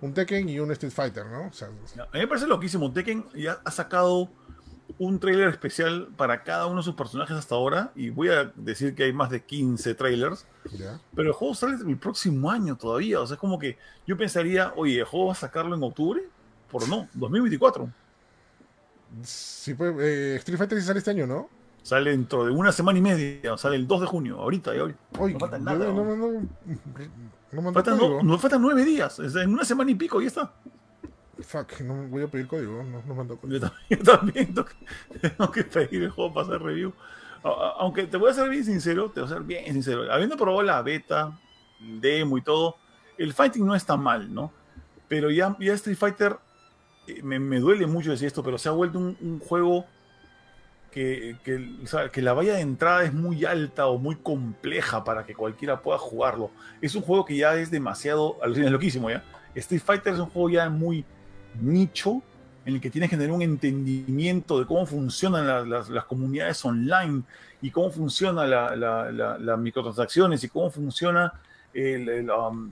un 0.00 0.14
Tekken 0.14 0.48
y 0.48 0.60
un 0.60 0.70
Street 0.72 0.92
Fighter, 0.92 1.26
¿no? 1.26 1.48
O 1.48 1.52
sea, 1.52 1.68
a 1.68 1.70
mí 1.70 2.20
me 2.20 2.26
parece 2.28 2.46
loquísimo. 2.46 2.92
Tekken 2.92 3.26
ya 3.34 3.60
ha 3.64 3.70
sacado 3.70 4.30
un 4.98 5.18
trailer 5.18 5.48
especial 5.48 6.08
para 6.16 6.42
cada 6.42 6.66
uno 6.66 6.78
de 6.78 6.82
sus 6.82 6.94
personajes 6.94 7.36
hasta 7.36 7.54
ahora. 7.54 7.92
Y 7.94 8.10
voy 8.10 8.28
a 8.28 8.52
decir 8.54 8.94
que 8.94 9.04
hay 9.04 9.12
más 9.12 9.30
de 9.30 9.42
15 9.42 9.94
trailers. 9.94 10.46
Pero 11.14 11.28
el 11.28 11.34
juego 11.34 11.54
sale 11.54 11.76
el 11.86 11.98
próximo 11.98 12.50
año 12.50 12.76
todavía. 12.76 13.20
O 13.20 13.26
sea, 13.26 13.34
es 13.34 13.40
como 13.40 13.58
que 13.58 13.76
yo 14.06 14.16
pensaría, 14.16 14.72
oye, 14.76 15.00
¿el 15.00 15.04
juego 15.04 15.26
va 15.26 15.32
a 15.32 15.36
sacarlo 15.36 15.74
en 15.74 15.82
octubre? 15.82 16.22
Por 16.70 16.88
no, 16.88 17.08
2024. 17.14 17.90
Sí, 19.22 19.74
pues 19.74 19.94
eh, 20.00 20.36
Street 20.36 20.58
Fighter 20.58 20.80
sí 20.80 20.86
sale 20.86 20.98
este 20.98 21.10
año, 21.10 21.26
¿no? 21.26 21.48
Sale 21.88 22.10
dentro 22.10 22.44
de 22.44 22.50
una 22.50 22.70
semana 22.70 22.98
y 22.98 23.00
media, 23.00 23.56
sale 23.56 23.76
el 23.76 23.86
2 23.86 24.02
de 24.02 24.06
junio, 24.06 24.38
ahorita 24.40 24.76
y 24.76 24.78
hoy. 24.78 24.94
no 25.18 25.38
falta 25.38 25.58
nada. 25.58 25.86
No, 25.86 26.04
no, 26.04 26.16
no, 26.16 26.42
no, 27.50 27.72
faltan, 27.72 27.98
no, 28.26 28.38
faltan 28.38 28.60
nueve 28.60 28.84
días, 28.84 29.18
en 29.20 29.54
una 29.54 29.64
semana 29.64 29.90
y 29.90 29.94
pico 29.94 30.20
y 30.20 30.24
ya 30.24 30.28
está. 30.28 30.52
Fuck, 31.40 31.80
no 31.80 32.06
voy 32.08 32.24
a 32.24 32.26
pedir 32.28 32.46
código, 32.46 32.82
no, 32.82 33.02
no 33.06 33.14
mando 33.14 33.38
código. 33.38 33.70
Yo 33.88 33.98
también, 34.02 34.54
tengo, 35.22 35.50
que, 35.50 35.64
pedir 35.64 36.02
el 36.02 36.10
juego 36.10 36.34
para 36.34 36.48
hacer 36.48 36.60
review. 36.60 36.92
Aunque 37.42 38.06
te 38.06 38.18
voy 38.18 38.32
a 38.32 38.34
ser 38.34 38.50
bien 38.50 38.66
sincero, 38.66 39.10
te 39.10 39.20
voy 39.20 39.30
a 39.30 39.32
ser 39.32 39.42
bien 39.44 39.72
sincero. 39.72 40.12
Habiendo 40.12 40.36
probado 40.36 40.62
la 40.62 40.82
beta, 40.82 41.40
demo 41.80 42.36
y 42.36 42.42
todo, 42.42 42.76
el 43.16 43.32
fighting 43.32 43.64
no 43.64 43.74
está 43.74 43.96
mal, 43.96 44.34
¿no? 44.34 44.52
Pero 45.08 45.30
ya, 45.30 45.56
ya 45.58 45.72
Street 45.72 45.96
Fighter, 45.96 46.36
eh, 47.06 47.22
me, 47.22 47.38
me, 47.38 47.60
duele 47.60 47.86
mucho 47.86 48.10
decir 48.10 48.26
esto, 48.26 48.42
pero 48.42 48.58
se 48.58 48.68
ha 48.68 48.72
vuelto 48.72 48.98
un, 48.98 49.16
un 49.22 49.38
juego 49.38 49.86
que, 50.90 51.36
que, 51.44 52.22
la 52.22 52.32
valla 52.32 52.54
de 52.54 52.60
entrada 52.60 53.04
es 53.04 53.12
muy 53.12 53.44
alta 53.44 53.86
o 53.86 53.98
muy 53.98 54.16
compleja 54.16 55.04
para 55.04 55.24
que 55.24 55.34
cualquiera 55.34 55.82
pueda 55.82 55.98
jugarlo. 55.98 56.50
Es 56.80 56.94
un 56.94 57.02
juego 57.02 57.24
que 57.24 57.36
ya 57.36 57.54
es 57.56 57.70
demasiado, 57.70 58.38
es 58.44 58.70
loquísimo 58.70 59.10
ya. 59.10 59.22
Street 59.54 59.82
Fighter 59.84 60.14
es 60.14 60.20
un 60.20 60.30
juego 60.30 60.50
ya 60.50 60.68
muy 60.68 61.04
nicho, 61.60 62.22
en 62.64 62.74
el 62.74 62.80
que 62.80 62.90
tienes 62.90 63.10
que 63.10 63.16
tener 63.16 63.32
un 63.32 63.42
entendimiento 63.42 64.58
de 64.58 64.66
cómo 64.66 64.84
funcionan 64.86 65.68
las, 65.70 66.04
comunidades 66.04 66.64
online 66.64 67.22
y 67.62 67.70
cómo 67.70 67.90
funcionan 67.90 68.50
las 68.50 69.58
microtransacciones 69.58 70.44
y 70.44 70.48
cómo 70.48 70.70
funciona 70.70 71.32
el, 71.72 72.30
um, 72.30 72.70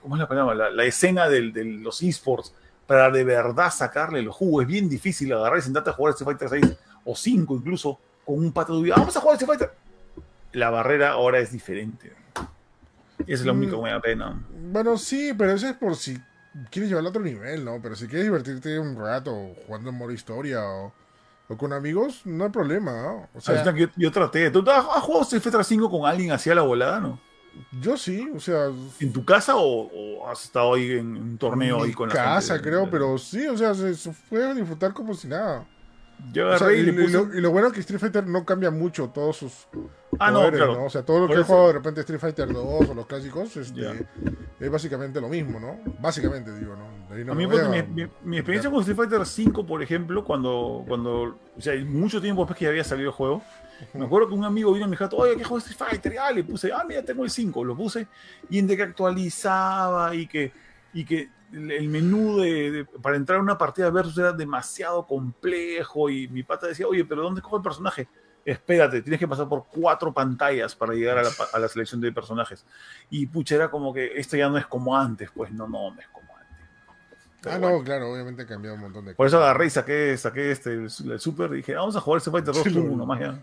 ¿cómo 0.00 0.16
es 0.16 0.20
la 0.20 0.28
palabra? 0.28 0.70
La, 0.70 0.84
escena 0.84 1.28
de 1.28 1.42
los 1.64 2.02
esports 2.02 2.54
para 2.90 3.08
de 3.08 3.22
verdad 3.22 3.70
sacarle 3.70 4.18
el 4.18 4.30
jugo. 4.30 4.62
Es 4.62 4.66
bien 4.66 4.88
difícil 4.88 5.32
agarrar 5.32 5.60
y 5.60 5.62
sentarte 5.62 5.90
a 5.90 5.92
jugar 5.92 6.12
Street 6.12 6.36
Fighter 6.36 6.60
6 6.60 6.76
o 7.04 7.14
5 7.14 7.54
incluso 7.54 8.00
con 8.24 8.36
un 8.36 8.50
pato 8.50 8.76
de 8.76 8.82
vida. 8.82 8.96
Vamos 8.98 9.16
a 9.16 9.20
jugar 9.20 9.36
Street 9.36 9.46
Fighter. 9.46 9.72
La 10.54 10.70
barrera 10.70 11.10
ahora 11.10 11.38
es 11.38 11.52
diferente. 11.52 12.12
Esa 13.20 13.32
es 13.32 13.46
la 13.46 13.52
única 13.52 13.76
buena 13.76 14.00
pena. 14.00 14.44
Bueno, 14.72 14.98
sí, 14.98 15.32
pero 15.38 15.52
eso 15.52 15.68
es 15.68 15.76
por 15.76 15.94
si 15.94 16.18
quieres 16.68 16.88
llevarlo 16.88 17.10
a 17.10 17.10
otro 17.10 17.22
nivel, 17.22 17.64
¿no? 17.64 17.78
Pero 17.80 17.94
si 17.94 18.08
quieres 18.08 18.24
divertirte 18.24 18.76
un 18.80 18.96
rato 18.96 19.54
jugando 19.68 19.90
en 19.90 19.96
modo 19.96 20.10
historia 20.10 20.60
o, 20.60 20.92
con 21.56 21.72
amigos, 21.72 22.22
no 22.24 22.42
hay 22.42 22.50
problema, 22.50 23.02
¿no? 23.02 23.28
O 23.34 23.40
sea, 23.40 23.72
yo, 23.96 24.10
traté. 24.10 24.50
¿Tú 24.50 24.68
has 24.68 24.84
jugado 25.04 25.22
Street 25.22 25.42
Fighter 25.42 25.64
5 25.64 25.88
con 25.88 26.06
alguien 26.06 26.32
hacia 26.32 26.56
la 26.56 26.62
volada, 26.62 26.98
no? 26.98 27.20
Yo 27.80 27.96
sí, 27.96 28.30
o 28.34 28.40
sea. 28.40 28.70
¿En 29.00 29.12
tu 29.12 29.24
casa 29.24 29.54
o, 29.56 30.28
has 30.28 30.44
estado 30.44 30.74
ahí 30.74 30.92
en 30.92 31.16
un 31.16 31.38
torneo 31.38 31.82
ahí 31.82 31.92
con 31.92 32.08
la 32.08 32.14
casa, 32.14 32.60
creo, 32.60 32.88
pero 32.90 33.18
sí, 33.18 33.46
o 33.46 33.56
sea, 33.56 33.74
se, 33.74 33.94
se 33.94 34.12
puede 34.28 34.54
disfrutar 34.54 34.92
como 34.92 35.14
si 35.14 35.28
nada. 35.28 35.66
Yo 36.32 36.48
agarré 36.48 36.78
y, 36.78 36.92
lo, 37.40 37.50
bueno 37.50 37.68
es 37.68 37.72
que 37.72 37.80
Street 37.80 38.00
Fighter 38.00 38.26
no 38.26 38.44
cambia 38.44 38.70
mucho 38.70 39.08
todos 39.08 39.38
sus 39.38 39.66
ah, 40.18 40.30
poderes, 40.32 40.60
no, 40.60 40.84
O 40.84 40.90
sea, 40.90 41.02
todo 41.02 41.20
lo 41.20 41.28
que 41.28 41.40
he 41.40 41.42
jugado 41.42 41.68
de 41.68 41.72
repente 41.72 42.00
Street 42.00 42.20
Fighter 42.20 42.52
2 42.52 42.90
o 42.90 42.94
los 42.94 43.06
clásicos 43.06 43.56
este, 43.56 44.06
es 44.60 44.70
básicamente 44.70 45.20
lo 45.20 45.28
mismo, 45.28 45.58
¿no? 45.58 45.78
Básicamente 45.98 46.54
digo, 46.54 46.76
¿no? 46.76 47.00
a 47.10 47.34
mí, 47.34 47.46
mi, 47.46 48.08
mi, 48.22 48.36
experiencia 48.36 48.70
con 48.70 48.80
Street 48.80 48.96
Fighter 48.96 49.26
5, 49.26 49.66
por 49.66 49.82
ejemplo, 49.82 50.24
cuando, 50.24 50.84
cuando, 50.86 51.38
o 51.56 51.60
sea, 51.60 51.74
mucho 51.84 52.20
tiempo 52.20 52.42
después 52.42 52.58
que 52.58 52.66
ya 52.66 52.70
había 52.70 52.84
salido 52.84 53.08
el 53.08 53.14
juego, 53.14 53.42
me 53.94 54.04
acuerdo 54.04 54.28
que 54.28 54.34
un 54.34 54.44
amigo 54.44 54.72
vino 54.72 54.86
y 54.86 54.88
me 54.88 54.96
dijo, 54.96 55.08
oye, 55.16 55.36
¿qué 55.36 55.44
juego 55.44 55.58
Street 55.58 55.78
Fighter? 55.78 56.14
Y 56.14 56.34
le 56.34 56.44
puse, 56.44 56.72
ah, 56.72 56.84
mira, 56.86 57.02
tengo 57.02 57.24
el 57.24 57.30
5, 57.30 57.64
lo 57.64 57.76
puse, 57.76 58.06
y 58.48 58.58
en 58.58 58.66
de 58.66 58.76
que 58.76 58.82
actualizaba 58.82 60.14
y 60.14 60.26
que, 60.26 60.52
y 60.92 61.04
que 61.04 61.28
el 61.52 61.88
menú 61.88 62.38
de, 62.38 62.86
para 63.02 63.16
entrar 63.16 63.38
a 63.38 63.42
una 63.42 63.58
partida 63.58 63.90
versus 63.90 64.16
era 64.18 64.32
demasiado 64.32 65.06
complejo 65.06 66.08
y 66.08 66.28
mi 66.28 66.42
pata 66.42 66.66
decía, 66.66 66.86
oye, 66.86 67.04
pero 67.04 67.22
¿dónde 67.22 67.42
cojo 67.42 67.56
el 67.56 67.62
personaje? 67.62 68.08
Espérate, 68.44 69.02
tienes 69.02 69.20
que 69.20 69.28
pasar 69.28 69.48
por 69.48 69.66
cuatro 69.66 70.12
pantallas 70.12 70.74
para 70.74 70.94
llegar 70.94 71.18
a 71.18 71.58
la, 71.58 71.68
selección 71.68 72.00
de 72.00 72.10
personajes. 72.10 72.64
Y 73.10 73.26
pucha, 73.26 73.54
era 73.54 73.70
como 73.70 73.92
que 73.92 74.18
esto 74.18 74.36
ya 74.36 74.48
no 74.48 74.56
es 74.56 74.66
como 74.66 74.96
antes, 74.96 75.30
pues 75.34 75.52
no, 75.52 75.68
no, 75.68 75.92
no 75.92 76.00
es 76.00 76.08
como 76.08 76.28
antes. 76.36 77.52
ah, 77.52 77.58
no, 77.58 77.82
claro, 77.82 78.12
obviamente 78.12 78.42
ha 78.42 78.46
cambiado 78.46 78.76
un 78.76 78.82
montón 78.82 79.04
de 79.04 79.10
cosas. 79.10 79.16
Por 79.16 79.26
eso 79.26 79.38
agarré 79.38 79.66
y 79.66 79.70
saqué, 79.70 80.16
saqué 80.16 80.52
este, 80.52 80.72
el, 80.72 80.90
Super 81.20 81.52
y 81.52 81.56
dije, 81.56 81.74
vamos 81.74 81.96
a 81.96 82.00
jugar 82.00 82.20
ese 82.20 82.30
Fighter 82.30 82.54
2 82.54 82.66
1 82.66 83.06
más 83.06 83.20
ya. 83.20 83.42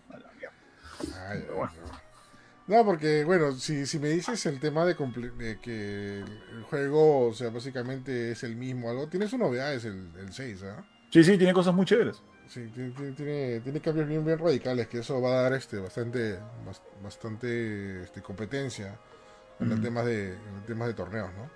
Ay, 1.29 1.45
bueno. 1.55 1.71
No, 2.67 2.83
porque, 2.83 3.23
bueno, 3.23 3.53
si, 3.53 3.85
si 3.85 3.97
me 3.97 4.09
dices 4.09 4.45
el 4.45 4.59
tema 4.59 4.85
de, 4.85 4.95
que 5.61 6.19
el 6.19 6.63
juego, 6.69 7.27
o 7.27 7.33
sea, 7.33 7.49
básicamente 7.49 8.31
es 8.31 8.43
el 8.43 8.57
mismo, 8.57 8.89
algo, 8.89 9.07
tiene 9.07 9.27
sus 9.27 9.39
novedades 9.39 9.85
el, 9.85 10.09
el 10.19 10.33
6, 10.33 10.63
¿ah? 10.63 10.85
Sí, 11.09 11.23
sí, 11.23 11.37
tiene 11.37 11.53
cosas 11.53 11.73
muy 11.73 11.85
chéveres. 11.85 12.21
Sí, 12.47 12.69
tiene, 12.73 13.61
tiene, 13.61 13.79
cambios 13.79 14.07
bien, 14.07 14.25
bien 14.25 14.37
radicales, 14.37 14.87
que 14.87 14.99
eso 14.99 15.21
va 15.21 15.39
a 15.39 15.41
dar 15.43 15.53
este 15.53 15.77
bastante 15.77 16.39
bastante 17.03 18.03
este, 18.03 18.21
competencia 18.21 18.97
en, 19.59 19.71
el 19.71 19.81
temas 19.81 20.05
de, 20.05 20.33
en 20.33 20.65
temas 20.65 20.89
de 20.89 20.93
torneos, 20.93 21.29
¿no? 21.33 21.49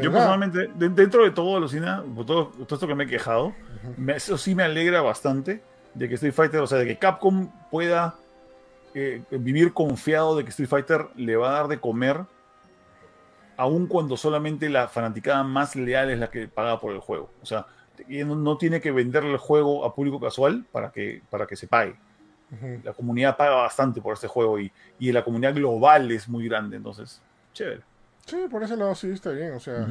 Yo 0.00 0.10
personalmente, 0.10 0.70
dentro 0.74 1.22
de 1.22 1.30
todo, 1.30 1.60
Lucina, 1.60 2.04
todo, 2.26 2.48
todo 2.48 2.74
esto 2.74 2.88
que 2.88 2.96
me 2.96 3.04
he 3.04 3.06
quejado, 3.06 3.54
eso 4.08 4.36
sí 4.38 4.56
me 4.56 4.64
alegra 4.64 5.02
bastante 5.02 5.62
de 5.94 6.08
que 6.08 6.14
Street 6.14 6.34
Fighter, 6.34 6.60
o 6.60 6.66
sea, 6.66 6.78
de 6.78 6.86
que 6.86 6.98
Capcom 6.98 7.48
pueda 7.70 8.16
vivir 9.30 9.72
confiado 9.72 10.36
de 10.36 10.44
que 10.44 10.50
Street 10.50 10.68
Fighter 10.68 11.08
le 11.16 11.36
va 11.36 11.50
a 11.50 11.52
dar 11.52 11.68
de 11.68 11.80
comer, 11.80 12.20
aun 13.56 13.86
cuando 13.86 14.16
solamente 14.16 14.68
la 14.68 14.88
fanaticada 14.88 15.42
más 15.42 15.74
leal 15.76 16.10
es 16.10 16.18
la 16.18 16.30
que 16.30 16.48
paga 16.48 16.80
por 16.80 16.92
el 16.92 17.00
juego. 17.00 17.30
O 17.42 17.46
sea, 17.46 17.66
no, 18.08 18.56
tiene 18.56 18.80
que 18.80 18.90
venderle 18.90 19.32
el 19.32 19.38
juego 19.38 19.84
a 19.84 19.94
público 19.94 20.20
casual 20.20 20.64
para 20.70 20.90
que, 20.90 21.22
para 21.30 21.46
que 21.46 21.56
se 21.56 21.66
pague. 21.66 21.96
La 22.84 22.92
comunidad 22.92 23.36
paga 23.36 23.56
bastante 23.56 24.00
por 24.00 24.14
este 24.14 24.28
juego 24.28 24.60
y, 24.60 24.70
y, 25.00 25.10
la 25.10 25.24
comunidad 25.24 25.54
global 25.54 26.08
es 26.12 26.28
muy 26.28 26.46
grande, 26.46 26.76
entonces, 26.76 27.20
chévere. 27.52 27.80
Sí, 28.26 28.46
por 28.48 28.62
ese 28.62 28.76
lado 28.76 28.94
sí 28.94 29.10
está 29.10 29.30
bien, 29.30 29.54
o 29.54 29.60
sea, 29.60 29.88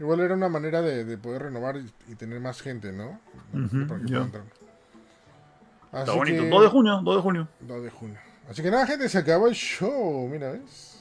igual 0.00 0.18
era 0.18 0.34
una 0.34 0.48
manera 0.48 0.82
de, 0.82 1.16
poder 1.16 1.42
renovar 1.42 1.76
y, 2.08 2.14
tener 2.16 2.40
más 2.40 2.60
gente, 2.60 2.90
¿no? 2.90 3.20
Está 5.94 6.12
bonito. 6.12 6.44
2 6.44 6.62
de 6.62 6.68
junio, 6.68 7.00
2 7.02 7.16
de 7.16 7.22
junio. 7.22 7.48
2 7.60 7.82
de 7.82 7.90
junio. 7.90 8.18
Así 8.48 8.62
que 8.62 8.70
nada, 8.70 8.86
gente, 8.86 9.08
se 9.08 9.18
acabó 9.18 9.48
el 9.48 9.54
show. 9.54 10.28
Mira, 10.28 10.52
¿ves? 10.52 11.00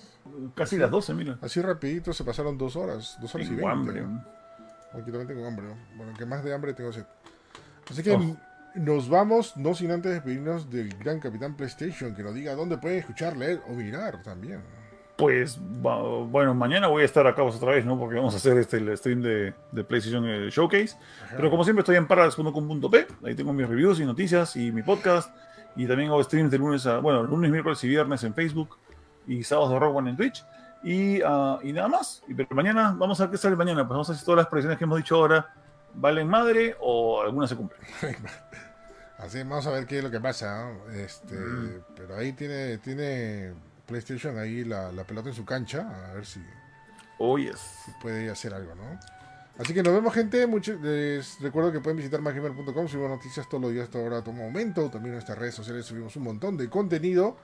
Casi 0.56 0.78
las 0.78 0.90
12, 0.90 1.14
mira. 1.14 1.38
Así 1.42 1.62
rapidito 1.62 2.14
se 2.14 2.24
pasaron 2.24 2.58
2 2.58 2.76
horas. 2.76 3.18
2 3.22 3.36
horas 3.36 3.48
y 3.48 3.56
20. 3.56 3.68
hambre. 3.72 4.06
Aquí 4.94 5.12
también 5.12 5.28
tengo 5.28 5.46
hambre. 5.46 5.66
Bueno, 5.96 6.14
que 6.18 6.26
más 6.26 6.44
de 6.44 6.54
hambre 6.54 6.74
tengo 6.74 6.94
sed. 6.94 7.06
Así 7.90 8.02
que 8.04 8.14
oh. 8.14 8.38
nos 8.76 9.10
vamos, 9.10 9.58
no 9.58 9.74
sin 9.74 9.92
antes 9.92 10.12
despedirnos 10.12 10.70
del 10.70 10.96
gran 10.98 11.20
capitán 11.20 11.58
PlayStation, 11.58 12.16
que 12.16 12.24
nos 12.24 12.34
diga 12.34 12.56
dónde 12.56 12.78
pueden 12.78 13.00
escuchar, 13.00 13.36
leer 13.36 13.62
o 13.68 13.74
mirar 13.74 14.22
también 14.24 14.62
pues 15.16 15.60
bueno, 15.62 16.54
mañana 16.56 16.88
voy 16.88 17.04
a 17.04 17.06
estar 17.06 17.26
acá 17.28 17.44
otra 17.44 17.72
vez, 17.72 17.86
¿no? 17.86 17.98
Porque 18.00 18.16
vamos 18.16 18.34
a 18.34 18.38
hacer 18.38 18.58
este 18.58 18.78
el 18.78 18.98
stream 18.98 19.22
de, 19.22 19.54
PlayStation 19.88 20.28
eh, 20.28 20.50
Showcase. 20.50 20.98
Pero 21.36 21.50
como 21.52 21.64
siempre 21.64 21.82
estoy 21.82 21.98
en 21.98 22.08
paradas.com.p, 22.08 23.08
ahí 23.24 23.36
tengo 23.36 23.54
mis 23.54 23.68
reviews 23.68 24.00
y 24.00 24.06
noticias 24.06 24.56
y 24.56 24.72
mi 24.72 24.82
podcast. 24.82 25.34
Y 25.76 25.88
también 25.88 26.10
hago 26.10 26.24
streams 26.24 26.52
de 26.52 26.58
lunes 26.58 26.86
a, 26.86 27.00
bueno, 27.00 27.24
lunes, 27.24 27.52
miércoles 27.52 27.84
y 27.84 27.88
viernes 27.88 28.24
en 28.24 28.34
Facebook 28.34 28.78
y 29.28 29.44
sábados 29.44 29.72
de 29.72 29.80
Rock 29.80 29.96
One 29.96 30.10
en 30.12 30.18
Twitch. 30.18 30.44
Y, 30.84 31.22
ah, 31.22 31.60
y 31.64 31.74
nada 31.74 31.88
más. 31.88 32.24
Y 32.28 32.34
pero 32.34 32.50
mañana, 32.56 32.96
vamos 32.98 33.20
a 33.20 33.26
ver 33.26 33.32
qué 33.32 33.38
sale 33.38 33.56
mañana. 33.56 33.82
Pues 33.82 33.90
vamos 33.90 34.10
a 34.10 34.14
ver 34.14 34.20
si 34.20 34.26
todas 34.26 34.38
las 34.38 34.48
predicciones 34.48 34.78
que 34.78 34.84
hemos 34.84 34.98
dicho 34.98 35.16
ahora 35.16 35.54
valen 35.94 36.28
madre 36.28 36.76
o 36.80 37.22
algunas 37.22 37.50
se 37.50 37.56
cumplen. 37.56 37.82
Así, 39.18 39.38
vamos 39.40 39.66
a 39.68 39.72
ver 39.72 39.86
qué 39.86 40.00
es 40.00 40.04
lo 40.04 40.12
que 40.12 40.20
pasa. 40.20 40.72
Este, 40.92 41.36
mm. 41.36 41.84
Pero 41.96 42.16
ahí 42.18 42.34
tiene, 42.34 42.78
tiene 42.80 43.54
PlayStation 43.86 44.38
ahí 44.38 44.64
la, 44.64 44.92
pelota 45.06 45.30
en 45.30 45.36
su 45.36 45.46
cancha, 45.46 46.10
a 46.10 46.14
ver 46.14 46.26
si, 46.26 46.42
oh, 47.18 47.38
yes. 47.38 47.60
puede 48.02 48.30
hacer 48.30 48.54
algo, 48.54 48.76
¿no? 48.76 49.00
Así 49.58 49.74
que 49.74 49.84
nos 49.84 49.94
vemos, 49.94 50.14
gente. 50.14 50.48
les 50.82 51.40
recuerdo 51.40 51.72
que 51.72 51.80
pueden 51.80 51.98
visitar 51.98 52.22
maggamer.com. 52.22 52.88
Subimos 52.88 53.12
noticias 53.12 53.48
todos 53.48 53.62
los 53.62 53.72
días, 53.72 53.88
todo 53.90 54.02
ahora, 54.04 54.24
todo 54.24 54.34
momento. 54.34 54.90
También 54.90 55.10
en 55.10 55.14
nuestras 55.14 55.38
redes 55.38 55.54
sociales 55.54 55.86
subimos 55.86 56.16
un 56.16 56.24
montón 56.24 56.58
de 56.58 56.70
contenido. 56.70 57.38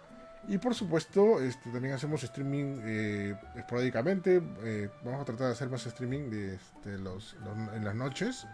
Y 0.48 0.58
por 0.58 0.74
supuesto, 0.74 1.40
este, 1.40 1.70
también 1.70 1.94
hacemos 1.94 2.24
streaming 2.24 2.80
eh, 2.84 3.36
esporádicamente. 3.56 4.42
Eh, 4.64 4.90
vamos 5.04 5.22
a 5.22 5.26
tratar 5.26 5.48
de 5.48 5.54
hacer 5.54 5.70
más 5.70 5.86
streaming 5.86 6.32
de, 6.32 6.56
este, 6.56 6.98
los, 6.98 7.36
en 7.76 7.86
las 7.86 7.94
noches. 7.94 8.48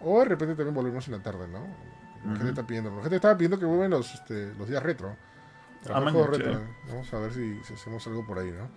O 0.00 0.20
de 0.20 0.26
repente 0.26 0.54
también 0.54 0.74
volvemos 0.74 1.06
en 1.08 1.14
la 1.14 1.22
tarde, 1.22 1.48
¿no? 1.48 1.66
La 2.24 2.36
gente 2.36 2.50
está 2.50 2.64
pidiendo. 2.64 2.94
La 2.94 3.02
gente 3.02 3.16
estaba 3.16 3.36
pidiendo 3.36 3.58
que 3.58 3.64
vuelvan 3.64 3.90
los, 3.90 4.14
este, 4.14 4.54
los 4.54 4.68
días 4.68 4.82
retro. 4.82 5.16
Ah, 5.90 6.00
Vamos 6.00 7.12
a 7.12 7.18
ver 7.18 7.32
si, 7.32 7.60
hacemos 7.72 8.06
algo 8.06 8.24
por 8.26 8.38
ahí, 8.38 8.50
¿no? 8.50 8.68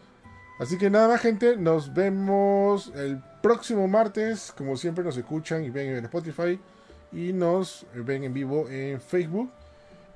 Así 0.60 0.77
que 0.77 0.90
nada, 0.90 1.18
gente, 1.18 1.57
nos 1.57 1.94
vemos 1.94 2.91
el 2.95 3.22
próximo 3.41 3.88
martes. 3.88 4.53
Como 4.57 4.77
siempre, 4.77 5.03
nos 5.03 5.18
escuchan 5.18 5.64
y 5.64 5.69
ven 5.69 5.98
en 5.98 6.06
Spotify 6.06 6.60
y 7.11 7.34
nos 7.34 7.86
ven 7.94 8.23
en 8.23 8.34
vivo 8.34 8.68
en 8.69 9.02
Facebook. 9.02 9.52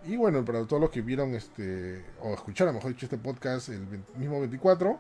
Y 0.06 0.16
bueno, 0.16 0.45
para 0.45 0.66
todos 0.66 0.82
los 0.82 0.90
que 0.90 1.02
vieron 1.02 1.36
este 1.36 2.06
o 2.22 2.34
escucharon, 2.34 2.74
mejor 2.76 2.91
dicho, 2.91 3.06
este 3.06 3.18
podcast 3.18 3.70
el 3.70 3.86
mismo 4.16 4.40
24, 4.40 4.99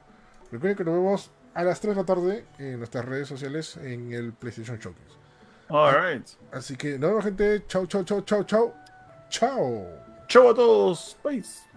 recuerden 0.51 0.77
que 0.77 0.83
nos 0.83 0.93
vemos 0.95 1.31
a 1.53 1.63
las 1.63 1.79
3 1.79 1.95
de 1.95 2.01
la 2.01 2.05
tarde 2.05 2.45
en 2.57 2.77
nuestras 2.77 3.05
redes 3.05 3.27
sociales 3.27 3.77
en 3.77 4.11
el 4.11 4.33
PlayStation 4.33 4.77
Showcase. 4.77 5.15
Alright. 5.69 6.27
Así 6.51 6.75
que 6.75 6.99
nos 6.99 7.09
vemos, 7.11 7.23
gente. 7.23 7.65
Chao, 7.67 7.85
chao, 7.85 8.03
chao, 8.03 8.21
chao, 8.21 8.43
chao. 8.43 8.73
Chao. 9.29 9.85
Chao 10.27 10.49
a 10.49 10.53
todos. 10.53 11.17
Peace. 11.23 11.68